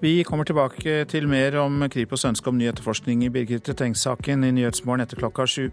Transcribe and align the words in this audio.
Vi 0.00 0.24
kommer 0.24 0.44
tilbake 0.46 1.04
til 1.10 1.24
mer 1.26 1.56
om 1.58 1.82
Kripos' 1.90 2.22
ønske 2.28 2.46
om 2.52 2.58
ny 2.58 2.68
etterforskning 2.70 3.24
i 3.26 3.30
Birgitte 3.34 3.74
Tengs-saken 3.74 4.44
i 4.46 4.52
Nyhetsmorgen 4.54 5.02
etter 5.02 5.18
klokka 5.18 5.46
sju. 5.50 5.72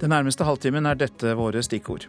Den 0.00 0.14
nærmeste 0.14 0.46
halvtimen 0.48 0.88
er 0.88 0.96
dette 0.96 1.34
våre 1.36 1.60
stikkord. 1.60 2.06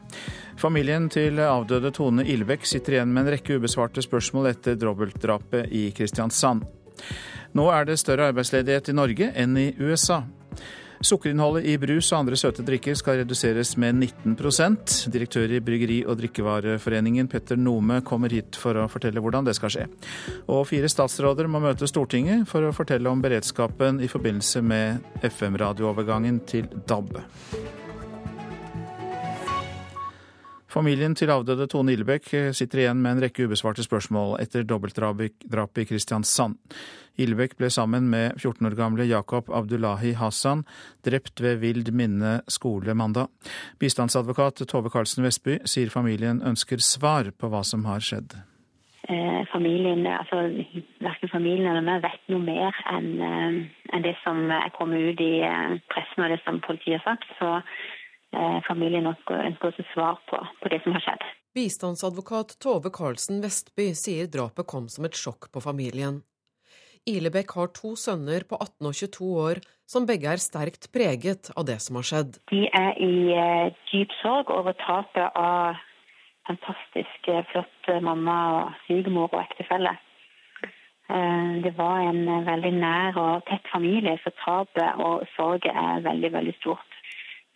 Familien 0.56 1.10
til 1.12 1.42
avdøde 1.44 1.92
Tone 1.92 2.24
Ilbekk 2.24 2.64
sitter 2.64 2.96
igjen 2.96 3.12
med 3.12 3.26
en 3.26 3.34
rekke 3.36 3.60
ubesvarte 3.60 4.00
spørsmål 4.06 4.48
etter 4.54 4.80
dobbeltdrapet 4.80 5.68
i 5.76 5.90
Kristiansand. 5.92 6.64
Nå 7.52 7.68
er 7.76 7.90
det 7.90 8.00
større 8.00 8.30
arbeidsledighet 8.32 8.88
i 8.88 8.96
Norge 8.96 9.32
enn 9.36 9.60
i 9.60 9.74
USA. 9.84 10.22
Sukkerinnholdet 11.06 11.68
i 11.70 11.78
brus 11.82 12.10
og 12.12 12.24
andre 12.24 12.38
søte 12.40 12.66
drikker 12.66 12.98
skal 12.98 13.22
reduseres 13.22 13.76
med 13.78 14.00
19% 14.02 15.08
Direktør 15.14 15.54
i 15.54 15.62
Bryggeri- 15.64 16.04
og 16.08 16.18
drikkevareforeningen 16.22 17.30
Petter 17.30 17.60
Nome 17.60 18.02
kommer 18.08 18.34
hit 18.34 18.58
for 18.58 18.78
å 18.78 18.88
fortelle 18.92 19.22
hvordan 19.22 19.48
det 19.48 19.56
skal 19.58 19.74
skje. 19.74 19.88
Og 20.50 20.66
fire 20.70 20.90
statsråder 20.92 21.50
må 21.52 21.62
møte 21.64 21.90
Stortinget 21.90 22.48
for 22.50 22.66
å 22.66 22.76
fortelle 22.76 23.10
om 23.12 23.22
beredskapen 23.22 24.02
i 24.02 24.10
forbindelse 24.12 24.64
med 24.66 25.22
FM-radioovergangen 25.28 26.42
til 26.50 26.70
DAB. 26.90 27.22
Familien 30.68 31.16
til 31.16 31.32
avdøde 31.32 31.68
Tone 31.72 31.94
Illebekk 31.96 32.28
sitter 32.56 32.82
igjen 32.82 33.00
med 33.00 33.16
en 33.16 33.22
rekke 33.24 33.46
ubesvarte 33.48 33.86
spørsmål 33.86 34.36
etter 34.44 34.66
dobbeltdrapet 34.68 35.84
i 35.84 35.86
Kristiansand. 35.88 36.58
Illebekk 37.18 37.56
ble 37.58 37.70
sammen 37.74 38.10
med 38.12 38.36
14 38.36 38.68
år 38.68 38.76
gamle 38.78 39.08
Jakob 39.08 39.48
Abdullahi 39.50 40.12
Hassan 40.20 40.66
drept 41.08 41.42
ved 41.42 41.64
Vild 41.64 41.94
minne 41.96 42.42
skole 42.52 42.94
mandag. 42.94 43.32
Bistandsadvokat 43.80 44.68
Tove 44.68 44.92
Karlsen 44.94 45.26
Vestby 45.26 45.58
sier 45.64 45.90
familien 45.94 46.44
ønsker 46.46 46.84
svar 46.84 47.32
på 47.32 47.50
hva 47.50 47.64
som 47.66 47.88
har 47.88 48.04
skjedd. 48.04 48.36
Eh, 49.08 49.42
familien, 49.54 50.04
altså 50.04 50.42
Verken 51.00 51.30
familien 51.32 51.70
eller 51.72 51.86
meg 51.86 52.02
vet 52.04 52.26
noe 52.28 52.44
mer 52.44 52.76
enn 52.92 53.14
enn 53.24 54.04
det 54.04 54.18
som 54.20 54.50
er 54.52 54.68
kommet 54.76 55.00
ut 55.00 55.22
i 55.24 55.40
eh, 55.48 55.78
pressen 55.88 56.26
og 56.26 56.34
det 56.34 56.42
som 56.44 56.60
politiet 56.66 57.00
har 57.00 57.16
sagt. 57.16 57.30
Så 57.40 57.54
Eh, 58.38 58.58
også 58.70 59.34
ønsker 59.34 59.72
også 59.72 59.84
svar 59.94 60.18
på, 60.30 60.38
på 60.62 60.70
det 60.70 60.82
som 60.84 60.94
har 60.94 61.04
skjedd. 61.06 61.28
Bistandsadvokat 61.58 62.58
Tove 62.62 62.92
Karlsen 62.94 63.42
Vestby 63.42 63.90
sier 63.98 64.28
drapet 64.30 64.68
kom 64.70 64.86
som 64.94 65.08
et 65.08 65.18
sjokk 65.18 65.50
på 65.54 65.64
familien. 65.64 66.22
Ilebekk 67.08 67.54
har 67.58 67.72
to 67.74 67.96
sønner 67.96 68.44
på 68.46 68.60
18 68.60 68.90
og 68.90 68.98
22 69.00 69.30
år 69.48 69.62
som 69.90 70.06
begge 70.06 70.30
er 70.30 70.44
sterkt 70.44 70.90
preget 70.94 71.50
av 71.56 71.66
det 71.70 71.80
som 71.82 71.98
har 71.98 72.06
skjedd. 72.10 72.38
De 72.52 72.68
er 72.68 73.00
i 73.00 73.14
uh, 73.32 73.72
dyp 73.90 74.12
sorg 74.20 74.52
over 74.52 74.76
tapet 74.84 75.40
av 75.40 75.80
fantastisk 76.50 77.32
uh, 77.32 77.42
flott 77.54 77.90
mamma 78.04 78.36
og 78.58 78.76
svigermor 78.84 79.32
og 79.32 79.42
ektefelle. 79.46 79.96
Det 81.08 81.72
var 81.78 82.02
en 82.04 82.26
veldig 82.44 82.72
nær 82.82 83.16
og 83.16 83.46
tett 83.48 83.64
familie, 83.72 84.18
så 84.20 84.34
tapet 84.42 85.00
og 85.00 85.22
sorg 85.38 85.64
er 85.72 86.02
veldig, 86.04 86.34
veldig 86.34 86.56
stort 86.58 86.97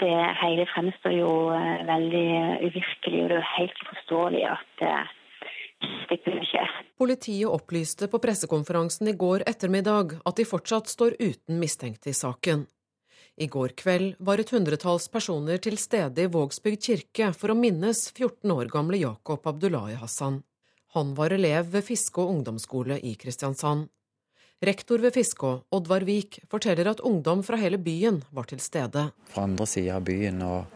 det 0.01 0.17
hele 0.41 0.67
fremstår 0.73 1.15
jo 1.15 1.31
eh, 1.55 1.85
veldig 1.87 2.27
uvirkelig, 2.67 3.23
og 3.23 3.31
det 3.31 3.39
er 3.39 3.49
helt 3.55 3.81
uforståelig 3.85 4.43
at 4.49 4.85
eh, 4.87 5.15
det 6.09 6.19
kunne 6.25 6.45
skje. 6.45 6.65
Politiet 7.01 7.49
opplyste 7.49 8.09
på 8.11 8.19
pressekonferansen 8.21 9.09
i 9.09 9.15
går 9.17 9.45
ettermiddag 9.49 10.19
at 10.25 10.37
de 10.37 10.45
fortsatt 10.45 10.91
står 10.91 11.17
uten 11.21 11.61
mistenkte 11.61 12.11
i 12.11 12.17
saken. 12.17 12.67
I 13.41 13.47
går 13.47 13.73
kveld 13.79 14.19
var 14.19 14.41
et 14.41 14.51
hundretalls 14.53 15.07
personer 15.09 15.61
til 15.63 15.77
stede 15.79 16.25
i 16.25 16.29
Vågsbygd 16.29 16.83
kirke 16.83 17.31
for 17.33 17.53
å 17.53 17.57
minnes 17.57 18.03
14 18.11 18.51
år 18.53 18.69
gamle 18.73 18.99
Jakob 19.01 19.47
Abdullahi 19.47 19.95
Hassan. 20.01 20.41
Han 20.93 21.15
var 21.15 21.31
elev 21.31 21.71
ved 21.71 21.87
Fiske 21.87 22.21
og 22.21 22.35
ungdomsskole 22.35 22.99
i 22.99 23.15
Kristiansand. 23.15 23.87
Rektor 24.61 24.99
ved 24.99 25.13
Fiskå, 25.13 25.63
Oddvar 25.69 26.01
Vik, 26.05 26.39
forteller 26.49 26.85
at 26.91 26.99
ungdom 26.99 27.39
fra 27.43 27.57
hele 27.57 27.79
byen 27.81 28.19
var 28.29 28.45
til 28.45 28.59
stede. 28.61 29.07
Fra 29.33 29.47
andre 29.47 29.65
sida 29.65 29.95
av 29.97 30.03
byen 30.05 30.43
og, 30.45 30.75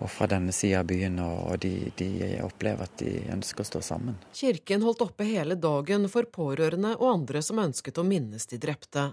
og, 0.00 0.08
fra 0.10 0.26
denne 0.32 0.50
sida 0.50 0.80
av 0.80 0.88
byen, 0.90 1.20
og 1.22 1.60
de, 1.62 1.92
de, 2.00 2.08
opplever 2.42 2.88
at 2.88 2.96
de 2.98 3.12
ønsker 3.30 3.62
å 3.62 3.68
stå 3.68 3.82
sammen. 3.92 4.16
Kirken 4.34 4.82
holdt 4.82 5.04
oppe 5.06 5.28
hele 5.28 5.54
dagen 5.54 6.08
for 6.10 6.26
pårørende 6.34 6.96
og 6.96 7.12
andre 7.12 7.44
som 7.46 7.62
ønsket 7.62 8.00
å 8.02 8.04
minnes 8.10 8.50
de 8.50 8.58
drepte. 8.58 9.12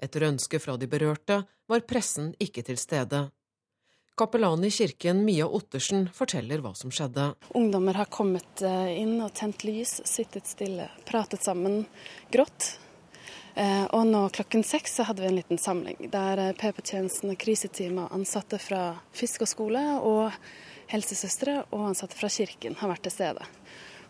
Etter 0.00 0.24
ønske 0.30 0.56
fra 0.56 0.78
de 0.80 0.88
berørte 0.88 1.42
var 1.68 1.84
pressen 1.84 2.32
ikke 2.40 2.64
til 2.64 2.80
stede. 2.80 3.26
Kapellan 4.16 4.64
i 4.64 4.72
kirken 4.72 5.20
Mia 5.28 5.44
Ottersen 5.44 6.08
forteller 6.16 6.64
hva 6.64 6.72
som 6.72 6.88
skjedde. 6.88 7.28
Ungdommer 7.60 8.00
har 8.00 8.08
kommet 8.08 8.64
eh, 8.64 8.96
inn 9.02 9.18
og 9.20 9.36
tent 9.36 9.68
lys, 9.68 9.98
sittet 10.08 10.48
stille, 10.48 10.88
pratet 11.04 11.44
sammen, 11.44 11.82
grått. 12.32 12.78
Eh, 13.56 13.84
og 13.96 14.04
nå 14.04 14.26
klokken 14.36 14.60
seks 14.68 14.98
så 14.98 15.06
hadde 15.08 15.22
vi 15.24 15.30
en 15.30 15.38
liten 15.38 15.58
samling 15.60 16.10
der 16.12 16.40
eh, 16.42 16.54
PP-tjenesten 16.60 17.30
og 17.32 17.38
kriseteamet 17.40 18.12
ansatte 18.12 18.58
fra 18.60 18.98
fisk 19.16 19.46
og 19.46 19.48
skole 19.48 19.84
og 20.04 20.34
helsesøstre 20.92 21.62
og 21.70 21.86
ansatte 21.88 22.18
fra 22.18 22.28
kirken 22.28 22.76
har 22.76 22.92
vært 22.92 23.06
til 23.06 23.14
stede. 23.14 23.46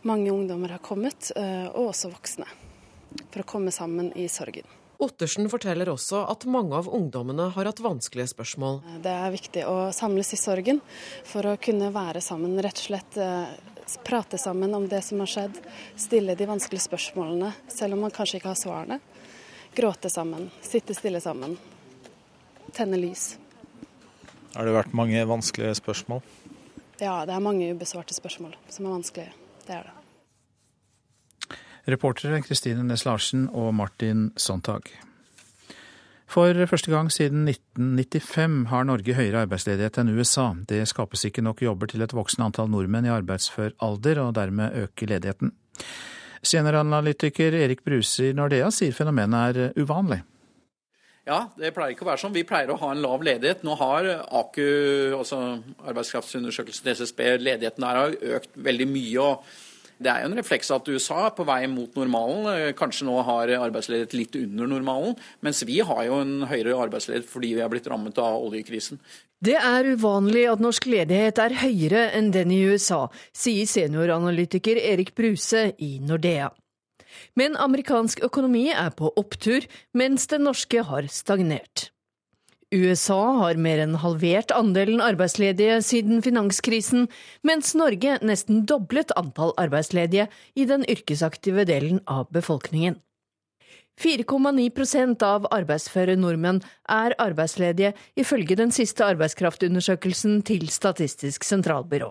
Mange 0.06 0.32
ungdommer 0.34 0.74
har 0.74 0.82
kommet, 0.82 1.30
eh, 1.38 1.68
og 1.68 1.92
også 1.92 2.10
voksne, 2.10 2.48
for 3.30 3.44
å 3.44 3.46
komme 3.46 3.70
sammen 3.74 4.10
i 4.18 4.26
sorgen. 4.26 4.66
Ottersen 4.98 5.46
forteller 5.52 5.92
også 5.92 6.24
at 6.26 6.48
mange 6.50 6.74
av 6.74 6.90
ungdommene 6.90 7.50
har 7.54 7.70
hatt 7.70 7.84
vanskelige 7.84 8.32
spørsmål. 8.32 8.80
Det 9.04 9.12
er 9.12 9.34
viktig 9.34 9.62
å 9.68 9.76
samles 9.94 10.32
i 10.34 10.40
sorgen 10.40 10.80
for 11.28 11.46
å 11.46 11.58
kunne 11.60 11.92
være 11.94 12.22
sammen, 12.24 12.58
rett 12.64 12.80
og 12.80 12.88
slett 12.88 13.18
prate 14.02 14.38
sammen 14.40 14.74
om 14.74 14.88
det 14.88 15.02
som 15.04 15.20
har 15.22 15.30
skjedd. 15.30 15.60
Stille 16.00 16.34
de 16.34 16.48
vanskelige 16.48 16.88
spørsmålene, 16.88 17.52
selv 17.70 17.94
om 17.94 18.06
man 18.06 18.14
kanskje 18.14 18.40
ikke 18.40 18.50
har 18.50 18.58
svarene. 18.58 18.98
Gråte 19.76 20.10
sammen, 20.10 20.50
sitte 20.64 20.94
stille 20.96 21.20
sammen, 21.20 21.58
tenne 22.72 22.96
lys. 22.96 23.34
Har 24.54 24.64
det 24.64 24.72
vært 24.72 24.94
mange 24.96 25.20
vanskelige 25.28 25.74
spørsmål? 25.76 26.22
Ja, 26.96 27.26
det 27.28 27.34
er 27.34 27.42
mange 27.44 27.68
ubesvarte 27.76 28.16
spørsmål 28.16 28.54
som 28.72 28.86
er 28.86 28.94
vanskelige. 28.94 29.34
Det 29.66 29.74
er 29.76 29.90
det. 29.90 31.58
Reportere 31.92 32.40
Kristine 32.42 32.86
Næss 32.88 33.04
Larsen 33.04 33.50
og 33.52 33.74
Martin 33.76 34.30
Sontag. 34.40 34.88
For 36.26 36.56
første 36.66 36.90
gang 36.90 37.12
siden 37.12 37.44
1995 37.44 38.66
har 38.72 38.88
Norge 38.88 39.14
høyere 39.14 39.44
arbeidsledighet 39.44 40.00
enn 40.00 40.16
USA. 40.16 40.54
Det 40.66 40.82
skapes 40.88 41.28
ikke 41.28 41.44
nok 41.44 41.60
jobber 41.62 41.92
til 41.92 42.02
et 42.02 42.16
voksende 42.16 42.48
antall 42.48 42.72
nordmenn 42.72 43.06
i 43.06 43.12
arbeidsfør 43.12 43.76
alder, 43.84 44.24
og 44.24 44.34
dermed 44.40 44.74
øker 44.88 45.12
ledigheten. 45.12 45.52
Senioranalytiker 46.42 47.54
Erik 47.64 47.84
Bruse 47.84 48.30
i 48.30 48.34
Nordea 48.36 48.70
sier 48.74 48.96
fenomenet 48.96 49.60
er 49.60 49.78
uvanlig. 49.80 50.22
Ja, 51.26 51.40
det 51.58 51.72
pleier 51.74 51.90
ikke 51.90 52.04
å 52.04 52.10
være 52.12 52.22
sånn. 52.22 52.34
Vi 52.36 52.46
pleier 52.46 52.70
å 52.70 52.78
ha 52.78 52.92
en 52.94 53.00
lav 53.02 53.24
ledighet. 53.26 53.64
Nå 53.66 53.74
har 53.80 54.06
AKU, 54.14 55.16
altså 55.18 55.40
arbeidskraftsundersøkelsen 55.90 56.92
SSB, 56.92 57.22
ledigheten 57.42 57.82
der 57.82 57.98
har 57.98 58.20
økt 58.38 58.52
veldig 58.54 58.86
mye. 58.92 59.24
og 59.24 59.64
det 59.96 60.10
er 60.12 60.22
jo 60.22 60.28
en 60.28 60.36
refleks 60.36 60.70
at 60.74 60.88
USA 60.92 61.22
er 61.24 61.34
på 61.34 61.44
vei 61.48 61.62
mot 61.72 61.94
normalen. 61.96 62.74
Kanskje 62.76 63.08
nå 63.08 63.16
har 63.24 63.48
arbeidsledighet 63.56 64.14
litt 64.14 64.36
under 64.36 64.68
normalen. 64.68 65.16
Mens 65.40 65.64
vi 65.64 65.80
har 65.80 66.02
jo 66.04 66.20
en 66.20 66.44
høyere 66.50 66.76
arbeidsledighet 66.84 67.30
fordi 67.30 67.54
vi 67.56 67.64
er 67.64 67.72
blitt 67.72 67.88
rammet 67.88 68.20
av 68.20 68.36
oljekrisen. 68.44 69.00
Det 69.44 69.56
er 69.60 69.90
uvanlig 69.92 70.46
at 70.48 70.62
norsk 70.64 70.86
ledighet 70.88 71.38
er 71.42 71.58
høyere 71.60 72.06
enn 72.16 72.30
den 72.32 72.52
i 72.54 72.62
USA, 72.70 73.06
sier 73.36 73.68
senioranalytiker 73.68 74.80
Erik 74.80 75.12
Bruse 75.18 75.68
i 75.76 75.98
Nordea. 76.00 76.48
Men 77.36 77.56
amerikansk 77.60 78.22
økonomi 78.24 78.70
er 78.72 78.94
på 78.96 79.12
opptur, 79.20 79.66
mens 79.96 80.26
den 80.32 80.46
norske 80.48 80.82
har 80.88 81.08
stagnert. 81.12 81.90
USA 82.74 83.20
har 83.38 83.60
mer 83.62 83.78
enn 83.84 83.94
halvert 84.02 84.50
andelen 84.50 85.00
arbeidsledige 85.04 85.78
siden 85.86 86.24
finanskrisen, 86.24 87.06
mens 87.46 87.76
Norge 87.78 88.16
nesten 88.26 88.64
doblet 88.66 89.14
antall 89.20 89.54
arbeidsledige 89.60 90.26
i 90.58 90.66
den 90.66 90.82
yrkesaktive 90.90 91.68
delen 91.68 92.00
av 92.10 92.26
befolkningen. 92.34 92.98
4,9% 93.96 95.22
av 95.24 95.46
arbeidsføre 95.54 96.18
nordmenn 96.20 96.60
er 96.92 97.14
arbeidsledige, 97.22 97.94
ifølge 98.16 98.58
den 98.58 98.72
siste 98.74 99.06
arbeidskraftundersøkelsen 99.08 100.42
til 100.46 100.68
Statistisk 100.68 101.46
sentralbyrå. 101.48 102.10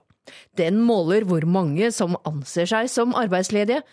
Den 0.58 0.82
måler 0.82 1.28
hvor 1.30 1.46
mange 1.46 1.92
som 1.94 2.18
anser 2.26 2.70
seg 2.72 2.90
som 2.90 3.14
arbeidsledige, 3.18 3.84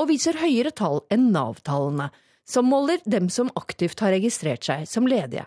og 0.00 0.08
viser 0.08 0.38
høyere 0.40 0.72
tall 0.72 1.02
enn 1.12 1.28
Nav-tallene, 1.34 2.08
som 2.48 2.70
måler 2.72 3.02
dem 3.04 3.28
som 3.28 3.52
aktivt 3.60 4.00
har 4.00 4.14
registrert 4.16 4.64
seg 4.64 4.88
som 4.88 5.04
ledige. 5.06 5.44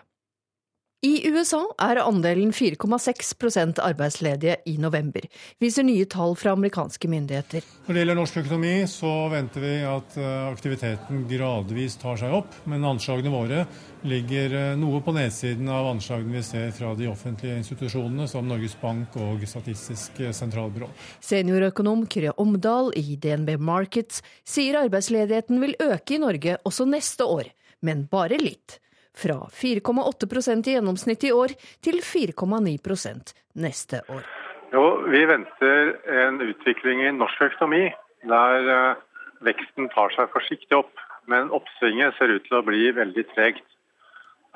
I 1.06 1.20
USA 1.28 1.60
er 1.84 2.00
andelen 2.02 2.50
4,6% 2.56 3.78
arbeidsledige 3.84 4.56
i 4.66 4.74
november, 4.80 5.22
viser 5.62 5.84
nye 5.86 6.06
tall 6.10 6.32
fra 6.38 6.54
amerikanske 6.56 7.10
myndigheter. 7.10 7.66
Når 7.86 7.94
det 7.94 8.00
gjelder 8.02 8.16
norsk 8.18 8.38
økonomi, 8.40 8.72
så 8.90 9.10
venter 9.30 9.62
vi 9.62 9.74
at 9.86 10.16
eh, 10.18 10.46
aktiviteten 10.48 11.20
gradvis 11.30 11.98
tar 12.00 12.18
seg 12.18 12.34
opp. 12.40 12.56
Men 12.66 12.86
anslagene 12.88 13.30
våre 13.30 13.60
ligger 14.08 14.56
eh, 14.56 14.72
noe 14.80 15.02
på 15.04 15.14
nedsiden 15.14 15.68
av 15.70 15.92
anslagene 15.92 16.40
vi 16.40 16.42
ser 16.48 16.72
fra 16.74 16.94
de 16.98 17.06
offentlige 17.12 17.60
institusjonene, 17.60 18.26
som 18.30 18.48
Norges 18.48 18.74
Bank 18.80 19.14
og 19.20 19.44
Statistisk 19.46 20.18
sentralbyrå. 20.34 20.88
Seniorøkonom 21.22 22.08
Kyrre 22.10 22.34
Omdal 22.42 22.90
i 22.98 23.20
DNB 23.20 23.54
Markets 23.62 24.24
sier 24.48 24.80
arbeidsledigheten 24.80 25.62
vil 25.62 25.78
øke 25.86 26.16
i 26.16 26.20
Norge 26.24 26.58
også 26.66 26.88
neste 26.88 27.28
år, 27.36 27.52
men 27.86 28.08
bare 28.10 28.40
litt 28.42 28.80
fra 29.16 29.38
4,8% 29.52 30.68
i 30.68 30.76
gjennomsnitt 30.76 31.24
i 31.24 31.32
år 31.32 31.54
til 31.84 32.02
4,9% 32.04 33.34
neste 33.62 34.02
år. 34.12 34.26
Jo, 34.74 34.84
vi 35.08 35.22
venter 35.28 35.94
en 36.26 36.40
utvikling 36.42 37.04
i 37.06 37.14
norsk 37.14 37.46
økonomi 37.48 37.86
der 38.26 38.70
eh, 38.74 39.02
veksten 39.46 39.90
tar 39.94 40.14
seg 40.16 40.32
forsiktig 40.34 40.76
opp. 40.76 40.92
Men 41.30 41.50
oppsvinget 41.54 42.14
ser 42.18 42.30
ut 42.30 42.44
til 42.46 42.58
å 42.58 42.64
bli 42.66 42.90
veldig 42.94 43.24
tregt. 43.32 43.66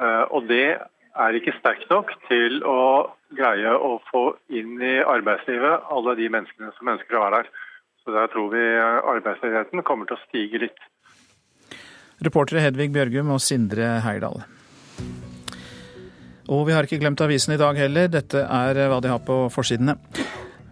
Eh, 0.01 0.25
og 0.31 0.47
det 0.51 0.79
er 1.11 1.37
ikke 1.37 1.57
sterkt 1.59 1.91
nok 1.91 2.13
til 2.29 2.61
å 2.67 3.11
greie 3.35 3.73
å 3.75 3.97
få 4.11 4.25
inn 4.55 4.79
i 4.83 4.99
arbeidslivet 5.03 5.91
alle 5.91 6.15
de 6.19 6.29
menneskene 6.31 6.71
som 6.77 6.93
ønsker 6.95 7.19
å 7.19 7.25
være 7.25 7.43
der. 7.43 7.51
Så 8.01 8.15
der 8.15 8.31
tror 8.33 8.49
vi 8.55 8.63
arbeidsledigheten 9.15 9.85
kommer 9.87 10.09
til 10.09 10.17
å 10.17 10.25
stige 10.29 10.63
litt. 10.65 10.87
Reportere 12.25 12.65
Hedvig 12.67 12.91
Bjørgum 12.93 13.31
og 13.33 13.41
Sindre 13.41 13.95
Heyerdahl. 14.05 14.43
Og 16.51 16.67
vi 16.67 16.75
har 16.75 16.85
ikke 16.85 16.99
glemt 17.01 17.21
avisen 17.23 17.55
i 17.55 17.61
dag 17.61 17.79
heller. 17.79 18.11
Dette 18.11 18.43
er 18.43 18.85
hva 18.91 18.99
de 19.01 19.13
har 19.13 19.23
på 19.25 19.45
forsidene. 19.55 19.97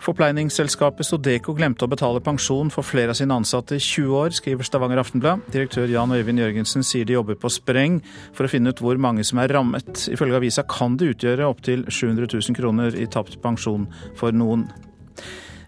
Forpleiningsselskapet 0.02 1.06
Sodeco 1.06 1.52
glemte 1.58 1.84
å 1.86 1.90
betale 1.90 2.22
pensjon 2.22 2.70
for 2.70 2.86
flere 2.86 3.12
av 3.12 3.18
sine 3.18 3.34
ansatte 3.34 3.76
i 3.76 3.82
20 3.82 4.14
år, 4.14 4.34
skriver 4.36 4.66
Stavanger 4.66 5.00
Aftenblad. 5.02 5.42
Direktør 5.52 5.90
Jan 5.90 6.14
Øyvind 6.14 6.38
Jørgensen 6.38 6.86
sier 6.86 7.06
de 7.06 7.16
jobber 7.16 7.38
på 7.38 7.50
spreng 7.50 7.98
for 8.36 8.46
å 8.46 8.52
finne 8.52 8.70
ut 8.70 8.82
hvor 8.82 9.00
mange 9.00 9.26
som 9.26 9.42
er 9.42 9.50
rammet. 9.54 10.06
Ifølge 10.12 10.38
avisa 10.38 10.64
kan 10.70 10.96
det 10.98 11.14
utgjøre 11.14 11.48
opptil 11.50 11.84
700 11.90 12.30
000 12.30 12.58
kroner 12.58 12.94
i 12.94 13.08
tapt 13.10 13.40
pensjon 13.42 13.88
for 14.18 14.34
noen. 14.34 14.68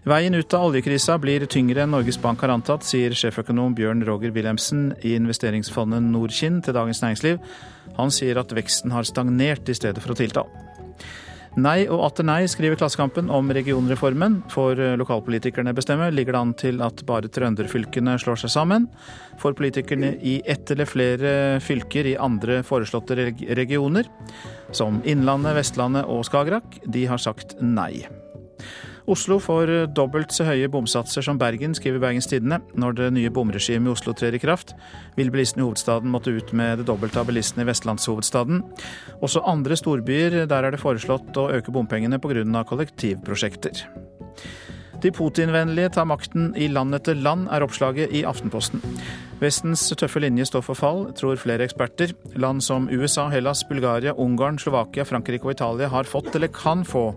Veien 0.01 0.33
ut 0.33 0.53
av 0.57 0.63
oljekrisa 0.65 1.19
blir 1.21 1.43
tyngre 1.45 1.83
enn 1.83 1.91
Norges 1.93 2.17
Bank 2.17 2.41
har 2.41 2.49
antatt, 2.49 2.81
sier 2.81 3.13
sjeføkonom 3.13 3.75
Bjørn 3.77 4.01
Roger 4.07 4.31
Wilhelmsen 4.33 4.95
i 5.05 5.11
investeringsfondet 5.13 6.01
Norkinn 6.07 6.57
til 6.65 6.73
Dagens 6.73 7.03
Næringsliv. 7.03 7.37
Han 7.99 8.09
sier 8.09 8.39
at 8.41 8.55
veksten 8.57 8.95
har 8.95 9.05
stagnert 9.05 9.69
i 9.69 9.75
stedet 9.77 10.01
for 10.01 10.15
å 10.15 10.17
tilta. 10.17 10.47
Nei 11.61 11.83
og 11.83 12.01
atter 12.07 12.25
nei, 12.25 12.39
skriver 12.49 12.79
Klassekampen 12.79 13.29
om 13.29 13.53
regionreformen. 13.53 14.39
For 14.49 14.79
lokalpolitikerne 14.97 15.75
bestemmer, 15.77 16.09
ligger 16.15 16.33
det 16.33 16.41
an 16.41 16.57
til 16.57 16.81
at 16.81 17.03
bare 17.05 17.29
trønderfylkene 17.29 18.15
slår 18.23 18.41
seg 18.41 18.55
sammen. 18.55 18.87
For 19.37 19.53
politikerne 19.53 20.15
i 20.17 20.39
ett 20.49 20.71
eller 20.73 20.89
flere 20.89 21.33
fylker 21.61 22.09
i 22.09 22.17
andre 22.17 22.63
foreslåtte 22.65 23.19
regioner, 23.53 24.09
som 24.73 25.03
Innlandet, 25.05 25.59
Vestlandet 25.59 26.09
og 26.09 26.25
Skagerrak, 26.25 26.79
de 26.89 27.05
har 27.11 27.21
sagt 27.21 27.59
nei. 27.61 28.07
Oslo 29.09 29.39
får 29.41 29.71
dobbelt 29.95 30.33
så 30.35 30.45
høye 30.45 30.69
bomsatser 30.71 31.25
som 31.25 31.39
Bergen, 31.41 31.73
skriver 31.77 32.01
Bergens 32.03 32.29
Tidende. 32.29 32.61
Når 32.77 32.97
det 32.99 33.09
nye 33.15 33.33
bomregimet 33.33 33.89
i 33.89 33.95
Oslo 33.95 34.13
trer 34.17 34.37
i 34.37 34.41
kraft, 34.41 34.75
vil 35.17 35.31
bilistene 35.33 35.63
i 35.63 35.67
hovedstaden 35.67 36.11
måtte 36.13 36.35
ut 36.35 36.53
med 36.57 36.81
det 36.81 36.87
dobbelte 36.91 37.21
av 37.21 37.31
bilistene 37.31 37.65
i 37.65 37.71
vestlandshovedstaden. 37.71 38.61
Også 39.21 39.43
andre 39.47 39.79
storbyer, 39.79 40.43
der 40.45 40.67
er 40.67 40.75
det 40.75 40.83
foreslått 40.83 41.37
å 41.37 41.49
øke 41.57 41.73
bompengene 41.73 42.21
pga. 42.21 42.63
kollektivprosjekter. 42.67 43.85
De 45.01 45.09
Putin-vennlige 45.11 45.89
tar 45.95 46.05
makten 46.05 46.51
i 46.55 46.67
land 46.69 46.93
etter 46.93 47.17
land, 47.17 47.47
er 47.49 47.63
oppslaget 47.65 48.13
i 48.13 48.21
Aftenposten. 48.27 48.83
Vestens 49.41 49.87
tøffe 49.97 50.21
linje 50.21 50.45
står 50.45 50.61
for 50.67 50.77
fall, 50.77 51.07
tror 51.17 51.39
flere 51.41 51.65
eksperter. 51.65 52.13
Land 52.37 52.61
som 52.61 52.85
USA, 52.91 53.25
Hellas, 53.33 53.63
Bulgaria, 53.69 54.13
Ungarn, 54.13 54.59
Slovakia, 54.61 55.05
Frankrike 55.09 55.47
og 55.47 55.55
Italia 55.55 55.89
har 55.89 56.09
fått 56.09 56.35
eller 56.37 56.53
kan 56.53 56.85
få 56.85 57.07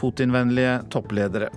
Putin-vennlige 0.00 0.80
toppledere. 0.90 1.52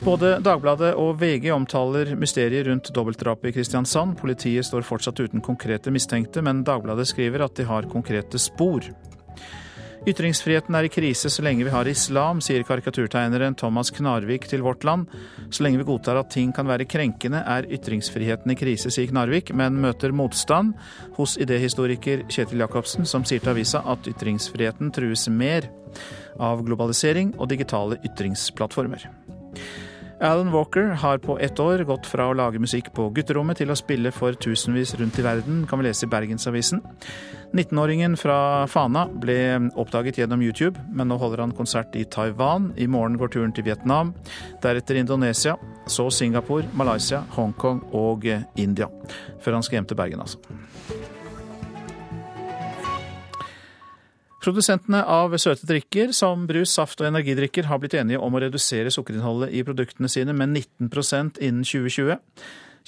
Både 0.00 0.38
Dagbladet 0.40 0.94
og 0.96 1.18
VG 1.20 1.50
omtaler 1.52 2.14
mysteriet 2.16 2.68
rundt 2.70 2.88
dobbeltdrapet 2.94 3.50
i 3.50 3.56
Kristiansand. 3.58 4.16
Politiet 4.16 4.64
står 4.64 4.86
fortsatt 4.86 5.20
uten 5.20 5.44
konkrete 5.44 5.92
mistenkte, 5.92 6.40
men 6.40 6.62
Dagbladet 6.64 7.10
skriver 7.10 7.44
at 7.44 7.58
de 7.58 7.66
har 7.68 7.90
konkrete 7.92 8.40
spor. 8.40 8.88
Ytringsfriheten 10.08 10.72
er 10.72 10.86
i 10.86 10.88
krise 10.88 11.28
så 11.28 11.42
lenge 11.44 11.66
vi 11.66 11.72
har 11.72 11.88
islam, 11.90 12.38
sier 12.40 12.62
karikaturtegneren 12.64 13.56
Thomas 13.60 13.90
Knarvik 13.92 14.46
til 14.48 14.62
Vårt 14.64 14.86
Land. 14.88 15.10
Så 15.52 15.64
lenge 15.66 15.82
vi 15.82 15.88
godtar 15.90 16.16
at 16.16 16.30
ting 16.32 16.54
kan 16.56 16.68
være 16.68 16.86
krenkende, 16.88 17.42
er 17.44 17.68
ytringsfriheten 17.68 18.54
i 18.54 18.56
krise, 18.56 18.88
sier 18.94 19.10
Knarvik, 19.10 19.52
men 19.52 19.76
møter 19.82 20.14
motstand 20.16 20.72
hos 21.18 21.36
idéhistoriker 21.36 22.24
Kjetil 22.24 22.64
Jacobsen, 22.64 23.04
som 23.04 23.26
sier 23.28 23.44
til 23.44 23.52
avisa 23.52 23.84
at 23.84 24.08
ytringsfriheten 24.08 24.94
trues 24.96 25.26
mer 25.28 25.68
av 26.40 26.64
globalisering 26.64 27.34
og 27.36 27.50
digitale 27.52 28.00
ytringsplattformer. 28.08 29.04
Alan 30.20 30.50
Walker 30.50 30.82
har 30.82 31.18
på 31.18 31.38
ett 31.38 31.60
år 31.60 31.78
gått 31.86 32.06
fra 32.06 32.24
å 32.26 32.34
lage 32.34 32.58
musikk 32.58 32.88
på 32.94 33.04
gutterommet 33.14 33.60
til 33.60 33.70
å 33.70 33.76
spille 33.78 34.10
for 34.10 34.34
tusenvis 34.34 34.96
rundt 34.98 35.18
i 35.20 35.22
verden, 35.22 35.60
kan 35.70 35.78
vi 35.78 35.86
lese 35.86 36.08
i 36.08 36.10
Bergensavisen. 36.10 36.82
19-åringen 37.54 38.16
fra 38.18 38.66
Fana 38.66 39.06
ble 39.08 39.38
oppdaget 39.78 40.18
gjennom 40.18 40.42
YouTube, 40.42 40.74
men 40.90 41.08
nå 41.08 41.20
holder 41.22 41.44
han 41.44 41.54
konsert 41.54 41.94
i 41.94 42.02
Taiwan. 42.02 42.72
I 42.76 42.88
morgen 42.90 43.14
går 43.20 43.30
turen 43.36 43.54
til 43.54 43.68
Vietnam, 43.70 44.10
deretter 44.64 44.98
Indonesia, 44.98 45.54
så 45.86 46.08
Singapore, 46.10 46.66
Malaysia, 46.74 47.22
Hongkong 47.38 47.84
og 47.94 48.26
India. 48.58 48.90
Før 49.38 49.60
han 49.60 49.62
skal 49.62 49.78
hjem 49.78 49.88
til 49.92 50.02
Bergen, 50.02 50.26
altså. 50.26 50.42
Produsentene 54.38 55.00
av 55.02 55.32
søte 55.42 55.66
drikker 55.66 56.12
som 56.14 56.44
brus, 56.46 56.70
saft 56.76 57.00
og 57.02 57.08
energidrikker 57.08 57.66
har 57.66 57.80
blitt 57.82 57.96
enige 57.98 58.20
om 58.22 58.36
å 58.36 58.42
redusere 58.44 58.92
sukkerinnholdet 58.94 59.50
i 59.50 59.64
produktene 59.66 60.10
sine 60.12 60.34
med 60.36 60.52
19% 60.54 61.40
innen 61.42 61.66
2020. 61.66 62.20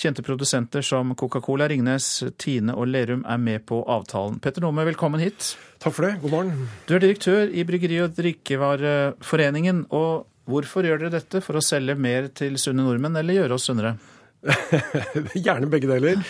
Kjente 0.00 0.23
produsenter 0.25 0.85
som 0.87 1.11
Coca-Cola, 1.19 1.67
Ringnes, 1.69 2.06
Tine 2.41 2.76
og 2.79 2.87
Lerum 2.88 3.25
er 3.29 3.43
med 3.43 3.67
på 3.69 3.82
avtalen. 3.82 4.38
Petter 4.41 4.62
Nome, 4.62 4.87
velkommen 4.87 5.20
hit. 5.20 5.56
Takk 5.82 5.97
for 5.97 6.06
det. 6.06 6.14
God 6.23 6.37
morgen. 6.37 6.70
Du 6.87 6.94
er 6.94 7.02
direktør 7.02 7.50
i 7.50 7.67
Bryggeri- 7.67 7.99
og 8.05 8.14
drikkevareforeningen. 8.17 9.88
Og 9.91 10.31
hvorfor 10.49 10.87
gjør 10.87 11.02
dere 11.02 11.17
dette? 11.19 11.43
For 11.44 11.58
å 11.58 11.64
selge 11.67 11.99
mer 11.99 12.31
til 12.31 12.56
sunne 12.62 12.87
nordmenn, 12.87 13.19
eller 13.19 13.43
gjøre 13.43 13.58
oss 13.58 13.67
sunnere? 13.69 13.97
Gjerne 15.44 15.69
begge 15.70 15.88
deler. 15.90 16.22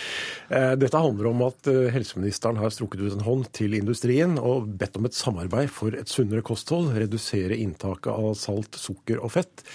Eh, 0.51 0.73
dette 0.81 0.99
handler 0.99 1.31
om 1.31 1.45
at 1.47 1.71
eh, 1.71 1.89
helseministeren 1.95 2.59
har 2.59 2.73
strukket 2.75 3.05
ut 3.05 3.17
en 3.17 3.27
hånd 3.27 3.49
til 3.57 3.77
industrien 3.79 4.37
og 4.39 4.71
bedt 4.81 4.99
om 4.99 5.07
et 5.07 5.17
samarbeid 5.17 5.71
for 5.73 5.95
et 5.95 6.11
sunnere 6.11 6.45
kosthold, 6.47 6.91
redusere 6.97 7.59
inntaket 7.61 8.13
av 8.13 8.33
salt, 8.39 8.79
sukker 8.81 9.23
og 9.23 9.35
fett. 9.39 9.67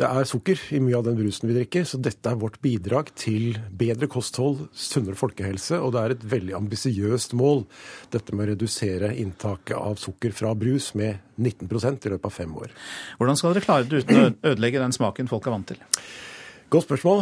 Det 0.00 0.08
er 0.08 0.24
sukker 0.24 0.60
i 0.72 0.78
mye 0.80 0.96
av 0.96 1.04
den 1.04 1.18
brusen 1.18 1.50
vi 1.50 1.54
drikker, 1.58 1.84
så 1.84 1.98
dette 2.00 2.30
er 2.30 2.38
vårt 2.40 2.56
bidrag 2.64 3.10
til 3.18 3.58
bedre 3.76 4.08
kosthold, 4.10 4.62
sunnere 4.72 5.18
folkehelse, 5.20 5.76
og 5.76 5.92
det 5.92 6.00
er 6.00 6.14
et 6.14 6.24
veldig 6.32 6.56
ambisiøst 6.56 7.36
mål, 7.36 7.66
dette 8.12 8.32
med 8.32 8.46
å 8.46 8.50
redusere 8.54 9.12
inntaket 9.20 9.76
av 9.76 10.00
sukker 10.00 10.32
fra 10.36 10.54
brus 10.56 10.94
med 10.96 11.20
19% 11.36 12.08
i 12.08 12.14
løpet 12.14 12.28
av 12.30 12.36
fem 12.40 12.56
år. 12.56 12.72
Hvordan 13.20 13.40
skal 13.40 13.52
dere 13.52 13.66
klare 13.68 13.88
det 13.88 14.02
uten 14.02 14.22
å 14.22 14.28
ødelegge 14.54 14.80
den 14.80 14.96
smaken 14.96 15.28
folk 15.30 15.48
er 15.48 15.56
vant 15.58 15.74
til? 15.74 15.84
Godt 16.72 16.86
spørsmål. 16.86 17.18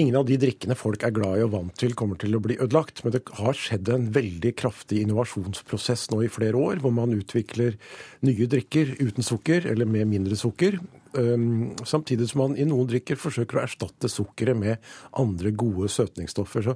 Ingen 0.00 0.14
av 0.16 0.24
de 0.24 0.38
drikkene 0.40 0.72
folk 0.80 1.02
er 1.04 1.12
glad 1.12 1.36
i 1.36 1.42
og 1.44 1.50
vant 1.52 1.74
til, 1.76 1.92
kommer 1.92 2.16
til 2.16 2.38
å 2.38 2.40
bli 2.40 2.54
ødelagt. 2.56 3.02
Men 3.04 3.12
det 3.12 3.20
har 3.36 3.52
skjedd 3.52 3.90
en 3.92 4.06
veldig 4.14 4.54
kraftig 4.56 5.02
innovasjonsprosess 5.04 6.06
nå 6.08 6.22
i 6.24 6.30
flere 6.32 6.56
år, 6.56 6.80
hvor 6.80 6.94
man 6.96 7.12
utvikler 7.12 7.76
nye 8.24 8.48
drikker 8.48 8.94
uten 9.02 9.26
sukker 9.26 9.68
eller 9.68 9.84
med 9.84 10.08
mindre 10.08 10.38
sukker. 10.40 10.78
Samtidig 11.84 12.28
som 12.30 12.42
man 12.42 12.56
i 12.58 12.66
noen 12.68 12.88
drikker 12.90 13.18
forsøker 13.18 13.60
å 13.60 13.64
erstatte 13.64 14.10
sukkeret 14.10 14.58
med 14.58 14.88
andre 15.20 15.52
gode 15.54 15.90
søtningsstoffer. 15.92 16.66
Så 16.66 16.74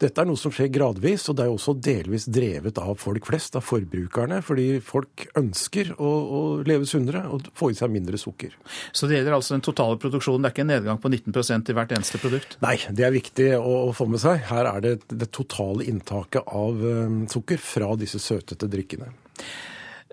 dette 0.00 0.22
er 0.22 0.28
noe 0.28 0.40
som 0.40 0.54
skjer 0.54 0.70
gradvis, 0.72 1.26
og 1.28 1.38
det 1.38 1.46
er 1.46 1.52
også 1.52 1.76
delvis 1.76 2.28
drevet 2.32 2.80
av 2.80 2.96
folk 3.00 3.28
flest, 3.28 3.58
av 3.58 3.66
forbrukerne. 3.66 4.40
Fordi 4.44 4.68
folk 4.84 5.26
ønsker 5.40 5.94
å, 5.98 6.08
å 6.08 6.40
leve 6.66 6.88
sunnere 6.88 7.26
og 7.32 7.50
få 7.56 7.72
i 7.72 7.78
seg 7.78 7.92
mindre 7.92 8.20
sukker. 8.20 8.56
Så 8.92 9.10
det 9.10 9.18
gjelder 9.18 9.36
altså 9.38 9.56
den 9.56 9.66
totale 9.66 10.00
produksjonen, 10.00 10.44
det 10.44 10.52
er 10.52 10.56
ikke 10.56 10.66
en 10.66 10.72
nedgang 10.74 11.02
på 11.02 11.12
19% 11.12 11.70
i 11.70 11.76
hvert 11.76 11.94
eneste 11.98 12.22
produkt? 12.22 12.58
Nei, 12.64 12.78
det 12.90 13.06
er 13.06 13.14
viktig 13.14 13.50
å, 13.58 13.76
å 13.90 13.92
få 13.96 14.08
med 14.10 14.22
seg. 14.22 14.42
Her 14.48 14.70
er 14.72 14.82
det 14.84 14.96
det 15.12 15.30
totale 15.34 15.86
inntaket 15.90 16.48
av 16.48 16.82
sukker 17.30 17.60
fra 17.60 17.92
disse 18.00 18.20
søtete 18.22 18.68
drikkene. 18.70 19.12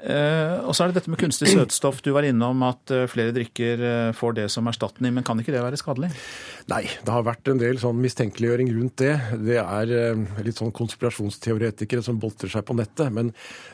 Eh, 0.01 0.57
og 0.65 0.73
så 0.73 0.83
er 0.83 0.91
det 0.91 1.01
dette 1.01 1.11
med 1.13 1.19
kunstig 1.21 1.51
søtstoff. 1.51 2.01
Du 2.01 2.09
var 2.15 2.25
innom 2.25 2.63
at 2.65 2.93
eh, 2.93 3.07
flere 3.11 3.33
drikker 3.35 3.83
eh, 3.85 4.13
får 4.17 4.37
det 4.39 4.47
som 4.53 4.69
erstatning, 4.69 5.13
men 5.13 5.25
kan 5.27 5.39
ikke 5.41 5.53
det 5.53 5.61
være 5.61 5.79
skadelig? 5.79 6.09
Nei, 6.69 6.83
det 6.85 7.09
har 7.09 7.23
vært 7.25 7.49
en 7.49 7.59
del 7.61 7.79
sånn 7.81 7.97
mistenkeliggjøring 8.03 8.69
rundt 8.75 9.01
det. 9.01 9.13
Det 9.41 9.57
er 9.61 9.93
eh, 9.95 10.41
litt 10.45 10.59
sånn 10.59 10.73
konspirasjonsteoretikere 10.75 12.03
som 12.05 12.19
boltrer 12.21 12.51
seg 12.53 12.65
på 12.67 12.75
nettet. 12.77 13.09
Men 13.15 13.31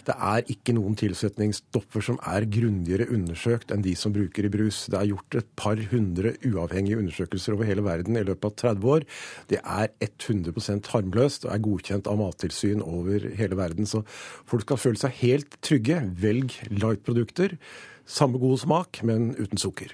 det 0.08 0.16
er 0.16 0.48
ikke 0.54 0.76
noen 0.78 0.96
tilsetningsstoffer 1.00 2.06
som 2.06 2.20
er 2.24 2.48
grundigere 2.52 3.10
undersøkt 3.14 3.74
enn 3.76 3.84
de 3.84 3.96
som 4.00 4.16
bruker 4.16 4.48
i 4.48 4.54
brus. 4.54 4.86
Det 4.94 5.02
er 5.02 5.12
gjort 5.12 5.40
et 5.42 5.52
par 5.60 5.82
hundre 5.92 6.38
uavhengige 6.48 7.02
undersøkelser 7.02 7.58
over 7.58 7.68
hele 7.68 7.84
verden 7.86 8.20
i 8.20 8.24
løpet 8.28 8.48
av 8.54 8.56
30 8.78 8.90
år. 8.96 9.08
Det 9.52 9.62
er 9.62 9.92
100% 10.08 10.92
harmløst 10.94 11.50
og 11.50 11.54
er 11.54 11.66
godkjent 11.68 12.08
av 12.08 12.22
mattilsyn 12.24 12.86
over 12.86 13.30
hele 13.42 13.60
verden. 13.60 13.90
Så 13.90 14.06
folk 14.48 14.64
skal 14.68 14.84
føle 14.86 15.04
seg 15.04 15.22
helt 15.26 15.60
trygge. 15.66 16.02
Velg 16.24 16.56
light-produkter. 16.72 17.60
Samme 18.08 18.40
god 18.40 18.62
smak, 18.64 19.02
men 19.04 19.34
uten 19.36 19.60
sukker. 19.60 19.92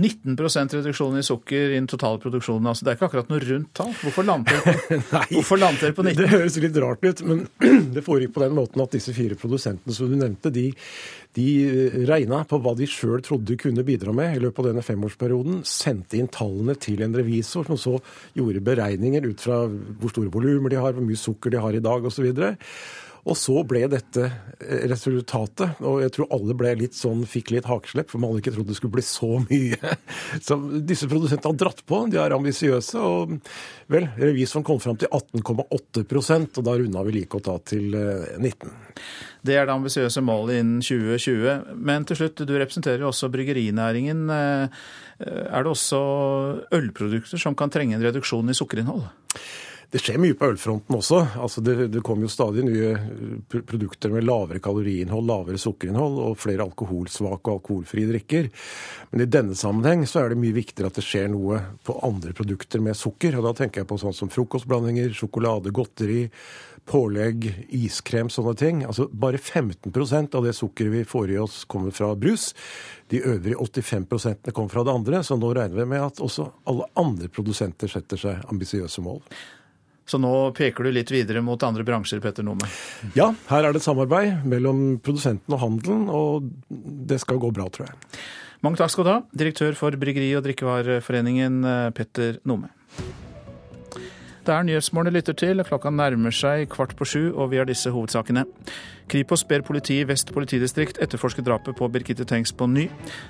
19% 0.00 0.72
reduksjon 0.78 1.18
i 1.20 1.22
sukker 1.26 1.72
i 1.72 1.76
den 1.76 1.86
totale 1.90 2.16
produksjonen. 2.22 2.68
Altså, 2.70 2.86
det 2.86 2.92
er 2.92 2.96
ikke 2.96 3.08
akkurat 3.10 3.28
noe 3.32 3.42
rundt 3.44 3.72
tall. 3.76 3.90
Hvorfor 4.00 4.24
lander 5.60 5.82
dere 5.84 5.96
på 5.98 6.04
19? 6.06 6.20
Det 6.22 6.28
høres 6.32 6.56
litt 6.64 6.78
rart 6.80 7.04
ut, 7.04 7.20
men 7.28 7.42
det 7.94 8.04
foregikk 8.06 8.32
på 8.36 8.44
den 8.44 8.56
måten 8.56 8.84
at 8.84 8.96
disse 8.96 9.12
fire 9.16 9.36
produsentene 9.36 9.96
som 9.96 10.08
du 10.08 10.16
nevnte, 10.16 10.52
de, 10.54 10.70
de 11.36 11.46
regna 12.08 12.40
på 12.48 12.60
hva 12.64 12.72
de 12.78 12.88
sjøl 12.88 13.20
trodde 13.26 13.58
kunne 13.60 13.84
bidra 13.84 14.16
med 14.16 14.38
i 14.38 14.42
løpet 14.46 14.64
av 14.64 14.70
denne 14.70 14.86
femårsperioden. 14.86 15.60
Sendte 15.68 16.16
inn 16.16 16.32
tallene 16.32 16.78
til 16.80 17.04
en 17.04 17.18
revisor, 17.20 17.68
som 17.68 17.80
så 17.80 17.98
gjorde 18.38 18.64
beregninger 18.64 19.28
ut 19.28 19.44
fra 19.44 19.66
hvor 19.68 20.14
store 20.14 20.32
volumer 20.32 20.72
de 20.72 20.80
har, 20.80 20.96
hvor 20.96 21.04
mye 21.04 21.20
sukker 21.20 21.52
de 21.52 21.60
har 21.60 21.76
i 21.76 21.84
dag 21.84 22.08
osv. 22.08 22.32
Og 22.32 22.40
så 22.40 22.54
ble 23.22 23.86
dette 23.86 24.24
eh, 24.26 24.86
resultatet, 24.90 25.78
og 25.80 26.00
jeg 26.02 26.12
tror 26.14 26.30
alle 26.34 26.56
ble 26.58 26.72
litt 26.80 26.96
sånn, 26.98 27.22
fikk 27.26 27.52
litt 27.54 27.68
hakeslepp, 27.70 28.10
for 28.10 28.18
man 28.18 28.32
hadde 28.32 28.42
ikke 28.42 28.54
trodd 28.56 28.68
det 28.68 28.76
skulle 28.78 28.96
bli 28.96 29.04
så 29.06 29.38
mye. 29.44 29.92
Så 30.46 30.56
disse 30.82 31.06
produsentene 31.06 31.52
har 31.52 31.58
dratt 31.60 31.84
på, 31.86 32.00
de 32.10 32.18
er 32.18 32.34
ambisiøse. 32.34 32.98
Og 32.98 33.36
vel, 33.92 34.08
revisoren 34.18 34.66
kom 34.66 34.80
fram 34.82 34.98
til 34.98 35.10
18,8% 35.12 36.58
og 36.58 36.66
da 36.66 36.74
runda 36.78 37.04
vi 37.06 37.14
like 37.20 37.38
å 37.38 37.44
ta 37.44 37.58
til 37.62 37.94
19 37.94 38.42
eh, 38.42 38.98
Det 39.46 39.56
er 39.56 39.68
det 39.68 39.76
ambisiøse 39.76 40.22
målet 40.24 40.62
innen 40.62 40.82
2020. 40.82 41.78
Men 41.78 42.08
til 42.08 42.18
slutt, 42.18 42.42
du 42.42 42.54
representerer 42.56 43.04
jo 43.04 43.12
også 43.12 43.30
bryggerinæringen. 43.32 44.26
Eh, 44.34 44.82
er 45.22 45.62
det 45.62 45.70
også 45.70 46.02
ølprodukter 46.74 47.38
som 47.38 47.54
kan 47.58 47.70
trenge 47.70 47.94
en 47.94 48.02
reduksjon 48.02 48.50
i 48.50 48.56
sukkerinnhold? 48.58 49.06
Det 49.92 50.00
skjer 50.00 50.16
mye 50.22 50.36
på 50.40 50.48
ølfronten 50.48 50.96
også. 50.96 51.18
Altså 51.44 51.60
det, 51.60 51.74
det 51.92 52.00
kommer 52.00 52.24
jo 52.24 52.32
stadig 52.32 52.62
nye 52.64 52.94
produkter 53.52 54.08
med 54.14 54.24
lavere 54.24 54.62
kaloriinnhold, 54.64 55.26
lavere 55.28 55.60
sukkerinnhold 55.60 56.16
og 56.30 56.38
flere 56.40 56.64
alkoholsvake 56.64 57.42
og 57.44 57.58
alkoholfrie 57.58 58.08
drikker. 58.08 58.48
Men 59.12 59.26
i 59.26 59.28
denne 59.28 59.56
sammenheng 59.58 60.06
så 60.08 60.22
er 60.22 60.32
det 60.32 60.40
mye 60.40 60.56
viktigere 60.56 60.88
at 60.88 60.96
det 60.96 61.04
skjer 61.04 61.28
noe 61.34 61.60
på 61.84 61.98
andre 62.08 62.32
produkter 62.38 62.80
med 62.80 62.96
sukker. 62.96 63.36
Og 63.36 63.44
da 63.44 63.52
tenker 63.60 63.82
jeg 63.82 63.92
på 63.92 64.00
sånn 64.00 64.16
som 64.16 64.32
frokostblandinger, 64.32 65.12
sjokolade, 65.12 65.76
godteri, 65.76 66.22
pålegg, 66.88 67.52
iskrem, 67.76 68.32
sånne 68.32 68.56
ting. 68.56 68.82
Altså 68.88 69.10
Bare 69.12 69.36
15% 69.36 70.40
av 70.40 70.48
det 70.48 70.56
sukkeret 70.56 70.96
vi 70.96 71.06
får 71.12 71.36
i 71.36 71.40
oss, 71.44 71.62
kommer 71.68 71.92
fra 71.92 72.14
brus. 72.16 72.54
De 73.12 73.20
øvrige 73.20 73.60
85 73.60 74.08
kommer 74.56 74.72
fra 74.72 74.88
det 74.88 75.00
andre, 75.00 75.20
så 75.20 75.36
nå 75.36 75.52
regner 75.52 75.84
vi 75.84 75.90
med 75.92 76.08
at 76.08 76.24
også 76.24 76.48
alle 76.64 76.88
andre 76.96 77.28
produsenter 77.28 77.92
setter 77.92 78.24
seg 78.24 78.46
ambisiøse 78.48 79.04
mål. 79.04 79.20
Så 80.08 80.18
nå 80.18 80.32
peker 80.56 80.84
du 80.84 80.92
litt 80.94 81.10
videre 81.14 81.42
mot 81.44 81.62
andre 81.62 81.84
bransjer, 81.86 82.20
Petter 82.22 82.44
Nome? 82.46 82.66
Ja, 83.16 83.30
her 83.48 83.64
er 83.68 83.72
det 83.72 83.82
et 83.82 83.86
samarbeid 83.86 84.46
mellom 84.48 84.98
produsenten 85.04 85.54
og 85.54 85.62
handelen, 85.62 86.08
og 86.10 86.48
det 86.68 87.20
skal 87.22 87.40
gå 87.42 87.52
bra, 87.54 87.68
tror 87.72 87.88
jeg. 87.90 88.22
Mange 88.62 88.78
takk 88.78 88.92
skal 88.94 89.06
du 89.06 89.10
ha, 89.10 89.18
direktør 89.34 89.74
for 89.78 89.94
Bryggeri- 89.98 90.34
og 90.38 90.44
drikkevareforeningen, 90.46 91.62
eh, 91.66 91.90
Petter 91.96 92.38
Nome. 92.46 92.70
Det 94.42 94.50
er 94.50 94.64
Nyhetsmorgen 94.66 95.12
du 95.12 95.14
lytter 95.14 95.36
til. 95.38 95.62
Klokka 95.62 95.90
nærmer 95.94 96.34
seg 96.34 96.64
kvart 96.72 96.96
på 96.98 97.06
sju, 97.06 97.20
og 97.30 97.52
vi 97.52 97.60
har 97.60 97.68
disse 97.68 97.92
hovedsakene. 97.94 98.42
Kripos 99.12 99.44
ber 99.46 99.62
politiet 99.62 100.02
i 100.02 100.08
Vest 100.08 100.32
politidistrikt 100.34 100.98
etterforske 101.04 101.44
drapet 101.46 101.76
på 101.78 101.86
Birgitte 101.94 102.26
Tengs 102.26 102.50
på 102.50 102.66
ny. 102.66 102.88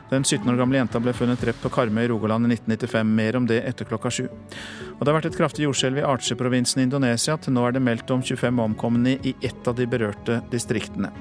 Den 0.09 0.25
17 0.25 0.49
år 0.49 0.57
gamle 0.62 0.81
jenta 0.81 1.02
ble 1.04 1.12
funnet 1.12 1.42
drept 1.45 1.61
på 1.61 1.69
Karmøy 1.75 2.07
i 2.07 2.09
Rogaland 2.09 2.49
i 2.49 2.54
1995. 2.57 3.12
Mer 3.19 3.37
om 3.37 3.49
det 3.50 3.61
etter 3.61 3.90
klokka 3.90 4.09
sju. 4.09 4.25
Og 4.25 5.02
det 5.02 5.11
har 5.11 5.19
vært 5.19 5.28
et 5.35 5.37
kraftig 5.37 5.66
jordskjelv 5.66 6.00
i 6.00 6.07
Artsje-provinsen 6.14 6.81
i 6.81 6.88
Indonesia. 6.88 7.37
Til 7.37 7.59
nå 7.59 7.66
er 7.69 7.76
det 7.76 7.85
meldt 7.85 8.14
om 8.14 8.25
25 8.25 8.64
omkomne 8.64 9.19
i 9.21 9.35
ett 9.45 9.69
av 9.69 9.76
de 9.76 9.88
berørte 9.92 10.40
distriktene. 10.54 11.12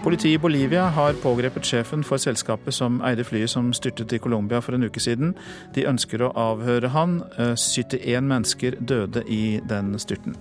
Politiet 0.00 0.38
i 0.38 0.38
Bolivia 0.40 0.86
har 0.96 1.18
pågrepet 1.20 1.66
sjefen 1.68 2.00
for 2.00 2.16
selskapet 2.16 2.72
som 2.72 3.02
eide 3.04 3.20
flyet 3.20 3.52
som 3.52 3.66
styrtet 3.76 4.14
i 4.16 4.20
Colombia 4.22 4.62
for 4.64 4.72
en 4.72 4.86
uke 4.88 5.00
siden. 5.02 5.34
De 5.76 5.84
ønsker 5.84 6.22
å 6.24 6.30
avhøre 6.40 6.88
han. 6.94 7.18
71 7.36 7.98
eh, 8.00 8.22
mennesker 8.24 8.78
døde 8.80 9.20
i 9.28 9.60
den 9.68 9.92
styrten. 10.00 10.38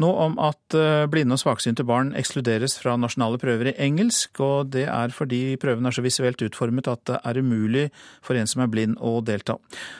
Nå 0.00 0.08
om 0.24 0.38
at 0.40 0.76
eh, 0.78 1.04
blinde 1.12 1.36
og 1.36 1.42
svaksynte 1.42 1.84
barn 1.84 2.14
ekskluderes 2.16 2.78
fra 2.80 2.94
nasjonale 2.96 3.36
prøver 3.42 3.74
i 3.74 3.78
engelsk, 3.90 4.40
og 4.40 4.70
det 4.72 4.86
er 4.88 5.12
fordi 5.12 5.58
prøven 5.60 5.84
er 5.84 5.92
så 5.92 6.04
visuelt 6.06 6.46
utformet 6.48 6.88
at 6.88 7.02
det 7.10 7.18
er 7.28 7.42
umulig 7.42 7.90
for 8.24 8.40
en 8.40 8.48
som 8.48 8.64
er 8.64 8.72
blind 8.72 8.96
å 9.04 9.18
delta. 9.20 9.58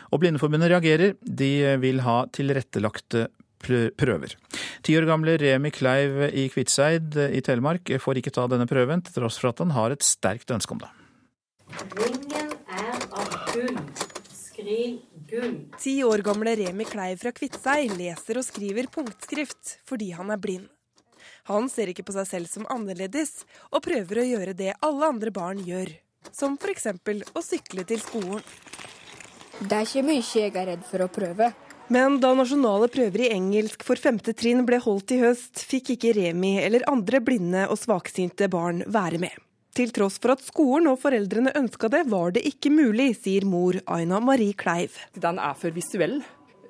Og 0.08 0.22
Blindeforbundet 0.22 0.72
reagerer. 0.72 1.18
De 1.20 1.76
vil 1.82 2.00
ha 2.08 2.22
tilrettelagte 2.32 3.26
prøver. 3.62 4.36
Ti 4.86 4.96
år 4.98 5.08
gamle 5.08 5.36
Remi 5.40 5.72
Kleiv 5.74 6.22
i 6.30 6.48
Kviteseid 6.52 7.18
i 7.28 7.42
Telemark 7.44 7.90
får 8.02 8.20
ikke 8.20 8.34
ta 8.34 8.46
denne 8.50 8.68
prøven, 8.70 9.02
til 9.04 9.18
tross 9.18 9.38
for 9.40 9.52
at 9.52 9.62
han 9.64 9.74
har 9.76 9.94
et 9.94 10.06
sterkt 10.06 10.54
ønske 10.54 10.76
om 10.76 10.82
det. 10.84 10.90
Ringen 11.98 12.54
er 12.72 13.04
av 13.12 13.36
gull. 13.52 13.76
Skriv 14.32 14.98
gull. 15.28 15.54
Ti 15.78 15.94
år 16.06 16.24
gamle 16.26 16.56
Remi 16.62 16.86
Kleiv 16.88 17.20
fra 17.22 17.34
Kviteseid 17.36 17.94
leser 17.98 18.40
og 18.40 18.46
skriver 18.46 18.90
punktskrift 18.92 19.78
fordi 19.88 20.12
han 20.16 20.32
er 20.34 20.40
blind. 20.40 20.68
Han 21.48 21.68
ser 21.72 21.92
ikke 21.92 22.04
på 22.04 22.12
seg 22.16 22.26
selv 22.28 22.50
som 22.50 22.66
annerledes, 22.68 23.44
og 23.72 23.80
prøver 23.84 24.20
å 24.20 24.26
gjøre 24.26 24.56
det 24.56 24.74
alle 24.84 25.08
andre 25.08 25.32
barn 25.32 25.62
gjør. 25.64 25.94
Som 26.34 26.58
f.eks. 26.60 26.90
å 27.32 27.44
sykle 27.44 27.86
til 27.88 28.02
skolen. 28.02 28.42
Det 29.58 29.74
er 29.74 29.86
ikke 29.86 30.04
mye 30.06 30.22
jeg 30.22 30.52
er 30.52 30.68
redd 30.74 30.84
for 30.86 31.02
å 31.02 31.08
prøve. 31.10 31.48
Men 31.88 32.18
da 32.20 32.34
nasjonale 32.36 32.90
prøver 32.92 33.22
i 33.24 33.28
engelsk 33.32 33.80
for 33.86 33.96
femte 33.96 34.34
trinn 34.36 34.66
ble 34.68 34.76
holdt 34.84 35.14
i 35.16 35.22
høst, 35.22 35.62
fikk 35.64 35.94
ikke 35.94 36.12
Remi 36.18 36.58
eller 36.60 36.84
andre 36.90 37.22
blinde 37.24 37.62
og 37.72 37.80
svaksynte 37.80 38.50
barn 38.52 38.82
være 38.92 39.20
med. 39.22 39.32
Til 39.78 39.94
tross 39.96 40.18
for 40.20 40.34
at 40.34 40.44
skolen 40.44 40.90
og 40.90 40.98
foreldrene 41.00 41.54
ønska 41.56 41.88
det, 41.92 42.02
var 42.12 42.34
det 42.36 42.44
ikke 42.44 42.72
mulig, 42.74 43.14
sier 43.22 43.46
mor 43.48 43.78
Aina 43.88 44.20
Marie 44.20 44.52
Kleiv. 44.58 45.00
Den 45.16 45.40
er 45.40 45.56
for 45.56 45.72
visuell. 45.72 46.18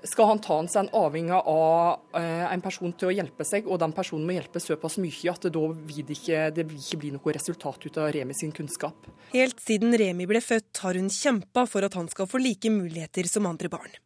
Skal 0.06 0.28
han 0.30 0.40
ta 0.44 0.60
seg 0.70 0.84
en 0.84 0.94
avhengig 0.94 1.34
av 1.34 2.14
eh, 2.14 2.46
en 2.46 2.62
person 2.62 2.92
til 2.94 3.10
å 3.10 3.14
hjelpe 3.16 3.42
seg, 3.48 3.66
og 3.66 3.80
den 3.82 3.96
personen 3.96 4.28
må 4.28 4.37
hjelpe 4.37 4.62
såpass 4.62 5.00
mye 5.02 5.32
at 5.32 5.48
det 5.48 5.56
da 5.56 5.64
vil 5.75 6.04
det 6.06 6.14
ikke, 6.20 6.48
det 6.54 6.68
vil 6.68 6.78
ikke 6.78 7.00
bli 7.02 7.14
noe 7.16 7.34
resultat 7.34 7.88
ut 7.88 7.98
av 7.98 8.12
Remi 8.14 8.38
sin 8.38 8.54
kunnskap. 8.54 9.08
Helt 9.34 9.58
siden 9.64 9.98
Remi 9.98 10.30
ble 10.30 10.44
født, 10.44 10.84
har 10.84 11.00
hun 11.00 11.10
kjempa 11.10 11.66
for 11.66 11.88
at 11.88 11.98
han 11.98 12.06
skal 12.12 12.30
få 12.30 12.38
like 12.38 12.70
muligheter 12.70 13.26
som 13.26 13.50
andre 13.50 13.72
barn. 13.72 13.98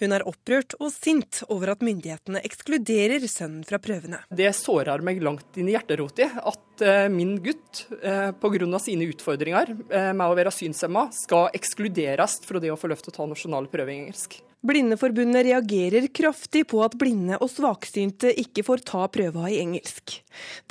Hun 0.00 0.14
er 0.16 0.24
opprørt 0.28 0.76
og 0.80 0.90
sint 0.94 1.42
over 1.48 1.74
at 1.74 1.84
myndighetene 1.84 2.42
ekskluderer 2.46 3.26
sønnen 3.30 3.64
fra 3.66 3.80
prøvene. 3.82 4.22
Det 4.30 4.50
sårer 4.56 5.04
meg 5.04 5.22
langt 5.24 5.58
inn 5.60 5.70
i 5.70 5.76
hjerterota 5.76 6.28
at 6.42 6.84
eh, 6.84 7.06
min 7.12 7.36
gutt 7.44 7.86
eh, 8.00 8.32
pga. 8.32 8.80
sine 8.82 9.08
utfordringer 9.12 9.72
eh, 9.90 10.12
med 10.12 10.26
å 10.26 10.36
være 10.36 10.54
synshemma 10.54 11.08
skal 11.14 11.50
ekskluderes 11.56 12.40
fra 12.46 12.62
det 12.62 12.72
å 12.72 12.80
få 12.80 12.92
lov 12.92 13.02
til 13.04 13.14
å 13.14 13.18
ta 13.20 13.30
nasjonale 13.30 13.72
prøver 13.72 13.94
i 13.94 14.02
engelsk. 14.04 14.40
Blindeforbundet 14.66 15.44
reagerer 15.46 16.06
kraftig 16.10 16.64
på 16.72 16.80
at 16.82 16.96
blinde 16.98 17.36
og 17.38 17.50
svaksynte 17.52 18.32
ikke 18.40 18.64
får 18.66 18.82
ta 18.88 19.04
prøva 19.12 19.50
i 19.52 19.60
engelsk. 19.60 20.16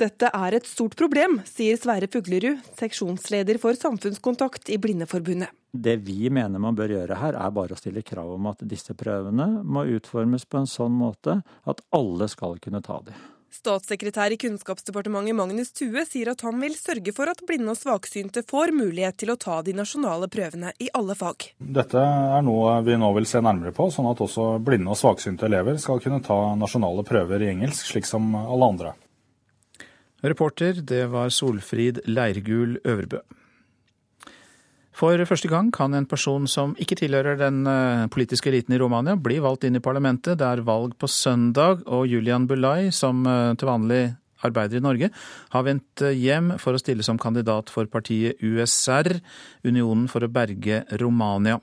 Dette 0.00 0.28
er 0.36 0.58
et 0.58 0.68
stort 0.68 0.98
problem, 0.98 1.38
sier 1.48 1.78
Sverre 1.80 2.10
Fuglerud, 2.12 2.60
seksjonsleder 2.76 3.60
for 3.62 3.78
samfunnskontakt 3.78 4.68
i 4.74 4.80
Blindeforbundet. 4.82 5.54
Det 5.82 5.96
vi 6.06 6.30
mener 6.32 6.62
man 6.62 6.76
bør 6.78 6.94
gjøre 6.96 7.20
her, 7.20 7.38
er 7.38 7.54
bare 7.54 7.76
å 7.76 7.80
stille 7.80 8.04
krav 8.06 8.34
om 8.34 8.50
at 8.50 8.64
disse 8.68 8.96
prøvene 8.98 9.48
må 9.62 9.86
utformes 9.96 10.46
på 10.48 10.62
en 10.62 10.70
sånn 10.70 10.94
måte 10.96 11.40
at 11.68 11.82
alle 11.96 12.28
skal 12.32 12.60
kunne 12.62 12.82
ta 12.84 13.00
dem. 13.06 13.16
Statssekretær 13.56 14.34
i 14.34 14.36
Kunnskapsdepartementet 14.36 15.36
Magnus 15.38 15.70
Thue 15.72 16.02
sier 16.04 16.32
at 16.32 16.42
han 16.44 16.58
vil 16.60 16.74
sørge 16.76 17.14
for 17.16 17.30
at 17.30 17.40
blinde 17.48 17.72
og 17.72 17.78
svaksynte 17.78 18.42
får 18.48 18.72
mulighet 18.76 19.16
til 19.22 19.32
å 19.32 19.38
ta 19.40 19.60
de 19.64 19.72
nasjonale 19.76 20.28
prøvene 20.32 20.74
i 20.82 20.90
alle 20.98 21.16
fag. 21.16 21.48
Dette 21.56 22.02
er 22.02 22.44
noe 22.44 22.76
vi 22.84 22.98
nå 23.00 23.12
vil 23.16 23.28
se 23.28 23.40
nærmere 23.40 23.72
på, 23.76 23.88
sånn 23.94 24.10
at 24.10 24.20
også 24.26 24.58
blinde 24.66 24.92
og 24.92 25.00
svaksynte 25.00 25.48
elever 25.48 25.80
skal 25.80 26.02
kunne 26.04 26.20
ta 26.26 26.38
nasjonale 26.58 27.06
prøver 27.06 27.46
i 27.46 27.50
engelsk, 27.54 27.88
slik 27.94 28.08
som 28.08 28.34
alle 28.36 28.70
andre. 28.74 28.94
Reporter, 30.26 30.82
det 30.82 31.06
var 31.12 31.32
Solfrid 31.32 32.02
Leirgul 32.10 32.80
Øvrebø. 32.84 33.22
For 34.96 35.20
første 35.28 35.48
gang 35.52 35.68
kan 35.76 35.92
en 35.92 36.06
person 36.08 36.46
som 36.48 36.70
ikke 36.80 36.96
tilhører 36.96 37.36
den 37.36 37.66
eh, 37.68 38.06
politiske 38.08 38.48
eliten 38.48 38.72
i 38.72 38.78
Romania, 38.80 39.12
bli 39.20 39.36
valgt 39.44 39.66
inn 39.68 39.76
i 39.76 39.82
parlamentet. 39.84 40.38
Det 40.40 40.46
er 40.46 40.62
valg 40.64 40.94
på 40.96 41.10
søndag, 41.10 41.82
og 41.84 42.06
Julian 42.08 42.46
Bulai, 42.48 42.88
som 42.96 43.20
eh, 43.28 43.52
til 43.60 43.68
vanlig 43.68 44.00
arbeider 44.46 44.80
i 44.80 44.84
Norge, 44.84 45.10
har 45.52 45.66
vendt 45.68 46.00
hjem 46.16 46.54
for 46.62 46.76
å 46.76 46.80
stille 46.80 47.04
som 47.04 47.20
kandidat 47.20 47.68
for 47.72 47.88
partiet 47.92 48.40
USR, 48.40 49.18
Unionen 49.68 50.08
for 50.08 50.24
å 50.24 50.32
berge 50.32 50.86
Romania. 51.02 51.60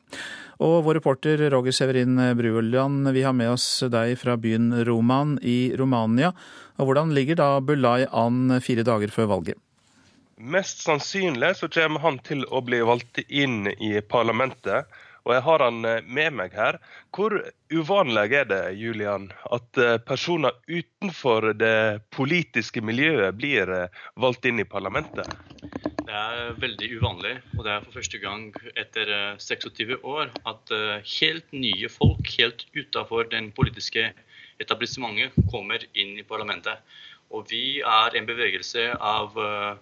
Og 0.62 0.84
vår 0.86 1.00
reporter 1.00 1.42
Roger 1.54 1.74
Severin 1.74 2.22
Brueland, 2.38 3.10
vi 3.18 3.26
har 3.26 3.34
med 3.34 3.56
oss 3.56 3.68
deg 3.90 4.14
fra 4.22 4.38
byen 4.38 4.70
Roman 4.86 5.40
i 5.42 5.74
Romania. 5.80 6.36
Og 6.78 6.90
hvordan 6.90 7.14
ligger 7.18 7.42
da 7.42 7.54
Bulai 7.66 8.04
an 8.06 8.60
fire 8.62 8.86
dager 8.86 9.14
før 9.14 9.34
valget? 9.40 9.58
Mest 10.44 10.84
sannsynlig 10.84 11.54
så 11.56 11.70
kommer 11.72 12.04
han 12.04 12.20
til 12.28 12.44
å 12.52 12.60
bli 12.66 12.82
valgt 12.84 13.22
inn 13.30 13.70
i 13.72 13.96
parlamentet. 14.02 14.90
Og 15.24 15.32
jeg 15.38 15.44
har 15.46 15.64
han 15.64 15.78
med 15.88 16.36
meg 16.36 16.56
her. 16.58 16.82
Hvor 17.16 17.38
uvanlig 17.72 18.36
er 18.42 18.50
det 18.50 18.64
Julian, 18.76 19.30
at 19.56 19.80
personer 20.04 20.52
utenfor 20.68 21.54
det 21.56 22.04
politiske 22.12 22.84
miljøet 22.84 23.40
blir 23.40 23.72
valgt 24.20 24.50
inn 24.50 24.60
i 24.60 24.68
parlamentet? 24.68 25.32
Det 26.04 26.20
er 26.20 26.58
veldig 26.60 26.88
uvanlig, 27.00 27.38
og 27.56 27.64
det 27.66 27.72
er 27.74 27.86
for 27.86 27.96
første 27.98 28.20
gang 28.20 28.50
etter 28.78 29.10
26 29.40 29.94
eh, 29.96 30.04
år 30.04 30.34
at 30.50 30.74
eh, 30.76 31.00
helt 31.16 31.56
nye 31.56 31.90
folk 31.90 32.28
helt 32.36 32.66
utenfor 32.76 33.32
den 33.32 33.48
politiske 33.56 34.10
etablissementet 34.62 35.34
kommer 35.50 35.86
inn 35.96 36.18
i 36.20 36.28
parlamentet. 36.28 36.84
Og 37.34 37.48
vi 37.50 37.80
er 37.80 38.20
en 38.20 38.28
bevegelse 38.30 38.92
av 39.00 39.40
uh, 39.40 39.80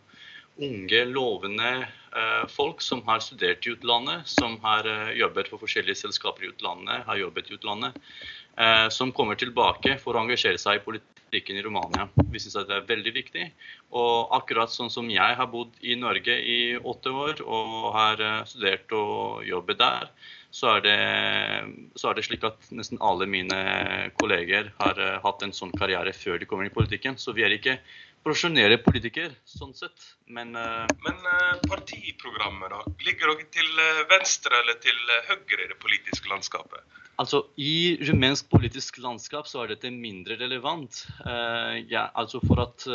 unge, 0.58 1.05
lovende 1.05 1.72
uh, 2.15 2.43
folk 2.51 2.81
som 2.81 3.03
har 3.08 3.24
studert 3.24 3.65
i 3.65 3.75
utlandet, 3.75 4.27
som 4.29 4.58
har 4.65 4.89
uh, 4.89 5.13
jobbet 5.17 5.51
for 5.51 5.63
forskjellige 5.63 6.03
selskaper 6.03 6.46
i 6.46 6.51
utlandet, 6.51 7.05
har 7.08 7.22
jobbet 7.22 7.50
i 7.50 7.60
utlandet, 7.60 8.05
som 8.91 9.13
kommer 9.15 9.38
tilbake 9.39 9.93
for 9.98 10.13
å 10.13 10.22
engasjere 10.25 10.60
seg 10.60 10.81
i 10.81 10.81
politikken 10.84 11.55
i 11.55 11.62
Romania. 11.63 12.10
Vi 12.31 12.39
syns 12.39 12.58
det 12.67 12.75
er 12.75 12.88
veldig 12.88 13.13
viktig. 13.15 13.46
Og 13.96 14.31
akkurat 14.36 14.72
sånn 14.72 14.91
som 14.91 15.10
jeg 15.12 15.38
har 15.39 15.48
bodd 15.51 15.72
i 15.81 15.96
Norge 15.96 16.36
i 16.36 16.75
åtte 16.75 17.12
år 17.12 17.41
og 17.46 17.89
har 17.96 18.20
eh, 18.20 18.43
studert 18.48 18.91
og 18.96 19.48
jobbet 19.48 19.79
der, 19.79 20.12
så 20.51 20.74
er, 20.75 20.81
det, 20.84 20.98
så 21.96 22.10
er 22.10 22.17
det 22.17 22.25
slik 22.27 22.43
at 22.43 22.72
nesten 22.75 23.00
alle 23.00 23.27
mine 23.27 23.60
kolleger 24.20 24.74
har 24.81 25.00
eh, 25.00 25.20
hatt 25.24 25.43
en 25.43 25.55
sånn 25.55 25.72
karriere 25.79 26.12
før 26.15 26.39
de 26.41 26.48
kommer 26.48 26.67
i 26.67 26.74
politikken. 26.74 27.15
Så 27.15 27.36
vi 27.36 27.48
er 27.48 27.55
ikke 27.55 27.77
profesjonelle 28.25 28.78
politikere, 28.84 29.36
sånn 29.48 29.74
sett. 29.78 30.08
Men, 30.32 30.56
uh... 30.56 30.88
Men 31.06 31.22
uh, 31.25 31.60
partiprogrammet, 31.68 32.74
da? 32.74 32.82
Ligger 33.06 33.34
dere 33.34 33.48
til 33.54 33.84
venstre 34.12 34.62
eller 34.62 34.80
til 34.84 34.98
høyre 35.30 35.66
i 35.66 35.70
det 35.72 35.80
politiske 35.82 36.32
landskapet? 36.32 36.84
Altså, 37.22 37.44
I 37.62 38.00
rumensk 38.08 38.48
politisk 38.50 38.98
landskap 39.04 39.50
så 39.50 39.63
er 39.63 39.74
dette 39.74 39.92
mindre 39.94 40.40
relevant. 40.40 41.04
Uh, 41.25 41.82
ja, 41.92 42.08
altså 42.18 42.42
For 42.46 42.63
at 42.63 42.88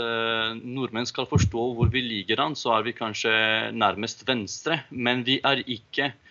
nordmenn 0.62 1.08
skal 1.08 1.28
forstå 1.30 1.66
hvor 1.78 1.90
vi 1.92 2.02
ligger 2.02 2.42
an, 2.46 2.56
så 2.58 2.78
er 2.78 2.86
vi 2.86 2.96
kanskje 2.96 3.34
nærmest 3.76 4.26
venstre. 4.28 4.82
Men 4.90 5.26
vi 5.26 5.40
er 5.44 5.62
ikke 5.66 6.12
Eh, 6.14 6.25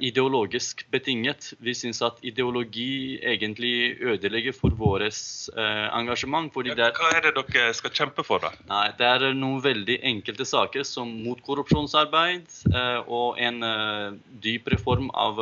ideologisk 0.00 0.86
betinget. 0.90 1.50
Vi 1.60 1.74
syns 1.76 2.00
at 2.02 2.22
ideologi 2.24 3.18
egentlig 3.20 3.98
ødelegger 4.00 4.54
for 4.56 4.72
vårt 4.72 5.18
uh, 5.52 5.88
engasjement. 5.92 6.48
Ja, 6.64 6.88
hva 6.96 7.10
er 7.12 7.26
det 7.26 7.34
dere 7.36 7.74
skal 7.76 7.92
kjempe 7.92 8.24
for, 8.24 8.40
da? 8.40 8.52
Nei, 8.70 8.86
Det 8.96 9.06
er 9.06 9.26
noen 9.36 9.60
veldig 9.64 9.98
enkelte 10.08 10.46
saker 10.48 10.86
som 10.88 11.10
mot 11.24 11.40
korrupsjonsarbeid 11.44 12.48
og 13.06 13.38
en 13.42 13.60
dyp 14.42 14.68
reform 14.72 15.10
av 15.12 15.40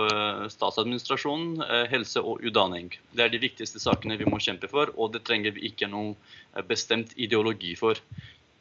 statsadministrasjonen, 0.51 1.63
helse 1.91 2.21
og 2.21 2.43
utdanning. 2.43 2.91
Det 3.15 3.27
er 3.27 3.33
de 3.33 3.43
viktigste 3.43 3.83
sakene 3.83 4.19
vi 4.19 4.27
må 4.29 4.41
kjempe 4.43 4.71
for, 4.71 4.91
og 4.97 5.15
det 5.15 5.23
trenger 5.29 5.55
vi 5.55 5.71
ikke 5.71 5.91
noe 5.93 6.17
bestemt 6.67 7.15
ideologi 7.17 7.77
for. 7.79 8.01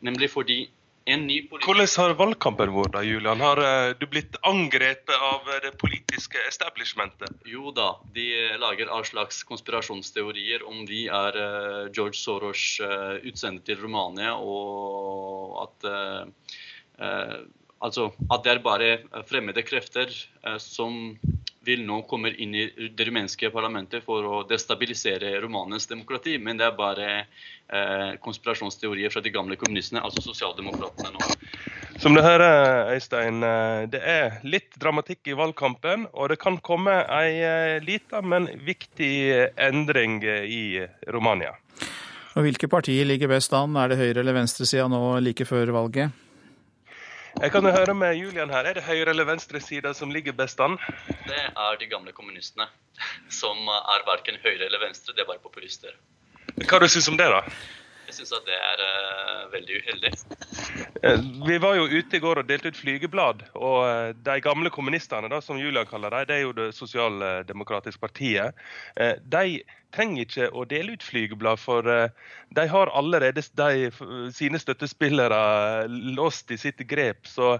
Nemlig 0.06 0.30
fordi 0.34 0.66
hvordan 1.06 1.86
har 2.02 2.16
valgkampen 2.18 2.72
vært, 2.74 2.96
da, 2.96 3.04
Julian? 3.06 3.42
Har 3.44 3.60
uh, 3.62 3.94
du 3.94 4.08
blitt 4.10 4.40
angrepet 4.42 5.14
av 5.14 5.46
uh, 5.46 5.60
det 5.62 5.76
politiske 5.78 6.40
establishmentet? 6.50 7.30
Jo 7.46 7.70
da, 7.70 8.00
de 8.16 8.58
lager 8.58 8.90
all 8.90 9.06
slags 9.06 9.44
konspirasjonsteorier 9.46 10.66
om 10.66 10.82
vi 10.90 11.06
er 11.06 11.38
George 11.94 12.18
Soros 12.18 12.82
utsender 13.22 13.62
til 13.66 13.84
Romania, 13.84 14.34
og 14.34 15.62
at 15.68 15.92
Altså 17.84 18.06
at 18.32 18.46
det 18.46 18.52
er 18.54 18.60
bare 18.64 19.24
fremmede 19.28 19.62
krefter 19.68 20.10
som 20.64 21.18
vil 21.66 21.84
nå 21.86 22.02
komme 22.10 22.32
inn 22.32 22.56
i 22.56 22.66
det 22.96 23.08
rumenske 23.08 23.50
parlamentet 23.54 24.06
for 24.06 24.26
å 24.28 24.42
destabilisere 24.48 25.34
romanens 25.44 25.88
demokrati. 25.90 26.38
Men 26.42 26.60
det 26.60 26.68
er 26.68 26.78
bare 26.78 27.08
eh, 27.18 28.16
konspirasjonsteorier 28.24 29.14
fra 29.14 29.24
de 29.26 29.34
gamle 29.34 29.58
kommunistene, 29.60 30.04
altså 30.06 30.24
sosialdemokratene 30.26 31.14
nå. 31.16 31.34
Som 32.02 32.16
du 32.16 32.22
hører, 32.22 32.92
Øystein, 32.96 33.44
eh, 33.44 33.86
det 33.92 34.02
er 34.02 34.40
litt 34.48 34.78
dramatikk 34.82 35.32
i 35.32 35.38
valgkampen. 35.38 36.10
Og 36.14 36.34
det 36.34 36.40
kan 36.44 36.60
komme 36.64 37.00
ei 37.20 37.40
eh, 37.42 37.78
lita, 37.84 38.22
men 38.22 38.50
viktig 38.66 39.14
endring 39.56 40.22
i 40.24 40.86
Romania. 41.14 41.56
Og 42.36 42.44
Hvilke 42.44 42.68
partier 42.68 43.08
ligger 43.08 43.32
best 43.32 43.54
an? 43.56 43.78
Er 43.80 43.90
det 43.90 44.02
høyre- 44.02 44.20
eller 44.20 44.36
venstresida 44.36 44.90
nå 44.92 45.18
like 45.24 45.48
før 45.48 45.72
valget? 45.72 46.25
Jeg 47.42 47.52
kan 47.52 47.66
jo 47.68 47.72
høre 47.76 47.94
med 47.94 48.16
Julian 48.16 48.50
her. 48.50 48.64
Er 48.64 48.78
det 48.78 48.84
høyre- 48.84 49.12
eller 49.12 49.28
venstresida 49.28 49.94
som 49.94 50.12
ligger 50.12 50.32
best 50.32 50.60
an? 50.60 50.78
Det 51.28 51.42
er 51.52 51.80
de 51.80 51.88
gamle 51.92 52.14
kommunistene, 52.16 52.68
som 53.30 53.68
er 53.68 54.06
verken 54.08 54.40
høyre 54.44 54.66
eller 54.66 54.80
venstre, 54.80 55.14
det 55.14 55.26
er 55.26 55.28
bare 55.28 55.44
populister. 55.44 55.98
Hva 56.56 56.80
du 56.80 56.88
syns 56.88 57.10
du 57.10 57.12
om 57.12 57.18
det, 57.20 57.28
da? 57.28 57.42
Jeg 58.08 58.16
syns 58.20 58.32
at 58.38 58.48
det 58.48 58.56
er 58.56 58.84
uh, 58.86 59.52
veldig 59.52 59.82
uheldig. 59.82 60.12
Eh, 61.04 61.20
vi 61.48 61.58
var 61.60 61.76
jo 61.76 61.90
ute 61.90 62.16
i 62.16 62.24
går 62.24 62.40
og 62.40 62.48
delte 62.48 62.72
ut 62.72 62.78
flygeblad. 62.80 63.44
Og 63.58 63.80
eh, 63.90 64.12
de 64.16 64.36
gamle 64.46 64.72
kommunistene, 64.72 65.28
da, 65.28 65.42
som 65.44 65.60
Julia 65.60 65.84
kaller 65.90 66.14
dem, 66.14 66.28
det 66.30 66.38
er 66.38 66.44
jo 66.46 66.54
Det 66.56 66.70
sosialdemokratiske 66.78 68.00
partiet. 68.00 68.56
De 68.96 69.64
trenger 69.96 70.26
ikke 70.26 70.50
å 70.52 70.66
dele 70.70 70.96
ut 70.96 71.06
flygeblad, 71.06 71.62
for 71.62 71.88
de 71.88 72.66
har 72.72 72.92
allerede 72.98 73.44
de, 73.58 73.90
sine 74.36 74.60
støttespillere 74.62 75.40
låst 76.18 76.52
i 76.52 76.60
sitt 76.60 76.84
grep. 76.90 77.26
Så, 77.30 77.56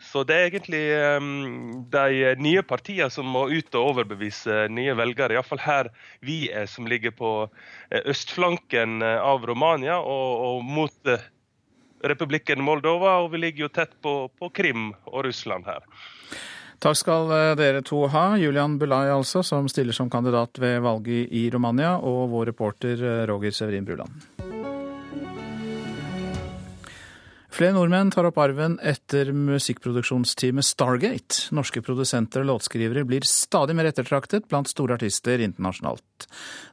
så 0.00 0.22
det 0.28 0.38
er 0.38 0.48
egentlig 0.48 0.82
um, 1.18 1.82
de 1.92 2.32
nye 2.42 2.62
partiene 2.66 3.10
som 3.12 3.28
må 3.28 3.48
ut 3.50 3.74
og 3.74 3.92
overbevise 3.92 4.66
nye 4.72 4.96
velgere. 4.98 5.36
Iallfall 5.36 5.62
her 5.66 5.92
vi 6.24 6.46
er, 6.54 6.70
som 6.70 6.88
ligger 6.90 7.14
på 7.18 7.34
østflanken 8.06 9.02
av 9.02 9.46
Romania 9.48 9.98
og, 10.00 10.46
og 10.48 10.66
mot 10.66 11.14
republikken 12.02 12.62
Moldova, 12.62 13.18
og 13.22 13.32
vi 13.34 13.42
ligger 13.44 13.66
jo 13.66 13.74
tett 13.74 13.94
på, 14.02 14.26
på 14.38 14.50
Krim 14.54 14.90
og 15.06 15.24
Russland 15.28 15.68
her. 15.68 15.84
Takk 16.82 16.98
skal 16.98 17.30
eh, 17.30 17.52
dere 17.58 17.82
to 17.86 18.06
ha. 18.10 18.32
Julian 18.40 18.74
Bulai, 18.78 19.06
altså, 19.14 19.44
som 19.46 19.68
stiller 19.70 19.94
som 19.94 20.10
kandidat 20.10 20.58
ved 20.58 20.80
valget 20.82 21.30
i 21.30 21.46
Romania, 21.54 21.94
og 21.98 22.32
vår 22.32 22.50
reporter 22.50 22.98
eh, 22.98 23.22
Roger 23.30 23.54
Severin 23.54 23.86
Bruland. 23.86 24.24
Flere 27.52 27.76
nordmenn 27.76 28.08
tar 28.10 28.24
opp 28.26 28.38
arven 28.40 28.78
etter 28.80 29.28
musikkproduksjonsteamet 29.36 30.66
Stargate. 30.66 31.52
Norske 31.54 31.82
produsenter 31.84 32.42
og 32.42 32.48
låtskrivere 32.48 33.04
blir 33.06 33.28
stadig 33.28 33.76
mer 33.76 33.90
ettertraktet 33.90 34.48
blant 34.50 34.72
store 34.72 34.96
artister 34.96 35.44
internasjonalt. 35.44 36.26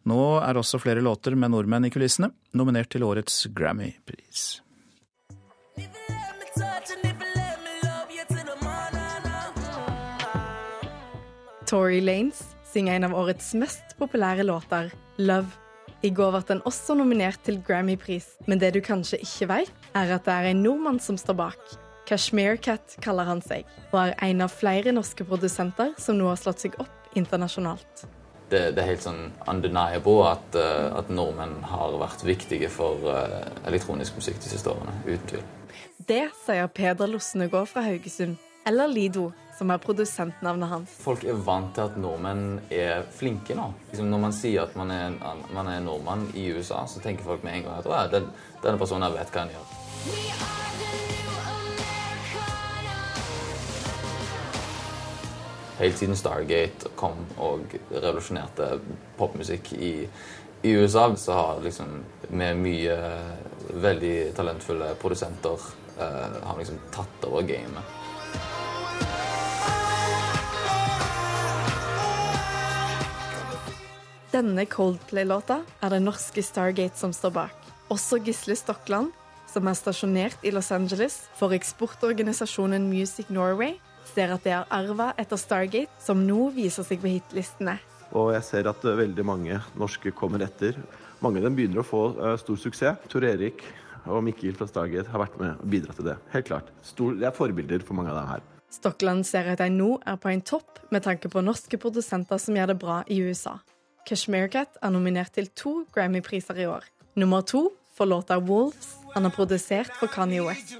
Nå 0.09 0.23
er 0.39 0.57
også 0.57 0.79
flere 0.81 1.03
låter 1.05 1.35
med 1.35 1.51
nordmenn 1.51 1.85
i 1.85 1.93
kulissene 1.93 2.31
nominert 2.55 2.89
til 2.95 3.03
årets 3.05 3.43
Grammy-pris. 3.51 4.63
Tory 11.69 11.99
Lanes 12.01 12.55
synger 12.65 12.95
en 12.95 13.03
av 13.03 13.13
årets 13.13 13.51
mest 13.53 13.91
populære 13.99 14.43
låter, 14.43 14.91
'Love'. 15.17 15.53
I 16.01 16.09
går 16.09 16.31
ble 16.31 16.41
den 16.47 16.61
også 16.65 16.95
nominert 16.97 17.43
til 17.45 17.59
Grammy-pris, 17.67 18.25
men 18.47 18.59
det 18.59 18.71
du 18.73 18.79
kanskje 18.81 19.19
ikke 19.21 19.47
vet, 19.51 19.71
er 19.93 20.15
at 20.15 20.25
det 20.25 20.33
er 20.33 20.47
en 20.49 20.63
nordmann 20.63 20.99
som 20.99 21.17
står 21.17 21.37
bak. 21.37 21.59
Kashmir 22.07 22.55
Cat 22.55 22.95
kaller 23.01 23.23
han 23.23 23.41
seg, 23.41 23.69
og 23.91 23.99
er 23.99 24.15
en 24.31 24.41
av 24.41 24.49
flere 24.49 24.91
norske 24.95 25.23
produsenter 25.23 25.93
som 25.97 26.17
nå 26.17 26.31
har 26.31 26.41
slått 26.41 26.65
seg 26.65 26.79
opp 26.79 27.13
internasjonalt. 27.13 28.07
Det, 28.49 28.73
det 28.73 28.81
er 28.81 28.89
helt 28.95 29.05
sånn 29.05 29.23
undeniable 29.45 30.25
at, 30.25 30.57
uh, 30.57 30.97
at, 30.97 31.13
nordmenn 31.13 31.59
har 31.69 31.99
vært 32.01 32.25
viktige 32.25 32.69
for 32.73 32.97
uh, 33.05 33.45
elektronisk 33.69 34.17
musikk 34.17 34.41
de 34.41 34.49
siste 34.55 34.73
årene. 34.73 34.95
Uten 35.05 35.33
tvil. 35.35 35.47
Det 36.09 36.23
sier 36.47 36.65
Peder 36.73 37.11
Losnegård 37.11 37.69
fra 37.69 37.85
Haugesund, 37.85 38.39
eller 38.69 38.87
Lido, 38.87 39.31
som 39.57 39.71
er 39.73 39.81
produsentnavnet 39.81 40.69
hans. 40.69 40.91
Folk 41.01 41.23
er 41.25 41.37
vant 41.45 41.71
til 41.73 41.87
at 41.89 41.95
nordmenn 41.97 42.59
er 42.69 43.01
flinke 43.17 43.55
nå. 43.57 43.65
Liksom 43.89 44.11
når 44.11 44.21
man 44.21 44.35
sier 44.35 44.67
at 44.67 44.75
man 44.77 44.93
er, 44.93 45.15
man 45.55 45.71
er, 45.71 45.79
nordmann 45.81 46.27
i 46.37 46.45
USA, 46.53 46.83
så 46.85 47.01
tenker 47.01 47.25
folk 47.25 47.41
med 47.43 47.57
en 47.57 47.65
gang 47.65 47.79
at 47.79 47.89
å, 47.89 47.97
den, 48.13 48.29
denne 48.61 48.77
personen 48.77 49.15
vet 49.15 49.33
hva 49.33 49.47
han 49.47 49.55
gjør. 49.55 49.75
Helt 55.79 55.97
siden 55.97 56.19
Stargate 56.19 56.93
kom 56.99 57.17
og 57.41 57.73
revolusjonerte 57.89 58.73
popmusikk 59.17 59.73
i, 59.79 59.93
I 60.61 60.75
USA 60.75 61.07
så 61.17 61.39
har 61.39 61.61
liksom 61.63 62.03
med 62.35 62.59
mye 62.61 62.97
veldig 63.81 64.17
talentfulle 64.37 64.91
produsenter 65.01 65.71
eh, 65.97 66.43
har 66.43 66.59
liksom 66.59 66.83
tatt 66.93 67.25
over 67.31 67.47
gamet. 67.47 67.95
Denne 74.39 74.63
Coldplay-låta 74.71 75.57
er 75.83 75.91
det 75.91 75.97
norske 75.99 76.39
Stargate 76.45 76.95
som 76.95 77.11
står 77.11 77.31
bak. 77.35 77.65
Også 77.91 78.21
Gisle 78.23 78.55
Stokland, 78.55 79.09
som 79.51 79.67
er 79.67 79.75
stasjonert 79.75 80.45
i 80.47 80.53
Los 80.55 80.69
Angeles 80.71 81.17
for 81.35 81.51
eksportorganisasjonen 81.51 82.85
Music 82.87 83.27
Norway, 83.35 83.73
ser 84.13 84.31
at 84.31 84.45
det 84.47 84.53
er 84.55 84.69
arva 84.71 85.09
etter 85.19 85.35
Stargate, 85.41 85.91
som 85.99 86.21
nå 86.23 86.53
viser 86.55 86.87
seg 86.87 87.01
på 87.03 87.11
hitlistene. 87.17 87.73
Og 88.15 88.31
jeg 88.31 88.45
ser 88.47 88.69
at 88.71 88.85
veldig 88.85 89.25
mange 89.27 89.57
norske 89.75 90.13
kommer 90.15 90.45
etter. 90.45 90.77
Mange 91.19 91.41
av 91.41 91.49
dem 91.49 91.57
begynner 91.57 91.81
å 91.81 91.89
få 91.89 92.03
uh, 92.15 92.37
stor 92.39 92.61
suksess. 92.61 93.09
Tor 93.11 93.27
Erik 93.27 93.65
og 94.05 94.21
Mikkel 94.23 94.55
fra 94.55 94.69
Stargate 94.69 95.11
har 95.11 95.19
vært 95.19 95.35
med 95.41 95.57
og 95.57 95.73
bidratt 95.73 95.99
til 95.99 96.07
det. 96.13 96.15
Helt 96.31 96.47
klart. 96.47 96.69
Stor, 96.93 97.17
det 97.19 97.27
er 97.27 97.35
forbilder 97.35 97.83
for 97.83 97.99
mange 97.99 98.13
av 98.13 98.21
dem 98.21 98.31
her. 98.37 98.45
Stokland 98.71 99.27
ser 99.27 99.51
at 99.51 99.59
de 99.59 99.67
nå 99.73 99.97
er 100.07 100.15
på 100.21 100.31
en 100.31 100.45
topp 100.47 100.79
med 100.95 101.03
tanke 101.03 101.27
på 101.27 101.43
norske 101.43 101.81
produsenter 101.81 102.39
som 102.39 102.55
gjør 102.55 102.71
det 102.71 102.77
bra 102.79 103.01
i 103.11 103.19
USA. 103.25 103.57
Kashmir 104.09 104.47
Cat 104.49 104.79
er 104.81 104.89
nominert 104.89 105.35
til 105.35 105.51
to 105.53 105.83
Grammy-priser 105.93 106.57
i 106.57 106.65
år. 106.65 106.87
Nummer 107.13 107.43
to 107.45 107.69
for 107.93 108.09
låta 108.09 108.39
'Wolves'. 108.41 108.95
Han 109.13 109.23
har 109.23 109.29
produsert 109.29 109.91
for 109.99 110.07
Kanye 110.07 110.41
West. 110.41 110.79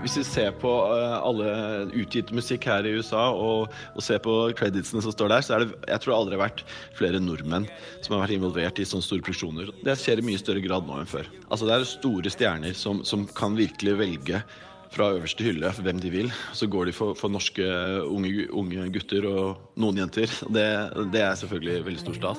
Hvis 0.00 0.16
vi 0.16 0.24
ser 0.24 0.50
på 0.56 0.70
uh, 0.88 1.20
alle 1.20 1.90
utgitt 1.92 2.32
musikk 2.32 2.64
her 2.64 2.86
i 2.88 2.94
USA 2.96 3.26
og, 3.36 3.68
og 3.68 4.02
ser 4.02 4.16
på 4.24 4.32
creditsene 4.56 5.02
som 5.04 5.12
står 5.12 5.28
der, 5.28 5.44
så 5.44 5.54
er 5.54 5.66
det 5.66 5.76
jeg 5.84 6.00
tror 6.00 6.16
aldri 6.16 6.40
vært 6.40 6.64
flere 6.96 7.20
nordmenn 7.20 7.68
som 8.00 8.16
har 8.16 8.24
vært 8.24 8.38
involvert 8.38 8.80
i 8.80 8.88
sånne 8.88 9.04
store 9.04 9.20
produksjoner. 9.20 9.68
Det 9.84 9.98
skjer 10.00 10.24
i 10.24 10.24
mye 10.24 10.40
større 10.40 10.64
grad 10.64 10.88
nå 10.88 11.02
enn 11.02 11.10
før. 11.10 11.28
Altså 11.50 11.68
Det 11.68 11.76
er 11.76 11.84
store 11.84 12.32
stjerner 12.32 12.72
som, 12.72 13.04
som 13.04 13.28
kan 13.28 13.60
virkelig 13.60 13.98
velge 14.00 14.40
fra 14.90 15.10
øverste 15.14 15.44
hylle 15.46 15.70
hvem 15.82 16.00
de 16.02 16.10
vil. 16.10 16.32
Så 16.52 16.66
går 16.66 16.90
de 16.90 16.94
for, 16.94 17.14
for 17.18 17.32
norske 17.32 17.64
unge, 18.02 18.46
unge, 18.50 18.86
gutter 18.94 19.26
og 19.30 19.80
noen 19.80 20.02
jenter. 20.02 20.32
Det, 20.50 20.66
det 21.14 21.22
er 21.22 21.34
selvfølgelig 21.38 21.84
veldig 21.86 22.02
stor 22.02 22.18
stas. 22.18 22.38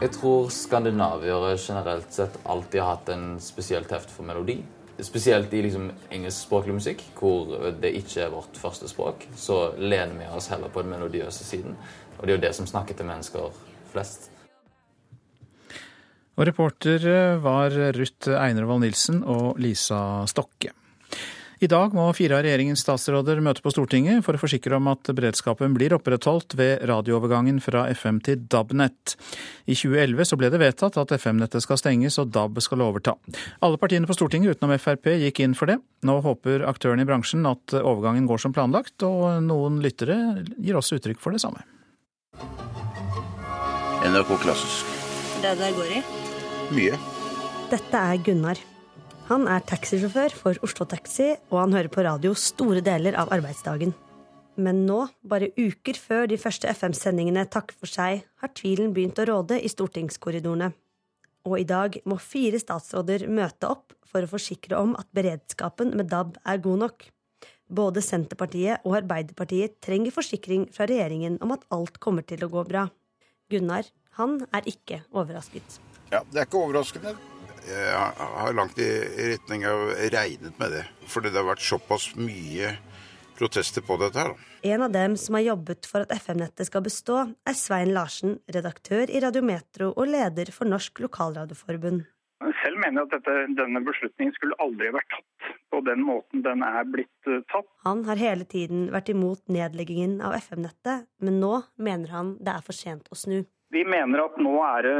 Jeg 0.00 0.12
tror 0.16 0.52
skandinaviere 0.54 1.54
generelt 1.58 2.12
sett 2.14 2.38
alltid 2.44 2.80
har 2.80 2.94
hatt 2.94 3.10
en 3.14 3.32
spesiell 3.42 3.88
teft 3.90 4.12
for 4.14 4.28
melodi. 4.28 4.60
Spesielt 5.00 5.52
i 5.56 5.62
liksom 5.64 5.86
engelskspråklig 6.12 6.74
musikk, 6.76 7.02
hvor 7.16 7.70
det 7.80 7.94
ikke 8.02 8.26
er 8.26 8.34
vårt 8.34 8.58
første 8.60 8.88
språk, 8.90 9.24
så 9.32 9.70
lener 9.80 10.12
vi 10.18 10.28
oss 10.36 10.50
heller 10.52 10.68
på 10.68 10.84
den 10.84 10.92
melodiøse 10.92 11.46
siden. 11.46 11.78
Og 12.18 12.26
det 12.26 12.34
er 12.34 12.36
jo 12.36 12.44
det 12.44 12.52
som 12.58 12.68
snakker 12.68 12.98
til 12.98 13.08
mennesker 13.08 13.62
flest. 13.94 14.28
Og 16.40 16.46
reporter 16.48 17.02
var 17.44 17.74
Ruth 17.92 18.32
Einervold 18.32 18.80
Nilsen 18.80 19.18
og 19.28 19.58
Lisa 19.60 20.24
Stokke. 20.30 20.72
I 21.60 21.68
dag 21.68 21.92
må 21.92 22.06
fire 22.16 22.38
av 22.38 22.46
regjeringens 22.46 22.80
statsråder 22.80 23.42
møte 23.44 23.60
på 23.60 23.68
Stortinget 23.74 24.22
for 24.24 24.32
å 24.32 24.40
forsikre 24.40 24.78
om 24.78 24.86
at 24.88 25.10
beredskapen 25.12 25.74
blir 25.76 25.92
opprettholdt 25.92 26.56
ved 26.56 26.86
radioovergangen 26.88 27.58
fra 27.60 27.82
FM 27.92 28.22
til 28.24 28.46
DAB-nett. 28.48 29.12
I 29.68 29.76
2011 29.76 30.30
så 30.30 30.38
ble 30.40 30.48
det 30.48 30.62
vedtatt 30.62 30.96
at 31.02 31.12
FM-nettet 31.18 31.60
skal 31.60 31.76
stenges 31.82 32.16
og 32.22 32.32
DAB 32.32 32.62
skal 32.64 32.86
overta. 32.86 33.18
Alle 33.60 33.76
partiene 33.82 34.08
på 34.08 34.16
Stortinget 34.16 34.56
utenom 34.56 34.72
Frp 34.80 35.12
gikk 35.20 35.42
inn 35.44 35.58
for 35.58 35.68
det. 35.68 35.76
Nå 36.08 36.16
håper 36.24 36.64
aktørene 36.72 37.04
i 37.04 37.10
bransjen 37.10 37.44
at 37.52 37.76
overgangen 37.82 38.24
går 38.30 38.40
som 38.40 38.56
planlagt, 38.56 38.96
og 39.04 39.44
noen 39.44 39.82
lyttere 39.84 40.16
gir 40.56 40.80
også 40.80 40.96
uttrykk 40.96 41.20
for 41.20 41.36
det 41.36 41.44
samme. 41.44 41.60
NRK 44.08 44.32
Klassisk. 44.40 44.96
Det 45.44 45.52
det 45.60 45.74
går 45.76 45.96
i? 46.00 46.29
Mye. 46.70 46.94
Dette 47.70 47.98
er 47.98 48.20
Gunnar. 48.22 48.58
Han 49.26 49.48
er 49.50 49.62
taxisjåfør 49.66 50.34
for 50.38 50.58
Oslo 50.66 50.86
Taxi, 50.86 51.32
og 51.50 51.56
han 51.64 51.74
hører 51.74 51.90
på 51.90 52.04
radio 52.06 52.30
store 52.38 52.82
deler 52.86 53.16
av 53.18 53.32
arbeidsdagen. 53.34 53.94
Men 54.60 54.84
nå, 54.86 55.00
bare 55.22 55.50
uker 55.58 55.98
før 55.98 56.28
de 56.30 56.38
første 56.38 56.70
FM-sendingene 56.70 57.46
takker 57.50 57.74
for 57.78 57.90
seg, 57.90 58.22
har 58.42 58.54
tvilen 58.54 58.94
begynt 58.94 59.18
å 59.18 59.26
råde 59.30 59.58
i 59.58 59.70
stortingskorridorene. 59.70 60.70
Og 61.48 61.58
i 61.58 61.66
dag 61.66 61.96
må 62.06 62.20
fire 62.22 62.60
statsråder 62.62 63.26
møte 63.26 63.70
opp 63.70 63.94
for 64.06 64.22
å 64.22 64.30
forsikre 64.30 64.78
om 64.78 64.94
at 65.00 65.10
beredskapen 65.16 65.94
med 65.96 66.10
DAB 66.12 66.36
er 66.44 66.62
god 66.62 66.84
nok. 66.86 67.06
Både 67.70 68.02
Senterpartiet 68.02 68.86
og 68.86 68.98
Arbeiderpartiet 69.02 69.78
trenger 69.82 70.14
forsikring 70.14 70.68
fra 70.74 70.86
regjeringen 70.90 71.38
om 71.42 71.54
at 71.54 71.66
alt 71.74 71.98
kommer 72.02 72.26
til 72.26 72.46
å 72.46 72.50
gå 72.52 72.66
bra. 72.68 72.88
Gunnar, 73.50 73.86
han 74.18 74.42
er 74.54 74.66
ikke 74.70 75.04
overrasket. 75.10 75.89
Ja, 76.10 76.22
Det 76.26 76.40
er 76.40 76.48
ikke 76.48 76.64
overraskende. 76.64 77.14
Jeg 77.70 77.94
har 77.94 78.54
langt 78.56 78.78
i 78.82 78.88
retning 79.30 79.66
av 79.68 79.90
regnet 80.10 80.56
med 80.58 80.72
det. 80.74 80.84
Fordi 81.06 81.30
det 81.30 81.38
har 81.38 81.50
vært 81.52 81.62
såpass 81.62 82.10
mye 82.18 82.72
protester 83.38 83.84
på 83.84 83.96
dette 84.00 84.18
her. 84.18 84.32
En 84.66 84.82
av 84.84 84.92
dem 84.92 85.16
som 85.16 85.38
har 85.38 85.46
jobbet 85.46 85.86
for 85.88 86.04
at 86.04 86.12
FM-nettet 86.12 86.68
skal 86.68 86.82
bestå, 86.84 87.20
er 87.48 87.56
Svein 87.56 87.94
Larsen, 87.94 88.40
redaktør 88.52 89.08
i 89.08 89.22
Radiometro 89.22 89.92
og 89.94 90.10
leder 90.10 90.50
for 90.52 90.68
Norsk 90.68 91.00
Lokalradioforbund. 91.04 92.02
Selv 92.60 92.80
mener 92.80 93.02
jeg 93.02 93.06
at 93.06 93.14
dette, 93.14 93.36
denne 93.56 93.80
beslutningen 93.84 94.34
skulle 94.36 94.56
aldri 94.64 94.90
vært 94.92 95.14
tatt 95.14 95.48
på 95.70 95.80
den 95.86 96.02
måten 96.04 96.42
den 96.44 96.64
er 96.66 96.84
blitt 96.88 97.28
uh, 97.28 97.40
tatt. 97.52 97.68
Han 97.84 98.02
har 98.08 98.20
hele 98.20 98.46
tiden 98.48 98.88
vært 98.92 99.12
imot 99.12 99.44
nedleggingen 99.52 100.18
av 100.24 100.34
FM-nettet, 100.40 101.06
men 101.24 101.38
nå 101.40 101.60
mener 101.80 102.12
han 102.16 102.34
det 102.40 102.56
er 102.56 102.64
for 102.66 102.76
sent 102.76 103.08
å 103.12 103.16
snu. 103.16 103.42
Vi 103.70 103.84
mener 103.86 104.24
at 104.24 104.38
nå 104.42 104.56
er 104.66 104.86
det 104.86 104.94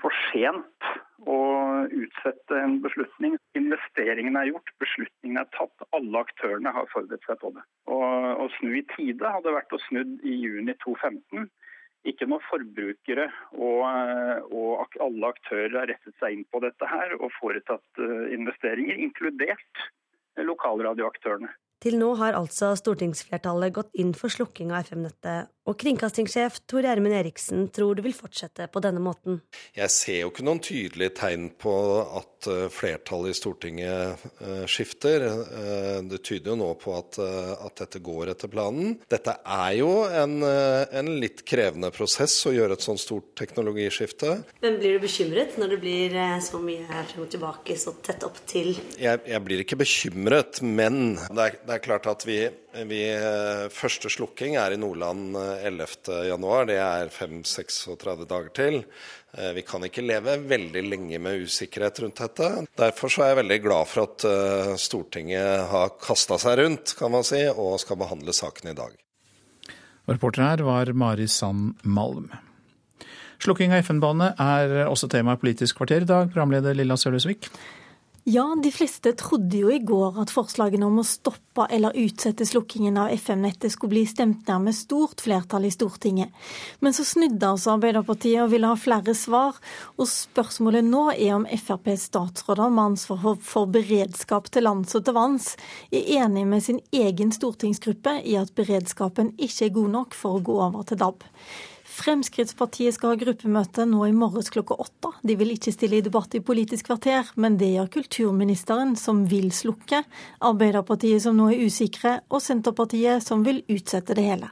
for 0.00 0.14
sent 0.30 0.86
å 1.28 1.40
utsette 1.84 2.56
en 2.56 2.78
beslutning. 2.84 3.36
Investeringen 3.58 4.38
er 4.40 4.48
gjort, 4.48 4.72
beslutningen 4.80 5.40
er 5.42 5.50
tatt. 5.56 5.84
Alle 5.96 6.22
aktørene 6.24 6.72
har 6.72 6.88
forberedt 6.92 7.26
seg 7.28 7.40
på 7.42 7.52
det. 7.56 7.64
Å 7.92 8.46
snu 8.58 8.72
i 8.78 8.84
tide 8.94 9.34
hadde 9.36 9.52
vært 9.52 9.76
å 9.76 9.82
snudd 9.88 10.24
i 10.24 10.38
juni 10.40 10.76
2015. 10.84 11.50
Ikke 12.08 12.28
når 12.28 12.42
forbrukere 12.50 13.30
og, 13.56 13.84
og, 14.52 14.96
alle 15.00 15.30
aktører 15.32 15.78
har 15.78 15.88
rettet 15.88 16.16
seg 16.20 16.36
inn 16.36 16.48
på 16.52 16.60
dette 16.64 16.88
her 16.88 17.14
og 17.16 17.30
foretatt 17.38 18.00
eh, 18.04 18.34
investeringer, 18.36 19.00
inkludert 19.00 19.84
lokalradioaktørene. 20.36 21.48
Til 21.84 21.96
nå 22.00 22.10
har 22.20 22.36
altså 22.36 22.70
stortingsflertallet 22.80 23.74
gått 23.76 23.96
inn 24.00 24.12
for 24.16 24.32
slukking 24.32 24.70
av 24.72 24.86
FM-nettet, 24.86 25.50
og 25.64 25.78
kringkastingssjef 25.80 26.58
Tor 26.68 26.84
Gjermund 26.84 27.16
Eriksen 27.16 27.68
tror 27.72 27.96
det 27.96 28.04
vil 28.04 28.16
fortsette 28.16 28.66
på 28.72 28.82
denne 28.84 29.00
måten. 29.02 29.40
Jeg 29.76 29.92
ser 29.92 30.20
jo 30.20 30.30
ikke 30.32 30.44
noen 30.44 30.60
tydelige 30.64 31.14
tegn 31.16 31.46
på 31.60 31.74
at 32.04 32.48
eh, 32.52 32.66
flertallet 32.72 33.32
i 33.32 33.38
Stortinget 33.38 34.24
eh, 34.44 34.64
skifter. 34.70 35.24
Eh, 35.24 36.00
det 36.10 36.20
tyder 36.26 36.52
jo 36.52 36.58
nå 36.60 36.70
på 36.80 36.92
at, 36.98 37.18
at 37.18 37.80
dette 37.80 38.02
går 38.04 38.34
etter 38.34 38.52
planen. 38.52 38.98
Dette 39.10 39.36
er 39.40 39.70
jo 39.78 39.90
en, 40.04 40.36
en, 40.44 41.12
litt 41.22 41.44
krevende 41.48 41.90
prosess 41.94 42.36
å 42.48 42.52
gjøre 42.52 42.76
et 42.76 42.84
sånt 42.84 43.00
stort 43.00 43.32
teknologiskifte. 43.38 44.36
Men 44.64 44.78
blir 44.80 44.98
du 44.98 45.04
bekymret 45.06 45.56
når 45.60 45.74
det 45.74 45.80
blir 45.84 46.18
så 46.44 46.60
mye 46.60 46.84
her 46.90 47.08
frem 47.08 47.24
og 47.24 47.32
tilbake, 47.32 47.76
så 47.80 47.94
tett 48.04 48.26
opp 48.26 48.40
til 48.50 48.74
Jeg, 49.00 49.22
jeg 49.30 49.44
blir 49.46 49.64
ikke 49.64 49.80
bekymret, 49.80 50.60
men 50.64 51.16
det 51.30 51.48
er, 51.48 51.58
det 51.64 51.76
er 51.78 51.84
klart 51.84 52.08
at 52.10 52.26
vi, 52.28 52.42
vi, 52.88 53.00
Første 53.74 54.10
slukking 54.10 54.56
er 54.58 54.74
i 54.74 54.78
Nordland 54.80 55.36
11.1. 55.36 56.66
Det 56.70 56.78
er 56.82 57.12
5-36 57.14 58.26
dager 58.30 58.50
til. 58.56 58.80
Eh, 59.34 59.52
vi 59.56 59.62
kan 59.66 59.82
ikke 59.86 60.04
leve 60.04 60.36
veldig 60.46 60.82
lenge 60.86 61.18
med 61.22 61.46
usikkerhet 61.46 62.00
rundt 62.04 62.22
dette. 62.22 62.50
Derfor 62.78 63.10
er 63.18 63.32
jeg 63.32 63.40
veldig 63.42 63.60
glad 63.64 63.90
for 63.90 64.06
at 64.06 64.26
eh, 64.28 64.74
Stortinget 64.80 65.66
har 65.72 65.94
kasta 66.02 66.38
seg 66.42 66.60
rundt, 66.62 66.94
kan 66.98 67.14
man 67.14 67.26
si, 67.26 67.42
og 67.50 67.80
skal 67.82 67.98
behandle 68.00 68.34
saken 68.36 68.70
i 68.70 68.76
dag. 68.78 68.98
Reporter 70.10 70.44
her 70.44 70.64
var 70.66 70.92
Mari 70.92 71.26
Sand 71.30 71.80
Malm. 71.82 72.28
Slukking 73.42 73.74
av 73.74 73.82
FN-bane 73.82 74.30
er 74.40 74.84
også 74.86 75.08
tema 75.12 75.34
i 75.34 75.40
Politisk 75.40 75.80
kvarter 75.80 76.04
i 76.04 76.08
dag, 76.08 76.30
programleder 76.30 76.76
Lilla 76.76 76.96
Sølhusvik. 77.00 77.48
Ja, 78.26 78.54
de 78.62 78.70
fleste 78.72 79.10
trodde 79.20 79.58
jo 79.60 79.68
i 79.68 79.82
går 79.84 80.16
at 80.22 80.30
forslagene 80.32 80.86
om 80.86 81.02
å 81.02 81.02
stoppe 81.04 81.66
eller 81.68 81.92
utsette 82.00 82.46
slukkingen 82.48 82.96
av 82.96 83.10
FM-nettet 83.12 83.74
skulle 83.74 83.92
bli 83.92 84.04
stemt 84.08 84.48
ned 84.48 84.64
med 84.64 84.76
stort 84.78 85.20
flertall 85.20 85.66
i 85.68 85.72
Stortinget. 85.74 86.32
Men 86.80 86.96
så 86.96 87.04
snudde 87.04 87.50
altså 87.50 87.74
Arbeiderpartiet 87.74 88.40
og 88.46 88.48
ville 88.54 88.70
ha 88.70 88.78
flere 88.80 89.12
svar. 89.12 89.58
Og 89.98 90.08
spørsmålet 90.08 90.88
nå 90.88 91.02
er 91.12 91.34
om 91.36 91.44
FrPs 91.44 92.08
statsråder 92.08 92.72
med 92.72 92.94
ansvar 92.94 93.36
for 93.44 93.68
beredskap 93.76 94.48
til 94.48 94.64
lands 94.70 94.96
og 94.96 95.04
til 95.04 95.18
vanns 95.20 95.50
er 95.92 96.08
enig 96.24 96.46
med 96.48 96.64
sin 96.64 96.80
egen 96.96 97.28
stortingsgruppe 97.28 98.22
i 98.24 98.38
at 98.40 98.56
beredskapen 98.56 99.34
ikke 99.36 99.68
er 99.68 99.76
god 99.76 99.94
nok 99.98 100.16
for 100.16 100.40
å 100.40 100.44
gå 100.48 100.58
over 100.70 100.88
til 100.88 101.04
DAB. 101.04 101.28
Fremskrittspartiet 101.94 102.96
skal 102.96 103.12
ha 103.12 103.18
gruppemøte 103.20 103.84
nå 103.86 104.00
i 104.08 104.14
morges 104.16 104.50
klokka 104.50 104.74
åtte. 104.82 105.12
De 105.22 105.36
vil 105.38 105.52
ikke 105.54 105.72
stille 105.74 106.00
i 106.00 106.04
debatt 106.04 106.34
i 106.34 106.42
Politisk 106.42 106.88
kvarter, 106.88 107.28
men 107.38 107.58
det 107.60 107.70
gjør 107.70 107.92
kulturministeren, 108.00 108.96
som 108.98 109.22
vil 109.30 109.52
slukke, 109.54 110.02
Arbeiderpartiet 110.42 111.22
som 111.22 111.38
nå 111.38 111.52
er 111.52 111.62
usikre, 111.68 112.16
og 112.34 112.42
Senterpartiet 112.42 113.22
som 113.22 113.44
vil 113.46 113.62
utsette 113.70 114.16
det 114.18 114.26
hele. 114.26 114.50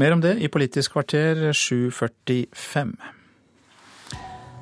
Mer 0.00 0.16
om 0.16 0.22
det 0.24 0.38
i 0.40 0.48
Politisk 0.48 0.96
kvarter 0.96 1.50
7.45. 1.52 2.94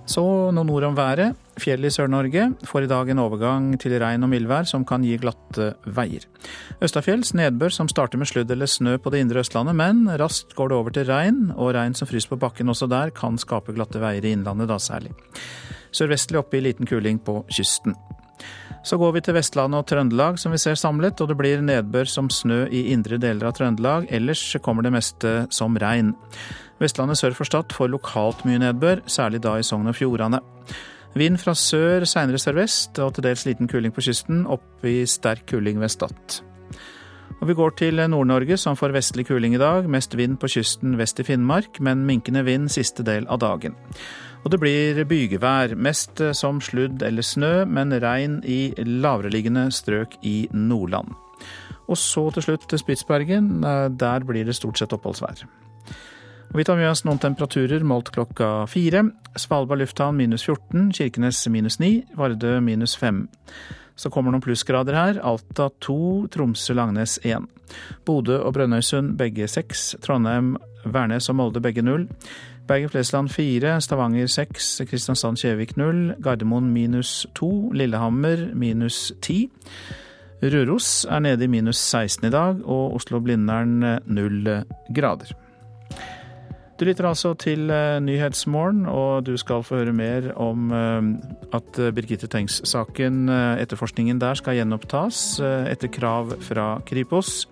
Så 0.09 0.25
noen 0.57 0.73
ord 0.75 0.89
om 0.89 0.99
været. 0.99 1.37
Fjell 1.63 1.87
i 1.87 1.91
Sør-Norge 1.93 2.45
får 2.67 2.85
i 2.87 2.91
dag 2.91 3.11
en 3.11 3.21
overgang 3.23 3.71
til 3.81 3.97
regn 4.01 4.27
og 4.27 4.31
mildvær 4.33 4.69
som 4.69 4.85
kan 4.89 5.05
gi 5.07 5.17
glatte 5.21 5.73
veier. 5.85 6.27
Østafjells 6.85 7.35
nedbør 7.39 7.75
som 7.75 7.91
starter 7.91 8.21
med 8.21 8.31
sludd 8.31 8.51
eller 8.55 8.71
snø 8.71 8.97
på 9.03 9.13
det 9.15 9.23
indre 9.25 9.43
Østlandet, 9.45 9.77
men 9.79 10.05
raskt 10.21 10.55
går 10.59 10.71
det 10.71 10.79
over 10.79 10.95
til 10.95 11.09
regn, 11.11 11.49
og 11.57 11.75
regn 11.77 11.97
som 11.99 12.11
fryser 12.11 12.33
på 12.33 12.41
bakken 12.43 12.71
også 12.73 12.89
der 12.91 13.15
kan 13.15 13.39
skape 13.41 13.75
glatte 13.77 14.03
veier 14.03 14.25
i 14.25 14.35
innlandet 14.37 14.71
da 14.71 14.79
særlig. 14.83 15.15
Sørvestlig 15.95 16.41
oppe 16.41 16.59
i 16.59 16.65
liten 16.65 16.89
kuling 16.89 17.21
på 17.25 17.41
kysten. 17.51 17.97
Så 18.87 18.97
går 18.97 19.17
vi 19.17 19.23
til 19.27 19.35
Vestlandet 19.37 19.83
og 19.83 19.89
Trøndelag 19.91 20.39
som 20.41 20.55
vi 20.55 20.61
ser 20.63 20.79
samlet, 20.79 21.21
og 21.21 21.29
det 21.31 21.37
blir 21.39 21.65
nedbør 21.65 22.09
som 22.09 22.31
snø 22.31 22.67
i 22.71 22.87
indre 22.93 23.19
deler 23.21 23.51
av 23.51 23.57
Trøndelag. 23.59 24.07
Ellers 24.15 24.45
kommer 24.63 24.87
det 24.87 24.95
meste 24.95 25.33
som 25.55 25.77
regn. 25.77 26.15
Vestlandet 26.79 27.19
sør 27.19 27.35
for 27.35 27.49
Stad 27.49 27.75
får 27.75 27.91
lokalt 27.91 28.45
mye 28.47 28.61
nedbør, 28.63 29.03
særlig 29.11 29.43
da 29.43 29.57
i 29.59 29.67
Sogn 29.67 29.91
og 29.91 29.99
Fjordane. 29.99 30.41
Vind 31.19 31.41
fra 31.41 31.55
sør, 31.57 32.05
seinere 32.07 32.39
sørvest, 32.39 32.99
og 33.03 33.17
til 33.17 33.25
dels 33.27 33.43
liten 33.49 33.67
kuling 33.71 33.91
på 33.95 34.05
kysten, 34.07 34.45
opp 34.47 34.85
i 34.87 35.01
sterk 35.09 35.49
kuling 35.51 35.81
ved 35.83 35.91
Stad. 35.91 36.39
Og 37.41 37.49
Vi 37.49 37.55
går 37.55 37.71
til 37.79 38.03
Nord-Norge, 38.11 38.57
som 38.57 38.77
får 38.77 38.95
vestlig 38.95 39.27
kuling 39.27 39.55
i 39.55 39.59
dag. 39.59 39.89
Mest 39.91 40.15
vind 40.17 40.39
på 40.39 40.51
kysten 40.51 40.97
vest 40.99 41.19
i 41.19 41.27
Finnmark, 41.27 41.81
men 41.81 42.07
minkende 42.07 42.45
vind 42.45 42.71
siste 42.71 43.03
del 43.03 43.27
av 43.27 43.39
dagen. 43.39 43.75
Og 44.45 44.51
det 44.51 44.61
blir 44.63 45.05
bygevær, 45.05 45.75
mest 45.75 46.23
som 46.35 46.61
sludd 46.61 47.03
eller 47.03 47.23
snø, 47.23 47.65
men 47.67 47.95
regn 47.99 48.41
i 48.47 48.75
lavereliggende 48.79 49.71
strøk 49.75 50.19
i 50.23 50.49
Nordland. 50.53 51.15
Og 51.89 51.97
så 51.99 52.29
til 52.35 52.43
slutt 52.43 52.79
Spitsbergen. 52.79 53.63
Der 53.99 54.27
blir 54.27 54.45
det 54.45 54.55
stort 54.55 54.79
sett 54.79 54.93
oppholdsvær. 54.93 55.47
Vi 56.55 56.65
tar 56.65 56.77
med 56.77 56.91
oss 56.91 57.05
noen 57.05 57.21
temperaturer 57.21 57.83
målt 57.85 58.09
klokka 58.15 58.67
fire. 58.67 59.03
Svalbard 59.37 59.83
lufthavn 59.83 60.17
minus 60.17 60.47
14, 60.47 60.93
Kirkenes 60.97 61.43
minus 61.53 61.77
9, 61.79 62.17
Vardø 62.17 62.61
minus 62.65 62.97
5. 62.97 63.27
Så 63.99 64.11
kommer 64.11 64.33
noen 64.33 64.43
plussgrader 64.43 64.97
her. 64.97 65.19
Alta 65.21 65.69
2, 65.85 66.29
Tromsø-Langnes 66.33 67.19
1. 67.21 67.45
Bodø 68.09 68.39
og 68.41 68.55
Brønnøysund 68.57 69.19
begge 69.21 69.49
6. 69.49 69.99
Trondheim, 70.05 70.55
Værnes 70.89 71.29
og 71.29 71.37
Molde 71.37 71.61
begge 71.61 71.85
0. 71.85 72.07
Bergen-Flesland 72.69 73.29
4, 73.33 73.75
Stavanger 73.85 74.27
6, 74.33 74.71
Kristiansand-Kjevik 74.89 75.77
0. 75.77 76.15
Gardermoen 76.25 76.71
minus 76.73 77.27
2, 77.37 77.73
Lillehammer 77.77 78.49
minus 78.55 79.13
10. 79.21 79.51
Røros 80.43 81.05
er 81.11 81.21
nede 81.27 81.45
i 81.45 81.51
minus 81.51 81.77
16 81.77 82.29
i 82.29 82.33
dag, 82.33 82.65
og 82.65 82.97
Oslo-Blindern 82.97 84.01
0 84.07 84.65
grader. 84.97 85.37
Du 86.79 86.85
lytter 86.87 87.09
altså 87.09 87.33
til 87.35 87.73
eh, 87.75 87.97
Nyhetsmorgen, 87.99 88.85
og 88.87 89.25
du 89.27 89.33
skal 89.41 89.65
få 89.67 89.81
høre 89.81 89.95
mer 89.97 90.29
om 90.39 90.71
eh, 90.71 91.09
at 91.59 91.81
Birgitte 91.97 92.31
Tengs-saken, 92.31 93.25
eh, 93.35 93.63
etterforskningen 93.65 94.21
der, 94.23 94.39
skal 94.39 94.61
gjenopptas 94.61 95.41
etter 95.43 95.91
krav 95.91 96.37
fra 96.47 96.69
Kripos. 96.87 97.49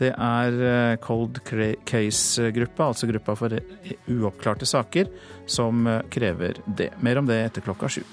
Det 0.00 0.12
er 0.14 0.96
Cold 1.02 1.42
Case-gruppa, 1.84 2.86
altså 2.86 3.10
gruppa 3.10 3.34
for 3.36 3.58
uoppklarte 4.08 4.64
saker, 4.64 5.10
som 5.50 5.84
krever 6.08 6.62
det. 6.64 6.92
Mer 7.04 7.20
om 7.20 7.28
det 7.28 7.42
etter 7.50 7.66
klokka 7.66 7.90
sju. 7.90 8.06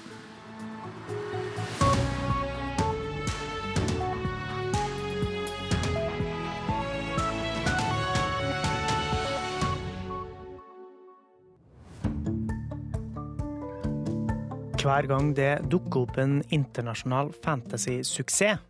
Hver 14.78 15.08
gang 15.10 15.32
det 15.34 15.56
dukker 15.72 16.04
opp 16.04 16.18
en 16.22 16.36
internasjonal 16.54 17.32
fantasy-suksess, 17.42 18.60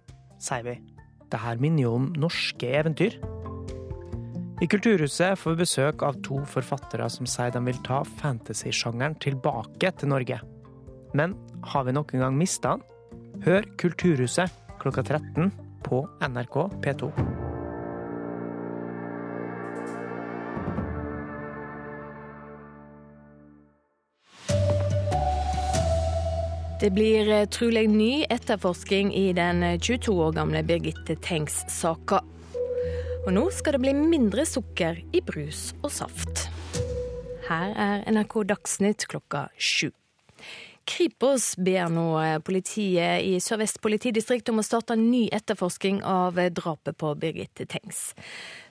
sier 0.40 0.64
vi. 0.64 0.78
Det 1.28 1.40
her 1.42 1.60
minner 1.60 1.84
jo 1.84 1.90
om 1.98 2.06
norske 2.16 2.70
eventyr. 2.78 3.18
I 4.64 4.66
Kulturhuset 4.66 5.36
får 5.38 5.54
vi 5.54 5.62
besøk 5.62 6.02
av 6.02 6.16
to 6.24 6.40
forfattere 6.48 7.10
som 7.12 7.28
sier 7.28 7.52
de 7.52 7.60
vil 7.68 7.78
ta 7.84 8.00
fantasy-sjangeren 8.22 9.18
tilbake 9.20 9.92
til 10.00 10.10
Norge. 10.14 10.40
Men 11.12 11.36
har 11.74 11.84
vi 11.84 11.94
noen 11.94 12.24
gang 12.24 12.38
mista 12.40 12.78
den? 12.78 12.86
Hør 13.44 13.68
Kulturhuset 13.78 14.50
klokka 14.80 15.04
13 15.04 15.52
på 15.84 16.06
NRK 16.24 16.56
P2. 16.80 17.37
Det 26.80 26.90
blir 26.90 27.28
eh, 27.30 27.46
trolig 27.46 27.88
ny 27.90 28.24
etterforsking 28.30 29.14
i 29.14 29.32
den 29.32 29.80
22 29.80 30.12
eh, 30.12 30.18
år 30.18 30.32
gamle 30.32 30.60
Birgitte 30.62 31.16
Tengs-saka. 31.18 32.20
Og 33.26 33.32
nå 33.34 33.42
skal 33.50 33.74
det 33.74 33.80
bli 33.82 33.94
mindre 33.98 34.44
sukker 34.46 35.00
i 35.10 35.22
brus 35.26 35.72
og 35.82 35.90
saft. 35.90 36.44
Her 37.48 37.74
er 37.74 38.04
NRK 38.06 38.36
Dagsnytt 38.52 39.08
klokka 39.10 39.48
sju. 39.58 39.90
Kripos 40.86 41.48
ber 41.58 41.90
nå 41.90 42.06
eh, 42.22 42.38
politiet 42.46 43.26
i 43.26 43.34
Sør-Vest 43.42 43.82
politidistrikt 43.82 44.54
om 44.54 44.62
å 44.62 44.66
starte 44.68 44.94
en 44.94 45.10
ny 45.10 45.24
etterforsking 45.34 46.04
av 46.06 46.38
drapet 46.54 46.94
på 46.94 47.10
Birgitte 47.18 47.66
Tengs. 47.66 48.12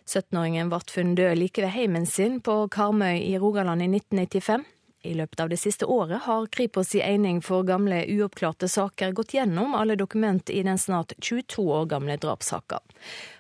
17-åringen 0.08 0.72
ble 0.72 0.80
funnet 0.96 1.20
død 1.20 1.44
like 1.44 1.68
ved 1.68 1.76
heimen 1.76 2.08
sin 2.08 2.40
på 2.40 2.62
Karmøy 2.72 3.20
i 3.20 3.36
Rogaland 3.36 3.84
i 3.84 3.92
1995. 3.92 4.64
I 5.06 5.14
løpet 5.14 5.40
av 5.40 5.50
det 5.50 5.60
siste 5.62 5.86
året 5.86 6.26
har 6.26 6.48
Kripos 6.52 6.96
i 6.96 7.02
Eining 7.06 7.42
for 7.46 7.64
gamle 7.68 8.02
uoppklarte 8.10 8.68
saker 8.68 9.14
gått 9.18 9.36
gjennom 9.38 9.76
alle 9.78 9.96
dokument 9.96 10.50
i 10.50 10.64
den 10.66 10.78
snart 10.78 11.14
22 11.22 11.64
år 11.80 11.86
gamle 11.86 12.18
drapssaka. 12.18 12.80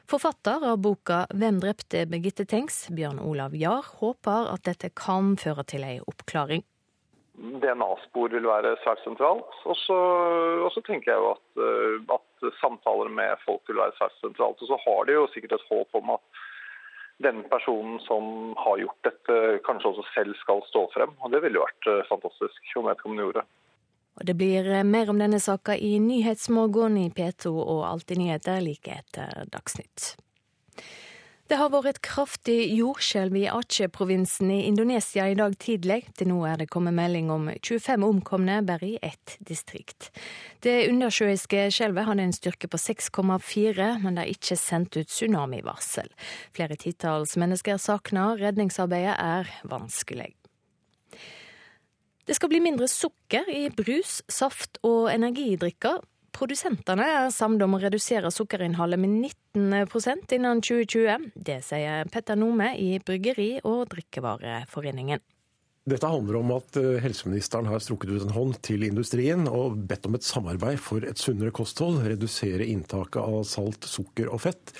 Forfatter 0.07 0.63
av 0.69 0.77
boka 0.79 1.25
Hvem 1.33 1.59
drepte 1.59 2.05
Birgitte 2.05 2.45
Tengs, 2.45 2.85
Bjørn 2.93 3.19
Olav 3.19 3.55
Jahr, 3.57 3.85
håper 3.99 4.53
at 4.53 4.63
dette 4.69 4.93
kan 4.95 5.35
føre 5.41 5.65
til 5.67 5.83
ei 5.83 5.97
oppklaring. 6.05 6.63
DNA-spor 7.37 8.31
vil 8.33 8.47
være 8.49 8.77
svært 8.81 9.03
sentralt. 9.05 9.57
Og 9.69 9.77
så 9.77 10.83
tenker 10.85 11.11
jeg 11.11 11.21
jo 11.21 11.33
at, 11.35 11.45
eh, 11.61 12.15
at, 12.15 12.53
samtaler 12.61 13.09
med 13.13 13.37
folk 13.43 13.61
vil 13.69 13.81
være 13.81 13.93
svært 13.97 14.15
sentralt. 14.21 14.61
Og 14.61 14.69
så 14.69 14.77
har 14.85 15.05
de 15.05 15.17
jo 15.17 15.27
sikkert 15.33 15.57
et 15.57 15.67
håp 15.69 15.99
om 15.99 16.15
at 16.15 16.41
den 17.23 17.43
personen 17.49 17.99
som 17.99 18.53
har 18.57 18.77
gjort 18.77 18.99
dette, 19.07 19.37
kanskje 19.65 19.89
også 19.89 20.05
selv 20.13 20.37
skal 20.41 20.61
stå 20.69 20.83
frem. 20.93 21.15
Og 21.21 21.31
Det 21.31 21.41
ville 21.43 21.59
jo 21.59 21.65
vært 21.65 21.89
eh, 21.89 22.05
fantastisk 22.09 22.77
om 22.77 22.89
vedkommende 22.89 23.25
gjorde. 23.25 23.45
Og 24.17 24.25
Det 24.25 24.35
blir 24.37 24.69
eh, 24.69 24.85
mer 24.85 25.09
om 25.09 25.19
denne 25.21 25.39
saka 25.41 25.75
i 25.77 25.97
Nyhetsmorgen 26.01 26.97
i 27.01 27.09
P2 27.09 27.53
og 27.53 27.83
Alltid 27.89 28.21
nyheter 28.21 28.61
like 28.61 29.01
etter 29.01 29.49
Dagsnytt. 29.53 30.13
Det 31.47 31.55
har 31.55 31.69
vært 31.71 31.87
et 31.93 31.99
kraftig 32.03 32.55
jordskjelv 32.75 33.35
i 33.39 33.45
Aceh-provinsen 33.47 34.49
i 34.51 34.65
Indonesia 34.67 35.29
i 35.31 35.35
dag 35.39 35.53
tidlig. 35.63 36.01
Til 36.19 36.27
nå 36.33 36.41
er 36.43 36.59
det 36.59 36.67
kommet 36.73 36.95
melding 36.97 37.29
om 37.31 37.45
25 37.55 38.03
omkomne 38.03 38.57
bare 38.67 38.89
i 38.89 38.97
ett 38.99 39.37
distrikt. 39.47 40.09
Det 40.59 40.89
undersjøiske 40.89 41.69
skjelvet 41.71 42.09
hadde 42.09 42.25
en 42.27 42.35
styrke 42.35 42.67
på 42.67 42.79
6,4, 42.83 43.87
men 44.03 44.19
det 44.19 44.25
er 44.25 44.33
ikke 44.33 44.59
sendt 44.59 44.99
ut 44.99 45.07
tsunamivarsel. 45.07 46.11
Flere 46.51 46.75
titalls 46.75 47.37
mennesker 47.39 47.77
er 47.77 47.83
savna. 47.85 48.27
Redningsarbeidet 48.35 49.15
er 49.15 49.55
vanskelig. 49.71 50.33
Det 52.27 52.35
skal 52.35 52.51
bli 52.51 52.59
mindre 52.59 52.91
sukker 52.91 53.47
i 53.47 53.69
brus, 53.71 54.19
saft 54.27 54.81
og 54.83 55.07
energidrikker. 55.13 56.03
Produsentene 56.37 57.05
er 57.09 57.31
samlet 57.33 57.65
om 57.65 57.73
å 57.73 57.79
redusere 57.81 58.29
sukkerinnholdet 58.29 59.01
med 59.01 59.15
19% 59.57 60.35
innen 60.37 60.59
2020. 60.61 61.31
Det 61.33 61.55
sier 61.65 62.05
Petter 62.13 62.37
Nome 62.37 62.75
i 62.77 62.99
Bryggeri- 63.01 63.63
og 63.65 63.87
drikkevareforeningen. 63.95 65.23
Dette 65.87 66.09
handler 66.11 66.37
om 66.41 66.51
at 66.57 66.77
eh, 66.77 66.99
helseministeren 67.01 67.69
har 67.71 67.81
strukket 67.81 68.11
ut 68.11 68.25
en 68.27 68.35
hånd 68.35 68.57
til 68.67 68.85
industrien 68.85 69.47
og 69.49 69.79
bedt 69.89 70.05
om 70.09 70.17
et 70.19 70.27
samarbeid 70.27 70.81
for 70.83 71.05
et 71.07 71.17
sunnere 71.17 71.53
kosthold, 71.55 72.03
redusere 72.05 72.67
inntaket 72.67 73.21
av 73.23 73.41
salt, 73.47 73.87
sukker 73.87 74.29
og 74.29 74.43
fett. 74.45 74.75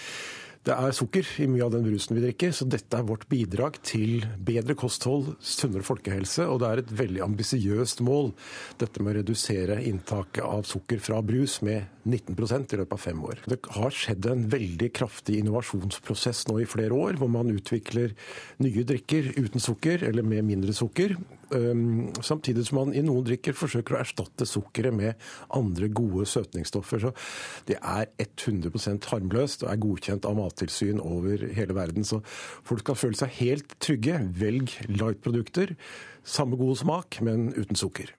Det 0.67 0.75
er 0.75 0.91
sukker 0.91 1.27
i 1.39 1.45
mye 1.47 1.63
av 1.63 1.71
den 1.71 1.86
brusen 1.86 2.17
vi 2.17 2.21
drikker, 2.25 2.51
så 2.51 2.65
dette 2.67 2.97
er 2.99 3.06
vårt 3.08 3.21
bidrag 3.32 3.77
til 3.88 4.25
bedre 4.43 4.75
kosthold, 4.75 5.30
sunnere 5.39 5.86
folkehelse, 5.88 6.43
og 6.43 6.60
det 6.60 6.67
er 6.67 6.82
et 6.82 6.91
veldig 6.99 7.21
ambisiøst 7.23 8.03
mål, 8.03 8.34
dette 8.82 8.99
med 8.99 9.13
å 9.13 9.21
redusere 9.21 9.77
inntaket 9.88 10.43
av 10.43 10.67
sukker 10.67 10.99
fra 10.99 11.21
brus 11.23 11.62
med 11.63 11.88
19% 12.03 12.75
i 12.75 12.82
løpet 12.82 12.97
av 12.97 13.03
fem 13.06 13.23
år. 13.30 13.45
Det 13.47 13.62
har 13.77 13.95
skjedd 13.95 14.27
en 14.27 14.43
veldig 14.51 14.91
kraftig 14.99 15.39
innovasjonsprosess 15.39 16.49
nå 16.51 16.60
i 16.60 16.67
flere 16.67 16.99
år, 16.99 17.15
hvor 17.21 17.32
man 17.32 17.56
utvikler 17.56 18.12
nye 18.60 18.84
drikker 18.91 19.38
uten 19.39 19.63
sukker 19.63 20.03
eller 20.10 20.27
med 20.27 20.43
mindre 20.51 20.75
sukker. 20.75 21.15
Samtidig 21.49 22.65
som 22.67 22.81
man 22.81 22.93
i 22.95 23.03
noen 23.05 23.25
drikker 23.27 23.55
forsøker 23.57 23.95
å 23.95 24.01
erstatte 24.01 24.47
sukkeret 24.49 24.95
med 24.95 25.27
andre 25.55 25.89
gode 25.89 26.27
søtningsstoffer. 26.29 27.07
Så 27.07 27.13
det 27.69 27.79
er 27.79 28.12
100% 28.23 29.10
harmløst 29.12 29.65
og 29.65 29.71
er 29.71 29.81
godkjent 29.88 30.27
av 30.27 30.38
Mattilsyn 30.39 31.01
over 31.03 31.47
hele 31.57 31.77
verden. 31.77 32.07
Så 32.07 32.21
folk 32.67 32.86
skal 32.86 32.99
føle 32.99 33.19
seg 33.19 33.36
helt 33.41 33.77
trygge. 33.83 34.21
Velg 34.38 34.77
light-produkter. 34.91 35.75
Samme 36.27 36.60
god 36.60 36.81
smak, 36.83 37.21
men 37.23 37.51
uten 37.55 37.79
sukker. 37.79 38.12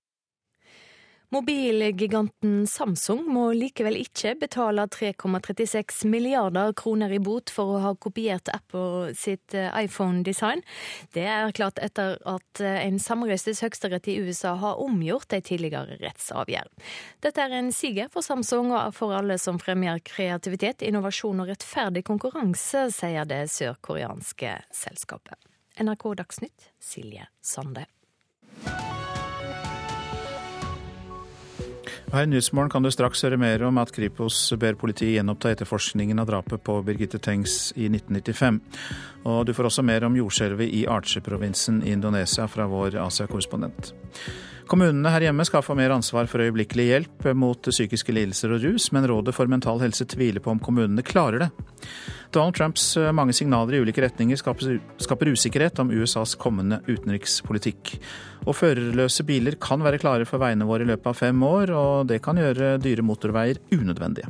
Mobilgiganten 1.29 2.63
Samsung 2.67 3.27
må 3.29 3.51
likevel 3.53 3.99
ikke 4.01 4.33
betale 4.41 4.87
3,36 4.89 6.07
milliarder 6.09 6.73
kroner 6.73 7.13
i 7.13 7.19
bot 7.21 7.53
for 7.53 7.75
å 7.75 7.83
ha 7.85 7.91
kopiert 8.01 8.49
Apple 8.49 9.13
sitt 9.13 9.53
eh, 9.53 9.69
iPhone-design. 9.77 10.65
Det 11.13 11.27
er 11.29 11.53
klart 11.53 11.83
etter 11.85 12.17
at 12.25 12.63
eh, 12.65 12.81
en 12.87 12.97
samrøystes 12.97 13.61
høyesterett 13.61 14.09
i 14.09 14.17
USA 14.25 14.55
har 14.63 14.81
omgjort 14.81 15.37
en 15.37 15.45
tidligere 15.45 16.01
rettsavgjerd. 16.01 16.73
Dette 17.21 17.45
er 17.45 17.59
en 17.61 17.71
siger 17.77 18.09
for 18.15 18.25
Samsung 18.25 18.73
og 18.73 18.97
for 18.97 19.13
alle 19.21 19.37
som 19.37 19.61
fremmer 19.61 20.01
kreativitet, 20.01 20.81
innovasjon 20.81 21.45
og 21.45 21.53
rettferdig 21.53 22.07
konkurranse, 22.09 22.89
sier 22.97 23.29
det 23.29 23.45
sørkoreanske 23.53 24.63
selskapet. 24.73 25.37
NRK 25.77 26.15
Dagsnytt, 26.25 26.73
Silje 26.81 27.29
Sande. 27.45 27.85
Her 32.09 32.23
i 32.23 32.27
Nyhetsmorgen 32.27 32.71
kan 32.73 32.83
du 32.83 32.89
straks 32.89 33.21
høre 33.27 33.37
mer 33.37 33.61
om 33.67 33.77
at 33.83 33.91
Kripos 33.93 34.37
ber 34.57 34.79
politiet 34.81 35.19
gjenoppta 35.19 35.51
etterforskningen 35.53 36.17
av 36.23 36.31
drapet 36.31 36.63
på 36.65 36.79
Birgitte 36.87 37.21
Tengs 37.21 37.75
i 37.77 37.85
1995. 37.91 38.61
Og 39.29 39.43
du 39.45 39.53
får 39.53 39.69
også 39.69 39.85
mer 39.85 40.07
om 40.09 40.17
jordskjelvet 40.17 40.73
i 40.73 40.87
Aceh-provinsen 40.89 41.83
i 41.85 41.93
Indonesia 41.93 42.47
fra 42.49 42.65
vår 42.71 42.97
Asia-korrespondent. 43.03 43.93
Kommunene 44.69 45.09
her 45.09 45.25
hjemme 45.25 45.47
skal 45.49 45.63
få 45.65 45.73
mer 45.79 45.95
ansvar 45.95 46.27
for 46.29 46.45
øyeblikkelig 46.45 46.85
hjelp 46.91 47.27
mot 47.41 47.71
psykiske 47.71 48.13
lidelser 48.13 48.53
og 48.53 48.67
rus, 48.67 48.91
men 48.93 49.07
Rådet 49.09 49.33
for 49.33 49.49
mental 49.49 49.81
helse 49.81 50.05
tviler 50.05 50.45
på 50.45 50.53
om 50.53 50.61
kommunene 50.61 51.01
klarer 51.01 51.47
det. 51.47 51.49
Donald 52.37 52.59
Trumps 52.59 52.91
eh, 53.01 53.09
mange 53.17 53.33
signaler 53.33 53.79
i 53.79 53.81
ulike 53.81 54.03
retninger 54.05 54.37
skaper 54.37 55.31
usikkerhet 55.33 55.81
om 55.81 55.89
USAs 55.89 56.37
kommende 56.37 56.83
utenrikspolitikk. 56.85 57.95
Og 58.45 58.59
førerløse 58.59 59.25
biler 59.25 59.57
kan 59.57 59.81
være 59.81 60.03
klare 60.03 60.29
for 60.29 60.43
veiene 60.43 60.69
våre 60.69 60.85
i 60.85 60.91
løpet 60.91 61.15
av 61.15 61.17
fem 61.17 61.49
år, 61.49 61.73
og 61.73 62.13
det 62.13 62.21
kan 62.25 62.37
gjøre 62.37 62.75
dyre 62.85 63.07
motorveier 63.09 63.63
unødvendige. 63.73 64.29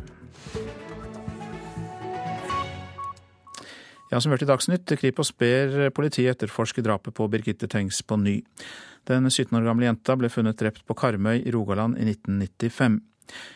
Ja, 4.09 4.21
som 4.23 4.33
hørt 4.33 4.47
i 4.47 4.49
Dagsnytt, 4.49 4.95
Kripos 5.03 5.35
ber 5.37 5.91
politiet 5.93 6.39
etterforske 6.39 6.81
drapet 6.87 7.13
på 7.19 7.27
Birgitte 7.29 7.69
Tengs 7.69 7.99
på 8.01 8.17
ny. 8.17 8.39
Den 9.09 9.31
17 9.31 9.57
år 9.57 9.65
gamle 9.65 9.87
jenta 9.89 10.17
ble 10.21 10.29
funnet 10.29 10.59
drept 10.61 10.83
på 10.85 10.97
Karmøy 10.99 11.39
i 11.41 11.53
Rogaland 11.55 11.97
i 11.97 12.05
1995. 12.11 12.99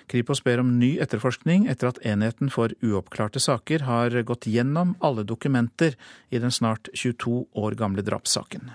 Kripos 0.09 0.41
ber 0.45 0.61
om 0.61 0.71
ny 0.81 0.95
etterforskning 1.01 1.67
etter 1.73 1.91
at 1.91 2.01
enheten 2.09 2.49
for 2.53 2.73
uoppklarte 2.85 3.41
saker 3.41 3.85
har 3.89 4.17
gått 4.29 4.49
gjennom 4.49 4.95
alle 5.01 5.25
dokumenter 5.29 5.97
i 6.31 6.41
den 6.41 6.53
snart 6.53 6.89
22 6.95 7.47
år 7.53 7.77
gamle 7.81 8.05
drapssaken. 8.05 8.73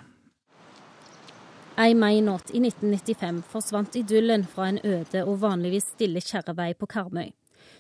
Ei 1.77 1.93
mainått 1.93 2.49
i 2.53 2.61
1995 2.61 3.43
forsvant 3.51 3.97
idyllen 3.99 4.45
fra 4.49 4.71
en 4.71 4.79
øde 4.81 5.21
og 5.25 5.41
vanligvis 5.43 5.91
stille 5.93 6.21
kjerrevei 6.25 6.71
på 6.73 6.89
Karmøy. 6.89 7.29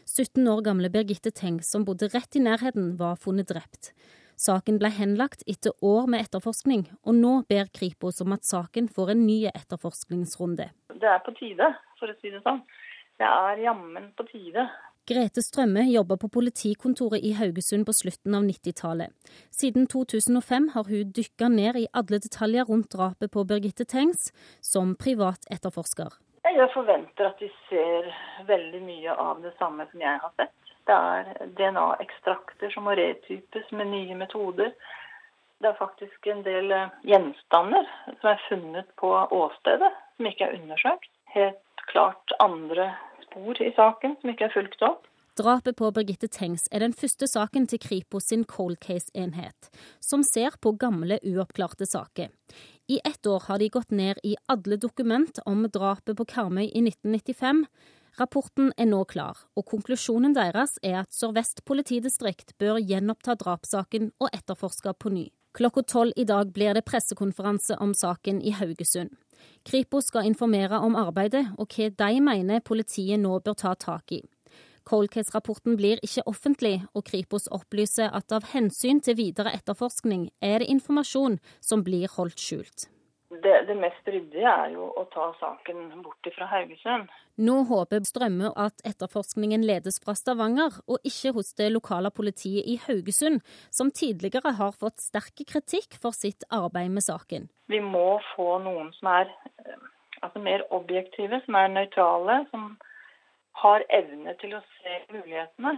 17 0.05 0.45
år 0.47 0.61
gamle 0.65 0.89
Birgitte 0.93 1.31
Teng, 1.33 1.61
som 1.65 1.85
bodde 1.85 2.09
rett 2.13 2.37
i 2.37 2.41
nærheten, 2.41 2.95
var 2.99 3.17
funnet 3.21 3.49
drept. 3.49 3.93
Saken 4.37 4.75
ble 4.77 4.91
henlagt 4.93 5.41
etter 5.49 5.73
år 5.81 6.05
med 6.13 6.27
etterforskning, 6.27 6.83
og 7.01 7.15
nå 7.17 7.31
ber 7.49 7.71
Kripos 7.73 8.21
om 8.21 8.35
at 8.35 8.45
saken 8.45 8.85
får 8.93 9.15
en 9.15 9.23
ny 9.25 9.37
etterforskningsrunde. 9.49 10.67
Det 10.93 11.09
er 11.09 11.23
på 11.25 11.33
tide, 11.39 11.71
for 11.97 12.13
å 12.13 12.17
si 12.21 12.29
det 12.29 12.43
sånn. 12.45 12.61
Det 13.17 13.25
er 13.25 13.63
jammen 13.63 14.11
på 14.13 14.27
tide. 14.29 14.67
Grete 15.09 15.41
Strømme 15.41 15.87
jobber 15.87 16.19
på 16.21 16.29
politikontoret 16.35 17.25
i 17.25 17.31
Haugesund 17.39 17.87
på 17.87 17.95
slutten 17.97 18.37
av 18.37 18.45
90-tallet. 18.45 19.09
Siden 19.49 19.87
2005 19.89 20.69
har 20.75 20.85
hun 20.85 21.15
dykka 21.17 21.49
ned 21.49 21.81
i 21.81 21.87
alle 21.97 22.21
detaljer 22.21 22.69
rundt 22.69 22.91
drapet 22.93 23.33
på 23.33 23.45
Birgitte 23.47 23.87
Tengs, 23.89 24.29
som 24.61 24.93
privat 24.99 25.49
etterforsker. 25.49 26.13
Jeg 26.45 26.69
forventer 26.75 27.31
at 27.31 27.41
de 27.41 27.49
ser 27.71 28.13
veldig 28.45 28.85
mye 28.85 29.17
av 29.17 29.41
det 29.41 29.55
samme 29.57 29.87
som 29.89 30.03
jeg 30.05 30.21
har 30.21 30.37
sett. 30.37 30.66
Det 30.87 30.95
er 30.95 31.49
DNA-ekstrakter 31.57 32.71
som 32.73 32.87
må 32.87 32.95
retypes 32.95 33.71
med 33.75 33.91
nye 33.91 34.15
metoder. 34.15 34.71
Det 35.59 35.71
er 35.71 35.79
faktisk 35.79 36.29
en 36.31 36.43
del 36.45 36.71
eh, 36.71 36.93
gjenstander 37.09 37.89
som 38.21 38.29
er 38.31 38.43
funnet 38.47 38.89
på 39.01 39.09
åstedet, 39.35 39.91
som 40.15 40.29
ikke 40.29 40.47
er 40.47 40.57
undersøkt. 40.61 41.11
Helt 41.33 41.85
klart 41.91 42.33
andre 42.43 42.91
spor 43.25 43.61
i 43.63 43.73
saken 43.75 44.15
som 44.21 44.31
ikke 44.31 44.47
er 44.47 44.53
fulgt 44.53 44.85
opp. 44.85 45.07
Drapet 45.37 45.75
på 45.77 45.91
Birgitte 45.93 46.27
Tengs 46.33 46.63
er 46.73 46.81
den 46.81 46.95
første 46.97 47.27
saken 47.29 47.67
til 47.69 47.81
Kripos 47.83 48.31
sin 48.31 48.45
cold 48.49 48.79
case-enhet, 48.81 49.67
som 50.01 50.23
ser 50.25 50.55
på 50.61 50.71
gamle, 50.81 51.19
uoppklarte 51.21 51.85
saker. 51.85 52.31
I 52.89 52.97
ett 53.05 53.27
år 53.29 53.43
har 53.45 53.61
de 53.61 53.67
gått 53.69 53.91
ned 53.91 54.17
i 54.25 54.33
alle 54.49 54.79
dokument 54.81 55.37
om 55.45 55.67
drapet 55.69 56.17
på 56.17 56.25
Karmøy 56.25 56.65
i 56.65 56.81
1995, 56.81 57.65
Rapporten 58.17 58.71
er 58.81 58.87
nå 58.89 59.03
klar, 59.05 59.37
og 59.53 59.67
konklusjonen 59.69 60.33
deres 60.33 60.79
er 60.81 61.03
at 61.03 61.13
Sør-Vest 61.13 61.61
politidistrikt 61.69 62.55
bør 62.57 62.79
gjenoppta 62.81 63.35
drapssaken 63.37 64.09
og 64.17 64.31
etterforske 64.33 64.95
på 64.97 65.11
ny. 65.13 65.25
Klokka 65.53 65.83
tolv 65.85 66.17
i 66.17 66.25
dag 66.25 66.49
blir 66.53 66.73
det 66.73 66.85
pressekonferanse 66.89 67.77
om 67.77 67.93
saken 67.93 68.41
i 68.41 68.55
Haugesund. 68.57 69.13
Kripos 69.69 70.09
skal 70.09 70.25
informere 70.25 70.81
om 70.81 70.97
arbeidet 70.97 71.43
og 71.61 71.69
hva 71.77 71.91
de 71.93 72.25
mener 72.25 72.65
politiet 72.65 73.21
nå 73.21 73.37
bør 73.45 73.59
ta 73.61 73.75
tak 73.77 74.17
i. 74.17 74.23
Cold 74.87 75.13
Case-rapporten 75.13 75.77
blir 75.77 76.01
ikke 76.01 76.25
offentlig, 76.25 76.77
og 76.95 77.05
Kripos 77.05 77.45
opplyser 77.53 78.09
at 78.09 78.33
av 78.33 78.49
hensyn 78.53 79.01
til 79.03 79.19
videre 79.19 79.53
etterforskning 79.53 80.31
er 80.41 80.63
det 80.63 80.71
informasjon 80.73 81.37
som 81.61 81.85
blir 81.85 82.09
holdt 82.17 82.41
skjult. 82.41 82.87
Det, 83.29 83.65
det, 83.67 83.75
mest 83.75 84.07
ryddige 84.07 84.47
er 84.47 84.69
jo 84.71 84.85
å 84.95 85.03
ta 85.11 85.25
saken 85.39 85.89
bort 85.99 86.29
fra 86.31 86.47
Haugesund. 86.47 87.09
Nå 87.43 87.57
håper 87.67 88.05
Strømme 88.07 88.53
at 88.55 88.79
etterforskningen 88.87 89.65
ledes 89.67 89.99
fra 90.03 90.15
Stavanger, 90.15 90.77
og 90.87 91.03
ikke 91.03 91.33
hos 91.35 91.51
det 91.59 91.67
lokale 91.73 92.11
politiet 92.15 92.63
i 92.63 92.77
Haugesund, 92.85 93.41
som 93.69 93.91
tidligere 93.91 94.55
har 94.61 94.71
fått 94.79 95.03
sterk 95.03 95.43
kritikk 95.43 95.99
for 95.99 96.15
sitt 96.15 96.47
arbeid 96.55 96.95
med 96.95 97.03
saken. 97.03 97.49
Vi 97.67 97.81
må 97.83 98.21
få 98.31 98.61
noen 98.63 98.93
som 98.95 99.11
er 99.11 99.27
eh, 99.65 99.75
altså 100.21 100.39
mer 100.47 100.63
objektive, 100.71 101.41
som 101.43 101.59
er 101.59 101.75
nøytrale, 101.75 102.45
som 102.53 102.77
har 103.59 103.83
evne 103.91 104.37
til 104.39 104.55
å 104.55 104.63
se 104.79 105.01
mulighetene 105.11 105.75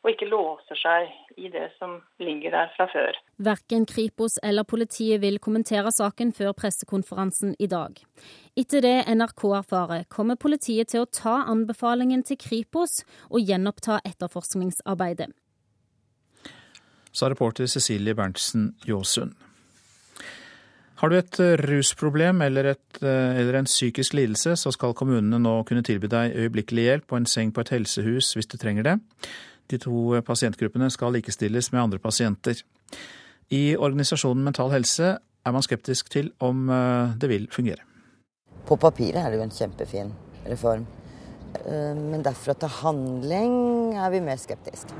og 0.00 0.10
ikke 0.12 0.28
låser 0.30 0.78
seg 0.80 1.10
i 1.36 1.50
det 1.52 1.66
som 1.78 1.98
ligger 2.22 2.54
der 2.54 2.70
fra 2.76 2.86
før. 2.92 3.18
Verken 3.36 3.84
Kripos 3.88 4.38
eller 4.42 4.64
politiet 4.64 5.20
vil 5.20 5.38
kommentere 5.42 5.92
saken 5.92 6.32
før 6.36 6.54
pressekonferansen 6.56 7.52
i 7.58 7.68
dag. 7.68 8.00
Etter 8.56 8.84
det 8.84 8.96
NRK 9.12 9.44
erfarer, 9.60 10.06
kommer 10.08 10.40
politiet 10.40 10.92
til 10.92 11.04
å 11.04 11.10
ta 11.12 11.42
anbefalingen 11.52 12.24
til 12.24 12.40
Kripos 12.40 13.02
og 13.28 13.44
gjenoppta 13.44 14.00
etterforskningsarbeidet. 14.08 15.30
Sa 17.12 17.28
reporter 17.28 17.66
Cecilie 17.66 18.14
Berntsen 18.14 18.74
Jåsund. 18.86 19.34
Har 21.00 21.08
du 21.08 21.16
et 21.16 21.38
eh, 21.40 21.56
rusproblem 21.56 22.42
eller, 22.44 22.74
et, 22.74 22.98
eh, 23.00 23.38
eller, 23.40 23.56
en 23.56 23.68
psykisk 23.68 24.14
lidelse, 24.18 24.52
så 24.60 24.72
skal 24.74 24.92
kommunene 24.96 25.38
nå 25.40 25.54
kunne 25.68 25.84
tilby 25.86 26.10
deg 26.12 26.36
øyeblikkelig 26.36 26.84
hjelp 26.84 27.14
og 27.14 27.22
en 27.22 27.30
seng 27.30 27.54
på 27.56 27.64
et 27.64 27.72
helsehus 27.72 28.34
hvis 28.36 28.50
du 28.52 28.58
trenger 28.60 28.84
det. 28.84 28.96
De 29.70 29.78
to 29.78 30.20
pasientgruppene 30.26 30.90
skal 30.90 31.14
likestilles 31.14 31.70
med 31.72 31.82
andre 31.84 32.00
pasienter. 32.02 32.58
I 33.50 33.76
organisasjonen 33.76 34.44
Mental 34.46 34.72
Helse 34.74 35.16
er 35.18 35.54
man 35.54 35.64
skeptisk 35.64 36.10
til 36.12 36.32
om 36.42 36.68
eh, 36.70 37.14
det 37.18 37.30
vil 37.30 37.48
fungere. 37.52 37.86
På 38.66 38.76
papiret 38.78 39.22
er 39.22 39.30
det 39.30 39.40
jo 39.40 39.46
en 39.46 39.54
kjempefin 39.54 40.12
reform. 40.50 40.86
Eh, 41.64 41.96
men 41.96 42.22
derfra 42.26 42.54
til 42.58 42.72
handling 42.80 43.96
er 43.98 44.12
vi 44.12 44.22
mer 44.24 44.38
skeptiske. 44.38 44.94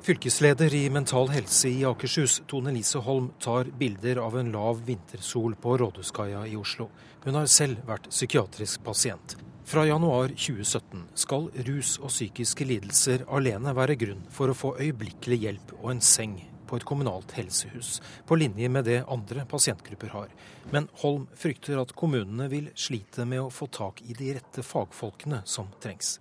Fylkesleder 0.00 0.72
i 0.74 0.86
Mental 0.88 1.28
Helse 1.28 1.68
i 1.68 1.84
Akershus, 1.84 2.38
Tone 2.48 2.72
Lise 2.72 3.02
Holm, 3.04 3.34
tar 3.38 3.68
bilder 3.78 4.22
av 4.24 4.38
en 4.40 4.48
lav 4.52 4.80
vintersol 4.86 5.58
på 5.60 5.76
Rådhuskaia 5.76 6.46
i 6.48 6.56
Oslo. 6.56 6.88
Hun 7.26 7.36
har 7.36 7.50
selv 7.52 7.84
vært 7.88 8.08
psykiatrisk 8.08 8.80
pasient. 8.86 9.36
Fra 9.70 9.86
januar 9.86 10.28
2017 10.28 11.02
skal 11.14 11.44
rus 11.66 11.92
og 12.02 12.10
psykiske 12.10 12.64
lidelser 12.66 13.22
alene 13.30 13.70
være 13.78 13.94
grunn 14.00 14.24
for 14.34 14.50
å 14.50 14.56
få 14.58 14.72
øyeblikkelig 14.82 15.36
hjelp 15.44 15.74
og 15.76 15.92
en 15.92 16.00
seng 16.02 16.32
på 16.66 16.80
et 16.80 16.86
kommunalt 16.88 17.30
helsehus, 17.36 18.00
på 18.26 18.40
linje 18.40 18.66
med 18.66 18.88
det 18.90 18.96
andre 19.06 19.44
pasientgrupper 19.46 20.10
har. 20.10 20.34
Men 20.74 20.88
Holm 21.04 21.28
frykter 21.38 21.78
at 21.78 21.94
kommunene 21.94 22.48
vil 22.50 22.66
slite 22.74 23.22
med 23.30 23.44
å 23.44 23.54
få 23.54 23.70
tak 23.70 24.02
i 24.02 24.18
de 24.18 24.32
rette 24.40 24.66
fagfolkene 24.66 25.44
som 25.46 25.70
trengs. 25.78 26.16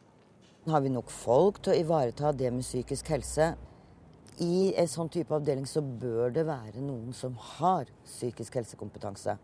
Har 0.69 0.85
vi 0.85 0.93
nok 0.93 1.09
folk 1.09 1.63
til 1.65 1.73
å 1.73 1.81
ivareta 1.81 2.29
det 2.29 2.53
med 2.53 2.67
psykisk 2.67 3.09
helse? 3.15 3.55
I 4.45 4.75
en 4.77 4.93
sånn 4.93 5.09
type 5.09 5.33
avdeling 5.33 5.65
så 5.65 5.81
bør 5.81 6.37
det 6.37 6.45
være 6.45 6.85
noen 6.85 7.17
som 7.17 7.33
har 7.57 7.89
psykisk 8.05 8.61
helsekompetanse. 8.61 9.39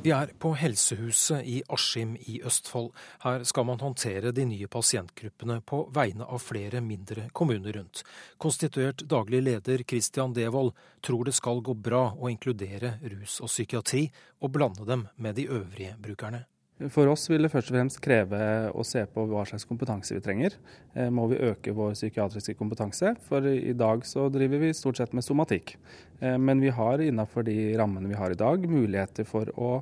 Vi 0.00 0.10
er 0.16 0.30
på 0.40 0.54
Helsehuset 0.56 1.44
i 1.44 1.58
Askim 1.68 2.14
i 2.16 2.38
Østfold. 2.46 2.88
Her 3.20 3.42
skal 3.44 3.66
man 3.68 3.82
håndtere 3.84 4.30
de 4.32 4.46
nye 4.48 4.68
pasientgruppene 4.72 5.58
på 5.60 5.82
vegne 5.92 6.24
av 6.24 6.40
flere 6.40 6.80
mindre 6.80 7.26
kommuner 7.36 7.76
rundt. 7.76 8.00
Konstituert 8.40 9.04
daglig 9.04 9.42
leder 9.44 9.84
Christian 9.84 10.32
Devold 10.32 10.72
tror 11.04 11.28
det 11.28 11.36
skal 11.36 11.60
gå 11.60 11.74
bra 11.76 12.14
å 12.16 12.32
inkludere 12.32 12.94
rus 13.12 13.42
og 13.44 13.52
psykiatri, 13.52 14.06
og 14.40 14.56
blande 14.56 14.88
dem 14.88 15.04
med 15.20 15.36
de 15.36 15.50
øvrige 15.52 15.98
brukerne. 16.00 16.46
For 16.88 17.10
oss 17.12 17.26
vil 17.28 17.44
det 17.44 17.50
først 17.52 17.68
og 17.68 17.76
fremst 17.76 18.00
kreve 18.00 18.40
å 18.72 18.84
se 18.88 19.02
på 19.12 19.26
hva 19.28 19.42
slags 19.48 19.66
kompetanse 19.68 20.14
vi 20.16 20.22
trenger. 20.24 20.56
Eh, 20.94 21.10
må 21.12 21.26
vi 21.28 21.40
øke 21.50 21.74
vår 21.76 21.92
psykiatriske 21.92 22.56
kompetanse? 22.56 23.12
For 23.26 23.44
i 23.52 23.74
dag 23.76 24.06
så 24.08 24.30
driver 24.32 24.62
vi 24.64 24.72
stort 24.76 24.96
sett 24.96 25.12
med 25.16 25.26
somatikk. 25.26 25.74
Eh, 26.20 26.38
men 26.40 26.62
vi 26.64 26.72
har 26.72 27.04
innenfor 27.04 27.44
de 27.44 27.58
rammene 27.76 28.08
vi 28.08 28.16
har 28.16 28.32
i 28.32 28.40
dag, 28.40 28.64
muligheter 28.64 29.28
for 29.28 29.52
å 29.60 29.72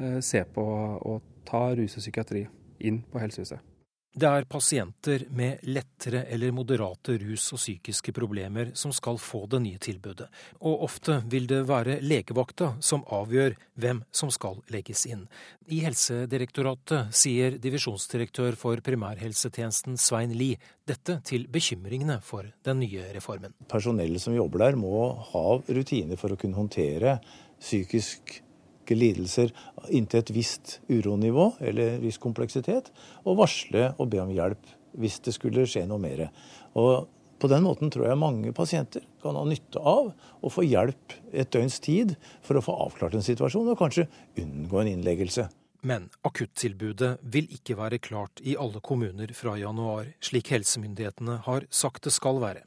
eh, 0.00 0.18
se 0.18 0.42
på 0.42 0.66
og 0.98 1.22
ta 1.46 1.68
rus 1.78 1.94
og 1.94 2.02
psykiatri 2.02 2.48
inn 2.82 3.04
på 3.06 3.22
helsehuset. 3.22 3.71
Det 4.12 4.28
er 4.28 4.44
pasienter 4.44 5.22
med 5.32 5.62
lettere 5.64 6.26
eller 6.28 6.52
moderate 6.52 7.14
rus- 7.16 7.46
og 7.54 7.60
psykiske 7.62 8.12
problemer 8.12 8.74
som 8.76 8.92
skal 8.92 9.16
få 9.16 9.46
det 9.48 9.62
nye 9.64 9.80
tilbudet, 9.80 10.26
og 10.60 10.82
ofte 10.84 11.16
vil 11.32 11.46
det 11.48 11.62
være 11.64 11.96
legevakta 12.04 12.74
som 12.84 13.06
avgjør 13.08 13.56
hvem 13.80 14.02
som 14.12 14.28
skal 14.28 14.60
legges 14.74 15.06
inn. 15.08 15.24
I 15.72 15.80
Helsedirektoratet 15.86 17.16
sier 17.16 17.56
divisjonsdirektør 17.56 18.58
for 18.60 18.84
primærhelsetjenesten 18.84 19.96
Svein 19.96 20.36
Lie 20.36 20.60
dette 20.84 21.22
til 21.24 21.48
bekymringene 21.48 22.20
for 22.20 22.52
den 22.68 22.82
nye 22.84 23.08
reformen. 23.16 23.56
Personellet 23.72 24.20
som 24.20 24.36
jobber 24.36 24.66
der 24.66 24.76
må 24.76 25.06
ha 25.32 25.46
rutiner 25.64 26.20
for 26.20 26.36
å 26.36 26.36
kunne 26.36 26.60
håndtere 26.60 27.16
psykisk 27.62 28.41
psykiske 28.82 28.94
lidelser 28.98 29.52
inntil 29.90 30.20
et 30.20 30.30
visst 30.30 30.80
uronivå 30.88 31.58
eller 31.60 32.00
viss 32.00 32.18
kompleksitet, 32.18 32.92
og 33.24 33.38
varsle 33.38 33.94
og 33.98 34.10
be 34.10 34.20
om 34.20 34.30
hjelp 34.30 34.58
hvis 34.98 35.20
det 35.24 35.34
skulle 35.34 35.66
skje 35.66 35.86
noe 35.86 35.98
mer. 35.98 36.30
Og 36.74 37.08
på 37.38 37.48
den 37.48 37.64
måten 37.64 37.90
tror 37.90 38.08
jeg 38.08 38.18
mange 38.18 38.52
pasienter 38.52 39.02
kan 39.22 39.36
ha 39.36 39.44
nytte 39.44 39.78
av 39.78 40.12
å 40.42 40.50
få 40.50 40.62
hjelp 40.62 41.12
et 41.32 41.50
døgns 41.50 41.80
tid 41.80 42.16
for 42.42 42.56
å 42.56 42.62
få 42.62 42.72
avklart 42.86 43.14
en 43.14 43.24
situasjon, 43.24 43.68
og 43.72 43.78
kanskje 43.78 44.08
unngå 44.38 44.80
en 44.80 44.92
innleggelse. 44.92 45.48
Men 45.82 46.04
akuttilbudet 46.22 47.16
vil 47.26 47.48
ikke 47.50 47.74
være 47.74 47.98
klart 47.98 48.38
i 48.46 48.54
alle 48.54 48.78
kommuner 48.78 49.32
fra 49.34 49.56
januar, 49.58 50.12
slik 50.22 50.52
helsemyndighetene 50.54 51.40
har 51.42 51.66
sagt 51.74 52.06
det 52.06 52.12
skal 52.14 52.38
være. 52.38 52.62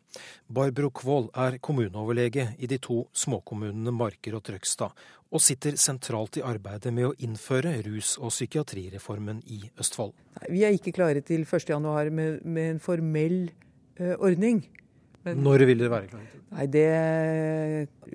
Barbro 0.51 0.89
Kvål 0.91 1.29
er 1.45 1.55
kommuneoverlege 1.63 2.49
i 2.59 2.67
de 2.67 2.79
to 2.83 3.05
småkommunene 3.15 3.93
Marker 3.95 4.35
og 4.35 4.43
Trøgstad, 4.49 4.91
og 5.35 5.43
sitter 5.43 5.75
sentralt 5.79 6.39
i 6.39 6.45
arbeidet 6.45 6.93
med 6.95 7.09
å 7.09 7.13
innføre 7.27 7.75
rus- 7.85 8.15
og 8.21 8.31
psykiatrireformen 8.31 9.41
i 9.51 9.59
Østfold. 9.81 10.15
Vi 10.47 10.63
er 10.63 10.75
ikke 10.77 10.95
klare 10.95 11.23
til 11.25 11.43
1.1 11.43 12.11
med, 12.15 12.39
med 12.45 12.75
en 12.75 12.81
formell 12.83 13.39
uh, 13.99 14.15
ordning. 14.15 14.63
Men, 15.25 15.41
Når 15.43 15.65
vil 15.67 15.81
dere 15.81 15.91
være 15.91 16.11
klare? 16.13 16.43
Nei, 16.55 16.67
Det 16.71 16.87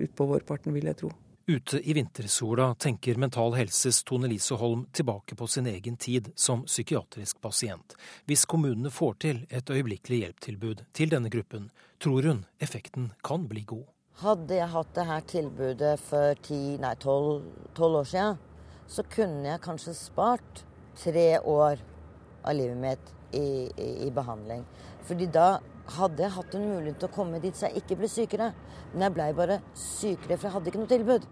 utpå 0.07 0.25
vårparten, 0.31 0.73
vil 0.73 0.89
jeg 0.89 1.03
tro. 1.03 1.11
Ute 1.51 1.81
i 1.89 1.93
vintersola 1.93 2.69
tenker 2.79 3.17
Mental 3.19 3.55
Helses 3.57 4.03
Tone 4.07 4.29
Lise 4.31 4.55
Holm 4.55 4.85
tilbake 4.93 5.35
på 5.35 5.47
sin 5.47 5.67
egen 5.67 5.97
tid 5.97 6.29
som 6.35 6.63
psykiatrisk 6.63 7.41
pasient. 7.41 7.97
Hvis 8.29 8.45
kommunene 8.45 8.93
får 8.93 9.17
til 9.25 9.41
et 9.49 9.69
øyeblikkelig 9.69 10.21
hjelptilbud 10.21 10.85
til 10.95 11.11
denne 11.11 11.33
gruppen, 11.33 11.67
tror 11.99 12.29
hun 12.29 12.45
effekten 12.61 13.11
kan 13.25 13.49
bli 13.49 13.65
god. 13.67 13.89
Hadde 14.21 14.53
jeg 14.53 14.69
hatt 14.69 14.89
det 14.93 15.03
her 15.09 15.23
tilbudet 15.25 15.91
for 15.97 16.37
tolv 17.01 17.95
år 18.03 18.05
siden, 18.05 18.35
så 18.85 19.01
kunne 19.09 19.47
jeg 19.47 19.63
kanskje 19.63 19.95
spart 19.97 20.61
tre 20.99 21.39
år 21.39 21.81
av 22.45 22.53
livet 22.53 22.77
mitt 22.77 23.09
i, 23.33 23.65
i, 23.65 23.87
i 24.05 24.11
behandling. 24.13 24.61
Fordi 25.07 25.25
da 25.25 25.47
hadde 25.95 26.21
jeg 26.21 26.35
hatt 26.35 26.53
en 26.53 26.69
mulighet 26.69 27.01
til 27.01 27.09
å 27.09 27.15
komme 27.15 27.41
dit 27.41 27.57
så 27.57 27.71
jeg 27.71 27.81
ikke 27.81 27.97
ble 28.03 28.11
sykere. 28.13 28.51
Men 28.93 29.07
jeg 29.07 29.17
blei 29.17 29.31
bare 29.41 29.61
sykere, 29.73 30.37
for 30.37 30.51
jeg 30.51 30.55
hadde 30.59 30.69
ikke 30.69 30.83
noe 30.83 30.93
tilbud. 30.93 31.27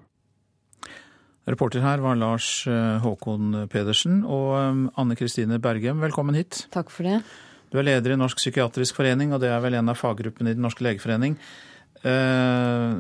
Reporter 1.50 1.86
her 1.86 2.02
var 2.02 2.18
Lars 2.18 2.52
eh, 2.70 2.98
Håkon 3.06 3.68
Pedersen. 3.70 4.24
Og 4.26 4.52
eh, 4.58 4.84
Anne 4.98 5.20
Kristine 5.20 5.62
Bergem, 5.62 6.02
velkommen 6.02 6.42
hit. 6.42 6.66
Takk 6.74 6.90
for 6.94 7.06
det. 7.06 7.22
Du 7.70 7.78
er 7.78 7.86
leder 7.86 8.16
i 8.16 8.18
Norsk 8.18 8.42
psykiatrisk 8.42 8.98
forening, 8.98 9.30
og 9.36 9.44
det 9.46 9.54
er 9.54 9.62
vel 9.62 9.78
en 9.78 9.94
av 9.94 10.02
faggruppene 10.02 10.50
i 10.50 10.58
Den 10.58 10.66
norske 10.66 10.82
legeforening. 10.82 11.38
Eh, 12.04 13.00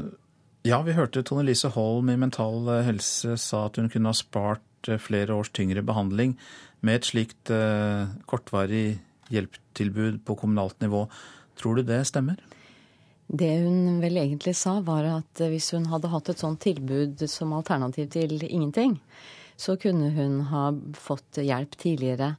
ja, 0.67 0.81
vi 0.83 0.95
hørte 0.97 1.23
Tone 1.23 1.45
Lise 1.47 1.71
Holm 1.73 2.11
i 2.11 2.17
Mental 2.19 2.67
Helse 2.85 3.37
sa 3.39 3.65
at 3.67 3.79
hun 3.79 3.89
kunne 3.91 4.11
ha 4.11 4.17
spart 4.17 4.89
flere 4.99 5.35
års 5.35 5.51
tyngre 5.55 5.83
behandling 5.83 6.37
med 6.83 6.99
et 6.99 7.07
slikt 7.09 7.51
kortvarig 8.31 8.99
hjelptilbud 9.33 10.21
på 10.23 10.35
kommunalt 10.39 10.79
nivå. 10.79 11.03
Tror 11.59 11.79
du 11.79 11.83
det 11.83 12.05
stemmer? 12.07 12.39
Det 13.29 13.49
hun 13.61 13.99
vel 14.01 14.17
egentlig 14.17 14.55
sa, 14.57 14.79
var 14.81 15.05
at 15.05 15.43
hvis 15.51 15.69
hun 15.75 15.85
hadde 15.91 16.09
hatt 16.09 16.31
et 16.31 16.41
sånt 16.41 16.61
tilbud 16.63 17.21
som 17.29 17.53
alternativ 17.53 18.07
til 18.15 18.39
ingenting, 18.47 18.97
så 19.59 19.75
kunne 19.77 20.09
hun 20.15 20.39
ha 20.49 20.69
fått 20.97 21.41
hjelp 21.43 21.75
tidligere. 21.77 22.33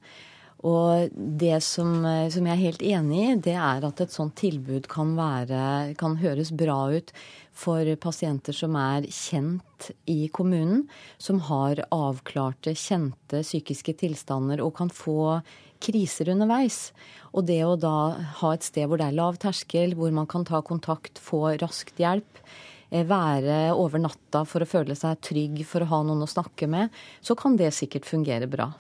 Og 0.67 1.09
det 1.17 1.57
som, 1.65 2.03
som 2.05 2.47
jeg 2.47 2.53
er 2.53 2.65
helt 2.67 2.83
enig 2.85 3.21
i, 3.21 3.37
det 3.49 3.55
er 3.57 3.85
at 3.87 4.03
et 4.05 4.13
sånt 4.13 4.35
tilbud 4.37 4.91
kan, 4.93 5.15
være, 5.17 5.95
kan 6.01 6.19
høres 6.21 6.51
bra 6.53 6.83
ut 6.93 7.15
for 7.57 7.89
pasienter 8.01 8.57
som 8.57 8.77
er 8.77 9.09
kjent 9.09 9.89
i 10.11 10.29
kommunen, 10.33 10.85
som 11.17 11.41
har 11.49 11.81
avklarte, 11.89 12.77
kjente 12.77 13.41
psykiske 13.41 13.97
tilstander 14.03 14.61
og 14.65 14.75
kan 14.77 14.93
få 14.93 15.41
kriser 15.81 16.29
underveis. 16.35 16.91
Og 17.33 17.47
det 17.49 17.63
å 17.65 17.79
da 17.81 17.95
ha 18.43 18.53
et 18.53 18.67
sted 18.67 18.89
hvor 18.89 19.01
det 19.01 19.09
er 19.09 19.17
lav 19.17 19.41
terskel, 19.41 19.97
hvor 19.97 20.13
man 20.13 20.29
kan 20.31 20.45
ta 20.45 20.61
kontakt, 20.67 21.21
få 21.23 21.57
raskt 21.63 22.01
hjelp, 22.03 22.45
eh, 22.91 23.07
være 23.07 23.73
over 23.73 24.03
natta 24.03 24.45
for 24.45 24.61
å 24.61 24.69
føle 24.69 24.99
seg 24.99 25.23
trygg, 25.25 25.65
for 25.65 25.85
å 25.85 25.91
ha 25.95 26.05
noen 26.05 26.27
å 26.27 26.31
snakke 26.31 26.69
med, 26.69 26.93
så 27.25 27.37
kan 27.39 27.57
det 27.57 27.73
sikkert 27.77 28.09
fungere 28.09 28.51
bra. 28.51 28.73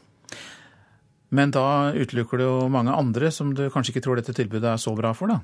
Men 1.30 1.52
da 1.54 1.92
utelukker 1.94 2.40
det 2.40 2.46
jo 2.48 2.68
mange 2.72 2.94
andre 2.94 3.30
som 3.34 3.54
du 3.54 3.68
kanskje 3.70 3.94
ikke 3.94 4.04
tror 4.06 4.18
dette 4.18 4.34
tilbudet 4.34 4.72
er 4.72 4.82
så 4.82 4.94
bra 4.98 5.12
for, 5.14 5.30
da? 5.30 5.40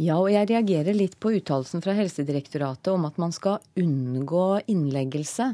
Ja, 0.00 0.16
og 0.16 0.30
jeg 0.32 0.48
reagerer 0.48 0.96
litt 0.96 1.18
på 1.20 1.34
uttalelsen 1.36 1.82
fra 1.84 1.92
Helsedirektoratet 1.98 2.88
om 2.94 3.04
at 3.08 3.18
man 3.20 3.34
skal 3.36 3.58
unngå 3.76 4.62
innleggelse. 4.70 5.50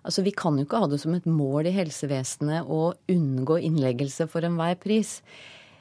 Altså, 0.00 0.22
Vi 0.24 0.32
kan 0.32 0.56
jo 0.56 0.64
ikke 0.64 0.80
ha 0.80 0.88
det 0.88 1.00
som 1.02 1.14
et 1.14 1.26
mål 1.28 1.68
i 1.68 1.74
helsevesenet 1.74 2.64
å 2.64 2.94
unngå 3.12 3.58
innleggelse 3.60 4.28
for 4.30 4.46
enhver 4.46 4.78
pris. 4.80 5.18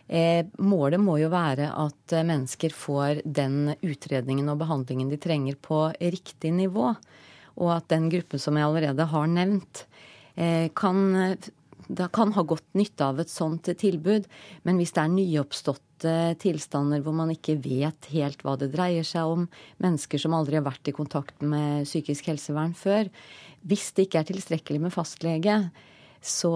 Eh, 0.09 0.41
målet 0.57 0.99
må 0.99 1.19
jo 1.21 1.29
være 1.29 1.69
at 1.69 2.15
eh, 2.17 2.25
mennesker 2.25 2.73
får 2.73 3.21
den 3.23 3.75
utredningen 3.85 4.49
og 4.49 4.57
behandlingen 4.63 5.11
de 5.11 5.19
trenger 5.21 5.55
på 5.61 5.85
riktig 6.01 6.51
nivå. 6.57 6.95
Og 7.61 7.71
at 7.75 7.87
den 7.93 8.09
gruppen 8.09 8.41
som 8.41 8.57
jeg 8.57 8.65
allerede 8.65 9.05
har 9.13 9.29
nevnt, 9.29 9.85
eh, 10.35 10.67
kan, 10.75 11.37
kan 12.13 12.33
ha 12.35 12.43
godt 12.45 12.67
nytte 12.77 13.05
av 13.05 13.19
et 13.21 13.31
sånt 13.31 13.69
tilbud. 13.81 14.27
Men 14.63 14.79
hvis 14.79 14.93
det 14.95 15.03
er 15.03 15.13
nyoppståtte 15.13 16.15
tilstander 16.39 17.03
hvor 17.03 17.15
man 17.17 17.33
ikke 17.33 17.57
vet 17.63 18.09
helt 18.13 18.43
hva 18.45 18.55
det 18.59 18.71
dreier 18.75 19.07
seg 19.07 19.27
om, 19.27 19.45
mennesker 19.83 20.21
som 20.21 20.35
aldri 20.37 20.59
har 20.59 20.67
vært 20.67 20.91
i 20.91 20.95
kontakt 20.95 21.41
med 21.41 21.87
psykisk 21.89 22.31
helsevern 22.31 22.75
før, 22.77 23.09
hvis 23.67 23.91
det 23.95 24.07
ikke 24.07 24.21
er 24.21 24.29
tilstrekkelig 24.29 24.83
med 24.85 24.95
fastlege, 24.95 25.59
så 26.21 26.51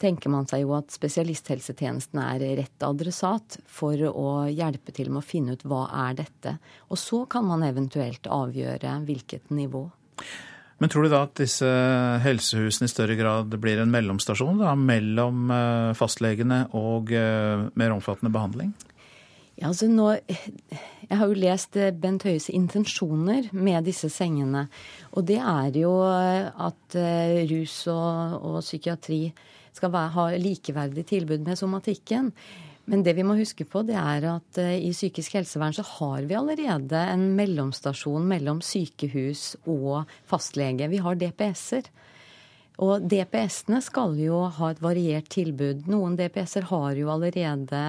tenker 0.00 0.28
man 0.32 0.48
seg 0.48 0.66
jo 0.66 0.74
at 0.76 0.92
spesialisthelsetjenesten 0.92 2.20
er 2.20 2.42
rett 2.58 2.84
adressat 2.84 3.58
for 3.64 3.96
å 4.10 4.28
hjelpe 4.52 4.92
til 4.96 5.08
med 5.08 5.22
å 5.22 5.28
finne 5.28 5.56
ut 5.56 5.64
hva 5.64 5.86
er 6.08 6.18
dette. 6.18 6.58
Og 6.92 7.00
så 7.00 7.22
kan 7.30 7.46
man 7.48 7.64
eventuelt 7.64 8.28
avgjøre 8.28 8.98
hvilket 9.08 9.48
nivå. 9.56 9.86
Men 10.78 10.92
tror 10.92 11.06
du 11.06 11.12
da 11.12 11.22
at 11.24 11.38
disse 11.40 11.68
helsehusene 12.20 12.88
i 12.88 12.92
større 12.92 13.16
grad 13.16 13.54
blir 13.62 13.80
en 13.80 13.92
mellomstasjon 13.92 14.60
da, 14.60 14.74
mellom 14.76 15.48
eh, 15.52 15.92
fastlegene 15.96 16.66
og 16.76 17.12
eh, 17.16 17.64
mer 17.80 17.94
omfattende 17.94 18.32
behandling? 18.34 18.74
Ja, 19.56 19.70
altså 19.70 19.88
nå, 19.88 20.10
Jeg 21.06 21.16
har 21.16 21.30
jo 21.30 21.38
lest 21.40 21.78
eh, 21.80 21.94
Bent 21.96 22.26
Høies 22.28 22.50
intensjoner 22.52 23.48
med 23.56 23.88
disse 23.88 24.10
sengene. 24.12 24.66
Og 25.16 25.24
det 25.30 25.40
er 25.40 25.80
jo 25.80 25.94
at 26.04 26.98
rus 27.48 27.78
og, 27.88 28.36
og, 28.42 28.60
psykiatri 28.60 29.22
skal 29.76 29.92
være, 29.92 30.12
ha 30.12 30.28
likeverdig 30.40 31.06
tilbud 31.08 31.44
med 31.46 31.56
somatikken. 31.56 32.34
Men 32.86 33.02
det 33.02 33.16
vi 33.18 33.24
må 33.26 33.34
huske 33.38 33.66
på, 33.66 33.82
det 33.86 33.96
er 33.98 34.28
at 34.30 34.60
uh, 34.62 34.72
i 34.78 34.92
psykisk 34.94 35.34
helsevern 35.40 35.74
så 35.74 35.82
har 35.96 36.26
vi 36.28 36.38
allerede 36.38 37.00
en 37.10 37.32
mellomstasjon 37.38 38.26
mellom 38.30 38.62
sykehus 38.62 39.56
og 39.66 40.06
fastlege. 40.30 40.86
Vi 40.92 41.02
har 41.02 41.18
DPS-er. 41.18 41.90
Og 42.84 43.06
DPS-ene 43.08 43.80
skal 43.80 44.18
jo 44.20 44.42
ha 44.52 44.70
et 44.70 44.82
variert 44.84 45.30
tilbud. 45.32 45.86
Noen 45.88 46.14
DPS-er 46.18 46.66
har 46.68 46.98
jo 46.98 47.08
allerede 47.08 47.82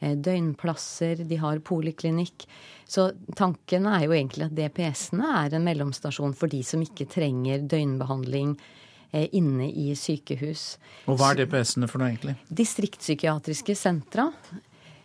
eh, 0.00 0.14
døgnplasser, 0.16 1.20
de 1.28 1.36
har 1.42 1.60
poliklinikk. 1.60 2.46
Så 2.88 3.10
tanken 3.36 3.86
er 3.90 4.06
jo 4.06 4.16
egentlig 4.16 4.48
at 4.48 4.56
DPS-ene 4.56 5.34
er 5.44 5.58
en 5.58 5.66
mellomstasjon 5.68 6.32
for 6.38 6.50
de 6.50 6.62
som 6.64 6.80
ikke 6.82 7.10
trenger 7.12 7.68
døgnbehandling 7.68 8.56
eh, 8.56 8.81
inne 9.12 9.68
i 9.68 9.92
sykehus. 9.98 10.76
Og 11.10 11.18
hva 11.20 11.32
er 11.32 11.42
DPS-ene 11.42 11.88
for 11.90 12.02
noe, 12.02 12.12
egentlig? 12.12 12.36
Distriktspsykiatriske 12.48 13.76
sentra. 13.78 14.30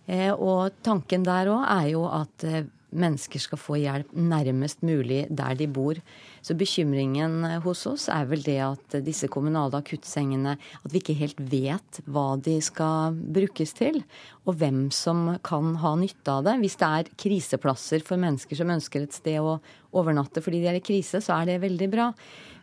Eh, 0.08 0.32
og 0.32 0.78
tanken 0.86 1.26
der 1.28 1.51
òg 1.51 1.66
er 1.68 1.91
jo 1.91 2.05
at 2.08 2.47
mennesker 2.95 3.41
skal 3.41 3.60
få 3.60 3.78
hjelp 3.82 4.14
nærmest 4.16 4.84
mulig 4.86 5.26
der 5.30 5.55
de 5.60 5.68
bor. 5.68 5.99
Så 6.41 6.55
bekymringen 6.55 7.43
hos 7.66 7.84
oss 7.89 8.08
er 8.12 8.28
vel 8.30 8.43
det 8.45 8.60
at 8.64 8.97
disse 9.03 9.28
kommunale 9.28 9.82
akuttsengene 9.82 10.55
At 10.55 10.93
vi 10.93 11.01
ikke 11.01 11.18
helt 11.20 11.39
vet 11.51 11.99
hva 12.08 12.38
de 12.39 12.58
skal 12.64 13.16
brukes 13.16 13.74
til, 13.76 14.03
og 14.47 14.55
hvem 14.62 14.88
som 14.91 15.38
kan 15.43 15.76
ha 15.82 15.95
nytte 15.99 16.32
av 16.32 16.45
det. 16.47 16.55
Hvis 16.64 16.80
det 16.80 16.88
er 16.88 17.12
kriseplasser 17.20 18.05
for 18.05 18.18
mennesker 18.22 18.55
som 18.55 18.72
ønsker 18.72 19.03
et 19.03 19.18
sted 19.18 19.39
å 19.41 19.60
overnatte 19.97 20.43
fordi 20.43 20.62
de 20.64 20.72
er 20.72 20.80
i 20.80 20.86
krise, 20.86 21.20
så 21.24 21.41
er 21.41 21.51
det 21.51 21.64
veldig 21.66 21.89
bra. 21.91 22.12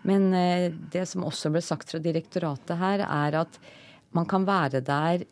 Men 0.09 0.29
eh, 0.37 0.69
det 0.93 1.07
som 1.11 1.25
også 1.27 1.53
ble 1.53 1.63
sagt 1.65 1.93
fra 1.93 2.03
direktoratet 2.03 2.77
her, 2.81 3.05
er 3.07 3.41
at 3.45 3.59
man 4.15 4.29
kan 4.31 4.45
være 4.47 4.83
der 4.85 5.25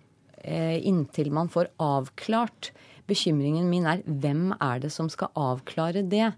eh, 0.42 0.78
inntil 0.80 1.32
man 1.34 1.52
får 1.52 1.70
avklart. 1.82 2.72
Bekymringen 3.08 3.68
min 3.70 3.86
er 3.88 4.02
hvem 4.06 4.50
er 4.58 4.82
det 4.84 4.92
som 4.94 5.10
skal 5.12 5.32
avklare 5.38 6.04
det? 6.08 6.32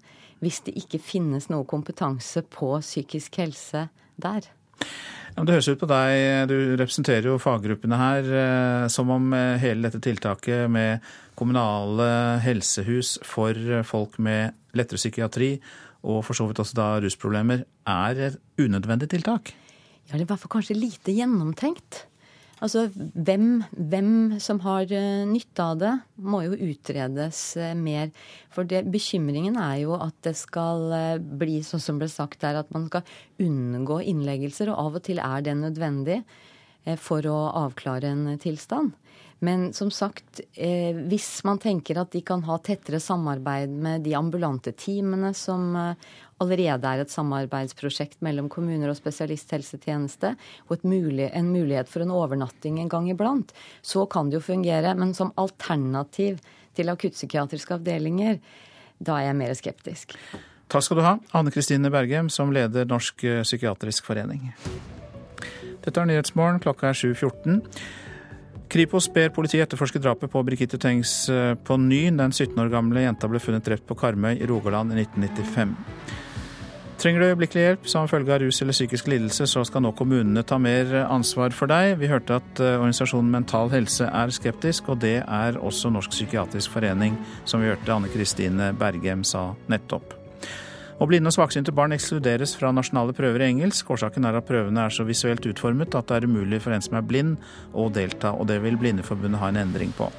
hvis 0.45 0.59
det 0.67 0.75
ikke 0.77 0.99
finnes 1.01 1.47
noe 1.49 1.65
kompetanse 1.65 2.43
på 2.53 2.75
psykisk 2.83 3.39
helse 3.41 3.87
der. 4.21 4.45
Ja, 5.35 5.43
det 5.43 5.55
høres 5.55 5.71
ut 5.73 5.81
på 5.81 5.89
deg, 5.89 6.51
du 6.51 6.75
representerer 6.77 7.31
jo 7.31 7.39
faggruppene 7.41 7.97
her, 7.97 8.29
eh, 8.43 8.85
som 8.93 9.09
om 9.15 9.33
hele 9.63 9.89
dette 9.89 10.03
tiltaket 10.05 10.69
med 10.69 11.07
kommunale 11.39 12.11
helsehus 12.45 13.17
for 13.25 13.57
folk 13.89 14.21
med 14.23 14.53
lettere 14.77 15.01
psykiatri, 15.01 15.55
og 16.05 16.23
for 16.27 16.37
så 16.37 16.47
vidt 16.49 16.61
også 16.61 16.77
da 16.79 16.89
rusproblemer, 17.03 17.65
er 17.89 18.25
et 18.29 18.41
unødvendig 18.61 19.09
tiltak? 19.13 19.55
Ja, 20.05 20.15
det 20.15 20.25
er 20.25 20.27
i 20.27 20.33
hvert 20.35 20.43
fall 20.45 20.59
kanskje 20.59 20.77
lite 20.77 21.15
gjennomtenkt. 21.17 22.05
Altså 22.63 22.87
hvem, 22.95 23.65
hvem, 23.75 24.11
som 24.41 24.61
har 24.65 24.87
uh, 24.89 25.25
nytte 25.29 25.65
av 25.65 25.81
det, 25.81 25.93
må 26.23 26.45
jo 26.45 26.59
utredes 26.71 27.41
uh, 27.61 27.73
mer. 27.77 28.13
For 28.55 28.69
det, 28.69 28.85
bekymringen 28.95 29.59
er 29.61 29.83
jo 29.83 29.97
at 29.99 30.15
det 30.25 30.37
skal 30.39 30.87
uh, 30.93 31.19
bli 31.19 31.59
sånn 31.67 31.83
som 31.83 31.99
ble 32.01 32.09
sagt 32.13 32.45
der, 32.45 32.61
at 32.63 32.71
man 32.75 32.87
skal 32.89 33.05
unngå 33.43 34.01
innleggelser. 34.13 34.71
Og 34.73 34.81
av 34.87 35.01
og 35.01 35.07
til 35.09 35.21
er 35.25 35.45
det 35.45 35.57
nødvendig 35.61 36.23
for 37.01 37.25
å 37.25 37.37
avklare 37.65 38.11
en 38.13 38.27
tilstand. 38.37 38.93
Men 39.39 39.73
som 39.73 39.91
sagt, 39.91 40.41
hvis 41.09 41.29
man 41.45 41.59
tenker 41.61 41.99
at 42.01 42.13
de 42.15 42.21
kan 42.25 42.45
ha 42.47 42.59
tettere 42.65 43.01
samarbeid 43.03 43.73
med 43.73 44.05
de 44.07 44.15
ambulante 44.17 44.73
teamene 44.73 45.35
som 45.37 45.75
allerede 46.43 46.89
er 46.89 47.03
et 47.03 47.13
samarbeidsprosjekt 47.13 48.23
mellom 48.25 48.49
kommuner 48.53 48.91
og 48.91 48.99
spesialisthelsetjeneste, 48.99 50.35
og 50.69 50.87
mulig, 50.89 51.29
en 51.33 51.53
mulighet 51.53 51.91
for 51.91 52.05
en 52.05 52.15
overnatting 52.15 52.81
en 52.81 52.91
gang 52.91 53.11
iblant, 53.13 53.53
så 53.83 54.07
kan 54.11 54.31
det 54.31 54.41
jo 54.41 54.47
fungere. 54.49 54.95
Men 54.99 55.15
som 55.15 55.35
alternativ 55.41 56.41
til 56.75 56.91
akuttpsykiatriske 56.91 57.77
avdelinger, 57.77 58.41
da 58.99 59.19
er 59.21 59.29
jeg 59.29 59.39
mer 59.39 59.55
skeptisk. 59.59 60.17
Takk 60.73 60.87
skal 60.87 60.99
du 60.99 61.05
ha, 61.05 61.19
Anne 61.37 61.53
Kristine 61.55 61.91
Bergem, 61.93 62.31
som 62.33 62.53
leder 62.55 62.89
Norsk 62.89 63.27
psykiatrisk 63.45 64.07
forening. 64.09 64.49
Dette 65.85 66.01
er 66.01 66.09
Nyhetsmorgen, 66.09 66.63
klokka 66.65 66.89
er 66.91 66.97
7.14. 66.97 67.61
Kripos 68.75 69.07
ber 69.15 69.31
politiet 69.31 69.69
etterforske 69.69 70.01
drapet 70.03 70.33
på 70.33 70.41
Brigitte 70.43 70.81
Tengs 70.83 71.29
eh, 71.31 71.53
på 71.55 71.77
ny. 71.79 72.09
Den 72.19 72.33
17 72.35 72.59
år 72.59 72.73
gamle 72.73 73.05
jenta 73.05 73.29
ble 73.31 73.39
funnet 73.39 73.63
drept 73.63 73.87
på 73.87 73.95
Karmøy 74.01 74.33
i 74.35 74.49
Rogaland 74.51 74.91
i 74.91 75.05
1995. 75.05 75.77
Trenger 76.99 77.21
du 77.21 77.27
øyeblikkelig 77.29 77.63
hjelp 77.63 77.87
som 77.91 78.09
følge 78.11 78.35
av 78.35 78.43
rus 78.43 78.59
eller 78.65 78.75
psykisk 78.75 79.13
lidelse, 79.13 79.47
så 79.51 79.63
skal 79.69 79.85
nå 79.85 79.93
kommunene 79.95 80.43
ta 80.43 80.59
mer 80.59 80.91
ansvar 81.05 81.55
for 81.55 81.71
deg. 81.71 82.01
Vi 82.03 82.11
hørte 82.11 82.41
at 82.41 82.65
eh, 82.65 82.75
organisasjonen 82.81 83.31
Mental 83.37 83.71
Helse 83.71 84.11
er 84.11 84.35
skeptisk, 84.35 84.91
og 84.91 84.99
det 85.07 85.21
er 85.23 85.61
også 85.63 85.95
Norsk 85.95 86.17
psykiatrisk 86.17 86.75
forening, 86.75 87.21
som 87.47 87.63
vi 87.63 87.71
hørte 87.71 87.95
Anne 87.95 88.11
Kristine 88.11 88.73
Bergem 88.75 89.23
sa 89.23 89.53
nettopp. 89.71 90.24
Og 91.03 91.09
blinde 91.11 91.27
og 91.29 91.35
svaksynte 91.35 91.75
barn 91.75 91.93
ekskluderes 91.97 92.55
fra 92.59 92.71
nasjonale 92.73 93.15
prøver 93.17 93.43
i 93.43 93.49
engelsk. 93.51 93.91
Årsaken 93.91 94.29
er 94.29 94.39
at 94.39 94.47
prøvene 94.47 94.85
er 94.87 94.95
så 94.95 95.07
visuelt 95.09 95.47
utformet 95.51 95.95
at 95.99 96.07
det 96.09 96.21
er 96.21 96.29
umulig 96.31 96.61
for 96.63 96.75
en 96.75 96.85
som 96.85 96.99
er 97.01 97.07
blind 97.07 97.35
å 97.75 97.89
delta, 97.91 98.31
og 98.31 98.47
det 98.51 98.61
vil 98.63 98.79
Blindeforbundet 98.79 99.43
ha 99.43 99.51
en 99.51 99.61
endring 99.65 99.95
på. 99.99 100.11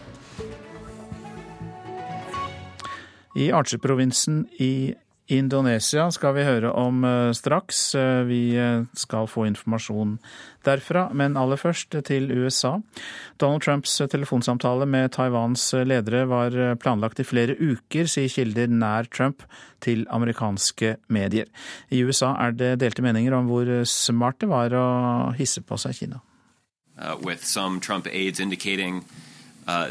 I 3.36 3.50
Aceh-provinsen 3.56 4.46
i 4.64 4.96
Indonesia 5.34 6.06
skal 6.14 6.36
vi 6.38 6.44
høre 6.46 6.70
om 6.78 7.02
eh, 7.06 7.32
straks. 7.34 7.80
Eh, 7.98 8.22
vi 8.30 8.54
eh, 8.62 8.84
skal 8.94 9.26
få 9.30 9.48
informasjon 9.50 10.20
derfra. 10.66 11.08
Men 11.18 11.38
aller 11.38 11.58
først 11.58 11.98
til 12.06 12.30
USA. 12.30 12.76
Donald 13.42 13.66
Trumps 13.66 13.98
telefonsamtale 14.12 14.86
med 14.86 15.12
Taiwans 15.18 15.74
ledere 15.86 16.26
var 16.30 16.78
planlagt 16.82 17.20
i 17.20 17.26
flere 17.26 17.58
uker, 17.58 18.06
sier 18.10 18.30
kilder 18.30 18.70
nær 18.70 19.10
Trump 19.10 19.44
til 19.82 20.06
amerikanske 20.14 20.96
medier. 21.10 21.50
I 21.90 22.04
USA 22.06 22.36
er 22.46 22.54
det 22.54 22.80
delte 22.82 23.06
meninger 23.06 23.34
om 23.34 23.50
hvor 23.50 23.70
smart 23.90 24.42
det 24.42 24.50
var 24.50 24.74
å 24.78 24.88
hisse 25.38 25.62
på 25.66 25.78
seg 25.82 25.98
Kina. 25.98 26.22
Uh, 26.96 27.18
Uh, 29.66 29.90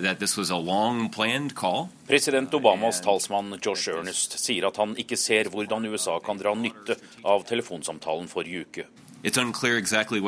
President 2.06 2.54
Obamas 2.54 3.00
talsmann 3.02 3.58
Josh 3.58 3.88
Ernest 3.90 4.38
sier 4.38 4.68
at 4.68 4.76
han 4.78 4.94
ikke 4.94 5.18
ser 5.18 5.50
hvordan 5.50 5.88
USA 5.90 6.20
kan 6.22 6.38
dra 6.38 6.54
nytte 6.54 6.94
av 7.26 7.42
telefonsamtalen 7.48 8.28
forrige 8.30 8.66
uke. 8.68 8.86
Exactly 9.24 10.20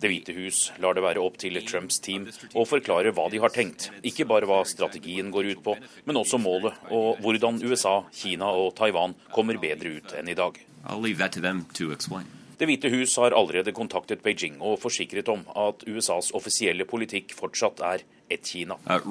det 0.00 0.08
hvite 0.10 0.34
hus 0.36 0.60
lar 0.82 0.96
det 0.96 1.04
være 1.04 1.22
opp 1.22 1.36
til 1.40 1.58
Trumps 1.68 1.98
team 2.00 2.26
å 2.56 2.64
forklare 2.68 3.12
hva 3.14 3.28
de 3.32 3.40
har 3.42 3.52
tenkt. 3.52 3.90
Ikke 4.08 4.26
bare 4.28 4.48
hva 4.48 4.62
strategien 4.68 5.30
går 5.34 5.50
ut 5.52 5.62
på, 5.66 5.76
men 6.08 6.16
også 6.16 6.40
målet, 6.40 6.74
og 6.90 7.20
hvordan 7.24 7.60
USA, 7.62 8.00
Kina 8.16 8.48
og 8.56 8.72
Taiwan 8.78 9.14
kommer 9.34 9.60
bedre 9.60 9.98
ut 9.98 10.16
enn 10.16 10.32
i 10.32 10.38
dag. 10.38 10.58
I'll 10.86 11.02
leave 11.02 11.18
that 11.18 11.32
to 11.32 11.40
them 11.40 11.66
to 11.74 11.92
explain. 11.92 12.26
Det 12.56 12.64
hvite 12.70 12.88
hus 12.88 13.16
har 13.20 13.36
allerede 13.36 13.72
kontaktet 13.76 14.22
Beijing 14.24 14.56
og 14.64 14.78
forsikret 14.80 15.28
om 15.28 15.42
at 15.52 15.82
USAs 15.84 16.30
offisielle 16.36 16.86
politikk 16.88 17.34
fortsatt 17.36 17.82
er 17.84 18.04
ett 18.32 18.48
Kina. 18.48 18.78
Uh, 18.88 19.02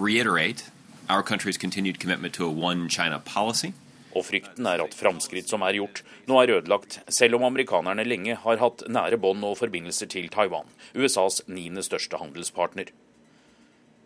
og 4.15 4.23
frykten 4.23 4.69
er 4.71 4.81
at 4.81 4.95
framskritt 4.95 5.51
som 5.51 5.65
er 5.67 5.77
gjort, 5.77 6.01
nå 6.25 6.39
er 6.41 6.53
ødelagt, 6.57 7.01
selv 7.11 7.37
om 7.37 7.45
amerikanerne 7.45 8.05
lenge 8.07 8.37
har 8.41 8.61
hatt 8.63 8.85
nære 8.89 9.19
bånd 9.21 9.43
og 9.45 9.59
forbindelser 9.59 10.09
til 10.09 10.31
Taiwan, 10.33 10.71
USAs 10.95 11.43
niende 11.51 11.83
største 11.85 12.17
handelspartner. 12.21 12.89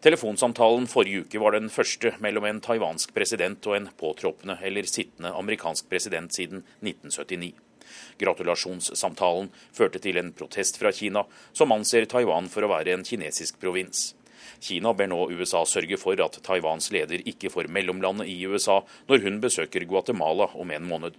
Telefonsamtalen 0.04 0.88
forrige 0.88 1.26
uke 1.26 1.40
var 1.44 1.56
den 1.56 1.70
første 1.72 2.14
mellom 2.24 2.48
en 2.48 2.62
taiwansk 2.64 3.14
president 3.16 3.66
og 3.68 3.76
en 3.78 3.90
påtroppende 4.00 4.58
eller 4.64 4.88
sittende 4.88 5.34
amerikansk 5.36 5.90
president 5.92 6.36
siden 6.36 6.64
1979. 6.82 7.69
Gratulasjonssamtalen 8.20 9.52
førte 9.76 10.02
til 10.04 10.20
en 10.22 10.34
protest 10.36 10.80
fra 10.82 10.94
Kina, 10.96 11.26
som 11.54 11.76
anser 11.76 12.10
Taiwan 12.10 12.50
for 12.52 12.66
å 12.66 12.74
være 12.76 12.96
en 12.98 13.08
kinesisk 13.08 13.60
provins. 13.62 14.10
Kina 14.60 14.94
ber 14.94 15.08
nå 15.08 15.20
USA 15.32 15.62
sørge 15.68 15.98
for 16.00 16.20
at 16.24 16.38
Taiwans 16.44 16.90
leder 16.92 17.24
ikke 17.30 17.52
får 17.54 17.70
mellomlandet 17.72 18.28
i 18.28 18.36
USA 18.50 18.80
når 19.10 19.24
hun 19.24 19.40
besøker 19.44 19.86
Guatemala 19.88 20.50
om 20.60 20.72
en 20.76 20.88
måned. 20.90 21.16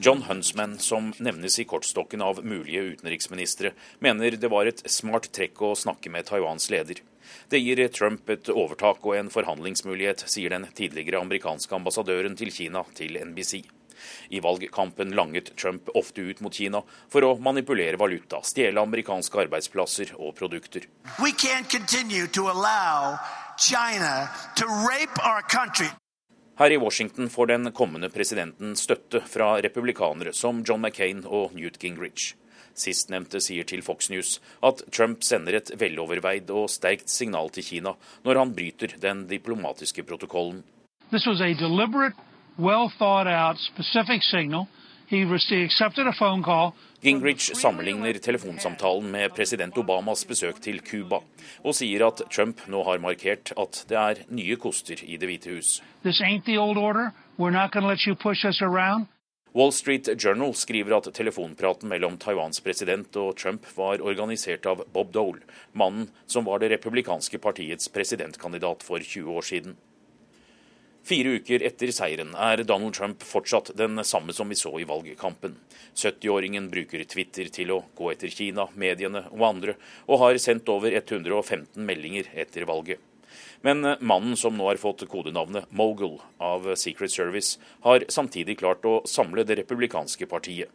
John 0.00 0.24
Huntsman, 0.28 0.78
som 0.80 1.12
nevnes 1.20 1.58
i 1.60 1.68
kortstokken 1.68 2.24
av 2.24 2.40
mulige 2.44 2.86
utenriksministre, 2.94 3.74
mener 4.00 4.40
det 4.40 4.52
var 4.52 4.70
et 4.70 4.84
smart 4.88 5.28
trekk 5.36 5.60
å 5.60 5.74
snakke 5.76 6.12
med 6.12 6.30
Taiwans 6.30 6.70
leder. 6.72 7.04
Det 7.52 7.58
gir 7.58 7.88
Trump 7.88 8.30
et 8.32 8.48
overtak 8.48 9.02
og 9.04 9.12
en 9.12 9.26
forhandlingsmulighet, 9.28 10.22
sier 10.24 10.54
den 10.54 10.62
tidligere 10.72 11.20
amerikanske 11.20 11.74
ambassadøren 11.76 12.32
til 12.32 12.48
Kina 12.48 12.80
til 12.96 13.18
NBC. 13.28 13.58
I 14.32 14.40
valgkampen 14.40 15.12
langet 15.12 15.50
Trump 15.60 15.90
ofte 15.92 16.24
ut 16.24 16.40
mot 16.40 16.56
Kina 16.56 16.80
for 17.12 17.28
å 17.28 17.34
manipulere 17.36 18.00
valuta, 18.00 18.40
stjele 18.40 18.80
amerikanske 18.80 19.44
arbeidsplasser 19.44 20.14
og 20.16 20.32
produkter. 20.40 20.88
Her 26.56 26.70
i 26.70 26.80
Washington 26.80 27.28
får 27.36 27.52
den 27.52 27.72
kommende 27.76 28.08
presidenten 28.08 28.76
støtte 28.80 29.20
fra 29.28 29.58
republikanere 29.60 30.32
som 30.32 30.64
John 30.64 30.80
McCain 30.80 31.26
og 31.28 31.52
Newt 31.52 31.76
Gingrich. 31.84 32.32
Sistnevnte 32.78 33.40
sier 33.40 33.66
til 33.68 33.82
Fox 33.82 34.10
News 34.10 34.38
at 34.62 34.82
Trump 34.92 35.22
sender 35.22 35.58
et 35.58 35.72
veloverveid 35.78 36.50
og 36.50 36.70
sterkt 36.70 37.10
signal 37.10 37.50
til 37.50 37.66
Kina 37.66 37.94
når 38.24 38.38
han 38.42 38.54
bryter 38.54 38.96
den 39.02 39.26
diplomatiske 39.30 40.02
protokollen. 40.02 40.62
This 41.10 41.26
was 41.26 41.40
a 41.40 41.52
deliberate, 41.52 42.16
well 42.58 42.88
thought 42.98 43.26
out, 43.26 43.58
specific 43.58 44.22
signal. 44.22 44.68
He 45.06 45.24
accepted 45.24 46.06
a 46.06 46.12
phone 46.12 46.42
call 46.42 46.72
Gingrich 47.02 47.54
sammenligner 47.58 48.14
telefonsamtalen 48.22 49.10
med 49.10 49.32
president 49.34 49.78
Obamas 49.78 50.24
besøk 50.24 50.60
til 50.62 50.76
Cuba, 50.86 51.18
og 51.66 51.74
sier 51.74 52.04
at 52.06 52.22
Trump 52.30 52.62
nå 52.70 52.84
har 52.86 53.02
markert 53.02 53.50
at 53.58 53.80
det 53.90 53.98
er 53.98 54.20
nye 54.30 54.54
koster 54.54 55.02
i 55.02 55.16
Det 55.18 55.26
hvite 55.26 55.50
hus. 55.50 55.82
Wall 59.54 59.72
Street 59.72 60.08
Journal 60.24 60.54
skriver 60.56 60.94
at 60.96 61.10
telefonpraten 61.12 61.90
mellom 61.92 62.14
Taiwans 62.16 62.62
president 62.64 63.16
og 63.20 63.34
Trump 63.36 63.66
var 63.76 64.00
organisert 64.00 64.64
av 64.64 64.80
Bob 64.94 65.10
Dole, 65.12 65.44
mannen 65.76 66.06
som 66.24 66.46
var 66.48 66.62
det 66.62 66.70
republikanske 66.72 67.36
partiets 67.36 67.92
presidentkandidat 67.92 68.86
for 68.86 69.04
20 69.04 69.36
år 69.36 69.44
siden. 69.50 69.76
Fire 71.04 71.36
uker 71.36 71.66
etter 71.68 71.92
seieren 71.92 72.32
er 72.38 72.64
Donald 72.64 72.96
Trump 72.96 73.26
fortsatt 73.28 73.74
den 73.76 74.00
samme 74.08 74.32
som 74.32 74.48
vi 74.48 74.56
så 74.56 74.72
i 74.80 74.88
valgkampen. 74.88 75.58
70-åringen 76.00 76.70
bruker 76.72 77.04
Twitter 77.04 77.52
til 77.52 77.76
å 77.76 77.82
gå 77.98 78.08
etter 78.14 78.32
Kina, 78.32 78.70
mediene 78.72 79.26
og 79.34 79.48
andre, 79.50 79.76
og 80.08 80.22
har 80.22 80.40
sendt 80.40 80.70
over 80.72 80.94
115 80.96 81.76
meldinger 81.76 82.32
etter 82.32 82.64
valget. 82.70 83.02
Men 83.62 83.94
mannen 84.00 84.36
som 84.36 84.56
nå 84.58 84.66
har 84.66 84.80
fått 84.82 85.04
kodenavnet 85.10 85.70
Mogul 85.70 86.18
av 86.42 86.66
Secret 86.74 87.14
Service, 87.14 87.58
har 87.86 88.04
samtidig 88.10 88.58
klart 88.58 88.86
å 88.86 89.00
samle 89.06 89.46
det 89.46 89.60
republikanske 89.62 90.26
partiet. 90.26 90.70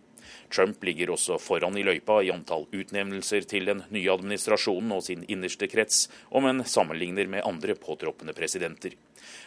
Trump 0.53 0.83
ligger 0.83 1.11
også 1.11 1.37
foran 1.43 1.75
i 1.77 1.83
løypa 1.83 2.21
i 2.23 2.31
antall 2.31 2.65
utnevnelser 2.71 3.47
til 3.49 3.67
den 3.67 3.83
nye 3.91 4.11
administrasjonen 4.13 4.93
og 4.95 5.03
sin 5.07 5.25
innerste 5.27 5.67
krets, 5.71 6.05
om 6.31 6.47
en 6.47 6.63
sammenligner 6.63 7.27
med 7.31 7.45
andre 7.47 7.75
påtroppende 7.79 8.35
presidenter. 8.37 8.95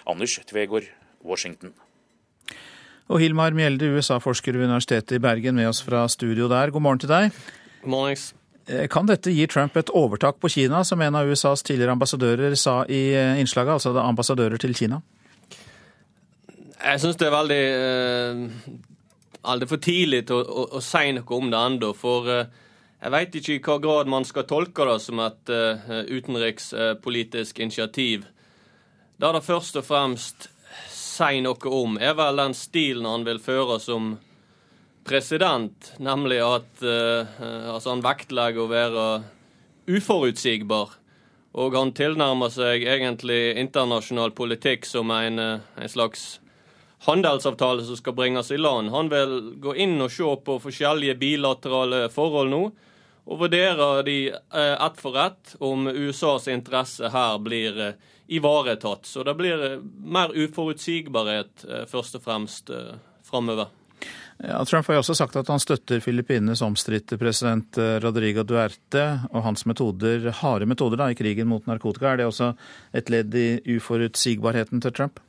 Anders 0.08 0.36
Tvegård, 0.48 0.90
Washington. 1.24 1.72
Og 3.10 3.24
Hilmar 3.24 3.56
Mjelde, 3.56 3.88
USA-forsker 3.96 4.54
ved 4.54 4.68
Universitetet 4.68 5.16
i 5.18 5.22
Bergen, 5.24 5.56
med 5.58 5.72
oss 5.72 5.80
fra 5.82 6.04
studio 6.08 6.46
der. 6.52 6.70
God 6.70 6.86
morgen 6.86 7.02
til 7.02 7.10
deg. 7.10 7.32
God 7.82 7.96
morgen. 7.96 8.39
Eh, 8.66 8.86
kan 8.88 9.06
dette 9.06 9.32
gi 9.32 9.46
Trump 9.46 9.76
et 9.76 9.90
overtak 9.90 10.40
på 10.40 10.48
Kina, 10.48 10.84
som 10.84 11.00
en 11.00 11.16
av 11.16 11.28
USAs 11.28 11.62
tidligere 11.62 11.96
ambassadører 11.96 12.54
sa 12.54 12.84
i 12.88 13.00
eh, 13.14 13.40
innslaget, 13.40 13.72
altså 13.78 13.94
ambassadører 13.98 14.60
til 14.60 14.74
Kina? 14.76 15.00
Jeg 16.80 17.00
syns 17.00 17.18
det 17.20 17.28
er 17.28 17.34
veldig 17.34 17.62
eh, 17.76 19.66
for 19.68 19.80
tidlig 19.82 20.24
å, 20.30 20.40
å, 20.40 20.66
å, 20.78 20.82
si 20.84 21.10
noe 21.16 21.36
om 21.36 21.50
det 21.52 21.60
ennå. 21.60 21.92
For 21.96 22.28
uh, 22.28 22.44
jeg 23.00 23.12
veit 23.14 23.36
ikke 23.36 23.54
i 23.56 23.62
hva 23.64 23.76
grad 23.80 24.10
man 24.12 24.24
skal 24.28 24.46
tolke 24.48 24.86
det 24.88 24.98
som 25.04 25.20
et 25.24 25.52
uh, 25.52 26.04
utenrikspolitisk 26.08 27.60
initiativ. 27.60 28.26
Det 29.20 29.32
det 29.36 29.44
først 29.44 29.76
og 29.80 29.84
fremst 29.84 30.48
sier 30.92 31.42
noe 31.44 31.72
om, 31.74 31.98
er 32.00 32.14
vel 32.16 32.40
den 32.40 32.56
stilen 32.56 33.08
han 33.08 33.26
vil 33.28 33.40
føre 33.42 33.80
som 33.80 34.14
president, 35.06 35.92
nemlig 35.98 36.40
at 36.44 36.82
uh, 36.84 37.40
altså 37.74 37.94
han 37.94 38.04
vektlegger 38.04 38.64
å 38.64 38.70
være 38.70 39.04
uforutsigbar. 39.90 40.96
Og 41.60 41.74
han 41.74 41.90
tilnærmer 41.96 42.52
seg 42.54 42.84
egentlig 42.86 43.56
internasjonal 43.58 44.30
politikk 44.36 44.86
som 44.86 45.10
en, 45.10 45.40
en 45.40 45.90
slags 45.90 46.38
handelsavtale 47.06 47.84
som 47.84 47.96
skal 47.96 48.12
bringes 48.12 48.50
i 48.50 48.58
land. 48.58 48.90
Han 48.90 49.08
vil 49.08 49.34
gå 49.60 49.74
inn 49.74 49.96
og 50.02 50.12
se 50.12 50.28
på 50.44 50.58
forskjellige 50.62 51.16
bilaterale 51.20 52.04
forhold 52.12 52.52
nå, 52.52 52.62
og 53.30 53.42
vurdere 53.44 53.88
de 54.06 54.18
eh, 54.32 54.74
ett 54.74 55.00
for 55.00 55.18
ett 55.20 55.54
om 55.62 55.86
USAs 55.88 56.48
interesse 56.50 57.10
her 57.12 57.38
blir 57.38 57.80
eh, 57.80 57.98
ivaretatt. 58.26 59.06
Så 59.06 59.24
det 59.24 59.36
blir 59.38 59.64
eh, 59.64 59.82
mer 60.04 60.34
uforutsigbarhet 60.34 61.66
først 61.90 62.18
og 62.18 62.24
fremst 62.26 62.72
framover. 63.26 63.70
Ja, 64.40 64.62
Trump 64.64 64.86
har 64.88 64.96
jo 64.96 65.02
også 65.02 65.14
sagt 65.18 65.36
at 65.36 65.50
han 65.52 65.60
støtter 65.60 66.00
Filippinenes 66.00 66.62
omstridte 66.64 67.18
president 67.20 67.76
Rodrigo 68.00 68.40
Duerte 68.48 69.04
og 69.34 69.44
hans 69.44 69.66
metoder, 69.68 70.30
harde 70.40 70.68
metoder 70.70 70.96
da, 71.02 71.10
i 71.12 71.18
krigen 71.18 71.50
mot 71.50 71.66
narkotika. 71.68 72.14
Er 72.14 72.22
det 72.22 72.28
også 72.30 72.54
et 72.96 73.12
ledd 73.12 73.36
i 73.36 73.76
uforutsigbarheten 73.76 74.80
til 74.80 74.94
Trump? 74.96 75.20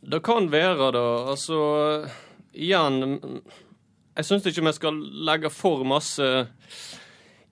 Det 0.00 0.22
kan 0.24 0.48
være 0.52 0.92
det. 0.96 1.06
Altså, 1.34 1.58
igjen 2.54 3.42
Jeg 4.16 4.24
syns 4.26 4.46
ikke 4.50 4.64
vi 4.66 4.72
skal 4.74 4.96
legge 5.28 5.50
for 5.50 5.84
masse 5.86 6.24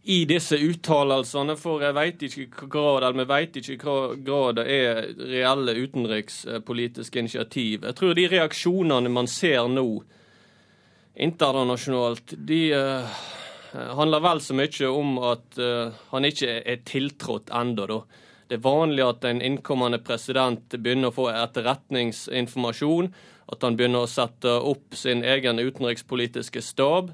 i 0.07 0.25
disse 0.27 0.57
uttalelsene, 0.59 1.55
for 1.59 1.83
jeg 1.83 1.95
vet 1.95 2.23
ikke 2.27 2.67
grad, 2.71 3.05
eller 3.05 3.21
vi 3.21 3.27
vet 3.31 3.57
ikke 3.61 3.87
hva 3.87 4.17
grad 4.27 4.59
det 4.59 4.65
er 4.71 5.01
reelle 5.19 5.77
utenrikspolitiske 5.79 7.19
initiativ. 7.23 7.85
Jeg 7.87 7.95
tror 7.99 8.15
de 8.15 8.27
reaksjonene 8.31 9.11
man 9.11 9.31
ser 9.31 9.69
nå 9.71 9.87
internasjonalt, 11.17 12.35
de 12.37 12.61
uh, 12.77 13.17
handler 13.97 14.25
vel 14.25 14.41
så 14.45 14.57
mye 14.57 14.91
om 14.93 15.19
at 15.25 15.59
uh, 15.61 15.95
han 16.13 16.29
ikke 16.29 16.61
er 16.61 16.83
tiltrådt 16.89 17.53
ennå, 17.55 17.89
da. 17.91 18.01
Det 18.47 18.61
er 18.61 18.63
vanlig 18.63 19.03
at 19.03 19.25
en 19.27 19.41
innkommende 19.43 19.99
president 20.07 20.77
begynner 20.79 21.11
å 21.11 21.17
få 21.17 21.25
etterretningsinformasjon, 21.33 23.09
at 23.51 23.65
han 23.67 23.79
begynner 23.79 24.05
å 24.07 24.11
sette 24.11 24.53
opp 24.71 24.95
sin 24.95 25.25
egen 25.27 25.59
utenrikspolitiske 25.59 26.63
stab, 26.63 27.11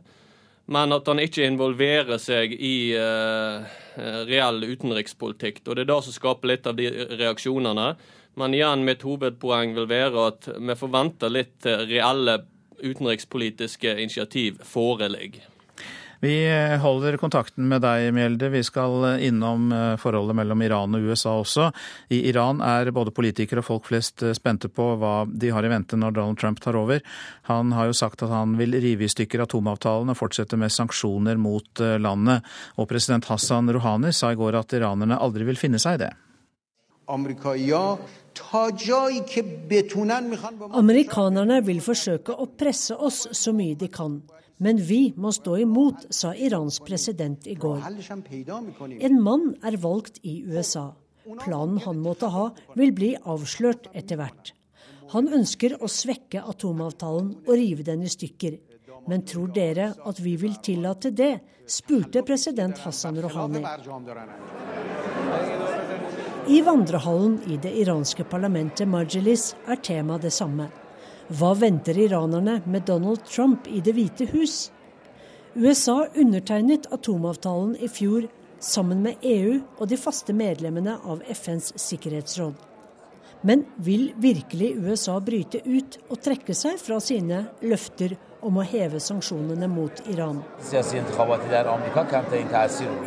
men 0.73 0.93
at 0.93 1.09
han 1.09 1.23
ikke 1.23 1.47
involverer 1.49 2.21
seg 2.21 2.53
i 2.53 2.93
uh, 3.01 3.65
reell 4.29 4.61
utenrikspolitikk. 4.67 5.65
Og 5.67 5.77
Det 5.77 5.87
er 5.87 5.91
det 5.95 6.01
som 6.05 6.17
skaper 6.19 6.53
litt 6.53 6.69
av 6.69 6.77
de 6.77 6.91
reaksjonene. 7.17 7.89
Men 8.41 8.55
igjen, 8.57 8.85
mitt 8.87 9.03
hovedpoeng 9.05 9.75
vil 9.77 9.89
være 9.89 10.29
at 10.31 10.47
vi 10.57 10.77
forventer 10.79 11.33
litt 11.33 11.67
reelle 11.67 12.39
utenrikspolitiske 12.83 13.97
initiativ 13.97 14.61
foreligger. 14.67 15.49
Vi 16.23 16.47
holder 16.79 17.17
kontakten 17.19 17.67
med 17.67 17.83
deg, 17.83 18.13
Mjelde. 18.15 18.47
Vi 18.53 18.61
skal 18.63 19.17
innom 19.27 19.73
eh, 19.75 19.97
forholdet 19.99 20.37
mellom 20.39 20.61
Iran 20.63 20.95
og 20.95 21.09
USA 21.11 21.33
også. 21.41 21.65
I 22.15 22.21
Iran 22.31 22.61
er 22.63 22.93
både 22.95 23.11
politikere 23.11 23.59
og 23.59 23.67
folk 23.67 23.89
flest 23.91 24.23
eh, 24.23 24.31
spente 24.39 24.71
på 24.71 24.87
hva 25.03 25.25
de 25.27 25.51
har 25.51 25.67
i 25.67 25.73
vente 25.73 25.99
når 25.99 26.15
Donald 26.15 26.39
Trump 26.39 26.63
tar 26.63 26.79
over. 26.79 27.03
Han 27.51 27.75
har 27.75 27.91
jo 27.91 27.99
sagt 28.05 28.23
at 28.23 28.31
han 28.31 28.55
vil 28.55 28.79
rive 28.79 29.03
i 29.03 29.11
stykker 29.11 29.43
atomavtalen 29.49 30.15
og 30.15 30.21
fortsette 30.21 30.55
med 30.55 30.71
sanksjoner 30.71 31.43
mot 31.43 31.83
eh, 31.83 31.99
landet. 31.99 32.47
Og 32.79 32.87
president 32.95 33.27
Hassan 33.27 33.75
Rouhani 33.75 34.15
sa 34.15 34.31
i 34.31 34.39
går 34.39 34.63
at 34.63 34.79
iranerne 34.79 35.19
aldri 35.19 35.51
vil 35.51 35.59
finne 35.59 35.83
seg 35.83 35.99
i 35.99 36.05
det. 36.05 36.13
Amerikanerne 40.83 41.59
vil 41.67 41.81
forsøke 41.85 42.37
å 42.37 42.47
presse 42.47 42.97
oss 42.97 43.27
så 43.33 43.53
mye 43.57 43.75
de 43.79 43.89
kan. 43.93 44.21
Men 44.63 44.79
vi 44.79 45.13
må 45.19 45.33
stå 45.35 45.57
imot, 45.65 46.07
sa 46.15 46.31
Irans 46.39 46.79
president 46.87 47.47
i 47.51 47.57
går. 47.59 47.83
En 49.03 49.23
mann 49.23 49.55
er 49.65 49.79
valgt 49.83 50.21
i 50.23 50.43
USA. 50.47 50.93
Planen 51.43 51.81
han 51.83 51.99
måtte 52.03 52.31
ha, 52.31 52.51
vil 52.79 52.93
bli 52.95 53.15
avslørt 53.17 53.89
etter 53.95 54.21
hvert. 54.21 54.53
Han 55.13 55.29
ønsker 55.29 55.77
å 55.83 55.91
svekke 55.91 56.45
atomavtalen 56.49 57.35
og 57.43 57.57
rive 57.59 57.85
den 57.87 58.07
i 58.07 58.13
stykker. 58.13 58.59
Men 59.11 59.25
tror 59.27 59.51
dere 59.51 59.93
at 60.07 60.21
vi 60.23 60.37
vil 60.39 60.55
tillate 60.63 61.11
det? 61.11 61.35
spurte 61.67 62.23
president 62.27 62.79
Hassan 62.79 63.19
Rouhani. 63.23 63.63
I 66.49 66.63
vandrehallen 66.63 67.41
i 67.47 67.57
det 67.57 67.71
iranske 67.79 68.25
parlamentet 68.27 68.89
Majelis 68.91 69.53
er 69.71 69.79
temaet 69.79 70.25
det 70.27 70.33
samme. 70.35 70.65
Hva 71.31 71.53
venter 71.55 71.95
iranerne 72.03 72.57
med 72.67 72.83
Donald 72.89 73.23
Trump 73.31 73.69
i 73.71 73.79
Det 73.81 73.95
hvite 73.95 74.27
hus? 74.33 74.73
USA 75.55 76.09
undertegnet 76.19 76.89
atomavtalen 76.91 77.77
i 77.79 77.87
fjor 77.87 78.27
sammen 78.59 79.05
med 79.05 79.23
EU 79.23 79.61
og 79.79 79.87
de 79.93 80.01
faste 80.01 80.35
medlemmene 80.35 80.97
av 81.07 81.23
FNs 81.31 81.77
sikkerhetsråd. 81.79 82.59
Men 83.47 83.63
vil 83.77 84.11
virkelig 84.19 84.75
USA 84.83 85.21
bryte 85.23 85.63
ut 85.63 86.01
og 86.09 86.19
trekke 86.27 86.59
seg 86.59 86.75
fra 86.83 86.99
sine 86.99 87.45
løfter 87.63 88.17
om 88.43 88.59
å 88.59 88.65
heve 88.67 89.01
sanksjonene 89.01 89.69
mot 89.71 90.03
Iran. 90.11 90.41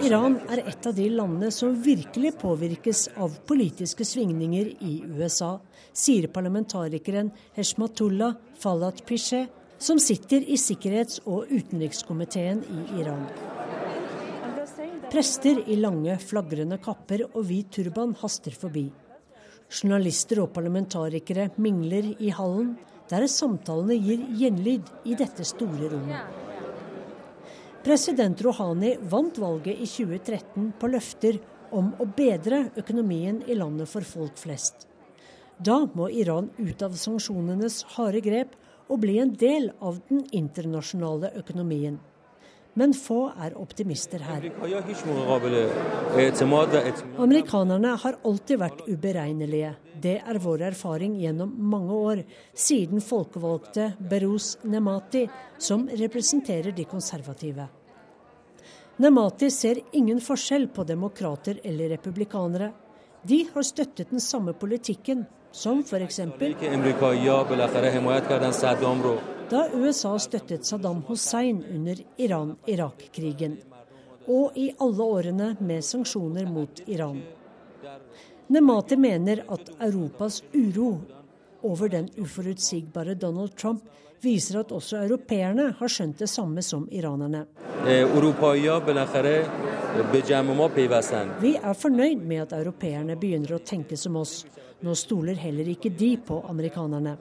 Iran 0.06 0.38
er 0.52 0.62
et 0.64 0.88
av 0.88 0.96
de 0.96 1.10
landene 1.12 1.52
som 1.52 1.76
virkelig 1.86 2.34
påvirkes 2.42 3.08
av 3.22 3.36
politiske 3.48 4.08
svingninger 4.08 4.72
i 4.80 4.96
USA, 5.06 5.58
sier 5.96 6.28
parlamentarikeren 6.32 7.32
Heshmatullah 7.58 8.36
Falat 8.60 9.04
Pisheh, 9.08 9.48
som 9.78 10.00
sitter 10.00 10.46
i 10.48 10.58
sikkerhets- 10.60 11.22
og 11.26 11.52
utenrikskomiteen 11.52 12.64
i 12.64 13.02
Iran. 13.02 13.28
Prester 15.12 15.60
i 15.70 15.76
lange, 15.78 16.18
flagrende 16.20 16.80
kapper 16.82 17.28
og 17.28 17.44
hvit 17.48 17.70
turban 17.76 18.16
haster 18.22 18.56
forbi. 18.56 18.88
Journalister 19.70 20.42
og 20.44 20.52
parlamentarikere 20.56 21.50
mingler 21.62 22.14
i 22.22 22.32
hallen, 22.34 22.76
der 23.10 23.28
samtalene 23.30 23.98
gir 24.02 24.24
gjenlyd 24.40 24.90
i 25.06 25.16
dette 25.18 25.46
store 25.46 25.92
rommet. 25.92 26.42
President 27.86 28.42
Rouhani 28.42 28.96
vant 29.12 29.38
valget 29.38 29.78
i 29.78 29.86
2013 29.86 30.72
på 30.80 30.90
løfter 30.90 31.38
om 31.76 31.92
å 32.02 32.08
bedre 32.18 32.64
økonomien 32.82 33.44
i 33.46 33.58
landet 33.58 33.92
for 33.92 34.06
folk 34.08 34.40
flest. 34.42 34.88
Da 35.58 35.84
må 35.94 36.10
Iran 36.10 36.50
ut 36.58 36.82
av 36.84 36.98
sanksjonenes 37.00 37.84
harde 37.96 38.24
grep 38.26 38.58
og 38.90 39.00
bli 39.06 39.20
en 39.22 39.36
del 39.38 39.70
av 39.80 40.02
den 40.10 40.26
internasjonale 40.36 41.32
økonomien. 41.40 42.00
Men 42.76 42.92
få 42.94 43.30
er 43.40 43.54
optimister 43.56 44.20
her. 44.20 44.50
Amerikanerne 47.24 47.94
har 48.04 48.18
alltid 48.28 48.60
vært 48.60 48.82
uberegnelige. 48.90 49.72
Det 49.96 50.18
er 50.20 50.40
vår 50.44 50.66
erfaring 50.74 51.16
gjennom 51.22 51.54
mange 51.72 51.96
år, 51.96 52.22
sier 52.52 52.92
den 52.92 53.04
folkevalgte 53.04 53.94
Beruz 54.12 54.58
Nemati, 54.68 55.24
som 55.58 55.88
representerer 55.88 56.76
de 56.76 56.84
konservative. 56.92 57.70
Nemati 59.00 59.50
ser 59.52 59.80
ingen 59.96 60.20
forskjell 60.24 60.68
på 60.76 60.84
demokrater 60.88 61.64
eller 61.64 61.96
republikanere. 61.96 62.74
De 63.24 63.42
har 63.54 63.64
støttet 63.64 64.12
den 64.12 64.20
samme 64.24 64.54
politikken, 64.54 65.26
som 65.52 65.80
f.eks. 65.84 66.20
da 69.50 69.68
USA 69.74 70.20
støttet 70.20 70.66
Saddam 70.66 71.02
Hussein 71.08 71.64
under 71.76 72.00
Iran-Irak-krigen, 72.18 73.58
og 74.28 74.58
i 74.58 74.72
alle 74.82 75.04
årene 75.04 75.50
med 75.60 75.84
sanksjoner 75.86 76.48
mot 76.50 76.82
Iran. 76.86 77.22
Nemati 78.48 78.98
mener 78.98 79.44
at 79.50 79.70
Europas 79.80 80.44
uro 80.54 80.98
over 81.62 81.90
den 81.90 82.10
uforutsigbare 82.18 83.14
Donald 83.16 83.56
Trump 83.58 83.84
viser 84.22 84.60
at 84.60 84.72
også 84.74 85.04
europeerne 85.04 85.72
har 85.78 85.92
skjønt 85.92 86.22
det 86.22 86.30
samme 86.30 86.62
som 86.66 86.88
iranerne. 86.92 87.46
Vi 91.42 91.54
er 91.56 91.78
fornøyd 91.78 92.26
med 92.26 92.42
at 92.48 92.58
europeerne 92.58 93.18
begynner 93.22 93.56
å 93.58 93.64
tenke 93.66 93.98
som 93.98 94.18
oss. 94.18 94.40
Nå 94.82 94.94
stoler 94.98 95.38
heller 95.40 95.70
ikke 95.70 95.94
de 95.94 96.16
på 96.18 96.42
amerikanerne. 96.50 97.18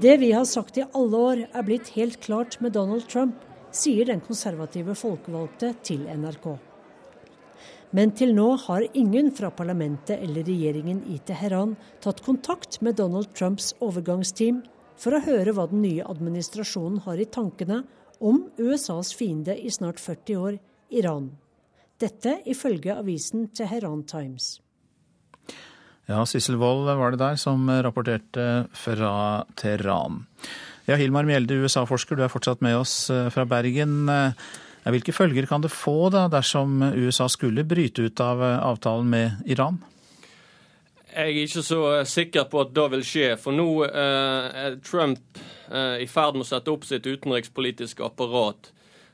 Det 0.00 0.16
vi 0.18 0.30
har 0.34 0.46
sagt 0.50 0.78
i 0.78 0.84
alle 0.84 1.24
år 1.30 1.42
er 1.46 1.66
blitt 1.66 1.92
helt 1.94 2.20
klart 2.24 2.58
med 2.64 2.74
Donald 2.74 3.06
Trump, 3.10 3.36
sier 3.74 4.06
den 4.08 4.22
konservative 4.22 4.94
folkevalgte 4.98 5.72
til 5.86 6.06
NRK. 6.10 6.54
Men 7.94 8.10
til 8.18 8.32
nå 8.34 8.48
har 8.64 8.86
ingen 8.98 9.30
fra 9.34 9.52
parlamentet 9.54 10.18
eller 10.18 10.46
regjeringen 10.46 11.04
i 11.14 11.20
Teheran 11.26 11.76
tatt 12.02 12.24
kontakt 12.26 12.80
med 12.82 12.98
Donald 12.98 13.30
Trumps 13.38 13.70
overgangsteam 13.84 14.64
for 14.98 15.14
å 15.14 15.22
høre 15.22 15.54
hva 15.54 15.68
den 15.70 15.84
nye 15.84 16.06
administrasjonen 16.06 17.04
har 17.06 17.22
i 17.22 17.28
tankene 17.30 17.84
om 18.18 18.48
USAs 18.58 19.14
fiende 19.14 19.54
i 19.54 19.70
snart 19.70 20.02
40 20.02 20.42
år, 20.42 20.58
Iran. 20.90 21.30
Dette 22.02 22.40
ifølge 22.50 22.94
avisen 22.98 23.48
Teheran 23.54 24.02
Times. 24.10 24.63
Ja, 26.06 26.20
Sissel 26.28 26.58
Wold 26.60 26.84
var 26.84 27.14
det 27.14 27.22
der 27.22 27.38
som 27.40 27.64
rapporterte 27.70 28.66
fra 28.76 29.14
Teheran. 29.56 30.24
Ja, 30.84 30.98
Hilmar 31.00 31.24
Mjelde, 31.24 31.56
USA-forsker, 31.64 32.18
du 32.18 32.26
er 32.26 32.32
fortsatt 32.32 32.60
med 32.64 32.76
oss 32.76 33.08
eh, 33.08 33.30
fra 33.32 33.46
Bergen. 33.48 34.04
Eh, 34.12 34.50
hvilke 34.92 35.14
følger 35.16 35.46
kan 35.48 35.64
det 35.64 35.72
få 35.72 36.10
da, 36.12 36.26
dersom 36.28 36.82
USA 36.92 37.24
skulle 37.32 37.64
bryte 37.64 38.04
ut 38.04 38.20
av 38.20 38.42
eh, 38.44 38.58
avtalen 38.60 39.08
med 39.08 39.48
Iran? 39.48 39.80
Jeg 41.14 41.30
er 41.30 41.40
ikke 41.46 41.64
så 41.64 41.80
sikker 42.10 42.50
på 42.52 42.60
at 42.66 42.76
det 42.76 42.84
vil 42.92 43.06
skje. 43.06 43.32
For 43.40 43.56
nå 43.56 43.68
er 43.86 44.80
Trump 44.82 45.38
i 45.70 46.08
ferd 46.10 46.34
med 46.34 46.42
å 46.42 46.48
sette 46.48 46.72
opp 46.72 46.82
sitt 46.88 47.06
utenrikspolitiske 47.06 48.02
apparat. 48.02 48.72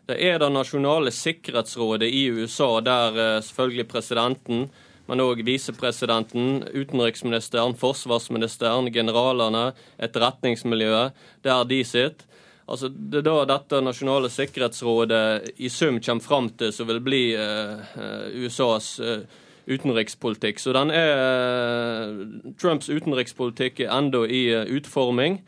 Det 0.09 0.17
er 0.17 0.41
det 0.41 0.49
nasjonale 0.49 1.13
sikkerhetsrådet 1.13 2.09
i 2.09 2.23
USA, 2.33 2.71
der 2.81 3.45
selvfølgelig 3.45 3.87
presidenten 3.93 4.65
men 5.11 5.23
òg 5.25 5.43
visepresidenten, 5.43 6.63
utenriksministeren, 6.71 7.75
forsvarsministeren, 7.79 8.93
generalene, 8.95 9.73
etterretningsmiljøet, 9.99 11.17
der 11.43 11.65
de 11.67 11.83
sitter. 11.85 12.27
Altså, 12.71 12.89
Det 12.89 13.19
er 13.19 13.27
da 13.27 13.45
dette 13.51 13.81
nasjonale 13.83 14.31
sikkerhetsrådet 14.31 15.59
i 15.59 15.69
sum 15.69 15.99
kommer 15.99 16.23
fram 16.23 16.51
til 16.55 16.71
som 16.73 16.87
vil 16.87 17.01
bli 17.03 17.23
eh, 17.35 18.45
USAs 18.45 19.01
eh, 19.03 19.25
utenrikspolitikk. 19.67 20.63
Så 20.63 20.73
den 20.79 20.93
er, 20.95 21.11
eh, 21.19 22.53
Trumps 22.63 22.87
utenrikspolitikk 22.87 23.81
er 23.81 23.91
enda 23.97 24.23
i 24.23 24.47
utforming. 24.77 25.41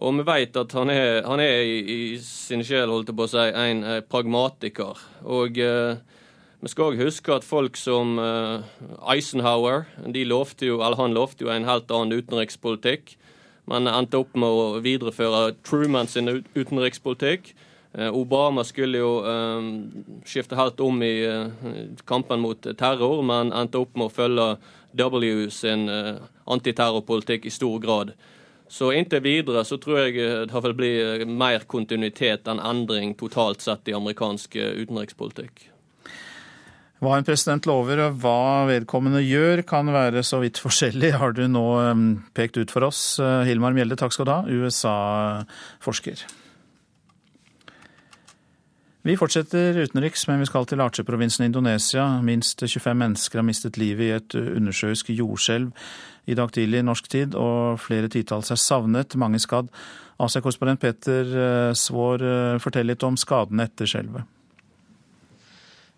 Og 0.00 0.16
vi 0.18 0.26
vet 0.26 0.56
at 0.56 0.72
han 0.72 0.90
er, 0.90 1.22
han 1.22 1.38
er 1.38 1.62
i, 1.62 1.78
i, 1.78 2.18
sin 2.18 2.64
sjel 2.66 2.90
holdt 2.90 3.14
på 3.14 3.28
å 3.28 3.30
si, 3.30 3.46
en 3.46 3.84
pragmatiker. 4.10 4.98
Og 5.22 5.60
vi 6.60 6.68
skal 6.68 6.90
òg 6.90 7.00
huske 7.00 7.32
at 7.32 7.46
folk 7.46 7.78
som 7.80 8.18
uh, 8.20 8.60
Eisenhower 9.08 9.86
lovte 10.28 10.68
jo, 10.68 10.80
han 10.82 11.16
lovte 11.16 11.46
jo 11.46 11.52
en 11.52 11.64
helt 11.64 11.90
annen 11.90 12.20
utenrikspolitikk. 12.20 13.16
men 13.70 13.86
endte 13.86 14.18
opp 14.18 14.34
med 14.34 14.48
å 14.48 14.80
videreføre 14.82 15.54
Truman 15.62 16.08
sin 16.08 16.28
utenrikspolitikk. 16.54 17.54
Uh, 17.96 18.10
Obama 18.12 18.64
skulle 18.64 18.98
jo 18.98 19.22
uh, 19.24 19.62
skifte 20.26 20.56
helt 20.56 20.80
om 20.80 21.02
i 21.02 21.24
kampen 22.04 22.40
mot 22.40 22.60
terror, 22.60 23.22
men 23.22 23.52
endte 23.52 23.78
opp 23.78 23.96
med 23.96 24.10
å 24.10 24.12
følge 24.12 24.56
W 24.92 25.48
sin 25.50 25.88
antiterrorpolitikk 26.46 27.46
i 27.46 27.54
stor 27.54 27.78
grad. 27.78 28.12
Så 28.68 28.92
inntil 28.92 29.22
videre 29.22 29.64
så 29.64 29.78
tror 29.78 30.04
jeg 30.04 30.46
det 30.50 30.62
vil 30.66 30.74
bli 30.74 30.92
mer 31.26 31.64
kontinuitet 31.66 32.50
enn 32.50 32.60
endring 32.60 33.14
totalt 33.14 33.62
sett 33.62 33.88
i 33.88 33.94
amerikansk 33.94 34.56
utenrikspolitikk. 34.58 35.69
Hva 37.00 37.14
en 37.16 37.24
president 37.24 37.64
lover 37.64 38.02
og 38.04 38.18
hva 38.20 38.66
vedkommende 38.68 39.22
gjør 39.24 39.62
kan 39.64 39.88
være 39.88 40.20
så 40.26 40.42
vidt 40.42 40.58
forskjellig, 40.60 41.14
har 41.16 41.32
du 41.32 41.46
nå 41.48 41.64
um, 41.80 42.02
pekt 42.36 42.58
ut 42.60 42.72
for 42.72 42.84
oss. 42.90 43.00
Uh, 43.16 43.40
Hilmar 43.48 43.72
Mjelde, 43.72 43.96
takk 43.96 44.12
skal 44.12 44.26
du 44.28 44.32
ha, 44.34 44.42
USA-forsker. 44.44 46.26
Vi 49.08 49.14
fortsetter 49.16 49.78
utenriks, 49.80 50.26
men 50.28 50.42
vi 50.42 50.48
skal 50.50 50.68
til 50.68 50.82
Aceh-provinsen 50.84 51.46
Indonesia. 51.46 52.04
Minst 52.20 52.60
25 52.66 52.98
mennesker 53.00 53.40
har 53.40 53.46
mistet 53.48 53.78
livet 53.80 54.04
i 54.04 54.10
et 54.18 54.36
undersjøisk 54.36 55.08
jordskjelv 55.14 55.72
i 56.28 56.36
dag 56.36 56.52
tidlig 56.52 56.82
norsk 56.84 57.08
tid, 57.08 57.32
og 57.32 57.80
flere 57.80 58.10
titalls 58.12 58.52
er 58.52 58.60
savnet, 58.60 59.16
mange 59.16 59.40
skadd. 59.40 59.72
Asia-korrespondent 60.20 60.84
Peter 60.84 61.24
Svår 61.72 62.20
Svaar 62.20 62.26
uh, 62.28 62.60
forteller 62.60 62.92
litt 62.92 63.08
om 63.08 63.16
skadene 63.16 63.70
etter 63.70 63.88
skjelvet. 63.88 64.28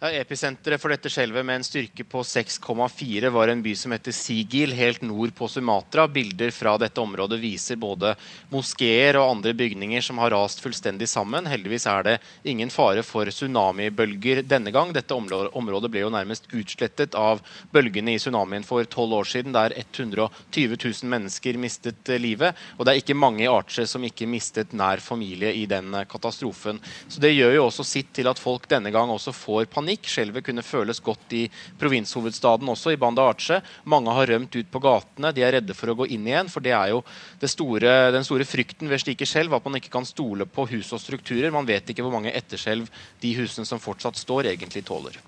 Ja, 0.03 0.09
Episenteret 0.19 0.83
for 0.83 0.91
dette 0.91 1.07
skjelvet 1.15 1.47
med 1.47 1.61
en 1.61 1.63
styrke 1.63 2.03
på 2.03 2.25
6,4 2.27 3.29
var 3.31 3.53
en 3.53 3.61
by 3.63 3.71
som 3.79 3.93
heter 3.95 4.11
Sigil, 4.11 4.73
helt 4.75 5.05
nord 5.07 5.31
på 5.39 5.47
Sumatra. 5.47 6.09
Bilder 6.11 6.51
fra 6.51 6.73
dette 6.83 6.99
området 6.99 7.37
viser 7.39 7.79
både 7.79 8.11
moskeer 8.51 9.15
og 9.21 9.29
andre 9.37 9.53
bygninger 9.55 10.03
som 10.03 10.19
har 10.19 10.35
rast 10.35 10.59
fullstendig 10.65 11.07
sammen. 11.07 11.47
Heldigvis 11.47 11.87
er 11.87 12.03
det 12.09 12.15
ingen 12.51 12.73
fare 12.75 13.05
for 13.07 13.31
tsunamibølger 13.31 14.41
denne 14.43 14.73
gang. 14.75 14.91
Dette 14.91 15.15
området 15.15 15.93
ble 15.95 16.03
jo 16.03 16.11
nærmest 16.11 16.51
utslettet 16.51 17.15
av 17.15 17.39
bølgene 17.71 18.17
i 18.17 18.19
tsunamien 18.19 18.67
for 18.67 18.83
tolv 18.91 19.21
år 19.21 19.31
siden, 19.37 19.55
der 19.55 19.77
120 19.79 20.75
000 20.83 21.15
mennesker 21.15 21.63
mistet 21.63 22.11
livet. 22.19 22.59
Og 22.75 22.83
det 22.83 22.97
er 22.97 23.05
ikke 23.05 23.19
mange 23.23 23.47
i 23.47 23.53
Arche 23.55 23.87
som 23.87 24.03
ikke 24.03 24.27
mistet 24.27 24.75
nær 24.75 24.99
familie 24.99 25.55
i 25.55 25.63
den 25.71 25.95
katastrofen. 26.11 26.83
Så 27.07 27.23
det 27.23 27.37
gjør 27.37 27.61
jo 27.61 27.65
også 27.71 27.87
sitt 27.87 28.11
til 28.19 28.35
at 28.35 28.43
folk 28.43 28.67
denne 28.75 28.91
gang 28.91 29.15
også 29.15 29.39
får 29.45 29.71
panikk 29.71 29.92
panikk. 29.93 30.09
Skjelvet 30.09 30.45
kunne 30.45 30.63
føles 30.63 31.01
godt 31.01 31.33
i 31.33 31.49
provinshovedstaden 31.79 32.69
også, 32.69 32.93
i 32.93 32.97
Banda 32.97 33.23
Arce. 33.23 33.61
Mange 33.85 34.11
har 34.11 34.27
rømt 34.27 34.55
ut 34.57 34.71
på 34.71 34.81
gatene. 34.81 35.33
De 35.33 35.43
er 35.43 35.53
redde 35.53 35.75
for 35.75 35.91
å 35.91 35.97
gå 35.97 36.07
inn 36.09 36.27
igjen. 36.27 36.49
For 36.49 36.61
det 36.61 36.73
er 36.73 36.93
jo 36.93 37.03
det 37.41 37.51
store, 37.51 38.13
den 38.13 38.25
store 38.25 38.45
frykten 38.45 38.89
ved 38.89 39.01
slike 39.01 39.27
skjelv, 39.27 39.55
at 39.55 39.65
man 39.65 39.77
ikke 39.77 39.93
kan 39.93 40.07
stole 40.07 40.47
på 40.47 40.67
hus 40.71 40.93
og 40.93 41.01
strukturer. 41.01 41.53
Man 41.53 41.67
vet 41.67 41.89
ikke 41.89 42.03
hvor 42.03 42.13
mange 42.13 42.33
etterskjelv 42.33 42.89
de 43.21 43.35
husene 43.37 43.67
som 43.67 43.81
fortsatt 43.81 44.17
står, 44.17 44.53
egentlig 44.53 44.85
tåler. 44.85 45.19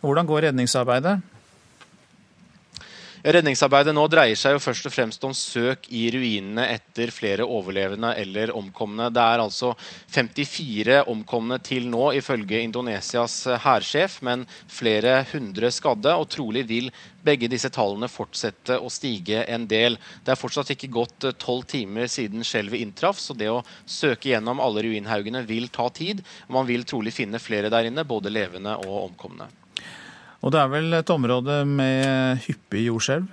Hvordan 0.00 0.26
går 0.26 0.48
redningsarbeidet? 0.48 1.20
Redningsarbeidet 3.20 3.92
nå 3.92 4.06
dreier 4.08 4.38
seg 4.38 4.54
jo 4.54 4.60
først 4.64 4.86
og 4.88 4.92
fremst 4.94 5.24
om 5.28 5.34
søk 5.36 5.90
i 5.92 6.06
ruinene 6.14 6.64
etter 6.72 7.10
flere 7.12 7.44
overlevende 7.44 8.14
eller 8.16 8.54
omkomne. 8.56 9.10
Det 9.12 9.20
er 9.20 9.42
altså 9.42 9.74
54 10.14 11.02
omkomne 11.12 11.58
til 11.60 11.90
nå, 11.92 12.14
ifølge 12.16 12.62
Indonesias 12.64 13.42
hærsjef, 13.60 14.22
men 14.24 14.46
flere 14.72 15.18
hundre 15.34 15.68
skadde. 15.68 16.16
Og 16.16 16.30
trolig 16.32 16.64
vil 16.72 16.88
begge 17.20 17.52
disse 17.52 17.68
tallene 17.68 18.08
fortsette 18.08 18.80
å 18.80 18.88
stige 18.88 19.44
en 19.52 19.68
del. 19.68 20.00
Det 20.24 20.32
er 20.32 20.40
fortsatt 20.40 20.72
ikke 20.72 20.92
gått 20.96 21.28
tolv 21.44 21.68
timer 21.68 22.08
siden 22.08 22.40
skjelvet 22.40 22.80
inntraff, 22.80 23.20
så 23.20 23.36
det 23.36 23.52
å 23.52 23.60
søke 23.84 24.32
gjennom 24.32 24.64
alle 24.64 24.88
ruinhaugene 24.88 25.44
vil 25.44 25.68
ta 25.68 25.90
tid. 25.92 26.24
Man 26.48 26.64
vil 26.72 26.88
trolig 26.88 27.12
finne 27.20 27.42
flere 27.42 27.68
der 27.68 27.92
inne, 27.92 28.08
både 28.08 28.32
levende 28.32 28.80
og 28.80 29.10
omkomne. 29.10 29.52
Og 30.40 30.52
det 30.54 30.60
er 30.60 30.70
vel 30.72 30.96
et 30.96 31.12
område 31.12 31.62
med 31.68 32.40
hyppig 32.46 32.86
jordskjelv? 32.86 33.28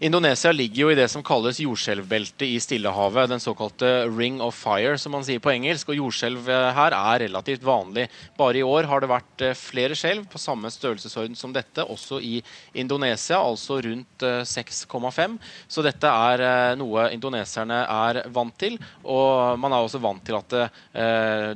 Indonesia 0.00 0.48
ligger 0.48 0.80
jo 0.80 0.90
i 0.94 0.96
det 0.96 1.10
som 1.12 1.20
kalles 1.20 1.58
jordskjelvbeltet 1.60 2.46
i 2.46 2.54
Stillehavet, 2.64 3.28
den 3.28 3.42
såkalte 3.42 4.06
ring 4.08 4.38
of 4.40 4.56
fire, 4.56 4.94
som 4.96 5.12
man 5.12 5.26
sier 5.26 5.42
på 5.44 5.50
engelsk. 5.52 5.90
og 5.92 5.98
Jordskjelv 5.98 6.46
eh, 6.48 6.68
her 6.72 6.94
er 6.96 7.20
relativt 7.26 7.66
vanlig. 7.68 8.06
Bare 8.38 8.56
i 8.56 8.64
år 8.64 8.88
har 8.88 9.04
det 9.04 9.10
vært 9.10 9.44
eh, 9.44 9.52
flere 9.60 9.98
skjelv 9.98 10.24
på 10.32 10.40
samme 10.40 10.70
størrelsesorden 10.72 11.36
som 11.36 11.52
dette, 11.52 11.84
også 11.84 12.16
i 12.24 12.38
Indonesia, 12.80 13.42
altså 13.42 13.76
rundt 13.84 14.24
6,5. 14.24 15.20
Eh, 15.20 15.52
Så 15.68 15.84
dette 15.84 16.14
er 16.30 16.78
noe 16.80 17.04
indoneserne 17.12 17.82
er 17.84 18.22
vant 18.32 18.56
til. 18.56 18.80
Og 19.04 19.60
man 19.60 19.76
er 19.76 19.84
også 19.84 20.00
vant 20.00 20.24
til 20.24 20.40
at 20.40 20.56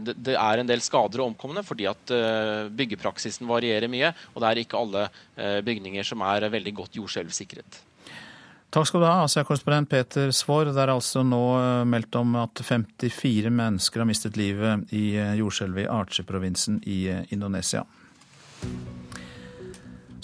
det, 0.05 0.17
det 0.21 0.37
er 0.37 0.61
en 0.61 0.69
del 0.69 0.85
skader 0.85 1.25
og 1.25 1.31
omkomne, 1.31 1.65
fordi 1.65 1.89
at 1.89 2.13
byggepraksisen 2.77 3.49
varierer 3.49 3.89
mye, 3.89 4.13
og 4.35 4.45
det 4.45 4.51
er 4.53 4.63
ikke 4.67 4.85
alle 4.85 5.09
bygninger 5.65 6.13
som 6.13 6.29
er 6.29 6.51
veldig 6.53 6.77
godt 6.83 7.01
jordskjelvsikret. 7.01 7.83
Takk 8.75 8.89
skal 8.89 9.05
du 9.05 9.07
ha, 9.07 9.23
Asia-korrespondent 9.23 9.87
Peter 9.87 10.33
Svaar. 10.35 10.67
Det 10.75 10.81
er 10.83 10.91
altså 10.91 11.23
nå 11.23 11.43
eh, 11.61 11.85
meldt 11.87 12.17
om 12.19 12.33
at 12.41 12.59
54 12.59 13.53
mennesker 13.55 14.03
har 14.03 14.09
mistet 14.09 14.35
livet 14.35 14.91
i 14.91 15.13
eh, 15.15 15.37
jordskjelvet 15.39 15.85
i 15.85 15.93
Arche-provinsen 15.95 16.81
i 16.91 16.97
eh, 17.13 17.21
Indonesia. 17.37 17.85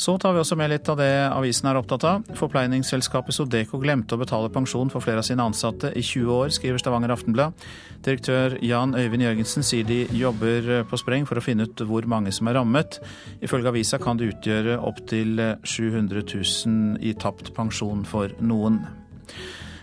Så 0.01 0.15
tar 0.19 0.33
vi 0.33 0.41
også 0.41 0.57
med 0.57 0.71
litt 0.73 0.89
av 0.89 0.97
det 0.97 1.11
avisen 1.29 1.67
er 1.69 1.77
opptatt 1.77 2.05
av. 2.09 2.29
Forpleiningsselskapet 2.39 3.37
Sodeco 3.37 3.77
glemte 3.83 4.17
å 4.17 4.21
betale 4.23 4.49
pensjon 4.53 4.89
for 4.89 5.05
flere 5.05 5.21
av 5.21 5.27
sine 5.29 5.45
ansatte 5.45 5.91
i 5.93 6.01
20 6.01 6.31
år, 6.33 6.55
skriver 6.57 6.81
Stavanger 6.81 7.13
Aftenblad. 7.13 7.67
Direktør 8.07 8.57
Jan 8.65 8.97
Øyvind 8.97 9.27
Jørgensen 9.27 9.67
sier 9.67 9.85
de 9.85 10.07
jobber 10.17 10.87
på 10.89 11.03
spreng 11.03 11.29
for 11.29 11.37
å 11.37 11.45
finne 11.45 11.69
ut 11.69 11.85
hvor 11.85 12.09
mange 12.09 12.33
som 12.33 12.49
er 12.49 12.57
rammet. 12.57 12.97
Ifølge 13.45 13.75
avisa 13.75 14.01
kan 14.01 14.17
det 14.17 14.33
utgjøre 14.33 14.81
opptil 14.81 15.37
700 15.69 16.25
000 16.33 16.97
i 17.05 17.13
tapt 17.21 17.53
pensjon 17.53 18.07
for 18.09 18.33
noen. 18.41 18.81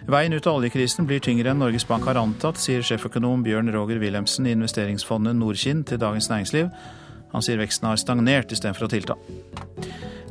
Veien 0.10 0.34
ut 0.34 0.48
av 0.50 0.58
oljekrisen 0.58 1.06
blir 1.06 1.22
tyngre 1.22 1.54
enn 1.54 1.62
Norges 1.62 1.86
Bank 1.86 2.10
har 2.10 2.18
antatt, 2.18 2.58
sier 2.58 2.82
sjeføkonom 2.82 3.46
Bjørn 3.46 3.70
Roger 3.76 4.02
Wilhelmsen 4.02 4.50
i 4.50 4.58
investeringsfondet 4.58 5.38
Nordkinn 5.38 5.86
til 5.86 6.02
Dagens 6.02 6.32
Næringsliv. 6.34 6.72
Han 7.34 7.44
sier 7.46 7.60
veksten 7.60 7.90
har 7.90 8.00
stagnert 8.02 8.52
istedenfor 8.54 8.88
å 8.88 8.92
tilta. 8.92 9.18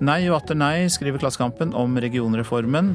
Nei 0.05 0.26
og 0.28 0.42
atter 0.42 0.59
nei, 0.59 0.90
skriver 0.92 1.22
Klassekampen 1.22 1.72
om 1.76 1.97
regionreformen. 2.03 2.92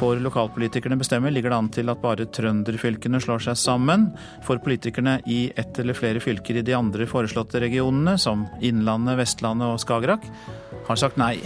For 0.00 0.18
lokalpolitikerne 0.18 0.98
bestemmer 0.98 1.30
ligger 1.30 1.52
det 1.52 1.60
an 1.60 1.70
til 1.76 1.92
at 1.92 2.02
bare 2.02 2.26
trønderfylkene 2.34 3.20
slår 3.22 3.46
seg 3.46 3.60
sammen. 3.60 4.08
For 4.46 4.58
politikerne 4.62 5.20
i 5.30 5.46
ett 5.54 5.78
eller 5.78 5.94
flere 5.94 6.22
fylker 6.22 6.58
i 6.58 6.66
de 6.66 6.74
andre 6.74 7.06
foreslåtte 7.06 7.62
regionene, 7.62 8.18
som 8.18 8.48
Innlandet, 8.58 9.20
Vestlandet 9.22 9.76
og 9.76 9.80
Skagerrak, 9.84 10.26
har 10.88 11.00
sagt 11.00 11.20
nei. 11.22 11.36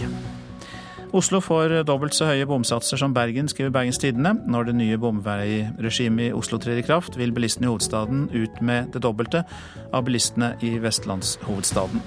Oslo 1.09 1.39
får 1.41 1.71
dobbelt 1.89 2.13
så 2.13 2.27
høye 2.29 2.45
bomsatser 2.45 2.99
som 3.01 3.15
Bergen, 3.15 3.47
skriver 3.49 3.71
Bergens 3.73 3.97
Tidende. 3.97 4.35
Når 4.45 4.67
det 4.67 4.75
nye 4.77 4.97
bomveiregimet 5.01 6.27
i 6.27 6.35
Oslo 6.37 6.59
trer 6.61 6.77
i 6.77 6.85
kraft, 6.85 7.17
vil 7.17 7.33
bilistene 7.33 7.65
i 7.65 7.71
hovedstaden 7.71 8.27
ut 8.29 8.61
med 8.61 8.91
det 8.93 9.01
dobbelte 9.01 9.41
av 9.89 10.05
bilistene 10.05 10.51
i 10.61 10.75
vestlandshovedstaden. 10.83 12.03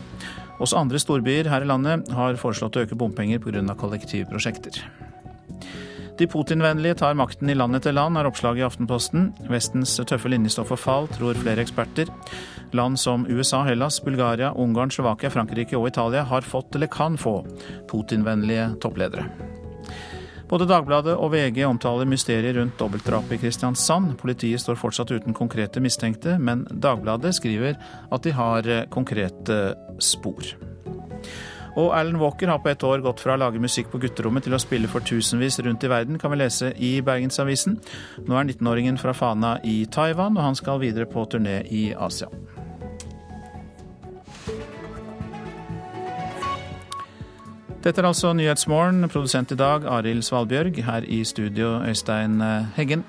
Også 0.62 0.78
andre 0.78 1.02
storbyer 1.02 1.50
her 1.50 1.66
i 1.66 1.70
landet 1.72 2.12
har 2.14 2.38
foreslått 2.38 2.78
å 2.78 2.86
øke 2.86 2.98
bompenger 2.98 3.42
pga. 3.42 3.74
kollektivprosjekter. 3.74 4.78
De 6.22 6.26
Putin-vennlige 6.26 6.94
tar 6.94 7.16
makten 7.18 7.50
i 7.50 7.54
land 7.54 7.74
etter 7.74 7.90
land, 7.96 8.14
er 8.14 8.28
oppslaget 8.28 8.60
i 8.60 8.62
Aftenposten. 8.62 9.24
Vestens 9.50 9.96
tøffe 10.06 10.30
linje 10.30 10.52
står 10.54 10.68
for 10.68 10.78
fall, 10.78 11.08
tror 11.10 11.34
flere 11.34 11.64
eksperter. 11.64 12.12
Land 12.78 13.00
som 13.02 13.24
USA, 13.26 13.64
Hellas, 13.66 13.98
Bulgaria, 14.04 14.52
Ungarn, 14.54 14.92
Slovakia, 14.94 15.32
Frankrike 15.34 15.74
og 15.74 15.88
Italia 15.90 16.22
har 16.30 16.46
fått 16.46 16.78
eller 16.78 16.86
kan 16.94 17.18
få 17.18 17.40
Putin-vennlige 17.90 18.68
toppledere. 18.84 19.26
Både 20.46 20.68
Dagbladet 20.70 21.16
og 21.18 21.32
VG 21.34 21.64
omtaler 21.66 22.06
mysteriet 22.06 22.54
rundt 22.54 22.78
dobbeltdrapet 22.78 23.40
i 23.40 23.42
Kristiansand. 23.42 24.14
Politiet 24.22 24.62
står 24.62 24.78
fortsatt 24.78 25.10
uten 25.10 25.34
konkrete 25.34 25.82
mistenkte, 25.82 26.36
men 26.38 26.68
Dagbladet 26.70 27.34
skriver 27.34 27.74
at 28.14 28.22
de 28.22 28.38
har 28.38 28.70
konkrete 28.94 29.58
spor. 29.98 30.54
Og 31.76 31.94
Alan 31.96 32.20
Walker 32.20 32.52
har 32.52 32.58
på 32.60 32.68
ett 32.68 32.84
år 32.84 33.00
gått 33.04 33.20
fra 33.20 33.36
å 33.36 33.40
lage 33.40 33.60
musikk 33.62 33.88
på 33.92 34.00
gutterommet 34.02 34.44
til 34.44 34.56
å 34.56 34.60
spille 34.60 34.90
for 34.92 35.04
tusenvis 35.04 35.60
rundt 35.64 35.84
i 35.84 35.92
verden, 35.92 36.18
kan 36.20 36.34
vi 36.34 36.42
lese 36.42 36.72
i 36.76 36.94
Bergensavisen. 37.04 37.78
Nå 38.28 38.36
er 38.36 38.50
19-åringen 38.50 39.00
fra 39.00 39.16
Fana 39.16 39.56
i 39.64 39.82
Taiwan, 39.86 40.36
og 40.36 40.50
han 40.50 40.58
skal 40.58 40.82
videre 40.82 41.08
på 41.08 41.24
turné 41.32 41.62
i 41.72 41.90
Asia. 41.96 42.28
Dette 47.82 47.98
er 47.98 48.06
altså 48.06 48.30
Nyhetsmorgen. 48.30 49.08
Produsent 49.10 49.50
i 49.50 49.58
dag 49.58 49.88
Arild 49.90 50.22
Svalbjørg. 50.22 50.78
Her 50.86 51.02
i 51.02 51.24
studio 51.26 51.80
Øystein 51.82 52.38
Heggen. 52.76 53.02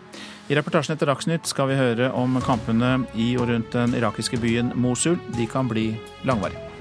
I 0.50 0.58
reportasjen 0.58 0.98
etter 0.98 1.12
Dagsnytt 1.12 1.46
skal 1.48 1.70
vi 1.70 1.78
høre 1.78 2.10
om 2.18 2.42
kampene 2.42 3.04
i 3.14 3.36
og 3.38 3.54
rundt 3.54 3.78
den 3.78 3.94
irakiske 3.94 4.42
byen 4.42 4.74
Mosul. 4.74 5.22
De 5.38 5.46
kan 5.46 5.70
bli 5.70 5.92
langvarige. 6.26 6.73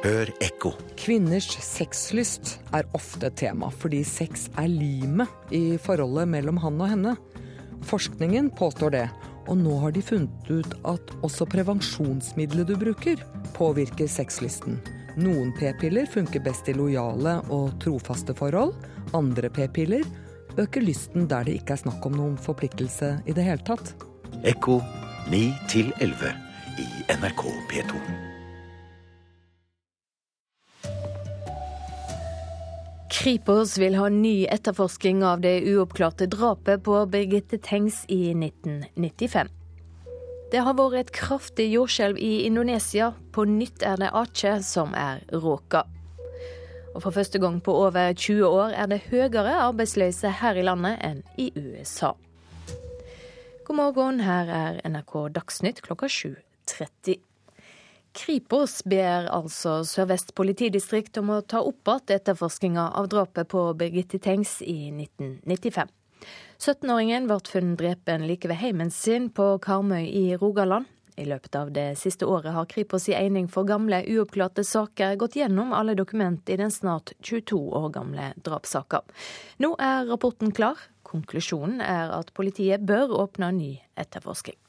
Hør 0.00 0.30
ekko. 0.40 0.70
Kvinners 0.96 1.50
sexlyst 1.60 2.54
er 2.72 2.86
ofte 2.96 3.28
et 3.28 3.36
tema, 3.36 3.68
fordi 3.68 4.00
sex 4.06 4.46
er 4.56 4.70
limet 4.72 5.28
i 5.52 5.76
forholdet 5.76 6.30
mellom 6.32 6.60
han 6.62 6.78
og 6.80 6.88
henne. 6.88 7.12
Forskningen 7.84 8.48
påstår 8.56 8.94
det, 8.94 9.02
og 9.44 9.58
nå 9.60 9.74
har 9.82 9.92
de 9.92 10.04
funnet 10.04 10.48
ut 10.48 10.72
at 10.88 11.12
også 11.26 11.44
prevensjonsmiddelet 11.52 12.72
du 12.72 12.78
bruker, 12.80 13.20
påvirker 13.58 14.08
sexlysten. 14.08 14.80
Noen 15.20 15.52
p-piller 15.58 16.08
funker 16.08 16.40
best 16.48 16.72
i 16.72 16.76
lojale 16.78 17.36
og 17.52 17.76
trofaste 17.84 18.32
forhold. 18.40 18.72
Andre 19.12 19.52
p-piller 19.52 20.08
øker 20.56 20.86
lysten 20.86 21.28
der 21.28 21.44
det 21.44 21.60
ikke 21.60 21.76
er 21.76 21.84
snakk 21.84 22.08
om 22.08 22.16
noen 22.16 22.40
forpliktelse 22.40 23.18
i 23.28 23.36
det 23.36 23.44
hele 23.44 23.68
tatt. 23.68 23.92
Ekko 24.48 24.80
9 25.28 25.44
11 26.00 26.34
i 26.80 26.90
NRK 27.20 27.48
P2. 27.68 28.29
Kripos 33.10 33.78
vil 33.78 33.94
ha 33.98 34.08
ny 34.08 34.46
etterforsking 34.46 35.24
av 35.26 35.40
det 35.42 35.56
uoppklarte 35.66 36.28
drapet 36.30 36.84
på 36.86 36.94
Birgitte 37.10 37.58
Tengs 37.58 38.04
i 38.08 38.30
1995. 38.30 39.48
Det 40.52 40.62
har 40.62 40.76
vært 40.78 40.98
et 41.00 41.10
kraftig 41.14 41.66
jordskjelv 41.72 42.20
i 42.22 42.44
Indonesia. 42.46 43.10
På 43.34 43.42
nytt 43.50 43.82
er 43.82 43.98
det 43.98 44.12
Aceh 44.14 44.62
som 44.62 44.94
er 44.94 45.24
råka. 45.34 45.82
Og 46.94 47.02
for 47.02 47.14
første 47.14 47.38
gang 47.42 47.58
på 47.62 47.74
over 47.82 48.14
20 48.14 48.46
år 48.46 48.76
er 48.78 48.90
det 48.90 49.02
høyere 49.10 49.58
arbeidsløse 49.66 50.30
her 50.42 50.58
i 50.58 50.66
landet 50.66 51.02
enn 51.06 51.24
i 51.34 51.50
USA. 51.58 52.14
God 53.66 53.78
morgen, 53.78 54.22
her 54.26 54.54
er 54.54 54.80
NRK 54.86 55.18
Dagsnytt 55.34 55.82
klokka 55.82 56.06
7.30. 56.06 57.18
Kripos 58.20 58.82
ber 58.84 59.30
altså 59.32 59.78
Sør-Vest 59.88 60.34
politidistrikt 60.36 61.16
om 61.22 61.30
å 61.32 61.38
ta 61.40 61.62
opp 61.64 61.88
igjen 61.88 62.18
etterforskninga 62.18 62.82
av 63.00 63.06
drapet 63.08 63.48
på 63.48 63.62
Birgitte 63.80 64.18
Tengs 64.20 64.58
i 64.60 64.90
1995. 64.92 65.88
17-åringen 66.60 67.28
ble 67.30 67.38
funnet 67.48 67.78
drepen 67.80 68.26
like 68.28 68.48
ved 68.50 68.60
heimen 68.60 68.90
sin 68.92 69.30
på 69.32 69.54
Karmøy 69.64 70.04
i 70.04 70.24
Rogaland. 70.36 70.84
I 71.16 71.24
løpet 71.30 71.56
av 71.56 71.70
det 71.72 71.86
siste 72.00 72.28
året 72.28 72.52
har 72.52 72.68
Kripos 72.68 73.08
i 73.08 73.14
Eining 73.16 73.48
for 73.48 73.64
gamle, 73.68 74.02
uoppklarte 74.04 74.66
saker 74.68 75.16
gått 75.20 75.38
gjennom 75.40 75.72
alle 75.76 75.94
dokument 75.96 76.52
i 76.52 76.58
den 76.60 76.70
snart 76.70 77.14
22 77.24 77.60
år 77.80 77.88
gamle 77.94 78.32
drapssaka. 78.36 79.00
Nå 79.64 79.72
er 79.80 80.04
rapporten 80.10 80.52
klar. 80.52 80.76
Konklusjonen 81.08 81.80
er 81.80 82.12
at 82.18 82.34
politiet 82.36 82.84
bør 82.84 83.16
åpne 83.24 83.48
ny 83.56 83.70
etterforsking. 83.96 84.60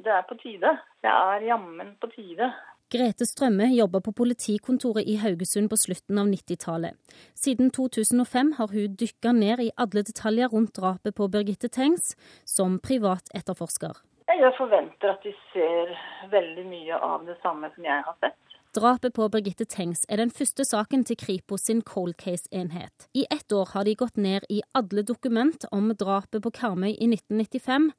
Det 0.00 0.12
er 0.12 0.24
på 0.28 0.36
tide. 0.40 0.72
Det 1.04 1.12
er 1.12 1.44
jammen 1.50 1.92
på 2.00 2.08
tide. 2.16 2.48
Grete 2.86 3.26
Strømme 3.26 3.66
jobba 3.74 3.98
på 3.98 4.12
politikontoret 4.14 5.08
i 5.10 5.16
Haugesund 5.18 5.66
på 5.72 5.76
slutten 5.80 6.20
av 6.22 6.28
90-tallet. 6.30 6.94
Siden 7.34 7.72
2005 7.74 8.52
har 8.60 8.70
hun 8.70 8.92
dykka 9.00 9.32
ned 9.34 9.62
i 9.64 9.72
alle 9.74 10.04
detaljer 10.06 10.52
rundt 10.52 10.76
drapet 10.78 11.16
på 11.18 11.26
Birgitte 11.26 11.66
Tengs 11.66 12.12
som 12.46 12.76
privat 12.78 13.26
etterforsker. 13.34 13.90
Jeg 14.30 14.52
forventer 14.54 15.16
at 15.16 15.26
de 15.26 15.32
ser 15.50 15.90
veldig 16.30 16.66
mye 16.68 17.00
av 17.08 17.24
det 17.26 17.34
samme 17.42 17.72
som 17.74 17.88
jeg 17.88 18.04
har 18.06 18.14
sett. 18.22 18.38
Drapet 18.78 19.16
på 19.18 19.26
Birgitte 19.34 19.66
Tengs 19.66 20.04
er 20.06 20.22
den 20.22 20.30
første 20.30 20.62
saken 20.68 21.02
til 21.08 21.18
Kripos 21.18 21.66
sin 21.66 21.82
cold 21.82 22.14
case-enhet. 22.22 23.08
I 23.18 23.26
ett 23.34 23.50
år 23.50 23.72
har 23.72 23.88
de 23.88 23.96
gått 23.98 24.14
ned 24.16 24.46
i 24.46 24.60
alle 24.78 25.02
dokument 25.02 25.66
om 25.72 25.90
drapet 25.90 26.38
på 26.44 26.54
Karmøy 26.54 26.92
i 26.92 27.10
1995. 27.10 27.90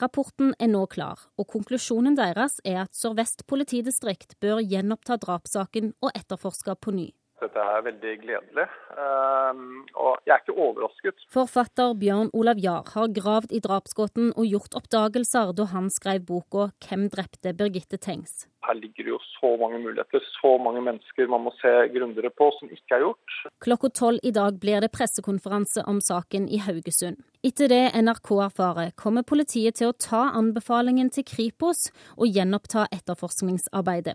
Rapporten 0.00 0.54
er 0.58 0.70
nå 0.72 0.86
klar, 0.92 1.20
og 1.36 1.50
konklusjonen 1.52 2.16
deres 2.16 2.60
er 2.64 2.84
at 2.86 2.96
Sør-Vest 2.96 3.44
politidistrikt 3.50 4.38
bør 4.40 4.62
gjenoppta 4.64 5.18
drapssaken 5.20 5.92
og 6.00 6.14
etterforske 6.16 6.76
på 6.80 6.94
ny. 6.96 7.10
Dette 7.42 7.58
er 7.58 7.82
veldig 7.82 8.12
gledelig, 8.22 8.64
ehm, 9.02 9.80
og 9.98 10.20
jeg 10.28 10.34
er 10.36 10.42
ikke 10.44 10.54
overrasket. 10.54 11.24
Forfatter 11.34 11.96
Bjørn 11.98 12.30
Olav 12.38 12.60
Jahr 12.62 12.86
har 12.94 13.10
gravd 13.16 13.50
i 13.50 13.60
drapsgåten 13.64 14.30
og 14.36 14.46
gjort 14.46 14.76
oppdagelser 14.78 15.50
da 15.58 15.66
han 15.74 15.90
skrev 15.90 16.22
boka 16.28 16.70
'Hvem 16.78 17.08
drepte 17.10 17.54
Birgitte 17.58 17.98
Tengs'. 17.98 18.46
Her 18.62 18.74
ligger 18.74 19.04
jo 19.08 19.18
så 19.40 19.56
mange 19.58 19.78
muligheter, 19.82 20.20
så 20.38 20.54
mange 20.64 20.80
mennesker 20.80 21.26
man 21.26 21.42
må 21.42 21.50
se 21.58 21.72
grundigere 21.94 22.30
på 22.30 22.46
som 22.58 22.68
ikke 22.70 22.94
er 22.94 23.02
gjort. 23.06 23.34
Klokka 23.58 23.88
tolv 23.88 24.18
i 24.22 24.30
dag 24.30 24.60
blir 24.60 24.80
det 24.80 24.92
pressekonferanse 24.92 25.82
om 25.86 25.98
saken 26.00 26.46
i 26.48 26.62
Haugesund. 26.62 27.18
Etter 27.42 27.66
det 27.68 27.90
NRK 28.04 28.30
erfarer, 28.46 28.94
kommer 28.94 29.22
politiet 29.26 29.74
til 29.74 29.90
å 29.90 29.98
ta 29.98 30.30
anbefalingen 30.38 31.10
til 31.10 31.24
Kripos 31.24 31.90
og 32.16 32.30
gjenoppta 32.30 32.86
etterforskningsarbeidet. 32.94 34.14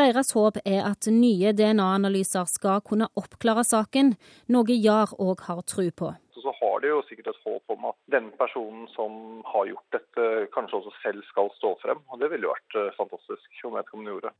Deres 0.00 0.30
håp 0.32 0.56
er 0.64 0.86
at 0.88 1.10
nye 1.12 1.50
DNA-analyser 1.52 2.46
skal 2.48 2.78
kunne 2.86 3.10
oppklare 3.20 3.66
saken, 3.68 4.14
noe 4.48 4.76
Jahr 4.78 5.12
òg 5.20 5.42
har 5.44 5.60
tro 5.68 5.84
på. 5.92 6.08
Så 6.40 6.54
har 6.56 6.80
de 6.80 6.88
jo 6.88 7.02
sikkert 7.04 7.34
et 7.34 7.42
håp 7.44 7.74
om 7.74 7.84
at 7.90 7.98
den 8.14 8.30
personen 8.40 8.86
som 8.94 9.42
har 9.44 9.68
gjort 9.68 9.98
dette, 9.98 10.30
kanskje 10.56 10.78
også 10.78 10.94
selv 11.02 11.26
skal 11.28 11.52
stå 11.58 11.74
frem. 11.84 12.00
Og 12.08 12.22
det 12.22 12.30
ville 12.32 12.48
jo 12.48 12.54
vært 12.54 12.80
eh, 12.80 12.96
fantastisk 12.96 13.60
om 13.68 13.76
vedkommende 13.76 14.14
gjorde. 14.16 14.32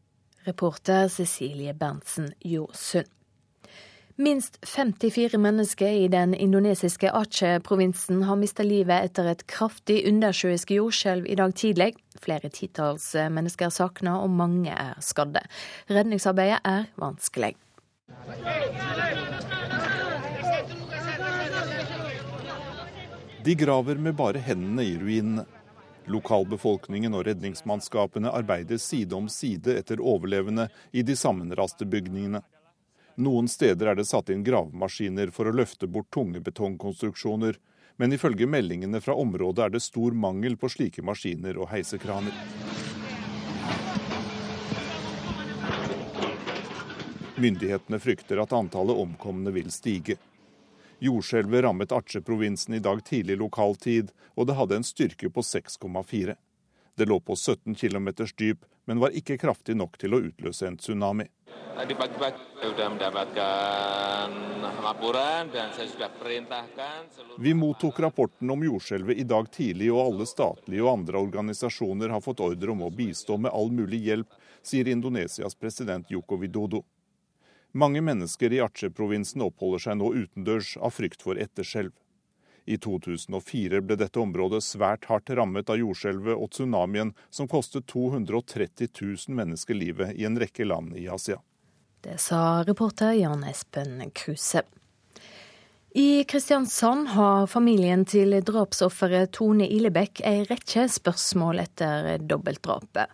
Reporter 0.48 1.12
Cecilie 1.12 1.76
Berntsen 1.76 2.32
Jorsund. 2.40 3.19
Minst 4.16 4.66
54 4.66 5.38
mennesker 5.38 5.88
i 5.88 6.08
den 6.08 6.34
indonesiske 6.34 7.10
Aceh-provinsen 7.12 8.22
har 8.22 8.36
mista 8.36 8.62
livet 8.62 9.06
etter 9.08 9.30
et 9.30 9.46
kraftig 9.48 10.02
undersjøisk 10.10 10.74
jordskjelv 10.74 11.28
i 11.30 11.36
dag 11.38 11.54
tidlig. 11.56 11.94
Flere 12.20 12.50
titalls 12.52 13.14
mennesker 13.14 13.70
er 13.70 13.74
savna, 13.74 14.18
og 14.20 14.30
mange 14.30 14.74
er 14.74 14.98
skadde. 15.00 15.40
Redningsarbeidet 15.88 16.60
er 16.64 16.90
vanskelig. 17.00 17.54
De 23.44 23.56
graver 23.56 23.96
med 23.96 24.18
bare 24.18 24.42
hendene 24.44 24.84
i 24.84 24.98
ruinene. 25.00 25.46
Lokalbefolkningen 26.10 27.14
og 27.14 27.24
redningsmannskapene 27.28 28.32
arbeider 28.34 28.80
side 28.82 29.16
om 29.16 29.28
side 29.32 29.78
etter 29.80 30.00
overlevende 30.02 30.66
i 30.92 31.04
de 31.06 31.16
sammenraste 31.16 31.86
bygningene. 31.88 32.42
Noen 33.16 33.48
steder 33.48 33.90
er 33.90 33.98
det 33.98 34.06
satt 34.08 34.30
inn 34.30 34.44
gravemaskiner 34.46 35.32
for 35.34 35.48
å 35.50 35.54
løfte 35.54 35.88
bort 35.90 36.10
tunge 36.14 36.40
betongkonstruksjoner, 36.44 37.58
men 38.00 38.12
ifølge 38.16 38.46
meldingene 38.46 39.00
fra 39.04 39.14
området 39.18 39.64
er 39.64 39.74
det 39.74 39.82
stor 39.84 40.14
mangel 40.16 40.56
på 40.56 40.70
slike 40.72 41.02
maskiner 41.04 41.58
og 41.60 41.68
heisekraner. 41.72 42.32
Myndighetene 47.40 47.98
frykter 48.00 48.40
at 48.42 48.52
antallet 48.52 49.00
omkomne 49.00 49.52
vil 49.52 49.70
stige. 49.72 50.16
Jordskjelvet 51.00 51.64
rammet 51.64 51.92
Aceh-provinsen 51.96 52.76
i 52.76 52.82
dag 52.84 53.00
tidlig 53.04 53.38
lokal 53.40 53.76
tid, 53.80 54.10
og 54.36 54.48
det 54.48 54.56
hadde 54.58 54.80
en 54.80 54.84
styrke 54.84 55.30
på 55.32 55.44
6,4. 55.44 56.36
Det 57.00 57.06
lå 57.06 57.20
på 57.20 57.36
17 57.36 57.74
km 57.74 58.08
dyp, 58.36 58.64
men 58.84 58.98
var 59.00 59.14
ikke 59.16 59.38
kraftig 59.40 59.72
nok 59.76 59.94
til 59.96 60.12
å 60.12 60.18
utløse 60.20 60.66
en 60.68 60.74
tsunami. 60.76 61.24
Vi 67.38 67.54
mottok 67.56 68.00
rapporten 68.04 68.52
om 68.52 68.66
jordskjelvet 68.66 69.16
i 69.16 69.24
dag 69.32 69.48
tidlig, 69.48 69.88
og 69.94 70.02
alle 70.02 70.26
statlige 70.28 70.84
og 70.84 70.92
andre 70.92 71.24
organisasjoner 71.24 72.12
har 72.12 72.20
fått 72.20 72.44
ordre 72.44 72.76
om 72.76 72.84
å 72.84 72.92
bistå 72.92 73.40
med 73.40 73.56
all 73.56 73.72
mulig 73.72 74.02
hjelp, 74.10 74.36
sier 74.60 74.92
Indonesias 74.92 75.56
president 75.56 76.12
Joko 76.12 76.36
Widodo. 76.36 76.84
Mange 77.72 78.04
mennesker 78.04 78.52
i 78.52 78.60
Aceh-provinsen 78.60 79.48
oppholder 79.48 79.88
seg 79.88 80.02
nå 80.02 80.12
utendørs 80.20 80.76
av 80.76 80.92
frykt 81.00 81.24
for 81.24 81.40
etterskjelv. 81.40 81.96
I 82.64 82.78
2004 82.78 83.80
ble 83.84 83.96
dette 84.00 84.20
området 84.20 84.62
svært 84.64 85.06
hardt 85.10 85.30
rammet 85.36 85.70
av 85.70 85.80
jordskjelvet 85.80 86.36
og 86.36 86.50
tsunamien 86.54 87.14
som 87.30 87.48
kostet 87.48 87.86
230 87.92 88.90
000 89.00 89.38
mennesker 89.38 89.78
livet 89.78 90.16
i 90.16 90.26
en 90.28 90.38
rekke 90.40 90.66
land 90.68 90.96
i 90.96 91.08
Asia. 91.08 91.40
Det 92.00 92.16
sa 92.20 92.62
reporter 92.64 93.12
Jan 93.12 93.44
Espen 93.44 94.10
Kruse. 94.16 94.62
I 95.90 96.24
Kristiansand 96.24 97.08
har 97.08 97.48
familien 97.50 98.04
til 98.06 98.36
drapsofferet 98.46 99.32
Tone 99.34 99.66
Ilebekk 99.66 100.20
ei 100.22 100.44
rekke 100.46 100.84
spørsmål 100.86 101.58
etter 101.64 102.12
dobbeltdrapet. 102.30 103.10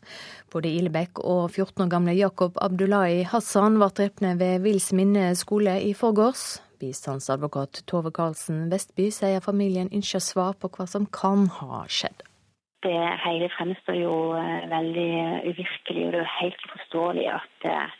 Både 0.53 0.75
Ilebekk 0.77 1.23
og 1.25 1.49
14 1.55 1.87
år 1.87 1.89
gamle 1.95 2.13
Jakob 2.19 2.61
Abdullahi 2.61 3.23
Hassan 3.33 3.81
ble 3.81 3.89
drept 3.97 4.21
ved 4.21 4.61
Vils 4.69 4.91
minne 4.93 5.31
skole 5.41 5.79
i 5.89 5.95
forgårs. 5.97 6.59
Bistandsadvokat 6.81 7.83
Tove 7.91 8.12
Karlsen 8.14 8.66
Vestby 8.72 9.11
sier 9.14 9.45
familien 9.45 9.91
ønsker 9.95 10.22
svar 10.24 10.57
på 10.61 10.70
hva 10.72 10.87
som 10.91 11.07
kan 11.07 11.47
ha 11.59 11.85
skjedd. 11.89 12.24
Det 12.87 13.03
hele 13.24 13.49
fremstår 13.57 13.97
jo 13.99 14.16
eh, 14.39 14.66
veldig 14.70 15.11
uvirkelig, 15.51 16.07
og 16.07 16.12
det 16.14 16.22
er 16.22 16.35
helt 16.39 16.66
uforståelig 16.68 17.29
at 17.35 17.68
eh, 17.70 17.95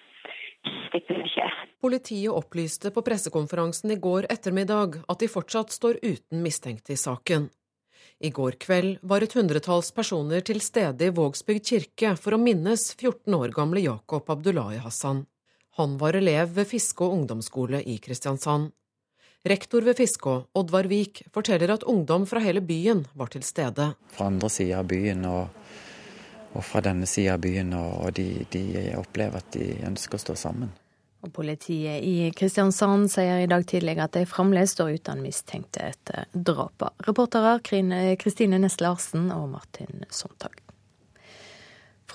det 0.93 1.03
kunne 1.09 1.29
skje. 1.33 1.47
Politiet 1.83 2.33
opplyste 2.33 2.93
på 2.95 3.05
pressekonferansen 3.07 3.95
i 3.95 4.01
går 4.03 4.29
ettermiddag 4.33 5.01
at 5.07 5.23
de 5.23 5.31
fortsatt 5.31 5.75
står 5.75 6.01
uten 6.03 6.43
mistenkte 6.45 6.95
i 6.95 7.01
saken. 7.01 7.49
I 8.19 8.31
går 8.33 8.57
kveld 8.63 8.99
var 9.03 9.25
et 9.25 9.35
hundretalls 9.37 9.91
personer 9.93 10.45
til 10.47 10.63
stede 10.65 11.11
i 11.11 11.13
Vågsbygd 11.13 11.67
kirke 11.69 12.15
for 12.17 12.37
å 12.37 12.41
minnes 12.41 12.89
14 12.97 13.35
år 13.37 13.53
gamle 13.57 13.83
Jakob 13.85 14.31
Abdullahi 14.33 14.81
Hassan. 14.81 15.27
Han 15.77 15.99
var 15.99 16.17
elev 16.17 16.55
ved 16.57 16.67
Fiskå 16.67 17.11
ungdomsskole 17.13 17.83
i 17.83 17.99
Kristiansand. 17.99 18.71
Rektor 19.45 19.81
ved 19.81 19.97
Fiskå, 19.97 20.47
Oddvar 20.57 20.89
Vik, 20.89 21.23
forteller 21.33 21.75
at 21.75 21.85
ungdom 21.85 22.25
fra 22.27 22.41
hele 22.41 22.63
byen 22.65 23.05
var 23.13 23.29
til 23.29 23.45
stede. 23.45 23.91
Fra 24.09 24.31
andre 24.31 24.49
sida 24.51 24.81
av 24.81 24.89
byen 24.89 25.27
og, 25.29 25.53
og, 26.55 26.65
fra 26.65 26.81
denne 26.81 27.05
sida 27.07 27.37
av 27.37 27.45
byen, 27.45 27.77
og 27.77 28.09
de, 28.17 28.47
de 28.57 28.65
opplever 28.97 29.37
at 29.37 29.53
de 29.53 29.69
ønsker 29.85 30.17
å 30.17 30.25
stå 30.25 30.39
sammen. 30.47 30.73
Og 31.21 31.35
politiet 31.37 32.01
i 32.09 32.31
Kristiansand 32.33 33.11
sier 33.13 33.45
i 33.45 33.51
dag 33.51 33.69
tidlig 33.69 33.99
at 34.01 34.17
de 34.17 34.25
fremdeles 34.27 34.73
står 34.73 34.97
uten 34.97 35.21
mistenkte 35.21 35.91
etter 35.93 36.25
drapet. 36.33 36.97
Reportere 37.05 37.59
Kristine 38.17 38.65
Næss 38.65 38.81
Larsen 38.81 39.29
og 39.35 39.51
Martin 39.53 40.09
Sontag. 40.09 40.66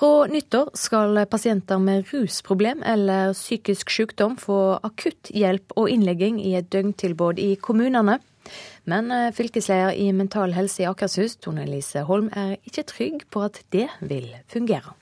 Fra 0.02 0.26
nyttår 0.26 0.70
skal 0.74 1.20
pasienter 1.30 1.78
med 1.78 2.08
rusproblem 2.10 2.80
eller 2.84 3.36
psykisk 3.38 3.92
sykdom 3.94 4.34
få 4.42 4.56
akutt 4.82 5.30
hjelp 5.30 5.76
og 5.78 5.92
innlegging 5.94 6.40
i 6.42 6.56
et 6.58 6.72
døgntilbud 6.74 7.38
i 7.38 7.52
kommunene. 7.62 8.16
Men 8.90 9.14
eh, 9.14 9.28
fylkesleder 9.38 9.94
i 9.94 10.08
Mental 10.18 10.58
Helse 10.58 10.82
i 10.82 10.90
Akershus, 10.90 11.38
Tone 11.38 11.68
Elise 11.68 12.02
Holm, 12.10 12.32
er 12.34 12.56
ikke 12.66 12.88
trygg 12.90 13.28
på 13.30 13.46
at 13.46 13.62
det 13.70 13.92
vil 14.02 14.26
fungere. 14.50 14.98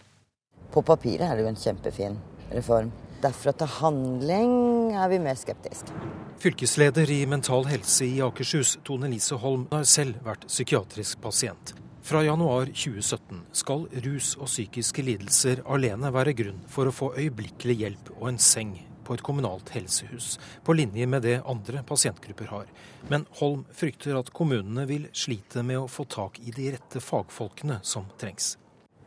På 0.76 0.84
papiret 0.84 1.30
er 1.30 1.39
det 1.39 1.47
jo 1.47 1.54
en 1.54 1.64
kjempefin 1.64 2.20
reform. 2.52 2.91
Derfor 3.24 3.56
til 3.56 3.76
handling 3.80 4.54
er 5.00 5.08
vi 5.16 5.24
mer 5.24 5.39
skeptiske. 5.39 5.95
Fylkesleder 6.43 7.08
i 7.08 7.24
Mental 7.24 7.72
Helse 7.72 8.04
i 8.04 8.20
Akershus, 8.20 8.76
Tone 8.84 9.08
Lise 9.16 9.39
Holm, 9.39 9.70
har 9.72 9.88
selv 9.88 10.20
vært 10.28 10.50
psykiatrisk 10.52 11.24
pasient. 11.24 11.80
Fra 12.10 12.24
januar 12.24 12.66
2017 12.66 13.41
skal 13.53 13.84
rus 14.01 14.32
og 14.39 14.47
psykiske 14.49 15.03
lidelser 15.05 15.60
alene 15.70 16.10
være 16.10 16.32
grunn 16.39 16.64
for 16.74 16.89
å 16.89 16.93
få 16.95 17.10
øyeblikkelig 17.14 17.76
hjelp 17.84 18.07
og 18.16 18.24
en 18.32 18.39
seng 18.41 18.72
på 19.05 19.14
et 19.14 19.22
kommunalt 19.28 19.70
helsehus, 19.76 20.39
på 20.66 20.74
linje 20.74 21.05
med 21.05 21.22
det 21.28 21.36
andre 21.45 21.84
pasientgrupper 21.86 22.49
har. 22.49 22.72
Men 23.14 23.28
Holm 23.38 23.62
frykter 23.78 24.18
at 24.18 24.32
kommunene 24.34 24.88
vil 24.89 25.05
slite 25.14 25.62
med 25.62 25.84
å 25.84 25.86
få 25.86 26.07
tak 26.10 26.41
i 26.41 26.49
de 26.55 26.72
rette 26.80 26.97
fagfolkene 26.97 27.78
som 27.86 28.10
trengs. 28.18 28.55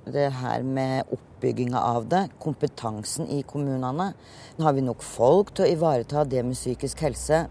Det 0.06 0.28
her 0.38 0.62
med 0.62 1.10
oppbygginga 1.10 1.82
av 1.82 2.06
det, 2.10 2.28
kompetansen 2.42 3.26
i 3.34 3.42
kommunene. 3.42 4.12
Har 4.62 4.78
vi 4.78 4.86
nok 4.86 5.02
folk 5.02 5.50
til 5.56 5.66
å 5.66 5.74
ivareta 5.74 6.22
det 6.22 6.46
med 6.46 6.54
psykisk 6.54 7.02
helse. 7.08 7.48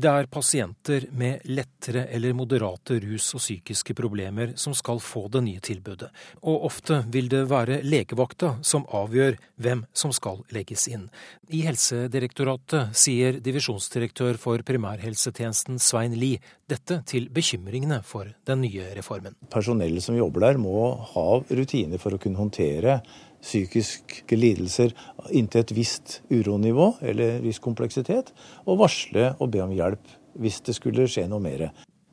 Det 0.00 0.08
er 0.08 0.28
pasienter 0.32 1.04
med 1.12 1.42
lettere 1.44 2.06
eller 2.14 2.32
moderate 2.32 2.96
rus- 3.02 3.34
og 3.36 3.42
psykiske 3.42 3.92
problemer 3.98 4.54
som 4.56 4.72
skal 4.76 5.00
få 5.02 5.26
det 5.28 5.42
nye 5.44 5.60
tilbudet, 5.60 6.08
og 6.40 6.64
ofte 6.70 7.02
vil 7.12 7.28
det 7.28 7.42
være 7.50 7.82
legevakta 7.84 8.54
som 8.64 8.86
avgjør 8.96 9.36
hvem 9.60 9.84
som 9.92 10.14
skal 10.16 10.40
legges 10.56 10.86
inn. 10.88 11.10
I 11.52 11.66
Helsedirektoratet 11.66 12.96
sier 12.96 13.42
divisjonsdirektør 13.44 14.40
for 14.40 14.64
primærhelsetjenesten 14.64 15.76
Svein 15.82 16.16
Lie 16.16 16.40
dette 16.70 17.02
til 17.10 17.28
bekymringene 17.28 18.00
for 18.06 18.30
den 18.48 18.64
nye 18.64 18.94
reformen. 18.96 19.36
Personellet 19.52 20.06
som 20.06 20.16
jobber 20.16 20.46
der 20.46 20.62
må 20.62 20.94
ha 21.12 21.28
rutiner 21.50 22.00
for 22.00 22.16
å 22.16 22.22
kunne 22.22 22.40
håndtere 22.40 23.02
psykiske 23.40 24.36
lidelser 24.36 24.92
inntil 25.30 25.64
et 25.64 25.74
visst 25.76 26.20
uronivå 26.30 26.92
eller 27.00 27.40
viss 27.44 27.60
kompleksitet, 27.62 28.34
og 28.66 28.80
varsle 28.82 29.32
og 29.38 29.52
be 29.54 29.62
om 29.64 29.72
hjelp 29.74 30.16
hvis 30.40 30.60
det 30.66 30.76
skulle 30.76 31.08
skje 31.10 31.26
noe 31.30 31.42
mer. 31.42 31.70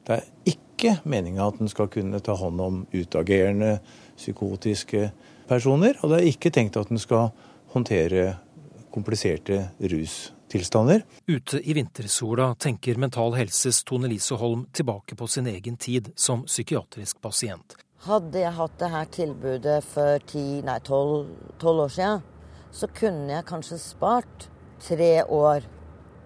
Det 0.07 0.17
er 0.17 0.53
ikke 0.53 0.97
meninga 1.09 1.49
at 1.49 1.61
en 1.61 1.71
skal 1.71 1.89
kunne 1.91 2.21
ta 2.23 2.35
hånd 2.37 2.61
om 2.63 2.81
utagerende, 2.93 3.77
psykotiske 4.17 5.09
personer, 5.49 5.97
og 6.01 6.11
det 6.11 6.21
er 6.21 6.31
ikke 6.31 6.51
tenkt 6.53 6.79
at 6.79 6.91
en 6.91 7.01
skal 7.01 7.31
håndtere 7.73 8.31
kompliserte 8.93 9.59
rustilstander. 9.79 11.03
Ute 11.27 11.61
i 11.61 11.75
vintersola 11.77 12.53
tenker 12.59 12.97
Mental 12.97 13.35
Helses 13.37 13.83
Tone 13.83 14.09
Lise 14.09 14.39
Holm 14.39 14.65
tilbake 14.73 15.15
på 15.15 15.27
sin 15.27 15.49
egen 15.51 15.77
tid 15.77 16.09
som 16.15 16.45
psykiatrisk 16.47 17.21
pasient. 17.21 17.77
Hadde 18.07 18.39
jeg 18.39 18.55
hatt 18.55 18.75
det 18.79 18.87
her 18.87 19.07
tilbudet 19.11 19.77
for 19.83 20.21
ti, 20.31 20.61
nei, 20.63 20.77
tolv 20.87 21.81
år 21.83 21.89
siden, 21.91 22.21
så 22.71 22.87
kunne 22.95 23.33
jeg 23.33 23.47
kanskje 23.49 23.79
spart 23.83 24.45
tre 24.79 25.25
år 25.25 25.65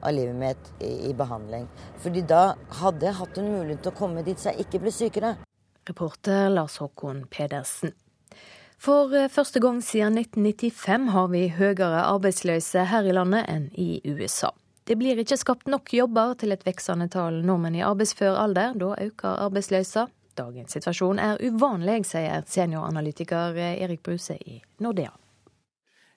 av 0.05 0.13
livet 0.13 0.37
mitt 0.37 0.69
i, 0.77 0.91
i, 1.09 1.13
behandling. 1.17 1.65
Fordi 2.03 2.21
da 2.29 2.43
hadde 2.83 3.07
jeg 3.07 3.17
hatt 3.17 3.41
en 3.41 3.49
mulighet 3.55 3.81
til 3.81 3.93
å 3.95 3.97
komme 3.97 4.21
dit 4.27 4.37
så 4.37 4.51
jeg 4.51 4.67
ikke 4.67 4.83
ble 4.83 4.93
sykere. 4.93 5.33
Reporter 5.89 6.53
Lars 6.53 6.77
Håkon 6.83 7.25
Pedersen. 7.33 7.95
For 8.81 9.09
eh, 9.17 9.29
første 9.33 9.61
gang 9.61 9.81
siden 9.81 10.21
1995 10.21 11.11
har 11.15 11.33
vi 11.33 11.47
høyere 11.57 12.05
arbeidsløse 12.05 12.85
her 12.93 13.09
i 13.09 13.17
landet 13.17 13.49
enn 13.49 13.69
i 13.73 14.03
USA. 14.05 14.53
Det 14.85 15.01
blir 15.01 15.17
ikke 15.21 15.41
skapt 15.41 15.69
nok 15.69 15.89
jobber 15.97 16.37
til 16.37 16.53
et 16.53 16.65
veksende 16.65 17.09
tall 17.09 17.41
nordmenn 17.41 17.81
i 17.81 17.85
arbeidsfør 17.85 18.37
alder. 18.37 18.77
Da 18.77 18.93
øker 19.01 19.47
arbeidsløsa. 19.49 20.11
Dagens 20.37 20.77
situasjon 20.77 21.19
er 21.19 21.41
uvanlig, 21.43 22.03
sier 22.07 22.45
senioranalytiker 22.47 23.57
Erik 23.73 24.03
Bruse 24.05 24.37
i 24.39 24.61
Nordea. 24.83 25.11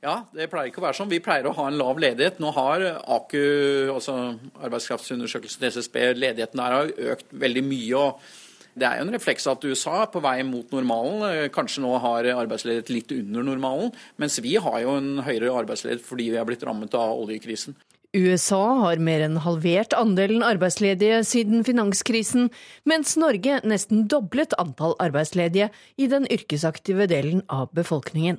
Ja, 0.04 0.18
det 0.36 0.50
pleier 0.52 0.68
ikke 0.68 0.82
å 0.82 0.84
være 0.84 0.98
sånn. 0.98 1.08
Vi 1.08 1.22
pleier 1.24 1.46
å 1.48 1.54
ha 1.56 1.66
en 1.70 1.78
lav 1.80 2.00
ledighet. 2.02 2.36
Nå 2.42 2.50
har 2.52 2.82
AKU, 3.16 3.92
altså 3.94 4.16
arbeidskraftsundersøkelsen 4.60 5.64
SSB, 5.70 5.96
ledigheten 6.18 6.60
der 6.60 6.74
har 6.76 6.92
økt 7.14 7.32
veldig 7.32 7.62
mye. 7.64 8.02
og 8.02 8.74
Det 8.76 8.84
er 8.84 9.00
jo 9.00 9.06
en 9.06 9.14
refleks 9.16 9.48
at 9.48 9.64
USA 9.64 10.02
er 10.02 10.12
på 10.12 10.20
vei 10.20 10.36
mot 10.44 10.76
normalen. 10.76 11.48
Kanskje 11.54 11.86
nå 11.86 11.94
har 12.04 12.28
arbeidsledighet 12.34 12.92
litt 12.92 13.16
under 13.16 13.48
normalen. 13.48 13.94
Mens 14.20 14.36
vi 14.44 14.58
har 14.60 14.78
jo 14.84 14.98
en 14.98 15.24
høyere 15.24 15.56
arbeidsledighet 15.62 16.04
fordi 16.04 16.28
vi 16.34 16.40
er 16.42 16.48
blitt 16.50 16.68
rammet 16.68 17.00
av 17.00 17.16
oljekrisen. 17.24 17.78
USA 18.14 18.62
har 18.78 19.00
mer 19.02 19.24
enn 19.26 19.40
halvert 19.42 19.94
andelen 19.98 20.44
arbeidsledige 20.46 21.24
siden 21.26 21.64
finanskrisen, 21.66 22.46
mens 22.86 23.16
Norge 23.18 23.58
nesten 23.66 24.06
doblet 24.10 24.54
antall 24.62 24.94
arbeidsledige 25.02 25.72
i 25.98 26.06
den 26.10 26.28
yrkesaktive 26.30 27.08
delen 27.10 27.42
av 27.50 27.72
befolkningen. 27.74 28.38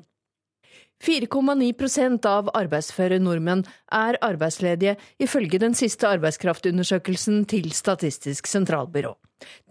4,9% 1.04 2.24
av 2.30 2.50
arbeidsføre 2.56 3.20
nordmenn 3.20 3.66
er 3.92 4.16
arbeidsledige, 4.24 4.96
ifølge 5.20 5.60
den 5.60 5.76
siste 5.76 6.08
arbeidskraftundersøkelsen 6.08 7.44
til 7.52 7.68
Statistisk 7.76 8.48
sentralbyrå. 8.48 9.12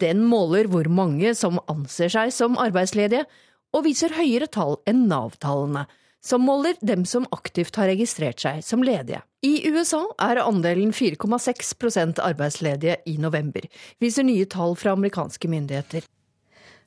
Den 0.05 0.21
måler 0.29 0.69
hvor 0.69 0.89
mange 0.93 1.33
som 1.35 1.57
anser 1.65 2.13
seg 2.13 2.35
som 2.37 2.61
arbeidsledige, 2.61 3.25
og 3.75 3.89
viser 3.89 4.13
høyere 4.15 4.47
tall 4.53 4.77
enn 4.87 5.07
Nav-tallene, 5.09 5.89
som 6.25 6.43
måler 6.43 6.79
dem 6.81 7.05
som 7.05 7.27
aktivt 7.37 7.77
har 7.77 7.91
registrert 7.93 8.41
seg 8.41 8.65
som 8.65 8.83
ledige. 8.87 9.21
I 9.45 9.69
USA 9.69 10.01
er 10.25 10.41
andelen 10.41 10.95
4,6% 10.97 12.23
arbeidsledige 12.25 12.97
i 13.07 13.19
november, 13.21 13.69
viser 14.01 14.25
nye 14.25 14.49
tall 14.49 14.73
fra 14.81 14.97
amerikanske 14.97 15.51
myndigheter. 15.53 16.09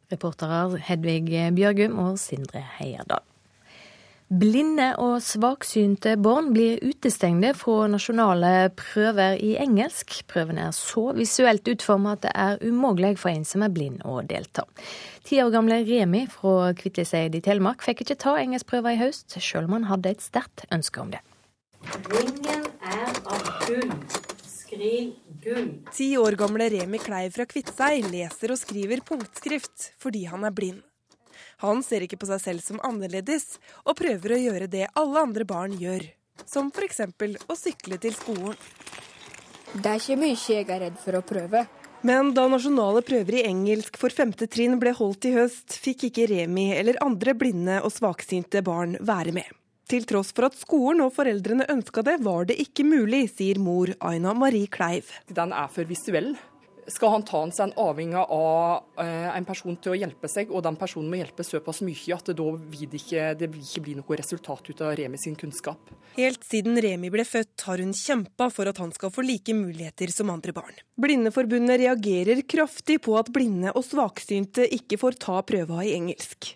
Reportere 0.09 0.81
Hedvig 0.88 1.27
Bjørgum 1.53 1.99
og 2.01 2.17
Sindre 2.21 2.63
Heierdal. 2.79 3.21
Blinde 4.28 4.89
og 4.99 5.21
svaksynte 5.23 6.17
barn 6.19 6.49
blir 6.51 6.82
utestengte 6.84 7.53
fra 7.55 7.86
nasjonale 7.88 8.49
prøver 8.75 9.38
i 9.39 9.53
engelsk. 9.63 10.17
Prøvene 10.28 10.65
er 10.67 10.73
så 10.75 11.13
visuelt 11.15 11.69
utformet 11.71 12.17
at 12.17 12.25
det 12.25 12.34
er 12.36 12.59
umulig 12.67 13.13
for 13.21 13.32
en 13.32 13.47
som 13.47 13.63
er 13.63 13.71
blind 13.71 14.01
å 14.03 14.19
delta. 14.28 14.65
Ti 15.23 15.39
år 15.45 15.53
gamle 15.55 15.80
Remi 15.88 16.25
fra 16.32 16.73
Kvitliseid 16.75 17.39
i 17.39 17.41
Telemark 17.45 17.86
fikk 17.88 18.03
ikke 18.03 18.19
ta 18.19 18.36
engelskprøver 18.41 18.97
i 18.97 18.99
høst, 19.05 19.38
sjøl 19.39 19.69
om 19.69 19.78
han 19.78 19.88
hadde 19.93 20.11
et 20.11 20.25
sterkt 20.25 20.65
ønske 20.75 21.05
om 21.05 21.15
det. 21.15 21.23
Ringen 22.11 22.67
er 22.84 23.23
av 23.32 23.47
gull. 23.63 23.95
Skriv 24.43 25.15
gull. 25.39 25.71
Ti 25.95 26.09
år 26.19 26.36
gamle 26.36 26.67
Remi 26.75 26.99
Klei 26.99 27.30
fra 27.32 27.47
Kviteseid 27.47 28.11
leser 28.11 28.51
og 28.51 28.59
skriver 28.59 29.07
punktskrift 29.07 29.93
fordi 30.03 30.28
han 30.28 30.43
er 30.43 30.51
blind. 30.51 30.84
Han 31.63 31.81
ser 31.85 32.05
ikke 32.05 32.19
på 32.21 32.29
seg 32.29 32.43
selv 32.43 32.63
som 32.65 32.81
annerledes, 32.85 33.57
og 33.85 33.97
prøver 33.97 34.35
å 34.35 34.41
gjøre 34.41 34.69
det 34.69 34.85
alle 34.99 35.25
andre 35.25 35.47
barn 35.47 35.73
gjør. 35.77 36.05
Som 36.45 36.69
f.eks. 36.69 37.01
å 37.49 37.57
sykle 37.57 37.97
til 38.01 38.13
skolen. 38.13 38.57
Det 39.73 39.89
er 39.89 39.99
ikke 39.99 40.19
mye 40.21 40.37
jeg 40.37 40.69
er 40.69 40.83
redd 40.85 40.99
for 41.01 41.17
å 41.17 41.25
prøve. 41.25 41.65
Men 42.05 42.29
da 42.37 42.45
nasjonale 42.47 43.01
prøver 43.01 43.39
i 43.39 43.45
engelsk 43.49 43.97
for 43.97 44.13
femte 44.13 44.45
trinn 44.47 44.77
ble 44.79 44.93
holdt 44.95 45.25
i 45.27 45.33
høst, 45.33 45.73
fikk 45.81 46.07
ikke 46.11 46.27
Remi 46.29 46.69
eller 46.77 46.99
andre 47.03 47.33
blinde 47.35 47.79
og 47.81 47.91
svaksynte 47.95 48.61
barn 48.65 48.95
være 49.01 49.33
med. 49.35 49.49
Til 49.87 50.03
tross 50.05 50.33
for 50.35 50.49
at 50.49 50.59
skolen 50.59 51.01
og 51.05 51.13
foreldrene 51.15 51.65
ønska 51.71 52.03
det, 52.03 52.17
var 52.23 52.45
det 52.49 52.59
ikke 52.61 52.85
mulig, 52.85 53.29
sier 53.31 53.59
mor 53.63 53.89
Aina 54.03 54.33
Marie 54.35 54.67
Kleiv. 54.69 55.09
Den 55.31 55.55
er 55.55 55.71
for 55.73 55.87
visuell. 55.87 56.35
Skal 56.88 57.11
han 57.11 57.23
ta 57.27 57.41
seg 57.51 57.65
en 57.67 57.73
avhengig 57.83 58.19
av 58.21 59.01
eh, 59.03 59.27
en 59.35 59.45
person 59.47 59.75
til 59.75 59.91
å 59.91 59.97
hjelpe 59.97 60.29
seg, 60.31 60.51
og 60.55 60.63
den 60.63 60.77
personen 60.79 61.09
må 61.11 61.19
hjelpe 61.19 61.43
såpass 61.43 61.81
mye 61.83 62.15
at 62.15 62.29
det 62.29 62.38
da 62.39 62.45
vil 62.55 62.93
ikke, 62.95 63.25
det 63.35 63.49
vil 63.51 63.63
ikke 63.65 63.83
bli 63.83 63.95
noe 63.97 64.19
resultat 64.19 64.69
ut 64.69 64.83
av 64.85 64.93
Remi 64.95 65.19
sin 65.19 65.35
kunnskap. 65.35 65.91
Helt 66.15 66.47
siden 66.47 66.79
Remi 66.81 67.11
ble 67.11 67.25
født, 67.27 67.65
har 67.67 67.83
hun 67.83 67.91
kjempa 67.91 68.47
for 68.53 68.71
at 68.71 68.79
han 68.79 68.93
skal 68.95 69.11
få 69.11 69.25
like 69.27 69.55
muligheter 69.57 70.13
som 70.15 70.31
andre 70.31 70.55
barn. 70.55 70.79
Blindeforbundet 70.97 71.81
reagerer 71.83 72.39
kraftig 72.47 73.01
på 73.05 73.17
at 73.19 73.33
blinde 73.35 73.73
og 73.75 73.83
svaksynte 73.85 74.69
ikke 74.79 74.99
får 75.01 75.19
ta 75.27 75.41
prøva 75.47 75.83
i 75.83 75.91
engelsk. 75.97 76.53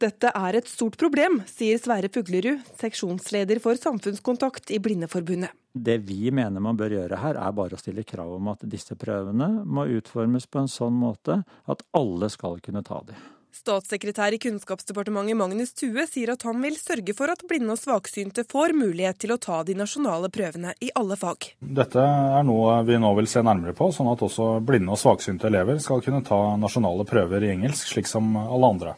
Dette 0.00 0.32
er 0.32 0.60
et 0.60 0.70
stort 0.70 0.96
problem, 1.00 1.42
sier 1.50 1.76
Sverre 1.82 2.08
Fuglerud, 2.12 2.64
seksjonsleder 2.80 3.60
for 3.62 3.76
samfunnskontakt 3.78 4.72
i 4.72 4.80
Blindeforbundet. 4.80 5.52
Det 5.74 5.98
vi 6.06 6.30
mener 6.30 6.62
man 6.62 6.76
bør 6.78 6.92
gjøre 6.94 7.18
her, 7.18 7.34
er 7.34 7.54
bare 7.54 7.74
å 7.74 7.80
stille 7.80 8.06
krav 8.06 8.36
om 8.36 8.52
at 8.52 8.62
disse 8.70 8.94
prøvene 8.94 9.48
må 9.66 9.88
utformes 9.96 10.46
på 10.46 10.62
en 10.62 10.70
sånn 10.70 10.94
måte 10.94 11.40
at 11.66 11.82
alle 11.98 12.28
skal 12.30 12.60
kunne 12.62 12.84
ta 12.86 13.00
dem. 13.08 13.18
Statssekretær 13.54 14.34
i 14.34 14.38
Kunnskapsdepartementet 14.42 15.38
Magnus 15.38 15.72
Thue 15.78 16.06
sier 16.10 16.32
at 16.32 16.42
han 16.46 16.58
vil 16.62 16.74
sørge 16.78 17.14
for 17.14 17.30
at 17.30 17.42
blinde 17.46 17.74
og 17.74 17.78
svaksynte 17.78 18.42
får 18.50 18.74
mulighet 18.74 19.18
til 19.22 19.34
å 19.34 19.38
ta 19.38 19.60
de 19.66 19.76
nasjonale 19.78 20.30
prøvene 20.34 20.74
i 20.82 20.90
alle 20.98 21.18
fag. 21.18 21.52
Dette 21.58 22.02
er 22.02 22.46
noe 22.46 22.80
vi 22.86 22.98
nå 22.98 23.10
vil 23.18 23.30
se 23.30 23.42
nærmere 23.46 23.74
på, 23.78 23.92
sånn 23.94 24.10
at 24.10 24.22
også 24.26 24.58
blinde 24.66 24.94
og 24.94 24.98
svaksynte 24.98 25.50
elever 25.50 25.78
skal 25.82 26.02
kunne 26.06 26.22
ta 26.26 26.40
nasjonale 26.58 27.06
prøver 27.06 27.46
i 27.46 27.54
engelsk, 27.54 27.94
slik 27.94 28.10
som 28.10 28.34
alle 28.42 28.70
andre. 28.74 28.94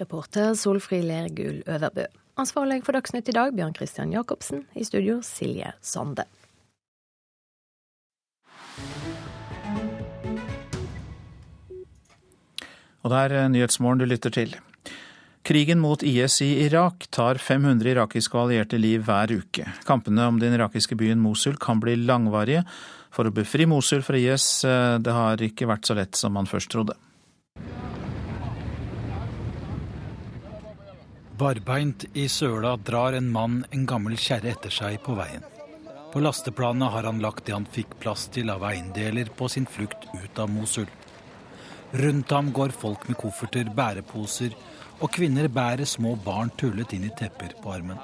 Reporter 0.00 0.52
Solfrid 0.56 1.08
Lergull 1.08 1.62
Øverbø. 1.64 2.08
Ansvarlig 2.38 2.84
for 2.86 2.94
Dagsnytt 2.94 3.28
i 3.28 3.32
dag, 3.34 3.50
Bjørn 3.50 3.72
Christian 3.74 4.12
Jacobsen. 4.14 4.60
I 4.78 4.84
studio, 4.86 5.16
Silje 5.26 5.72
Sande. 5.82 6.22
Og 13.02 13.10
det 13.10 13.24
er 13.24 13.34
eh, 13.40 13.48
Nyhetsmorgen 13.50 14.04
du 14.04 14.06
lytter 14.06 14.30
til. 14.30 14.54
Krigen 15.48 15.82
mot 15.82 16.04
IS 16.06 16.38
i 16.46 16.52
Irak 16.68 17.08
tar 17.10 17.42
500 17.42 17.90
irakiske 17.96 18.38
og 18.38 18.44
allierte 18.46 18.78
liv 18.78 19.02
hver 19.08 19.34
uke. 19.34 19.66
Kampene 19.88 20.30
om 20.30 20.38
den 20.38 20.54
irakiske 20.54 20.94
byen 21.00 21.18
Mosul 21.18 21.58
kan 21.58 21.82
bli 21.82 21.96
langvarige. 22.04 22.62
For 23.10 23.26
å 23.26 23.34
befri 23.34 23.66
Mosul 23.66 24.06
fra 24.06 24.14
IS, 24.14 24.62
eh, 24.62 25.02
det 25.02 25.18
har 25.18 25.42
ikke 25.42 25.66
vært 25.66 25.90
så 25.90 25.98
lett 25.98 26.14
som 26.14 26.38
man 26.38 26.46
først 26.46 26.70
trodde. 26.70 26.94
Barbeint 31.38 32.04
i 32.14 32.28
søla 32.28 32.76
drar 32.76 33.12
en 33.12 33.28
mann 33.30 33.60
en 33.70 33.84
gammel 33.86 34.16
kjerre 34.18 34.50
etter 34.50 34.72
seg 34.74 34.96
på 35.04 35.14
veien. 35.14 35.44
På 36.12 36.22
lasteplanet 36.24 36.90
har 36.90 37.06
han 37.06 37.20
lagt 37.22 37.44
det 37.46 37.54
han 37.54 37.68
fikk 37.76 37.92
plass 38.02 38.24
til 38.34 38.50
av 38.50 38.64
eiendeler 38.66 39.30
på 39.38 39.46
sin 39.52 39.68
flukt 39.70 40.08
ut 40.14 40.40
av 40.42 40.50
Mosul. 40.50 40.88
Rundt 42.02 42.34
ham 42.34 42.50
går 42.52 42.74
folk 42.74 43.06
med 43.08 43.20
kofferter, 43.20 43.70
bæreposer 43.76 44.56
og 44.98 45.12
kvinner 45.14 45.46
bærer 45.48 45.86
små 45.86 46.16
barn 46.24 46.50
tullet 46.58 46.96
inn 46.96 47.06
i 47.06 47.12
tepper 47.20 47.54
på 47.62 47.70
armen. 47.76 48.00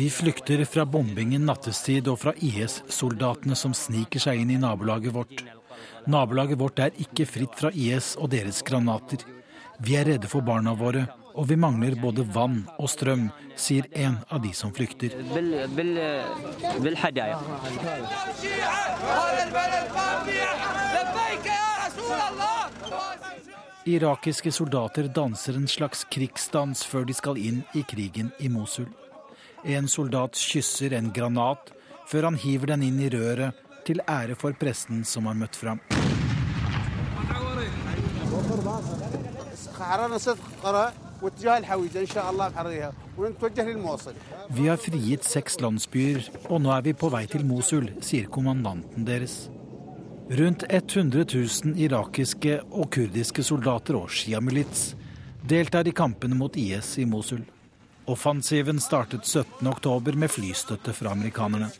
Vi 0.00 0.10
flykter 0.10 0.64
fra 0.66 0.88
bombingen 0.98 1.46
nattestid 1.46 2.10
og 2.10 2.18
fra 2.24 2.34
IS-soldatene 2.34 3.54
som 3.54 3.76
sniker 3.86 4.26
seg 4.26 4.42
inn 4.42 4.56
i 4.56 4.60
nabolaget 4.66 5.14
vårt. 5.14 5.46
Nabolaget 6.10 6.58
vårt 6.58 6.80
er 6.82 6.96
ikke 6.98 7.26
fritt 7.28 7.54
fra 7.54 7.70
IS 7.70 8.16
og 8.18 8.32
deres 8.32 8.64
granater. 8.66 9.22
Vi 9.78 9.94
er 9.94 10.08
redde 10.08 10.28
for 10.30 10.42
barna 10.42 10.72
våre, 10.74 11.04
og 11.38 11.46
vi 11.48 11.56
mangler 11.56 11.94
både 12.00 12.24
vann 12.34 12.64
og 12.80 12.90
strøm, 12.90 13.28
sier 13.54 13.86
en 13.94 14.18
av 14.28 14.42
de 14.42 14.50
som 14.56 14.72
flykter. 14.74 15.14
Irakiske 23.90 24.52
soldater 24.52 25.08
danser 25.14 25.56
en 25.56 25.70
slags 25.70 26.04
krigsdans 26.10 26.82
før 26.90 27.06
de 27.06 27.16
skal 27.16 27.38
inn 27.38 27.62
i 27.78 27.86
krigen 27.86 28.34
i 28.40 28.50
Mosul. 28.50 28.90
En 29.64 29.86
soldat 29.88 30.34
kysser 30.36 30.96
en 30.96 31.12
granat 31.14 31.70
før 32.10 32.30
han 32.30 32.38
hiver 32.40 32.74
den 32.74 32.88
inn 32.90 33.00
i 33.00 33.10
røret 33.12 33.66
til 33.90 34.02
ære 34.06 34.38
for 34.38 34.54
presten 34.54 35.02
som 35.04 35.26
har 35.26 35.36
møtt 35.38 35.56
fram. 35.58 35.80
Vi 44.50 44.66
har 44.66 44.80
frigitt 44.80 45.26
seks 45.26 45.60
landsbyer, 45.60 46.28
og 46.48 46.60
nå 46.62 46.74
er 46.76 46.84
vi 46.86 46.94
på 46.96 47.10
vei 47.12 47.24
til 47.30 47.46
Mosul, 47.48 47.90
sier 48.04 48.30
kommandanten 48.32 49.06
deres. 49.08 49.48
Rundt 50.30 50.62
100 50.70 51.26
000 51.26 51.80
irakiske 51.86 52.60
og 52.70 52.92
kurdiske 52.94 53.42
soldater 53.42 53.98
og 53.98 54.12
sjiamilits 54.14 54.92
deltar 55.50 55.88
i 55.90 55.96
kampene 55.96 56.38
mot 56.38 56.54
IS 56.56 56.94
i 57.02 57.08
Mosul. 57.08 57.42
Offensiven 58.04 58.80
startet 58.80 59.20
17.10 59.22 60.16
med 60.16 60.30
flystøtte 60.30 60.92
fra 60.92 61.12
amerikanerne. 61.12 61.70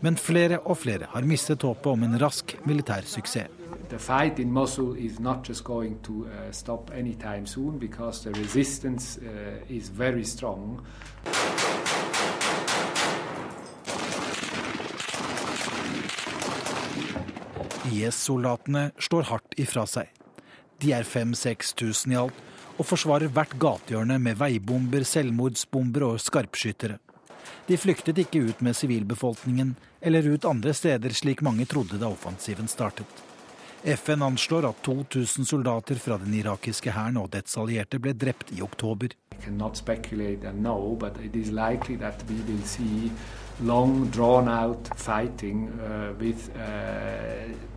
Men 0.00 0.16
flere 0.16 0.58
og 0.58 0.78
flere 0.78 1.06
har 1.12 1.26
mistet 1.28 1.62
håpet 1.62 1.92
om 1.92 2.02
en 2.02 2.18
rask 2.20 2.56
militær 2.66 3.06
suksess. 3.06 3.50
The 3.88 3.98
fight 3.98 4.38
in 4.38 4.52
Mosul 4.52 4.96
is 4.96 5.18
not 5.20 5.48
just 5.48 5.64
going 5.64 5.98
to 6.02 6.12
uh, 6.12 6.50
stop 6.50 6.90
anytime 6.94 7.46
soon 7.46 7.78
because 7.78 8.22
the 8.24 8.32
resistance 8.40 9.20
uh, 9.20 9.76
is 9.76 9.90
very 9.90 10.24
strong. 10.24 10.80
IS-soldatene 17.92 18.90
slår 18.98 19.28
hardt 19.28 19.58
ifra 19.60 19.84
seg. 19.86 20.08
De 20.80 20.92
er 20.96 21.04
5000-6000 21.04 22.12
i 22.12 22.18
alt 22.22 22.48
og 22.82 22.88
forsvarer 22.88 23.30
hvert 23.30 23.54
gatehjørne 23.62 24.18
med 24.18 24.38
veibomber, 24.40 25.04
selvmordsbomber 25.06 26.08
og 26.08 26.20
skarpskyttere. 26.22 26.98
De 27.68 27.78
flyktet 27.78 28.18
ikke 28.18 28.42
ut 28.48 28.62
med 28.66 28.74
sivilbefolkningen 28.74 29.76
eller 30.02 30.26
ut 30.34 30.46
andre 30.48 30.74
steder, 30.74 31.14
slik 31.14 31.44
mange 31.46 31.66
trodde 31.70 32.00
da 32.00 32.10
offensiven 32.10 32.66
startet. 32.70 33.06
FN 33.82 34.22
anslår 34.22 34.66
at 34.68 34.82
2000 34.86 35.46
soldater 35.46 35.98
fra 35.98 36.18
den 36.18 36.34
irakiske 36.38 36.90
hæren 36.94 37.18
og 37.18 37.30
dets 37.34 37.56
allierte 37.58 37.98
ble 38.02 38.14
drept 38.14 38.52
i 38.54 38.62
oktober. 38.62 39.14
Know, 43.62 44.08
long 44.16 44.48
out 44.48 44.88
fighting 44.96 45.68
uh, 45.78 46.14
with 46.18 46.50
uh, 46.56 47.71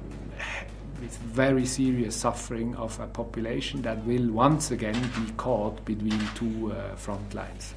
with 1.02 1.18
very 1.36 1.66
serious 1.66 2.16
suffering 2.16 2.76
of 2.76 3.00
a 3.00 3.08
population 3.08 3.82
that 3.82 3.98
will 4.06 4.32
once 4.32 4.72
again 4.72 5.02
be 5.16 5.32
caught 5.38 5.84
between 5.86 6.20
two 6.36 6.72
uh, 6.72 6.96
front 6.96 7.34
lines. 7.34 7.76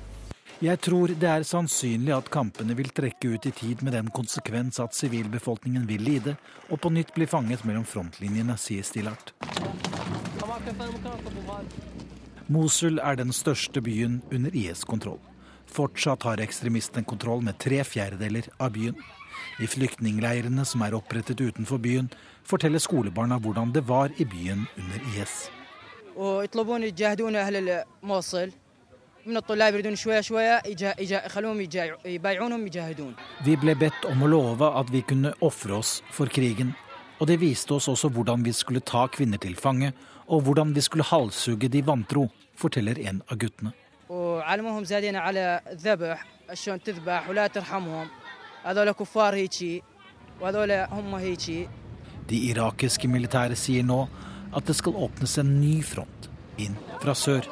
Jeg 0.59 0.81
tror 0.83 1.13
det 1.15 1.29
er 1.31 1.45
sannsynlig 1.47 2.11
at 2.17 2.31
kampene 2.35 2.75
vil 2.75 2.89
trekke 2.91 3.29
ut 3.31 3.45
i 3.47 3.53
tid 3.55 3.83
med 3.87 3.95
den 3.95 4.09
konsekvens 4.11 4.81
at 4.83 4.97
sivilbefolkningen 4.97 5.85
vil 5.87 6.03
lide 6.03 6.35
og 6.67 6.81
på 6.83 6.91
nytt 6.91 7.13
bli 7.15 7.29
fanget 7.31 7.63
mellom 7.63 7.85
frontlinjene, 7.87 8.57
sier 8.59 8.83
Stillart. 8.83 9.31
Mosul 12.51 12.99
er 12.99 13.21
den 13.21 13.31
største 13.31 13.85
byen 13.87 14.19
under 14.35 14.57
IS 14.57 14.83
kontroll. 14.83 15.21
Fortsatt 15.71 16.27
har 16.27 16.43
ekstremistene 16.43 17.07
kontroll 17.07 17.45
med 17.45 17.61
tre 17.63 17.79
fjerdedeler 17.87 18.51
av 18.59 18.75
byen. 18.75 18.99
I 19.59 19.67
flyktningleirene 19.67 20.65
som 20.67 20.83
er 20.87 20.95
opprettet 20.95 21.41
utenfor 21.41 21.81
byen, 21.83 22.11
forteller 22.47 22.79
skolebarna 22.79 23.41
hvordan 23.43 23.73
det 23.75 23.83
var 23.89 24.13
i 24.19 24.25
byen 24.25 24.67
under 24.79 25.09
IS. 25.15 25.49
Vi 33.45 33.57
ble 33.61 33.75
bedt 33.77 34.07
om 34.09 34.23
å 34.23 34.31
love 34.31 34.71
at 34.81 34.93
vi 34.95 35.03
kunne 35.03 35.35
ofre 35.45 35.75
oss 35.83 35.99
for 36.15 36.31
krigen. 36.33 36.73
Og 37.19 37.27
det 37.27 37.41
viste 37.43 37.75
oss 37.75 37.91
også 37.91 38.09
hvordan 38.15 38.47
vi 38.47 38.55
skulle 38.55 38.81
ta 38.81 39.09
kvinner 39.11 39.43
til 39.43 39.57
fange, 39.59 39.93
og 40.31 40.47
hvordan 40.47 40.73
vi 40.75 40.81
skulle 40.87 41.05
halshugge 41.05 41.69
de 41.69 41.83
vantro, 41.83 42.29
forteller 42.57 42.99
en 43.11 43.23
av 43.27 43.39
guttene. 43.43 43.75
De 52.29 52.41
irakiske 52.51 53.09
militære 53.09 53.57
sier 53.57 53.87
nå 53.89 54.03
at 54.53 54.69
det 54.69 54.77
skal 54.77 54.99
åpnes 55.07 55.39
en 55.41 55.55
ny 55.61 55.79
front 55.87 56.29
inn 56.61 56.77
fra 57.01 57.15
sør. 57.17 57.49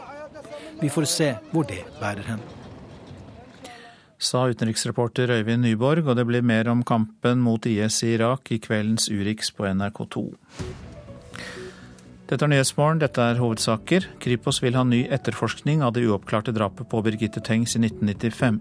Vi 0.82 0.90
får 0.92 1.08
se 1.08 1.30
hvor 1.54 1.64
det 1.68 1.80
bærer 2.02 2.28
hen. 2.28 2.44
Sa 4.18 4.46
utenriksreporter 4.48 5.32
Øyvind 5.38 5.64
Nyborg, 5.64 6.04
og 6.08 6.16
det 6.16 6.26
blir 6.28 6.44
mer 6.44 6.68
om 6.68 6.84
kampen 6.84 7.40
mot 7.44 7.64
IS 7.68 8.02
i 8.04 8.14
Irak 8.18 8.52
i 8.52 8.60
kveldens 8.60 9.08
Urix 9.12 9.52
på 9.56 9.64
NRK2. 9.68 10.26
Dette 12.26 12.42
er 12.42 12.50
Nyhetsmorgen, 12.50 13.00
dette 13.00 13.22
er 13.22 13.40
hovedsaker. 13.40 14.08
Kripos 14.20 14.60
vil 14.64 14.76
ha 14.76 14.84
ny 14.84 15.04
etterforskning 15.14 15.84
av 15.86 15.96
det 15.96 16.04
uoppklarte 16.08 16.52
drapet 16.52 16.88
på 16.90 17.00
Birgitte 17.06 17.40
Tengs 17.40 17.76
i 17.76 17.84
1995. 17.84 18.60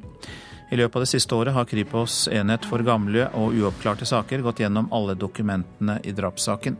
I 0.71 0.79
løpet 0.79 0.97
av 0.97 1.03
det 1.05 1.11
siste 1.11 1.35
året 1.37 1.53
har 1.53 1.67
Kripos 1.69 2.25
enhet 2.33 2.65
for 2.65 2.81
gamle 2.85 3.27
og 3.37 3.53
uoppklarte 3.53 4.07
saker 4.09 4.41
gått 4.45 4.63
gjennom 4.63 4.89
alle 4.95 5.13
dokumentene 5.19 5.99
i 6.03 6.13
drapssaken. 6.15 6.77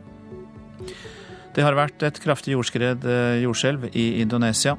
Det 1.56 1.64
har 1.64 1.76
vært 1.78 2.02
et 2.04 2.18
kraftig 2.20 2.52
jordskred, 2.52 3.04
eh, 3.08 3.42
jordskjelv 3.44 3.88
i 3.96 4.20
Indonesia. 4.20 4.76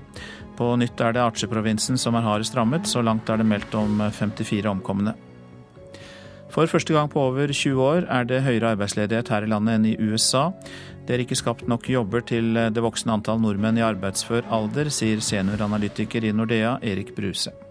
På 0.57 0.75
nytt 0.77 0.99
er 1.01 1.13
det 1.13 1.23
Aceh-provinsen 1.23 1.97
som 1.97 2.15
er 2.15 2.21
hardest 2.21 2.55
rammet. 2.55 2.85
Så 2.85 3.01
langt 3.01 3.29
er 3.29 3.37
det 3.37 3.47
meldt 3.47 3.73
om 3.73 3.97
54 4.11 4.69
omkomne. 4.69 5.15
For 6.49 6.65
første 6.65 6.93
gang 6.93 7.09
på 7.09 7.19
over 7.19 7.47
20 7.47 7.81
år 7.81 8.07
er 8.09 8.23
det 8.25 8.43
høyere 8.43 8.75
arbeidsledighet 8.75 9.27
her 9.29 9.43
i 9.43 9.51
landet 9.51 9.75
enn 9.75 9.85
i 9.85 9.97
USA. 9.97 10.51
Det 11.05 11.15
er 11.15 11.25
ikke 11.25 11.37
skapt 11.37 11.67
nok 11.67 11.89
jobber 11.89 12.21
til 12.21 12.53
det 12.53 12.83
voksne 12.83 13.13
antall 13.13 13.39
nordmenn 13.39 13.77
i 13.77 13.85
arbeidsfør 13.85 14.47
alder, 14.49 14.89
sier 14.89 15.17
senioranalytiker 15.17 16.23
i 16.23 16.31
Nordea, 16.31 16.79
Erik 16.81 17.15
Bruse. 17.15 17.66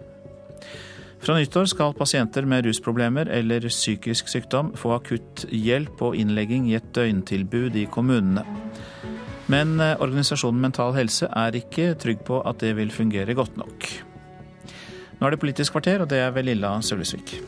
Fra 1.22 1.34
nyttår 1.34 1.68
skal 1.72 1.94
pasienter 1.97 2.47
med 2.47 2.66
rusproblemer 2.66 3.30
eller 3.32 3.64
psykisk 3.70 4.28
sykdom 4.30 4.74
få 4.78 4.93
akutt 4.98 5.47
hjelp 5.51 6.02
og 6.05 6.16
innlegging 6.18 6.68
i 6.70 6.76
et 6.78 6.93
døgntilbud 6.94 7.78
i 7.80 7.86
kommunene. 7.90 8.44
Men 9.51 9.76
eh, 9.80 9.94
organisasjonen 10.02 10.60
Mental 10.62 10.94
Helse 10.97 11.28
er 11.30 11.56
ikke 11.56 11.94
trygg 12.02 12.24
på 12.26 12.43
at 12.47 12.60
det 12.62 12.74
vil 12.78 12.93
fungere 12.94 13.36
godt 13.38 13.56
nok. 13.59 13.88
Nå 15.16 15.26
er 15.26 15.32
det 15.32 15.40
Politisk 15.40 15.72
kvarter, 15.72 16.02
og 16.05 16.10
det 16.10 16.20
er 16.20 16.34
ved 16.34 16.51
Lilla 16.51 16.74
Sølvesvik. 16.84 17.38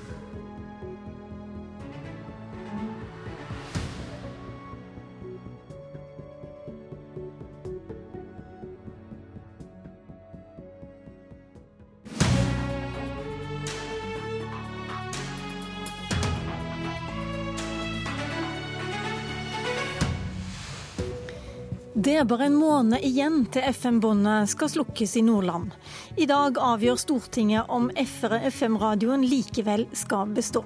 Det 21.99 22.13
er 22.15 22.25
bare 22.31 22.47
en 22.47 22.55
måned 22.55 23.03
igjen 23.03 23.41
til 23.51 23.65
FM-båndet 23.75 24.53
skal 24.53 24.69
slukkes 24.71 25.17
i 25.19 25.23
Nordland. 25.27 25.73
I 26.15 26.29
dag 26.31 26.61
avgjør 26.63 27.01
Stortinget 27.03 27.73
om 27.75 27.89
FM-radioen 27.91 29.25
likevel 29.27 29.83
skal 29.99 30.31
bestå. 30.31 30.63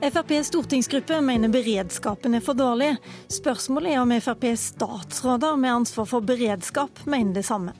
FrPs 0.00 0.48
stortingsgruppe 0.48 1.20
mener 1.20 1.52
beredskapen 1.52 2.38
er 2.38 2.46
for 2.46 2.56
dårlig. 2.56 2.94
Spørsmålet 3.28 3.92
er 3.92 4.00
om 4.06 4.16
FrPs 4.16 4.70
statsråder 4.72 5.60
med 5.60 5.82
ansvar 5.82 6.08
for 6.08 6.24
beredskap 6.24 7.04
mener 7.04 7.42
det 7.42 7.44
samme. 7.44 7.76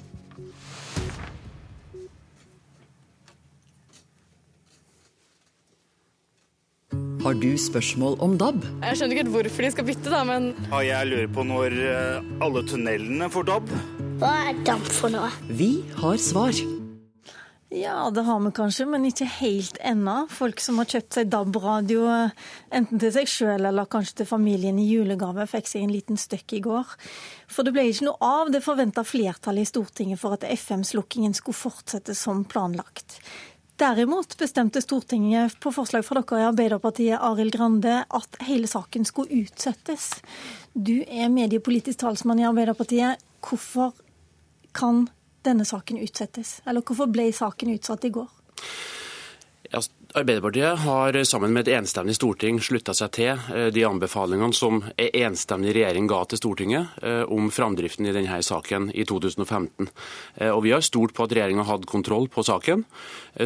Har 7.25 7.33
du 7.41 7.55
spørsmål 7.57 8.19
om 8.21 8.35
DAB? 8.37 8.67
Jeg 8.83 8.99
skjønner 9.01 9.17
ikke 9.17 9.31
hvorfor 9.33 9.65
de 9.65 9.69
skal 9.73 9.87
bytte, 9.89 10.11
da, 10.13 10.19
men 10.29 10.51
Jeg 10.85 11.09
lurer 11.09 11.31
på 11.33 11.45
når 11.49 11.77
eh, 11.81 12.27
alle 12.45 12.63
tunnelene 12.69 13.31
får 13.33 13.47
DAB. 13.49 13.71
Hva 14.21 14.33
er 14.51 14.59
DAB 14.67 14.91
for 14.93 15.15
noe? 15.15 15.31
Vi 15.49 15.71
har 16.03 16.19
svar. 16.21 16.53
Ja, 17.73 18.11
det 18.13 18.27
har 18.29 18.43
vi 18.45 18.53
kanskje, 18.55 18.85
men 18.87 19.07
ikke 19.09 19.31
helt 19.39 19.81
ennå. 19.81 20.19
Folk 20.31 20.61
som 20.61 20.77
har 20.83 20.91
kjøpt 20.93 21.17
seg 21.17 21.33
DAB-radio, 21.33 22.05
enten 22.69 23.01
til 23.01 23.15
seg 23.17 23.33
sjøl 23.33 23.71
eller 23.71 23.89
kanskje 23.89 24.21
til 24.21 24.29
familien 24.29 24.77
i 24.79 24.85
julegave, 24.85 25.49
fikk 25.49 25.73
seg 25.73 25.89
en 25.89 25.97
liten 25.97 26.21
støkk 26.21 26.59
i 26.59 26.63
går. 26.69 26.93
For 27.49 27.65
det 27.65 27.73
ble 27.73 27.89
ikke 27.89 28.11
noe 28.11 28.21
av 28.37 28.53
det 28.53 28.61
forventa 28.69 29.01
flertallet 29.01 29.65
i 29.65 29.73
Stortinget 29.73 30.21
for 30.21 30.37
at 30.37 30.45
FM-slukkingen 30.45 31.33
skulle 31.41 31.57
fortsette 31.65 32.15
som 32.21 32.45
planlagt. 32.45 33.17
Derimot 33.77 34.37
bestemte 34.39 34.83
Stortinget 34.83 35.61
på 35.61 35.73
forslag 35.75 36.05
fra 36.07 36.21
dere 36.23 36.41
i 36.41 36.47
Arbeiderpartiet 36.47 37.19
Arild 37.19 37.57
Grande, 37.57 38.05
at 38.07 38.37
hele 38.47 38.69
saken 38.71 39.03
skulle 39.05 39.43
utsettes. 39.43 40.13
Du 40.75 41.03
er 41.03 41.33
mediepolitisk 41.33 41.99
talsmann 42.05 42.39
i 42.39 42.47
Arbeiderpartiet. 42.47 43.19
Hvorfor 43.43 43.91
kan 44.79 45.09
denne 45.43 45.67
saken 45.67 45.99
utsettes? 45.99 46.61
Eller 46.67 46.87
hvorfor 46.87 47.11
ble 47.11 47.27
saken 47.35 47.75
utsatt 47.75 48.07
i 48.07 48.13
går? 48.15 48.31
Arbeiderpartiet 50.15 50.79
har 50.79 51.17
sammen 51.25 51.51
med 51.53 51.67
et 51.67 51.75
enstemmig 51.75 52.15
storting 52.15 52.61
slutta 52.63 52.93
seg 52.95 53.11
til 53.17 53.33
eh, 53.51 53.65
de 53.75 53.83
anbefalingene 53.83 54.55
som 54.55 54.77
en 54.87 55.17
enstemmig 55.27 55.73
regjering 55.75 56.07
ga 56.07 56.21
til 56.31 56.39
Stortinget 56.39 57.01
eh, 57.03 57.25
om 57.35 57.49
framdriften 57.51 58.07
i 58.07 58.13
denne 58.15 58.39
saken 58.47 58.93
i 58.95 59.03
2015. 59.11 59.89
Eh, 60.39 60.53
og 60.53 60.61
Vi 60.69 60.71
har 60.71 60.87
stolt 60.87 61.17
på 61.17 61.27
at 61.27 61.35
regjeringa 61.35 61.67
hadde 61.67 61.91
kontroll 61.91 62.29
på 62.31 62.47
saken. 62.47 62.87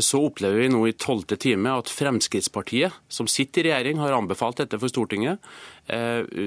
Så 0.05 0.21
opplever 0.21 0.61
vi 0.61 0.69
nå 0.69 0.83
i 0.85 0.93
tolvte 0.93 1.39
time 1.41 1.73
at 1.73 1.89
Fremskrittspartiet, 1.89 2.93
som 3.09 3.25
sitter 3.33 3.65
i 3.65 3.73
regjering, 3.73 4.03
har 4.05 4.13
anbefalt 4.13 4.61
dette 4.61 4.77
for 4.77 4.93
Stortinget. 4.93 5.41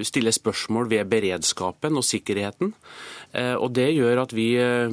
Stiller 0.05 0.35
spørsmål 0.37 0.91
ved 0.91 1.09
beredskapen 1.09 1.97
og 1.97 2.05
sikkerheten. 2.05 2.75
Og 3.33 3.71
Det 3.71 3.87
gjør 3.95 4.23
at 4.25 4.33
vi 4.35 4.49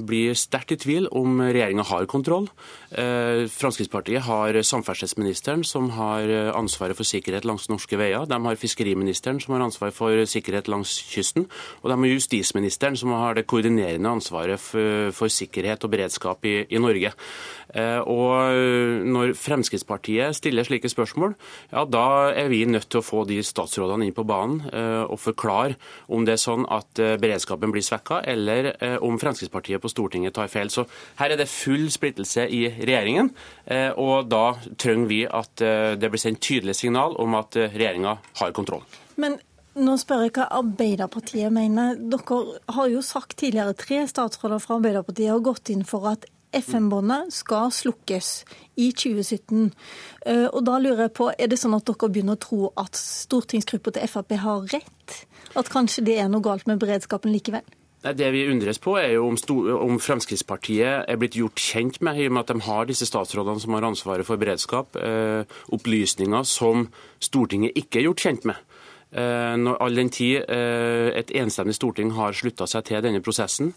blir 0.07 0.37
sterkt 0.39 0.73
i 0.77 0.79
tvil 0.79 1.09
om 1.17 1.41
regjeringa 1.43 1.83
har 1.89 2.07
kontroll. 2.07 2.47
Fremskrittspartiet 2.89 4.23
har 4.29 4.55
samferdselsministeren, 4.63 5.65
som 5.67 5.91
har 5.97 6.31
ansvaret 6.55 6.97
for 6.97 7.09
sikkerhet 7.09 7.45
langs 7.49 7.69
norske 7.69 7.99
veier. 7.99 8.29
De 8.31 8.39
har 8.39 8.61
fiskeriministeren, 8.61 9.41
som 9.43 9.57
har 9.57 9.67
ansvaret 9.67 9.97
for 9.97 10.23
sikkerhet 10.31 10.71
langs 10.71 10.95
kysten. 11.11 11.49
Og 11.83 11.91
de 11.91 11.99
har 11.99 12.15
justisministeren, 12.15 12.97
som 12.97 13.13
har 13.17 13.35
det 13.35 13.49
koordinerende 13.51 14.15
ansvaret 14.21 14.61
for 14.63 15.33
sikkerhet 15.33 15.85
og 15.85 15.93
beredskap 15.97 16.47
i, 16.47 16.61
i 16.71 16.79
Norge. 16.83 17.13
Og 18.09 18.55
Når 19.09 19.35
Fremskrittspartiet 19.37 20.37
stiller 20.37 20.65
slike 20.65 20.89
spørsmål, 20.89 21.35
ja, 21.73 21.85
da 21.85 22.31
er 22.33 22.49
vi 22.49 22.63
nødt 22.65 22.89
til 22.89 23.03
å 23.03 23.05
få 23.05 23.25
de 23.29 23.43
statsrådene 23.45 24.09
inn 24.09 24.17
på 24.17 24.25
banen 24.29 24.63
og 25.09 25.19
forklare 25.21 25.77
om 26.09 26.25
det 26.25 26.37
er 26.37 26.43
sånn 26.43 26.65
at 26.73 26.89
beredskapen 27.21 27.75
blir 27.75 27.85
svekka, 27.85 28.23
eller 28.29 28.71
om 29.05 29.19
Fremskrittspartiet 29.21 29.83
på 29.83 29.91
Stortinget 29.93 30.37
tar 30.37 30.51
feil. 30.53 30.71
Så 30.71 30.87
Her 31.19 31.35
er 31.35 31.41
det 31.41 31.49
full 31.51 31.89
splittelse 31.93 32.47
i 32.47 32.65
regjeringen, 32.77 33.33
og 33.97 34.29
da 34.31 34.45
trenger 34.79 35.11
vi 35.11 35.21
at 35.27 35.65
det 36.01 36.11
blir 36.11 36.23
sendt 36.23 36.43
tydelig 36.45 36.77
signal 36.79 37.17
om 37.21 37.37
at 37.39 37.57
regjeringa 37.57 38.17
har 38.41 38.55
kontroll. 38.57 38.85
Men 39.19 39.39
nå 39.79 39.95
spør 40.01 40.25
jeg 40.27 40.35
hva 40.39 40.49
Arbeiderpartiet 40.59 41.53
mener. 41.55 41.99
Dere 41.99 42.41
har 42.75 42.91
jo 42.91 43.03
sagt 43.05 43.37
tidligere, 43.39 43.77
tre 43.79 44.03
statsråder 44.11 44.63
fra 44.63 44.79
Arbeiderpartiet 44.79 45.31
har 45.31 45.45
gått 45.45 45.71
inn 45.75 45.85
for 45.87 46.09
at 46.11 46.27
FM-båndet 46.57 47.33
skal 47.37 47.71
slukkes 47.75 48.31
i 48.81 48.89
2017. 48.97 49.69
Og 50.49 50.61
da 50.65 50.79
lurer 50.81 51.07
jeg 51.07 51.15
på, 51.19 51.31
Er 51.39 51.47
det 51.47 51.61
sånn 51.61 51.77
at 51.77 51.85
dere 51.87 52.09
begynner 52.09 52.39
å 52.39 52.43
tro 52.43 52.73
at 52.77 52.97
stortingsgruppa 52.97 53.93
til 53.95 54.09
Frp 54.09 54.33
har 54.41 54.67
rett? 54.73 55.19
At 55.55 55.69
kanskje 55.73 56.05
det 56.05 56.19
er 56.19 56.29
noe 56.29 56.45
galt 56.45 56.67
med 56.67 56.81
beredskapen 56.81 57.33
likevel? 57.33 57.65
Det 57.99 58.29
vi 58.31 58.45
undres 58.47 58.79
på, 58.79 58.95
er 58.95 59.17
jo 59.17 59.27
om, 59.27 59.37
om, 59.75 59.97
Fremskrittspartiet 59.99 61.09
er 61.11 61.19
blitt 61.19 61.35
gjort 61.35 61.59
kjent 61.59 61.99
med, 61.99 62.21
i 62.21 62.29
og 62.29 62.37
med 62.37 62.45
at 62.45 62.53
de 62.53 62.63
har 62.69 62.87
disse 62.87 63.09
statsrådene 63.09 63.59
som 63.59 63.75
har 63.75 63.89
ansvaret 63.89 64.27
for 64.27 64.39
beredskap, 64.39 64.95
eh, 65.03 65.43
opplysninger 65.75 66.47
som 66.47 66.87
Stortinget 67.19 67.75
ikke 67.75 67.99
er 67.99 68.07
gjort 68.07 68.23
kjent 68.23 68.47
med. 68.53 68.65
Når 69.09 69.79
all 69.81 69.95
den 69.97 70.11
tid 70.13 70.43
et 70.45 71.31
enstemmig 71.41 71.73
storting 71.79 72.11
har 72.13 72.35
slutta 72.37 72.67
seg 72.69 72.85
til 72.85 73.01
denne 73.01 73.23
prosessen, 73.25 73.71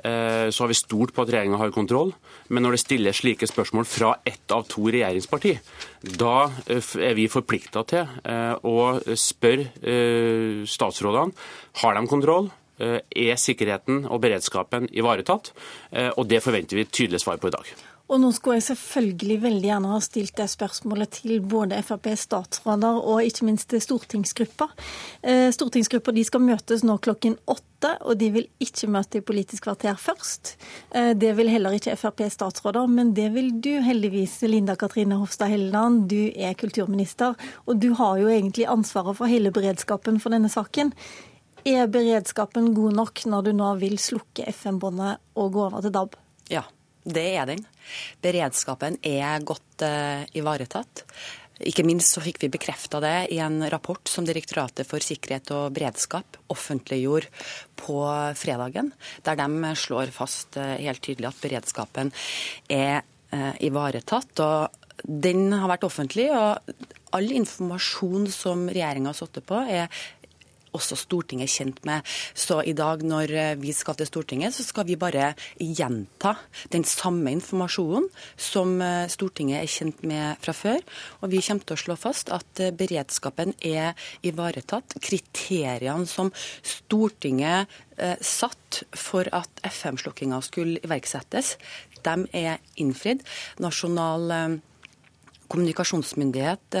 så 0.00 0.62
har 0.62 0.70
vi 0.70 0.76
stort 0.78 1.12
på 1.12 1.26
at 1.26 1.28
regjeringa 1.34 1.58
har 1.60 1.74
kontroll. 1.76 2.14
Men 2.48 2.64
når 2.64 2.72
det 2.72 2.80
stilles 2.80 3.20
slike 3.20 3.44
spørsmål 3.50 3.84
fra 3.84 4.14
ett 4.24 4.48
av 4.48 4.64
to 4.64 4.86
regjeringsparti, 4.88 5.52
da 6.16 6.48
er 6.72 7.18
vi 7.20 7.28
forplikta 7.28 7.84
til 7.84 8.08
å 8.64 8.78
spørre 9.12 10.64
statsrådene 10.72 11.36
har 11.84 12.00
de 12.00 12.08
kontroll. 12.08 12.48
Er 12.78 13.38
sikkerheten 13.40 14.04
og 14.06 14.22
beredskapen 14.22 14.88
ivaretatt? 14.94 15.52
Og 16.16 16.26
Det 16.28 16.42
forventer 16.44 16.78
vi 16.78 16.86
et 16.86 16.92
tydelig 16.94 17.20
svar 17.24 17.40
på 17.42 17.50
i 17.50 17.56
dag. 17.56 17.72
Og 18.08 18.16
nå 18.22 18.30
skulle 18.32 18.56
jeg 18.56 18.70
selvfølgelig 18.70 19.36
veldig 19.42 19.68
gjerne 19.68 19.88
ha 19.92 19.98
stilt 20.00 20.32
det 20.38 20.46
spørsmålet 20.48 21.10
til 21.18 21.42
både 21.44 21.76
FrPs 21.84 22.24
statsråder 22.24 23.02
og 23.02 23.20
ikke 23.20 23.44
minst 23.44 23.74
stortingsgruppa. 23.84 24.70
Stortingsgruppa 25.52 26.14
de 26.16 26.24
skal 26.24 26.40
møtes 26.46 26.86
nå 26.88 26.96
klokken 27.04 27.36
åtte, 27.44 27.92
og 28.00 28.16
de 28.18 28.30
vil 28.32 28.48
ikke 28.64 28.88
møte 28.90 29.20
i 29.20 29.26
Politisk 29.28 29.68
kvarter 29.68 30.00
først. 30.00 30.54
Det 31.20 31.34
vil 31.36 31.52
heller 31.52 31.76
ikke 31.76 31.98
FrPs 32.00 32.38
statsråder, 32.40 32.88
men 32.88 33.12
det 33.12 33.28
vil 33.36 33.52
du 33.60 33.74
heldigvis, 33.84 34.40
Linda 34.48 34.78
Katrine 34.80 35.20
Hofstad 35.20 35.52
Helleland. 35.52 36.08
Du 36.08 36.32
er 36.32 36.56
kulturminister, 36.56 37.36
og 37.68 37.76
du 37.76 37.92
har 38.00 38.16
jo 38.24 38.32
egentlig 38.32 38.70
ansvaret 38.72 39.20
for 39.20 39.28
hele 39.28 39.52
beredskapen 39.52 40.16
for 40.16 40.32
denne 40.32 40.48
saken. 40.48 40.96
Er 41.68 41.88
beredskapen 41.92 42.70
god 42.76 42.96
nok 42.96 43.24
når 43.28 43.48
du 43.48 43.50
nå 43.56 43.72
vil 43.82 43.98
slukke 44.00 44.46
FM-båndet 44.48 45.20
og 45.36 45.50
gå 45.52 45.66
over 45.66 45.84
til 45.84 45.92
DAB? 45.92 46.14
Ja, 46.48 46.62
det 47.04 47.26
er 47.36 47.50
den. 47.50 47.60
Beredskapen 48.24 48.96
er 49.04 49.44
godt 49.44 49.84
uh, 49.84 50.24
ivaretatt. 50.38 51.04
Ikke 51.68 51.84
minst 51.84 52.14
så 52.14 52.22
fikk 52.22 52.38
vi 52.44 52.52
bekrefta 52.54 53.00
det 53.02 53.14
i 53.34 53.40
en 53.42 53.60
rapport 53.68 54.08
som 54.08 54.24
Direktoratet 54.24 54.86
for 54.88 55.02
sikkerhet 55.02 55.50
og 55.56 55.74
beredskap 55.76 56.38
offentliggjorde 56.54 57.32
på 57.82 58.00
fredagen, 58.38 58.92
der 59.26 59.40
de 59.42 59.72
slår 59.76 60.14
fast 60.14 60.56
uh, 60.56 60.76
helt 60.78 61.04
tydelig 61.04 61.32
at 61.34 61.42
beredskapen 61.42 62.14
er 62.72 63.02
uh, 63.34 63.54
ivaretatt. 63.60 64.40
og 64.40 65.04
Den 65.04 65.50
har 65.52 65.68
vært 65.74 65.84
offentlig, 65.90 66.30
og 66.32 66.86
all 67.12 67.34
informasjon 67.34 68.30
som 68.32 68.68
regjeringa 68.70 69.12
har 69.12 69.20
sittet 69.20 69.44
på, 69.48 69.60
er 69.68 69.90
også 70.76 70.98
Stortinget 70.98 71.52
kjent 71.52 71.80
med. 71.88 72.06
Så 72.34 72.60
i 72.66 72.74
dag 72.76 73.02
når 73.06 73.32
eh, 73.32 73.54
vi 73.60 73.72
skal 73.76 73.98
til 73.98 74.08
Stortinget, 74.08 74.54
så 74.56 74.66
skal 74.66 74.88
vi 74.88 74.98
bare 75.00 75.32
gjenta 75.58 76.34
den 76.72 76.84
samme 76.88 77.32
informasjonen 77.36 78.08
som 78.36 78.78
eh, 78.84 79.08
Stortinget 79.12 79.62
er 79.62 79.72
kjent 79.72 80.04
med 80.06 80.40
fra 80.44 80.54
før. 80.56 80.84
Og 81.22 81.32
vi 81.34 81.42
kommer 81.44 81.68
til 81.68 81.78
å 81.78 81.82
slå 81.84 81.98
fast 81.98 82.32
at 82.34 82.62
eh, 82.64 82.74
beredskapen 82.74 83.54
er 83.64 83.98
ivaretatt. 84.26 84.98
Kriteriene 85.02 86.08
som 86.08 86.32
Stortinget 86.62 87.70
satt 88.22 88.84
for 88.94 89.26
at 89.34 89.58
FM-slukkinga 89.66 90.38
skulle 90.46 90.78
iverksettes, 90.86 91.56
de 92.06 92.14
er 92.30 92.60
innfridd. 92.78 93.24
Nasjonal 93.58 94.60
kommunikasjonsmyndighet 95.48 96.78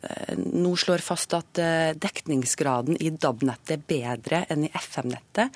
nå 0.00 0.70
slår 0.80 1.02
fast 1.04 1.34
at 1.36 1.58
dekningsgraden 2.00 2.96
i 3.02 3.10
DAB-nettet 3.12 3.74
er 3.74 3.82
bedre 3.84 4.38
enn 4.52 4.64
i 4.64 4.70
FM-nettet. 4.72 5.52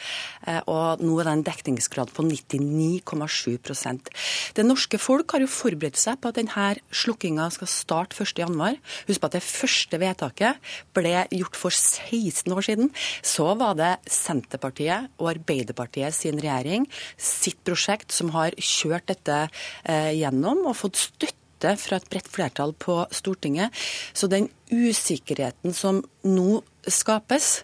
Og 0.68 1.00
nå 1.00 1.14
er 1.20 1.28
det 1.28 1.32
en 1.32 1.44
dekningsgrad 1.46 2.12
på 2.14 2.24
99,7% 2.26 4.10
Det 4.56 4.66
norske 4.66 5.00
folk 5.00 5.32
har 5.32 5.44
jo 5.44 5.50
forberedt 5.50 6.00
seg 6.00 6.20
på 6.20 6.30
at 6.30 6.38
denne 6.38 6.66
slukkinga 6.92 7.48
skal 7.54 7.70
starte 7.70 8.18
1.1. 8.20 8.80
Husk 9.08 9.22
på 9.22 9.30
at 9.30 9.38
det 9.38 9.44
første 9.46 10.00
vedtaket 10.02 10.72
ble 10.96 11.14
gjort 11.32 11.56
for 11.58 11.72
16 11.72 12.52
år 12.52 12.66
siden. 12.68 12.92
Så 13.24 13.48
var 13.60 13.78
det 13.80 13.94
Senterpartiet 14.10 15.08
og 15.16 15.32
Arbeiderpartiet 15.32 16.16
sin 16.16 16.42
regjering 16.42 16.84
sitt 17.16 17.62
prosjekt 17.64 18.12
som 18.12 18.34
har 18.36 18.52
kjørt 18.60 19.08
dette 19.08 19.46
gjennom 19.84 20.66
og 20.68 20.78
fått 20.82 21.00
støtte 21.00 21.43
fra 21.80 21.98
et 22.00 22.10
bredt 22.12 22.30
flertall 22.32 22.74
på 22.78 23.02
Stortinget. 23.14 23.74
Så 24.12 24.30
den 24.30 24.50
usikkerheten 24.72 25.74
som 25.76 26.02
nå 26.24 26.62
skapes, 26.90 27.62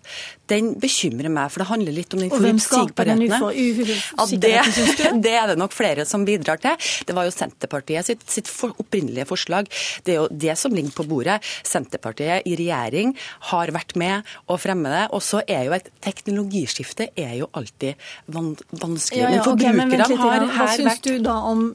den 0.48 0.72
bekymrer 0.80 1.28
meg. 1.32 1.50
For 1.52 1.62
det 1.62 1.68
handler 1.68 1.94
litt 1.94 2.14
om 2.16 2.22
den 2.22 2.30
forutsigbarheten. 2.32 3.26
Ja, 3.28 4.26
det, 4.40 4.52
det 5.24 5.34
er 5.36 5.50
det 5.52 5.56
nok 5.60 5.74
flere 5.76 6.06
som 6.08 6.24
bidrar 6.28 6.60
til. 6.62 6.76
Det 7.06 7.16
var 7.16 7.28
jo 7.28 7.34
Senterpartiet 7.34 8.08
sitt, 8.08 8.24
sitt 8.30 8.48
for, 8.48 8.74
opprinnelige 8.80 9.28
forslag. 9.28 9.68
Det 10.06 10.14
er 10.14 10.20
jo 10.22 10.26
det 10.46 10.56
som 10.60 10.74
ligger 10.76 10.96
på 10.96 11.06
bordet. 11.10 11.38
Senterpartiet 11.66 12.48
i 12.48 12.56
regjering 12.60 13.14
har 13.52 13.72
vært 13.76 13.96
med 14.00 14.34
å 14.48 14.58
fremme 14.60 14.92
det. 14.92 15.06
Og 15.16 15.24
så 15.24 15.44
er 15.44 15.68
jo 15.68 15.76
et 15.76 15.92
teknologiskifte 16.04 17.10
er 17.20 17.36
jo 17.42 17.50
alltid 17.56 18.00
van, 18.32 18.54
vanskelig. 18.72 19.24
Ja, 19.26 19.36
ja, 19.40 19.46
okay, 19.46 19.72
men 19.76 19.92
forbrukerne 19.92 20.20
har 20.24 20.36
her 20.40 20.46
vært 20.48 20.60
Hva 20.60 20.76
syns 20.80 21.06
du 21.06 21.26
da 21.28 21.40
om 21.50 21.66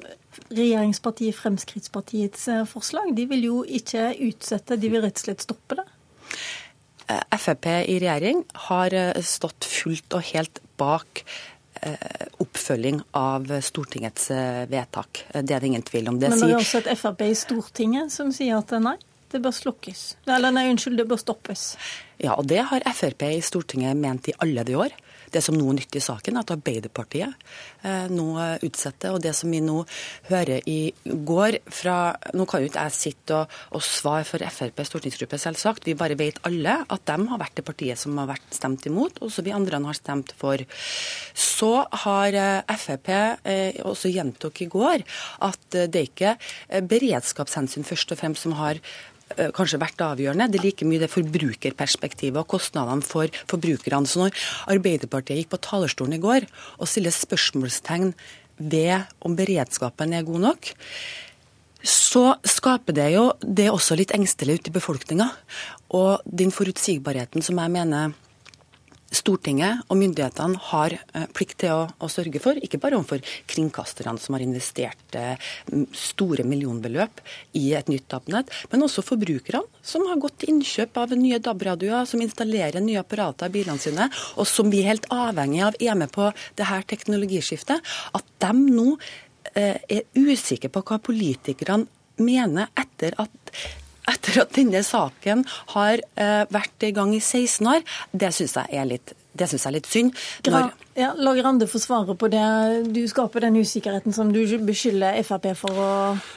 regjeringspartiet 0.50 1.36
Fremskrittspartiets 1.38 2.48
eh, 2.52 2.64
forslag? 2.70 3.12
De 3.18 3.26
vil 3.30 3.48
jo 3.48 3.64
ikke 3.64 4.12
utsette, 4.28 4.78
de 4.80 4.92
vil 4.92 5.04
rett 5.06 5.18
og 5.20 5.28
slett 5.28 5.46
stoppe 5.46 5.80
det. 5.80 5.86
Eh, 7.12 7.38
Frp 7.40 7.68
i 7.86 7.98
regjering 8.02 8.46
har 8.70 8.96
eh, 8.96 9.20
stått 9.26 9.68
fullt 9.70 10.18
og 10.18 10.32
helt 10.34 10.64
bak 10.80 11.26
oppfølging 12.42 13.02
av 13.20 13.50
Stortingets 13.62 14.30
vedtak. 14.72 15.20
Det 15.36 15.54
er 15.54 15.60
det 15.62 15.68
ingen 15.68 15.84
tvil 15.86 16.08
om. 16.10 16.16
Det 16.18 16.32
Men 16.32 16.40
det 16.40 16.48
er 16.48 16.58
også 16.58 16.80
et 16.80 16.98
Frp 16.98 17.20
i 17.28 17.36
Stortinget 17.38 18.14
som 18.16 18.32
sier 18.34 18.58
at 18.58 18.72
nei, 18.82 18.96
det 19.30 19.42
bør 19.44 19.54
slukkes. 19.54 20.06
Eller 20.26 20.56
nei, 20.56 20.64
unnskyld, 20.72 20.96
det 20.98 21.06
bør 21.12 21.20
stoppes. 21.22 21.66
Ja, 22.18 22.40
og 22.40 22.48
det 22.50 22.64
har 22.72 22.88
Frp 22.96 23.28
i 23.28 23.44
Stortinget 23.44 24.00
ment 24.02 24.32
i 24.32 24.34
alle 24.42 24.64
de 24.66 24.80
år. 24.88 24.96
Det 25.32 25.42
som 25.44 25.58
nå 25.58 25.68
er 25.72 25.80
nytt 25.80 25.98
i 25.98 26.04
saken, 26.04 26.36
er 26.36 26.46
at 26.46 26.54
Arbeiderpartiet 26.56 27.48
eh, 27.86 28.08
nå 28.12 28.28
utsetter. 28.66 29.16
Og 29.16 29.24
det 29.24 29.34
som 29.38 29.52
vi 29.52 29.62
nå 29.64 29.82
hører 30.30 30.66
i 30.70 30.94
går 31.04 31.60
fra 31.72 31.96
Nå 32.36 32.46
kan 32.50 32.62
jo 32.62 32.70
ikke 32.70 32.84
jeg 32.88 32.96
sitte 32.96 33.38
og, 33.38 33.54
og 33.78 33.84
svare 33.86 34.26
for 34.28 34.44
Frp 34.56 34.82
stortingsgruppe, 34.88 35.40
selvsagt. 35.42 35.88
Vi 35.88 35.98
bare 35.98 36.18
vet 36.20 36.40
alle 36.48 36.78
at 36.92 37.06
de 37.08 37.30
har 37.30 37.42
vært 37.42 37.60
det 37.60 37.66
partiet 37.68 38.00
som 38.00 38.18
har 38.22 38.30
vært 38.30 38.56
stemt 38.56 38.86
imot, 38.90 39.22
også 39.26 39.44
vi 39.46 39.54
andre 39.56 39.80
har 39.86 39.98
stemt 39.98 40.34
for. 40.40 40.62
Så 41.34 41.74
har 42.06 42.40
eh, 42.40 42.76
Frp 42.86 43.12
eh, 43.16 43.82
også 43.86 44.12
gjentok 44.14 44.64
i 44.66 44.70
går 44.72 45.04
at 45.46 45.66
det 45.76 46.02
er 46.02 46.08
ikke 46.10 46.36
beredskapshensyn 46.90 47.86
først 47.88 48.14
og 48.14 48.20
fremst 48.22 48.46
som 48.46 48.56
har 48.60 48.82
kanskje 49.56 49.82
vært 49.82 50.04
avgjørende. 50.06 50.48
Det 50.52 50.60
er 50.60 50.68
like 50.68 50.88
mye 50.88 51.02
det 51.02 51.12
forbrukerperspektivet 51.14 52.40
og 52.42 52.50
kostnadene 52.56 53.06
for 53.06 53.32
forbrukerne. 53.50 54.08
Så 54.08 54.22
når 54.22 54.48
Arbeiderpartiet 54.72 55.44
gikk 55.44 55.54
på 55.56 55.62
talerstolen 55.66 56.18
i 56.18 56.24
går 56.24 56.48
og 56.78 56.90
stiller 56.90 57.16
spørsmålstegn 57.16 58.14
ved 58.62 59.10
om 59.26 59.36
beredskapen 59.36 60.14
er 60.16 60.28
god 60.28 60.46
nok, 60.50 60.74
så 61.86 62.36
skaper 62.48 62.96
det 62.98 63.12
jo 63.14 63.28
det 63.42 63.68
også 63.70 63.98
litt 63.98 64.14
engstelig 64.16 64.60
ute 64.60 64.72
i 64.72 64.78
befolkninga. 64.78 65.28
Og 65.98 66.24
den 66.26 66.54
forutsigbarheten 66.54 67.46
som 67.46 67.60
jeg 67.62 67.74
mener 67.74 68.16
Stortinget 69.16 69.86
og 69.90 70.00
myndighetene 70.00 70.60
har 70.72 70.96
eh, 70.98 71.28
plikt 71.36 71.60
til 71.64 71.74
å, 71.74 71.86
å, 72.04 72.10
sørge 72.12 72.42
for, 72.44 72.60
ikke 72.60 72.80
bare 72.82 72.98
overfor 73.00 73.24
kringkasterne 73.52 74.20
som 74.22 74.36
har 74.36 74.44
investert 74.46 75.18
eh, 75.20 75.40
store 75.96 76.46
millionbeløp 76.48 77.22
i 77.60 77.68
et 77.78 77.92
nytt 77.92 78.08
DAB-nett, 78.12 78.52
men 78.72 78.86
også 78.86 79.06
forbrukerne 79.06 79.64
som 79.86 80.06
har 80.10 80.20
gått 80.22 80.42
til 80.42 80.56
innkjøp 80.56 81.00
av 81.02 81.16
nye 81.18 81.40
DAB-radioer, 81.44 82.10
som 82.10 82.24
installerer 82.24 82.84
nye 82.84 83.02
apparater 83.02 83.52
i 83.52 83.56
bilene 83.58 83.82
sine, 83.82 84.10
og 84.36 84.50
som 84.50 84.72
vi 84.74 84.84
er 84.84 84.94
helt 84.94 85.10
avhengig 85.14 85.64
av 85.66 85.80
er 85.80 86.00
med 86.00 86.12
på 86.14 86.30
det 86.58 86.68
her 86.70 86.86
teknologiskiftet. 86.90 87.96
At 88.18 88.30
de 88.44 88.54
nå 88.66 88.92
eh, 89.54 89.80
er 89.80 90.06
usikre 90.18 90.72
på 90.74 90.84
hva 90.86 91.00
politikerne 91.04 91.88
mener 92.22 92.72
etter 92.80 93.16
at 93.20 93.56
etter 94.12 94.42
at 94.46 94.56
denne 94.58 94.82
saken 94.86 95.46
har 95.74 96.02
uh, 96.20 96.44
vært 96.54 96.88
i 96.88 96.94
gang 96.96 97.14
i 97.16 97.22
16 97.22 97.70
år, 97.72 97.86
det 98.14 98.34
syns 98.36 98.58
jeg 98.60 98.82
er 98.82 98.90
litt 98.90 99.16
det 99.36 99.50
syns 99.52 99.66
jeg 99.66 99.72
er 99.72 99.76
litt 99.76 99.90
synd. 99.92 100.14
Når, 100.48 100.70
ja, 100.96 101.14
La 101.18 101.34
Grande 101.36 101.68
få 101.68 101.80
svare 101.80 102.16
på 102.16 102.28
det. 102.32 102.44
Du 102.96 103.02
skaper 103.08 103.44
den 103.44 103.58
usikkerheten 103.60 104.14
som 104.16 104.32
du 104.34 104.40
beskylder 104.64 105.18
Frp 105.28 105.50
for 105.60 105.76
å 105.76 105.90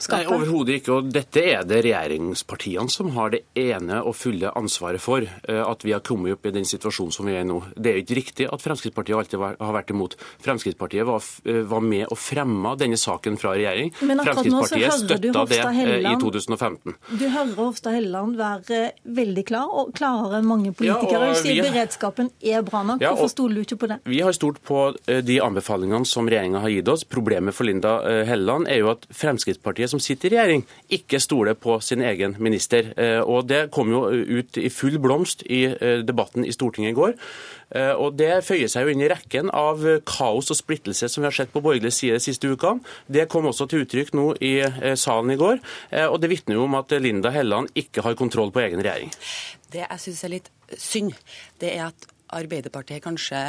skape? 0.03 0.25
Nei, 0.25 0.35
Overhodet 0.35 0.81
ikke. 0.81 0.97
og 0.97 1.13
Dette 1.15 1.45
er 1.53 1.67
det 1.69 1.85
regjeringspartiene 1.87 2.91
som 2.91 3.13
har 3.15 3.31
det 3.37 3.45
ene 3.59 4.01
og 4.03 4.17
fulle 4.19 4.51
ansvaret 4.59 5.03
for. 5.03 5.23
Eh, 5.23 5.63
at 5.63 5.85
vi 5.87 5.95
har 5.95 6.03
kommet 6.03 6.35
opp 6.35 6.49
i 6.51 6.55
den 6.55 6.67
situasjonen 6.67 7.15
som 7.15 7.29
vi 7.29 7.37
er 7.37 7.45
i 7.45 7.49
nå. 7.49 7.61
Det 7.77 7.93
er 7.93 8.01
jo 8.01 8.05
ikke 8.07 8.19
riktig 8.19 8.49
at 8.51 8.65
Fremskrittspartiet 8.65 9.19
alltid 9.21 9.45
har 9.47 9.77
vært 9.79 9.93
imot. 9.95 10.19
Fremskrittspartiet 10.43 11.07
var, 11.07 11.23
eh, 11.47 11.63
var 11.63 11.81
med 11.81 12.07
og 12.11 12.19
fremma 12.19 12.75
denne 12.77 12.99
saken 12.99 13.39
fra 13.39 13.55
regjering. 13.55 13.93
Fremskrittspartiet 14.01 14.99
støtta 15.05 15.47
det 15.49 15.63
Helland, 15.79 16.07
i 16.07 16.21
2015. 16.25 16.97
Du 17.15 17.29
hører 17.29 17.55
Hofstad 17.55 17.95
Helleland 17.95 18.37
være 18.37 18.93
veldig 19.07 19.47
klar, 19.47 19.71
og 19.71 19.95
klarere 19.95 20.43
enn 20.43 20.51
mange 20.51 20.75
politikere. 20.75 21.31
Ja, 21.31 21.39
sier 21.39 21.63
beredskapen 21.63 22.31
er 22.43 22.63
bra 22.67 22.83
nok. 22.83 23.01
Ja, 23.01 23.15
Hvorfor 23.15 23.31
stoler 23.31 23.55
du 23.55 23.61
ikke 23.63 23.81
på 23.87 23.89
det? 23.89 24.01
Vi 24.05 24.21
har 24.21 24.33
stolt 24.49 24.63
på 24.65 24.97
eh, 25.07 25.23
de 25.25 25.41
anbefalingene 25.41 26.07
som 26.07 26.29
regjeringa 26.29 26.61
har 26.61 26.69
gitt 26.69 26.89
oss. 26.89 27.05
Problemet 27.05 27.55
for 27.55 27.65
Linda 27.65 28.01
eh, 28.09 28.25
Helleland 28.27 28.69
er 28.69 28.81
jo 28.81 28.91
at 28.93 29.07
Fremskrittspartiet, 29.11 29.91
som 29.91 30.01
sitter 30.01 30.33
i 30.33 30.37
regjering, 30.37 30.65
ikke 30.89 31.21
stoler 31.21 31.55
på 31.55 31.81
sin 31.81 32.03
egen 32.03 32.37
minister. 32.39 32.93
Eh, 32.97 33.21
og 33.21 33.49
Det 33.49 33.71
kom 33.71 33.91
jo 33.91 34.09
ut 34.11 34.59
i 34.59 34.69
full 34.71 34.99
blomst 34.99 35.43
i 35.47 35.67
debatten 36.05 36.45
i 36.45 36.53
Stortinget 36.53 36.93
i 36.93 36.97
går. 36.97 37.15
Og 38.01 38.17
Det 38.17 38.45
føyer 38.45 38.69
seg 38.69 38.87
jo 38.87 38.93
inn 38.93 39.03
i 39.05 39.09
rekken 39.11 39.51
av 39.53 39.83
kaos 40.09 40.51
og 40.51 40.57
splittelse 40.57 41.09
som 41.09 41.23
vi 41.23 41.29
har 41.29 41.37
sett 41.37 41.53
på 41.53 41.61
borgerlig 41.61 41.93
side 41.93 42.17
de 42.17 42.25
siste 42.25 42.49
ukene. 42.49 42.81
Det 43.07 43.29
kom 43.29 43.49
også 43.49 43.67
til 43.69 43.85
uttrykk 43.85 44.15
nå 44.17 44.27
i 44.41 44.55
salen 44.97 45.35
i 45.35 45.39
går. 45.41 45.61
og 46.09 46.19
Det 46.21 46.31
vitner 46.33 46.57
jo 46.57 46.65
om 46.65 46.79
at 46.81 46.93
Linda 46.97 47.33
Helleland 47.35 47.69
ikke 47.77 48.05
har 48.07 48.17
kontroll 48.17 48.53
på 48.53 48.65
egen 48.65 48.81
regjering. 48.81 49.13
Det 49.73 49.85
jeg 49.85 50.05
syns 50.05 50.25
er 50.25 50.35
litt 50.37 50.51
synd, 50.81 51.13
det 51.61 51.75
er 51.77 51.91
at 51.91 52.09
Arbeiderpartiet 52.39 53.05
kanskje 53.05 53.43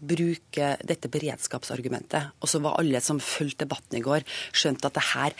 bruker 0.00 0.80
dette 0.86 1.10
beredskapsargumentet. 1.12 2.32
Og 2.40 2.50
så 2.50 2.60
var 2.64 2.78
alle 2.80 3.00
som 3.04 3.20
fulgte 3.22 3.64
debatten 3.64 3.98
i 3.98 4.04
går, 4.04 4.26
skjønt 4.56 4.84
at 4.88 4.96
det 4.96 5.04
her 5.12 5.36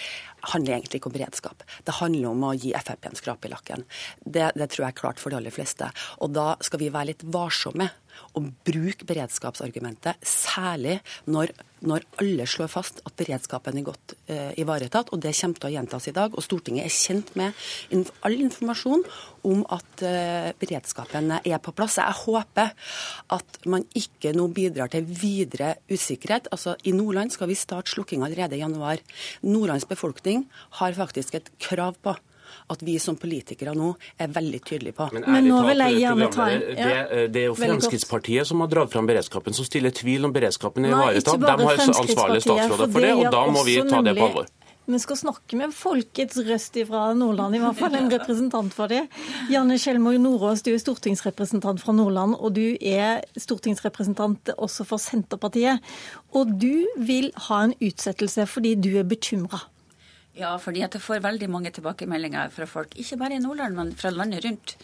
handler 0.53 0.77
egentlig 0.77 1.01
ikke 1.01 1.11
om 1.11 1.17
beredskap. 1.17 1.65
Det 1.87 1.97
handler 1.99 2.31
om 2.31 2.45
å 2.47 2.55
gi 2.55 2.73
Frp 2.77 3.09
en 3.09 3.19
skrap 3.19 3.47
i 3.47 3.51
lakken. 3.51 3.87
Det, 4.23 4.51
det 4.55 4.69
tror 4.71 4.87
jeg 4.87 4.93
er 4.93 5.01
klart 5.01 5.23
for 5.23 5.33
de 5.33 5.41
aller 5.41 5.55
fleste. 5.55 5.89
Og 6.23 6.35
da 6.37 6.55
skal 6.65 6.83
vi 6.83 6.93
være 6.93 7.13
litt 7.13 7.25
varsomme 7.35 7.89
å 8.37 8.43
bruke 8.67 9.07
beredskapsargumentet, 9.09 10.21
særlig 10.27 10.99
når, 11.31 11.53
når, 11.87 12.05
alle 12.23 12.47
slår 12.49 12.71
fast 12.73 13.01
at 13.07 13.17
beredskapen 13.19 13.79
er 13.79 13.87
godt 13.87 14.15
eh, 14.33 14.53
ivaretatt. 14.61 15.13
og 15.13 15.23
Det 15.23 15.35
kommer 15.39 15.63
til 15.63 15.71
å 15.71 15.73
gjentas 15.77 16.09
i 16.11 16.15
dag. 16.17 16.35
og 16.35 16.45
Stortinget 16.45 16.87
er 16.87 16.95
kjent 16.95 17.33
med 17.39 18.13
all 18.27 18.37
informasjon 18.37 19.05
om 19.49 19.65
at 19.77 20.05
eh, 20.07 20.53
beredskapen 20.61 21.35
er 21.39 21.59
på 21.63 21.75
plass. 21.77 21.99
Jeg 22.01 22.21
håper 22.27 22.73
at 23.37 23.61
man 23.67 23.87
ikke 23.97 24.35
nå 24.37 24.49
bidrar 24.55 24.93
til 24.93 25.07
videre 25.09 25.77
usikkerhet. 25.91 26.51
Altså, 26.55 26.77
I 26.85 26.95
Nordland 26.97 27.35
skal 27.35 27.51
vi 27.51 27.59
starte 27.59 27.93
slukking 27.93 28.25
allerede 28.27 28.59
i 28.59 28.63
januar. 28.65 29.03
Nordlands 29.47 29.89
befolkning 29.89 30.47
har 30.81 30.97
faktisk 30.97 31.39
et 31.39 31.53
krav 31.63 31.99
på 32.03 32.17
at 32.73 32.85
vi 32.87 32.99
som 33.03 33.19
politikere 33.21 33.75
nå 33.77 33.93
er 34.19 34.33
veldig 34.35 34.61
tydelige 34.67 34.97
på. 34.97 35.09
Men, 35.17 35.27
Men 35.37 35.49
nå 35.51 35.63
vil 35.69 35.85
jeg 35.87 36.03
gjerne 36.03 36.31
ta 36.35 36.51
en 36.53 36.67
ja. 36.67 36.91
det, 36.91 37.25
det, 37.35 37.43
er 37.45 37.49
jo 37.51 37.57
Fremskrittspartiet 37.59 38.49
som 38.49 38.63
har 38.65 38.71
dratt 38.73 38.93
fram 38.93 39.09
beredskapen, 39.09 39.57
som 39.57 39.69
stiller 39.69 39.95
tvil 39.95 40.29
om 40.29 40.35
beredskapen 40.35 40.87
er 40.87 40.95
ivaretatt. 40.95 41.43
De 41.47 41.67
har 41.71 41.83
ansvarlige 41.89 42.47
statsråder 42.47 42.93
for 42.93 43.09
det, 43.09 43.17
og 43.17 43.27
da 43.35 43.43
må 43.51 43.67
vi 43.67 43.81
ta 43.87 44.05
det 44.07 44.17
på 44.19 44.31
alvor. 44.31 44.55
Vi 44.87 44.99
skal 45.03 45.19
snakke 45.19 45.57
med 45.59 45.73
folkets 45.75 46.39
røst 46.47 46.77
fra 46.87 47.09
Nordland, 47.19 47.57
i 47.57 47.59
hvert 47.59 47.75
fall 47.75 47.97
en 47.99 48.11
representant 48.13 48.75
for 48.75 48.87
det. 48.93 49.01
Janne 49.51 49.81
Skjelmo 49.83 50.13
Nordås, 50.15 50.63
du 50.63 50.71
er 50.71 50.79
stortingsrepresentant 50.79 51.83
fra 51.83 51.95
Nordland, 51.97 52.37
og 52.39 52.55
du 52.55 52.77
er 52.79 53.25
stortingsrepresentant 53.35 54.55
også 54.55 54.87
for 54.87 55.03
Senterpartiet. 55.03 55.83
Og 56.39 56.55
du 56.63 56.87
vil 57.03 57.33
ha 57.49 57.65
en 57.67 57.75
utsettelse 57.83 58.47
fordi 58.47 58.77
du 58.79 58.93
er 59.01 59.09
bekymra. 59.11 59.65
Ja, 60.37 60.51
fordi 60.61 60.83
at 60.85 60.93
jeg 60.93 61.01
får 61.01 61.23
veldig 61.25 61.47
mange 61.49 61.71
tilbakemeldinger 61.73 62.51
fra 62.53 62.67
folk, 62.69 62.93
ikke 63.01 63.17
bare 63.23 63.39
i 63.39 63.41
Nordland, 63.41 63.73
men 63.79 63.93
fra 63.97 64.11
landet 64.13 64.45
rundt, 64.45 64.75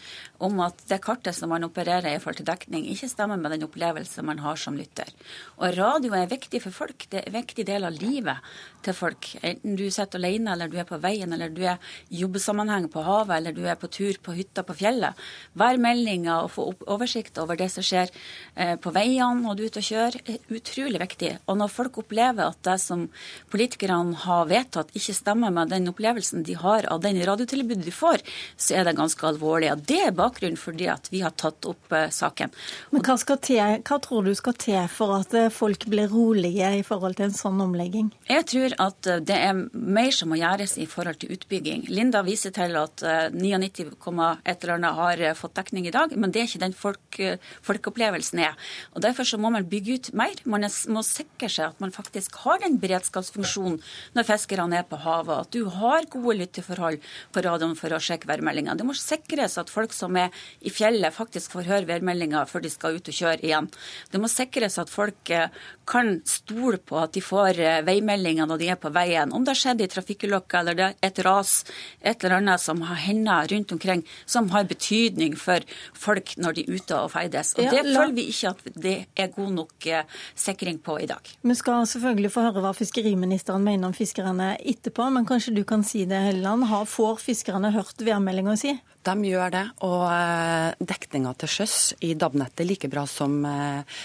om 0.41 0.57
at 0.65 0.79
det 0.89 0.97
kartet 1.05 1.37
som 1.37 1.51
man 1.53 1.67
opererer 1.67 2.09
i 2.09 2.21
forhold 2.21 2.39
til 2.39 2.47
dekning, 2.47 2.87
ikke 2.89 3.11
stemmer 3.11 3.37
med 3.37 3.53
den 3.53 3.67
opplevelsen 3.67 4.25
man 4.25 4.41
har 4.41 4.57
som 4.57 4.79
lytter. 4.79 5.11
Og 5.59 5.77
radio 5.77 6.15
er 6.17 6.31
viktig 6.31 6.63
for 6.63 6.73
folk. 6.73 7.05
Det 7.05 7.21
er 7.21 7.29
en 7.29 7.37
viktig 7.37 7.67
del 7.69 7.85
av 7.85 7.93
livet 7.93 8.41
til 8.83 8.95
folk. 8.97 9.29
Enten 9.41 9.77
du 9.79 9.85
sitter 9.91 10.19
alene, 10.19 10.53
eller 10.53 10.71
du 10.71 10.77
er 10.81 10.87
på 10.89 10.99
veien, 11.01 11.33
eller 11.33 11.51
du 11.53 11.63
er 11.65 11.81
i 12.09 12.21
jobbesammenheng 12.21 12.89
på 12.93 13.03
havet, 13.05 13.35
eller 13.37 13.55
du 13.55 13.63
er 13.67 13.79
på 13.79 13.89
tur 13.91 14.19
på 14.23 14.35
hytta 14.37 14.65
på 14.67 14.75
fjellet. 14.79 15.19
Hver 15.57 15.79
meldinga 15.81 16.41
og 16.43 16.51
få 16.53 16.67
oversikt 16.91 17.39
over 17.41 17.59
det 17.59 17.69
som 17.73 17.85
skjer 17.85 18.11
eh, 18.55 18.75
på 18.81 18.93
veiene 18.95 19.43
når 19.43 19.57
du 19.57 19.63
er 19.63 19.71
ute 19.71 19.83
og 19.83 19.89
kjører, 19.89 20.19
er 20.27 20.57
utrolig 20.59 21.01
viktig. 21.01 21.31
Og 21.47 21.59
når 21.59 21.73
folk 21.73 21.99
opplever 22.03 22.45
at 22.47 22.61
det 22.65 22.77
som 22.83 23.07
politikerne 23.53 24.17
har 24.25 24.47
vedtatt, 24.49 24.93
ikke 24.97 25.15
stemmer 25.17 25.53
med 25.53 25.73
den 25.73 25.89
opplevelsen 25.91 26.45
de 26.47 26.57
har 26.59 26.87
av 26.91 27.01
den 27.03 27.19
radiotilbudet 27.25 27.85
de 27.85 27.93
får, 27.93 28.23
så 28.57 28.79
er 28.79 28.87
det 28.87 28.97
ganske 28.99 29.27
alvorlig. 29.27 29.71
Og 29.73 29.85
Det 29.93 29.99
er 30.07 30.15
bakgrunnen 30.15 30.59
for 30.59 30.75
det 30.77 30.89
at 30.93 31.09
vi 31.13 31.23
har 31.23 31.35
tatt 31.39 31.65
opp 31.69 31.93
uh, 31.93 32.07
saken. 32.13 32.53
Men 32.91 33.03
hva, 33.05 33.17
til, 33.37 33.61
hva, 33.83 33.99
tror 34.03 34.25
du 34.25 34.33
skal 34.37 34.57
til 34.59 34.79
for 34.91 35.17
at 35.19 35.33
eh, 35.37 35.51
folk 35.53 35.85
blir 35.89 36.11
rolige 36.11 36.69
i 36.79 36.83
forhold 36.85 37.17
til 37.17 37.29
en 37.29 37.35
sånn 37.37 37.61
omlegging? 37.63 38.11
Jeg 38.29 38.47
tror 38.51 38.72
at 38.81 39.09
eh, 39.09 39.21
det 39.23 39.37
er 39.37 39.61
mer 39.73 40.11
som 40.15 40.31
må 40.31 40.39
gjøres 40.39 40.77
i 40.81 40.87
forhold 40.89 41.19
til 41.21 41.33
utbygging. 41.35 41.85
Linda 41.93 42.23
viser 42.25 42.53
til 42.55 42.75
at 42.79 43.03
uh, 43.05 43.33
99, 43.33 43.91
et 43.91 44.63
eller 44.63 44.75
annet 44.75 44.99
har 44.99 45.23
fått 45.37 45.55
dekning 45.59 45.87
i 45.89 45.93
dag, 45.93 46.13
men 46.17 46.33
det 46.33 46.41
er 46.41 46.49
ikke 46.49 46.63
den 46.63 46.77
folk, 46.77 47.19
folkeopplevelsen 47.65 48.43
er. 48.43 48.57
Og 48.93 49.03
Derfor 49.03 49.27
så 49.27 49.37
må 49.41 49.51
man 49.53 49.67
bygge 49.69 49.97
ut 49.97 50.11
mer. 50.17 50.37
Man 50.49 50.65
må 50.93 51.03
sikre 51.05 51.49
seg 51.51 51.73
at 51.73 51.81
man 51.83 51.93
faktisk 51.93 52.37
har 52.43 52.61
den 52.63 52.79
beredskapsfunksjonen 52.81 53.79
når 54.15 54.27
fiskerne 54.27 54.79
er 54.79 54.87
på 54.87 54.99
havet 55.03 55.43
at 55.43 55.53
du 55.53 55.67
har 55.71 56.07
gode 56.11 56.37
lytteforhold 56.41 57.01
på 57.33 57.43
radioen 57.45 57.75
for 57.79 57.93
å 57.93 58.01
sjekke 58.03 58.29
værmeldinga. 58.29 58.75
Det 58.79 58.87
må 58.87 58.95
sikres 58.97 59.57
at 59.61 59.71
folk 59.73 59.93
som 59.95 60.17
er 60.19 60.33
i 60.63 60.71
fjellet, 60.73 61.13
faktisk 61.13 61.57
får 61.57 61.69
høre 61.69 61.89
værmeldinga 61.89 62.45
før 62.49 62.65
de 62.65 62.71
skal 62.73 62.97
ut 62.97 63.11
og 63.11 63.17
kjøre 63.19 63.43
igjen. 63.43 63.69
Det 64.11 64.21
må 64.21 64.29
sikres 64.31 64.79
at 64.81 64.91
folk 64.91 65.33
eh, 65.33 65.51
kan 65.89 66.15
stole 66.29 66.79
på 66.79 66.99
at 67.01 67.13
de 67.15 67.23
får 67.23 67.59
eh, 67.61 67.81
veimeldinger 67.85 68.49
når 68.49 68.61
de 68.61 68.62
er 68.71 68.79
på 68.79 68.91
veien. 68.93 69.33
Om 69.33 69.43
det 69.43 69.53
har 69.55 69.61
skjedd 69.61 69.83
i 69.83 69.89
trafikkulykke 69.91 70.59
eller 70.59 70.77
det 70.77 70.85
er 70.89 71.09
et 71.09 71.21
ras, 71.25 71.63
et 72.01 72.23
eller 72.23 72.39
annet 72.41 72.61
som 72.61 72.81
har 72.87 72.99
hendt 73.03 73.51
rundt 73.51 73.71
omkring, 73.71 74.03
som 74.25 74.49
har 74.53 74.65
betydning 74.69 75.35
for 75.39 75.63
folk 75.93 76.35
når 76.37 76.57
de 76.57 76.65
er 76.65 76.77
ute 76.77 76.97
og 76.97 77.11
ferdes. 77.13 77.53
Og 77.57 77.63
Ja, 77.63 77.71
Det 77.71 77.83
føler 77.83 78.13
vi 78.13 78.27
ikke 78.31 78.49
at 78.49 78.63
det 78.75 78.95
er 79.15 79.27
god 79.35 79.51
nok 79.53 79.87
eh, 79.87 80.03
sikring 80.35 80.79
på 80.79 80.99
i 80.99 81.05
dag. 81.07 81.21
Vi 81.41 81.55
skal 81.55 81.87
selvfølgelig 81.87 82.31
få 82.31 82.47
høre 82.47 82.63
hva 82.63 82.73
fiskeriministeren 82.75 83.63
mener 83.63 83.87
om 83.87 83.93
fiskerne 83.93 84.57
etterpå, 84.59 85.09
men 85.13 85.25
kanskje 85.25 85.55
du 85.55 85.63
kan 85.63 85.83
si 85.83 86.05
det, 86.05 86.19
Helleland. 86.27 86.67
Har, 86.69 86.85
får 86.85 87.21
fiskerne 87.23 87.71
hørt 87.71 88.01
værmeldinga 88.03 88.57
si? 88.59 88.75
De 89.03 89.13
gjør 89.27 89.51
det, 89.51 89.63
og 89.83 90.05
eh, 90.07 90.69
dekninga 90.79 91.33
til 91.41 91.49
sjøs 91.51 91.73
i 92.07 92.13
DAB-nettet 92.15 92.61
er 92.63 92.67
like 92.69 92.89
bra 92.91 93.01
som 93.09 93.33
eh, 93.43 93.97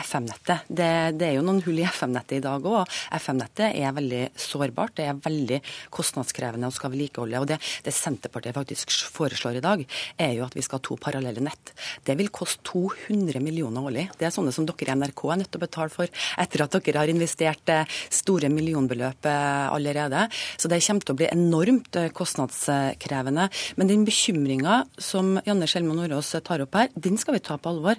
FM-nettet. 0.00 0.64
Det, 0.68 0.88
det 1.20 1.26
er 1.26 1.34
jo 1.36 1.42
noen 1.44 1.60
hull 1.66 1.82
i 1.82 1.84
FM-nettet 1.84 2.38
i 2.38 2.44
dag 2.44 2.64
òg, 2.64 2.94
FM-nettet 3.18 3.76
er 3.76 3.92
veldig 3.96 4.22
sårbart. 4.40 4.94
Det 4.96 5.08
er 5.10 5.20
veldig 5.20 5.58
kostnadskrevende 5.92 6.70
å 6.70 6.74
skal 6.74 6.94
vedlikeholde. 6.94 7.42
Og 7.44 7.50
det, 7.50 7.58
det 7.84 7.92
Senterpartiet 7.92 8.56
faktisk 8.56 8.94
foreslår 9.12 9.58
i 9.60 9.64
dag, 9.66 9.84
er 10.16 10.32
jo 10.38 10.46
at 10.46 10.56
vi 10.56 10.64
skal 10.64 10.80
ha 10.80 10.86
to 10.88 10.96
parallelle 11.04 11.44
nett. 11.44 11.74
Det 12.06 12.16
vil 12.16 12.32
koste 12.32 12.64
200 12.72 13.44
millioner 13.44 13.90
årlig. 13.90 14.06
Det 14.16 14.30
er 14.30 14.34
sånne 14.34 14.56
som 14.56 14.64
dere 14.64 14.88
i 14.88 14.96
NRK 14.96 15.24
er 15.34 15.42
nødt 15.42 15.52
til 15.52 15.60
å 15.60 15.66
betale 15.66 15.92
for 15.92 16.24
etter 16.40 16.64
at 16.64 16.78
dere 16.80 17.04
har 17.04 17.12
investert 17.12 17.74
eh, 17.74 18.00
store 18.08 18.48
millionbeløp 18.52 19.28
allerede. 19.28 20.26
Så 20.56 20.72
det 20.72 20.80
kommer 20.86 21.04
til 21.04 21.12
å 21.12 21.20
bli 21.20 21.28
enormt 21.28 22.00
kostnadskrevende. 22.16 23.50
Men 23.76 23.92
den 23.92 24.06
bekymringa 24.46 24.86
som 24.98 25.40
Janne 25.44 25.66
Skjelmo 25.66 25.94
Nordås 25.94 26.34
tar 26.44 26.62
opp 26.62 26.74
her, 26.76 26.88
den 26.94 27.18
skal 27.18 27.36
vi 27.36 27.42
ta 27.42 27.56
på 27.58 27.70
alvor. 27.70 27.96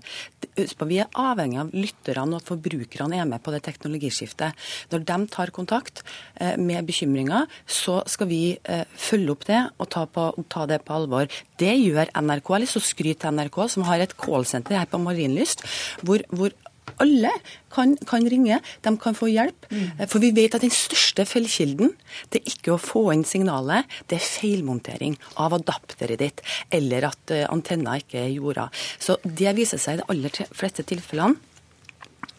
Vi 0.55 0.99
er 0.99 1.09
avhengig 1.13 1.59
av 1.59 1.73
lytterne 1.73 2.37
og 2.37 2.41
at 2.41 2.47
forbrukerne 2.47 3.19
er 3.19 3.27
med 3.27 3.41
på 3.43 3.51
det 3.51 3.63
teknologiskiftet. 3.65 4.55
Når 4.91 5.03
de 5.05 5.17
tar 5.27 5.51
kontakt 5.51 6.03
eh, 6.39 6.55
med 6.57 6.85
bekymringer, 6.87 7.47
så 7.65 8.01
skal 8.07 8.29
vi 8.31 8.57
eh, 8.63 8.85
følge 8.95 9.33
opp 9.33 9.45
det 9.47 9.61
og 9.77 9.89
ta, 9.89 10.05
på, 10.05 10.29
ta 10.49 10.65
det 10.69 10.81
på 10.85 10.95
alvor. 10.95 11.27
Det 11.59 11.73
gjør 11.75 12.13
NRK. 12.15 12.47
Jeg 12.47 12.55
har 12.55 12.63
lyst 12.63 12.77
til 12.77 12.83
å 12.83 12.91
skryte 12.91 13.25
til 13.25 13.37
NRK, 13.37 13.59
som 13.73 13.87
har 13.87 14.03
et 14.03 14.15
callsenter 14.17 14.79
her 14.79 14.89
på 14.89 15.01
Marienlyst, 15.01 15.65
hvor, 16.05 16.23
hvor 16.31 16.55
alle 17.01 17.31
kan, 17.73 17.95
kan 18.07 18.25
ringe, 18.29 18.59
de 18.83 18.93
kan 19.01 19.17
få 19.17 19.29
hjelp. 19.31 19.67
Mm. 19.71 20.05
For 20.07 20.23
vi 20.23 20.31
vet 20.35 20.55
at 20.57 20.65
den 20.65 20.73
største 20.73 21.27
feilkilden 21.27 21.93
det 22.31 22.41
er 22.41 22.53
ikke 22.53 22.75
å 22.75 22.81
få 22.81 23.09
inn 23.13 23.25
signalet, 23.27 23.87
det 24.09 24.19
er 24.19 24.29
feilmontering 24.29 25.17
av 25.43 25.55
adapteret 25.57 26.21
ditt, 26.21 26.45
eller 26.73 27.09
at 27.11 27.35
eh, 27.35 27.45
antenna 27.51 27.97
ikke 28.01 28.23
er 28.23 28.33
jorda. 28.37 28.69
Så 28.99 29.19
det 29.23 29.55
viser 29.57 29.81
seg 29.81 29.97
i 29.97 30.01
de 30.01 30.09
aller 30.13 30.41
fleste 30.55 30.85
tilfellene 30.87 31.37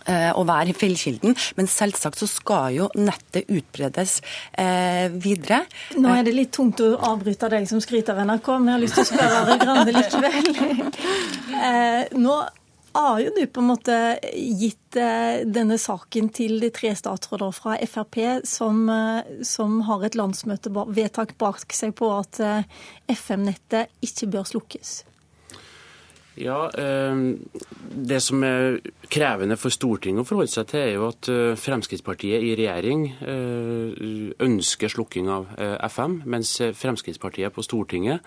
eh, 0.08 0.30
å 0.34 0.44
være 0.48 0.74
feilkilden, 0.76 1.36
men 1.58 1.70
selvsagt 1.70 2.20
så 2.20 2.28
skal 2.30 2.74
jo 2.76 2.88
nettet 2.98 3.48
utbredes 3.52 4.18
eh, 4.52 5.06
videre. 5.12 5.62
Nå 5.98 6.12
er 6.14 6.26
det 6.26 6.36
litt 6.36 6.52
tungt 6.56 6.82
å 6.84 6.94
avbryte 7.12 7.50
deg 7.52 7.68
som 7.70 7.82
skryter 7.84 8.16
av 8.16 8.28
NRK, 8.28 8.52
men 8.58 8.72
jeg 8.72 8.76
har 8.76 8.84
lyst 8.86 8.98
til 8.98 9.06
å 9.06 9.10
spørre 9.12 9.42
Arild 9.42 9.66
Grande 9.66 9.98
likevel. 9.98 10.52
Eh, 11.58 12.12
nå 12.14 12.34
har 12.92 13.20
jo 13.20 13.32
du 13.36 13.42
på 13.46 13.62
en 13.62 13.70
måte 13.70 13.96
gitt 14.34 14.96
eh, 14.98 15.44
denne 15.46 15.78
saken 15.80 16.30
til 16.34 16.58
de 16.62 16.70
tre 16.74 16.94
statsråder 16.96 17.52
fra 17.56 17.76
Frp 17.88 18.18
som, 18.48 18.80
eh, 18.92 19.42
som 19.46 19.80
har 19.88 20.06
et 20.06 20.18
landsmøtevedtak 20.18 21.36
bak 21.40 21.64
seg 21.74 21.94
på 21.98 22.10
at 22.16 22.40
eh, 22.44 22.80
FM-nettet 23.12 23.92
ikke 24.04 24.30
bør 24.34 24.48
slukkes. 24.52 24.98
Ja, 26.38 26.68
eh, 26.70 27.14
Det 27.98 28.20
som 28.22 28.42
er 28.44 28.78
krevende 29.10 29.56
for 29.58 29.72
Stortinget 29.74 30.22
å 30.22 30.28
forholde 30.28 30.52
seg 30.52 30.68
til, 30.70 30.80
er 30.84 30.92
jo 30.94 31.08
at 31.08 31.28
eh, 31.32 31.56
Fremskrittspartiet 31.58 32.44
i 32.44 32.52
regjering 32.58 33.06
eh, 33.24 34.04
ønsker 34.44 34.92
slukking 34.92 35.30
av 35.32 35.48
eh, 35.56 35.74
FM, 35.88 36.20
mens 36.30 36.52
Fremskrittspartiet 36.78 37.54
på 37.54 37.64
Stortinget 37.66 38.24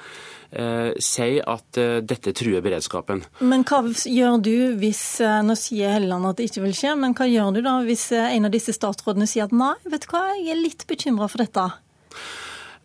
sier 0.51 1.45
at 1.47 1.77
dette 2.03 2.33
truer 2.35 2.59
beredskapen. 2.59 3.21
Men 3.39 3.61
hva 3.63 3.77
gjør 3.88 4.41
du 4.43 4.55
hvis 4.81 5.21
Nå 5.47 5.55
sier 5.55 5.93
Helleland 5.95 6.27
at 6.27 6.41
det 6.41 6.49
ikke 6.49 6.65
vil 6.65 6.75
skje, 6.75 6.91
men 6.99 7.15
hva 7.15 7.29
gjør 7.29 7.53
du 7.55 7.61
da 7.63 7.77
hvis 7.88 8.09
en 8.17 8.49
av 8.49 8.51
disse 8.51 8.75
statsrådene 8.75 9.29
sier 9.31 9.47
at 9.47 9.55
nei, 9.55 9.77
vet 9.88 10.03
du 10.03 10.11
hva, 10.11 10.25
jeg 10.35 10.51
er 10.51 10.59
litt 10.59 10.83
bekymra 10.91 11.31
for 11.31 11.45
dette? 11.45 11.69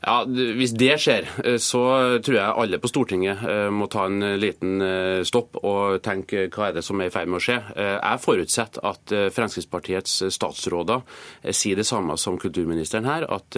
Ja, 0.05 0.25
Hvis 0.29 0.75
det 0.77 0.99
skjer, 1.01 1.25
eh, 1.43 1.57
så 1.57 1.81
tror 2.23 2.37
jeg 2.37 2.55
alle 2.61 2.79
på 2.79 2.89
Stortinget 2.91 3.41
eh, 3.49 3.71
må 3.73 3.89
ta 3.91 4.05
en 4.07 4.21
liten 4.39 4.83
eh, 4.85 5.23
stopp 5.25 5.57
og 5.63 6.03
tenke 6.05 6.47
hva 6.53 6.69
er 6.69 6.77
det 6.77 6.85
som 6.85 7.01
er 7.01 7.09
i 7.09 7.15
ferd 7.15 7.31
med 7.33 7.41
å 7.41 7.43
skje. 7.43 7.57
Jeg 7.77 8.23
forutsetter 8.23 8.85
at 8.87 9.15
Fremskrittspartiets 9.35 10.19
statsråder 10.35 11.03
sier 11.51 11.79
det 11.79 11.87
samme 11.89 12.17
som 12.21 12.37
kulturministeren 12.41 13.09
her, 13.09 13.25
at 13.33 13.57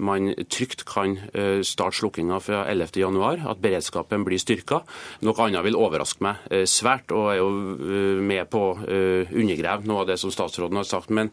man 0.00 0.30
trygt 0.50 0.84
kan 0.88 1.16
starte 1.66 1.98
slukkinga 1.98 2.38
fra 2.42 2.64
11.11, 2.70 3.44
at 3.50 3.62
beredskapen 3.62 4.26
blir 4.26 4.40
styrka. 4.40 4.80
Noe 5.26 5.46
annet 5.46 5.66
vil 5.66 5.78
overraske 5.78 6.24
meg 6.24 6.68
svært, 6.70 7.12
og 7.14 7.30
er 7.32 7.40
jo 7.40 7.48
med 8.24 8.50
på 8.52 8.64
å 8.70 8.76
undergrave 8.78 9.88
noe 9.88 10.04
av 10.04 10.12
det 10.12 10.18
som 10.20 10.32
statsråden 10.34 10.80
har 10.80 10.88
sagt. 10.88 11.12
Men 11.14 11.32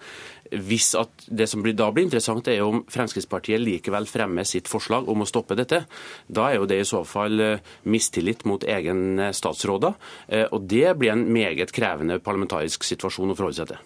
hvis 0.61 0.93
at 0.99 1.25
det 1.27 1.47
som 1.49 1.63
da 1.65 1.89
blir 1.91 2.05
interessant, 2.05 2.47
er 2.47 2.63
om 2.63 2.83
Fremskrittspartiet 2.91 3.61
likevel 3.61 4.07
fremmer 4.09 4.47
sitt 4.47 4.69
forslag 4.71 5.09
om 5.09 5.23
å 5.23 5.27
stoppe 5.29 5.57
dette. 5.57 5.83
Da 6.27 6.49
er 6.49 6.59
jo 6.59 6.69
det 6.69 6.79
i 6.81 6.87
så 6.87 7.03
fall 7.07 7.39
eh, 7.41 7.73
mistillit 7.83 8.45
mot 8.45 8.63
egne 8.63 9.31
statsråder. 9.33 9.93
eh, 10.27 10.47
Og 10.51 10.67
det 10.69 10.97
blir 10.97 11.11
en 11.11 11.25
meget 11.31 11.71
krevende 11.75 12.19
parlamentarisk 12.19 12.83
situasjon 12.83 13.31
å 13.31 13.35
forholde 13.35 13.59
seg 13.59 13.67
til. 13.73 13.83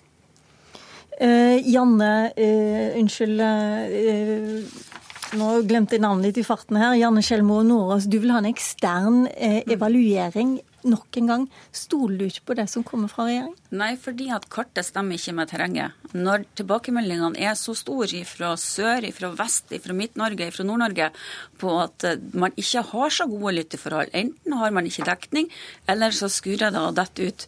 Eh, 1.20 1.60
Janne, 1.68 2.32
eh, 2.38 2.96
unnskyld 3.00 3.42
eh, 3.44 4.64
Nå 5.38 5.62
glemte 5.62 5.94
jeg 5.94 6.02
navnet 6.02 6.32
ditt 6.32 6.40
i 6.42 6.48
farten 6.48 6.80
her. 6.80 6.96
Janne 6.98 7.22
Skjelmo 7.22 7.60
Nordås, 7.62 8.08
du 8.10 8.18
vil 8.18 8.32
ha 8.34 8.40
en 8.42 8.50
ekstern 8.50 9.28
eh, 9.36 9.62
evaluering 9.70 10.56
nok 10.88 11.18
en 11.22 11.32
gang. 11.32 11.48
Stoler 11.76 12.20
du 12.20 12.26
ikke 12.28 12.46
på 12.52 12.58
det 12.60 12.68
som 12.72 12.86
kommer 12.88 13.12
fra 13.12 13.26
regjeringen? 13.28 13.58
Nei, 13.80 13.92
fordi 14.02 14.30
at 14.36 14.48
kartet 14.52 14.88
stemmer 14.88 15.20
ikke 15.20 15.36
med 15.38 15.52
terrenget. 15.52 15.98
Når 16.14 16.46
tilbakemeldingene 16.60 17.40
er 17.50 17.58
så 17.60 17.76
store 17.78 18.24
fra 18.28 18.54
sør, 18.60 19.10
fra 19.16 19.34
vest, 19.40 19.76
fra 19.84 19.98
Midt-Norge, 19.98 20.52
fra 20.56 20.68
Nord-Norge 20.68 21.12
på 21.62 21.76
at 21.82 22.08
eh, 22.08 22.24
man 22.34 22.56
ikke 22.60 22.86
har 22.94 23.14
så 23.14 23.28
gode 23.30 23.58
lytteforhold, 23.60 24.16
enten 24.18 24.58
har 24.62 24.74
man 24.76 24.88
ikke 24.90 25.08
dekning, 25.10 25.52
eller 25.90 26.16
så 26.16 26.32
skurer 26.32 26.74
det 26.74 26.82
og 26.82 26.98
detter 26.98 27.30
ut. 27.30 27.48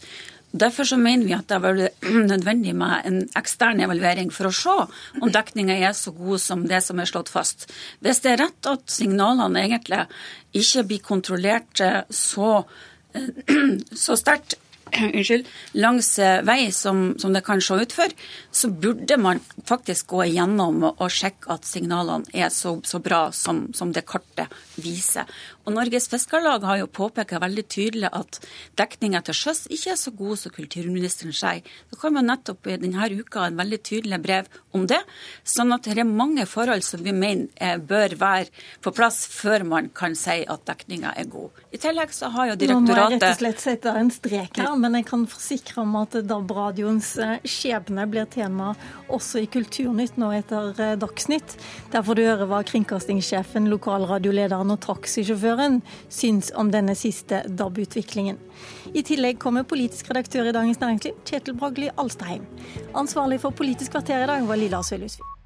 Derfor 0.52 0.84
så 0.84 0.98
mener 1.00 1.26
vi 1.26 1.36
at 1.36 1.48
det 1.48 1.58
er 1.64 2.12
nødvendig 2.32 2.74
med 2.76 3.08
en 3.08 3.20
ekstern 3.40 3.80
evaluering 3.84 4.32
for 4.36 4.50
å 4.50 4.56
se 4.56 4.76
om 5.22 5.32
dekninga 5.32 5.78
er 5.80 5.96
så 5.96 6.12
god 6.16 6.44
som 6.44 6.66
det 6.68 6.82
som 6.84 7.00
er 7.00 7.10
slått 7.10 7.32
fast. 7.32 7.70
Hvis 8.04 8.20
det 8.24 8.34
er 8.34 8.44
rett 8.46 8.72
at 8.72 8.92
signalene 8.92 9.64
egentlig 9.64 10.04
ikke 10.52 10.88
blir 10.90 11.06
kontrollert 11.08 11.84
eh, 11.84 12.02
så 12.12 12.66
så 13.96 14.16
sterkt 14.18 14.56
unnskyld, 15.16 15.48
langs 15.74 16.12
eh, 16.20 16.42
vei 16.48 16.72
som, 16.76 17.14
som 17.22 17.34
det 17.34 17.44
kan 17.48 17.62
se 17.64 17.78
ut 17.82 17.96
for, 17.96 18.14
så 18.52 18.70
burde 18.70 19.18
man 19.22 19.42
faktisk 19.68 20.12
gå 20.14 20.26
igjennom 20.30 20.84
og 20.92 21.08
sjekke 21.12 21.52
at 21.56 21.68
signalene 21.68 22.28
er 22.34 22.52
så, 22.54 22.78
så 22.88 23.02
bra 23.04 23.28
som, 23.36 23.68
som 23.78 23.94
det 23.96 24.06
kartet 24.10 24.52
viser. 24.82 25.30
Og 25.66 25.76
Norges 25.76 26.08
Fiskarlag 26.10 26.64
har 26.66 26.80
jo 26.82 26.90
påpekt 26.90 27.36
veldig 27.42 27.64
tydelig 27.70 28.10
at 28.18 28.40
dekninga 28.80 29.22
til 29.26 29.38
sjøs 29.38 29.68
ikke 29.70 29.94
er 29.94 30.00
så 30.00 30.14
god 30.16 30.40
som 30.42 30.54
kulturministeren 30.56 31.36
sier. 31.36 31.62
Det 31.92 32.00
kom 32.02 32.18
jo 32.18 32.24
nettopp 32.26 32.68
i 32.68 32.80
denne 32.82 33.10
uka 33.12 33.46
en 33.46 33.60
veldig 33.60 33.80
tydelig 33.86 34.20
brev 34.24 34.50
om 34.76 34.88
det. 34.90 35.00
Sånn 35.48 35.74
at 35.76 35.86
det 35.86 36.02
er 36.02 36.08
mange 36.08 36.48
forhold 36.50 36.84
som 36.86 37.04
vi 37.06 37.14
mener 37.14 37.50
eh, 37.62 37.78
bør 37.78 38.18
være 38.20 38.50
på 38.82 38.94
plass 38.96 39.24
før 39.30 39.66
man 39.68 39.92
kan 39.96 40.16
si 40.18 40.42
at 40.50 40.66
dekninga 40.68 41.14
er 41.18 41.30
god. 41.32 41.62
I 41.72 41.82
tillegg 41.82 42.14
så 42.16 42.32
har 42.34 42.52
jo 42.52 42.58
direktoratet 42.60 42.90
Nå 42.90 42.96
må 42.96 43.00
jeg 43.00 43.22
rett 43.22 43.28
og 43.30 43.40
slett 43.42 43.64
sette 43.64 43.96
en 44.02 44.12
strek 44.14 44.60
her, 44.60 44.74
men 44.82 44.98
jeg 44.98 45.08
kan 45.10 45.24
forsikre 45.30 45.84
om 45.84 45.96
at 46.00 46.16
DAB-radioens 46.28 47.12
eh, 47.22 47.48
skjebne 47.48 48.08
blir 48.10 48.28
tema 48.32 48.72
også 49.12 49.44
i 49.44 49.50
Kulturnytt 49.52 50.18
nå 50.22 50.32
etter 50.36 50.72
eh, 50.82 50.94
Dagsnytt. 51.00 51.56
Der 51.94 52.06
får 52.06 52.18
du 52.18 52.24
høre 52.26 52.48
hva 52.50 52.62
kringkastingssjefen, 52.68 53.70
lokalradiolederen 53.72 54.74
og 54.74 54.82
taxisjåføren 54.86 55.82
syns 56.10 56.52
om 56.58 56.72
denne 56.74 56.96
siste 56.98 57.44
DAB-utviklingen. 57.48 58.40
I 58.94 59.06
tillegg 59.08 59.40
kommer 59.42 59.68
politisk 59.68 60.12
redaktør 60.12 60.50
i 60.50 60.56
Dagens 60.56 60.82
Næringsliv, 60.82 61.20
Kjetil 61.28 61.58
Bragli 61.60 61.92
Alstheim. 62.02 62.48
Ansvarlig 62.98 63.42
for 63.44 63.56
Politisk 63.56 63.96
kvarter 63.96 64.26
i 64.26 64.32
dag 64.32 64.50
var 64.50 64.60
Lilla 64.60 64.82
Sølhusvik. 64.86 65.41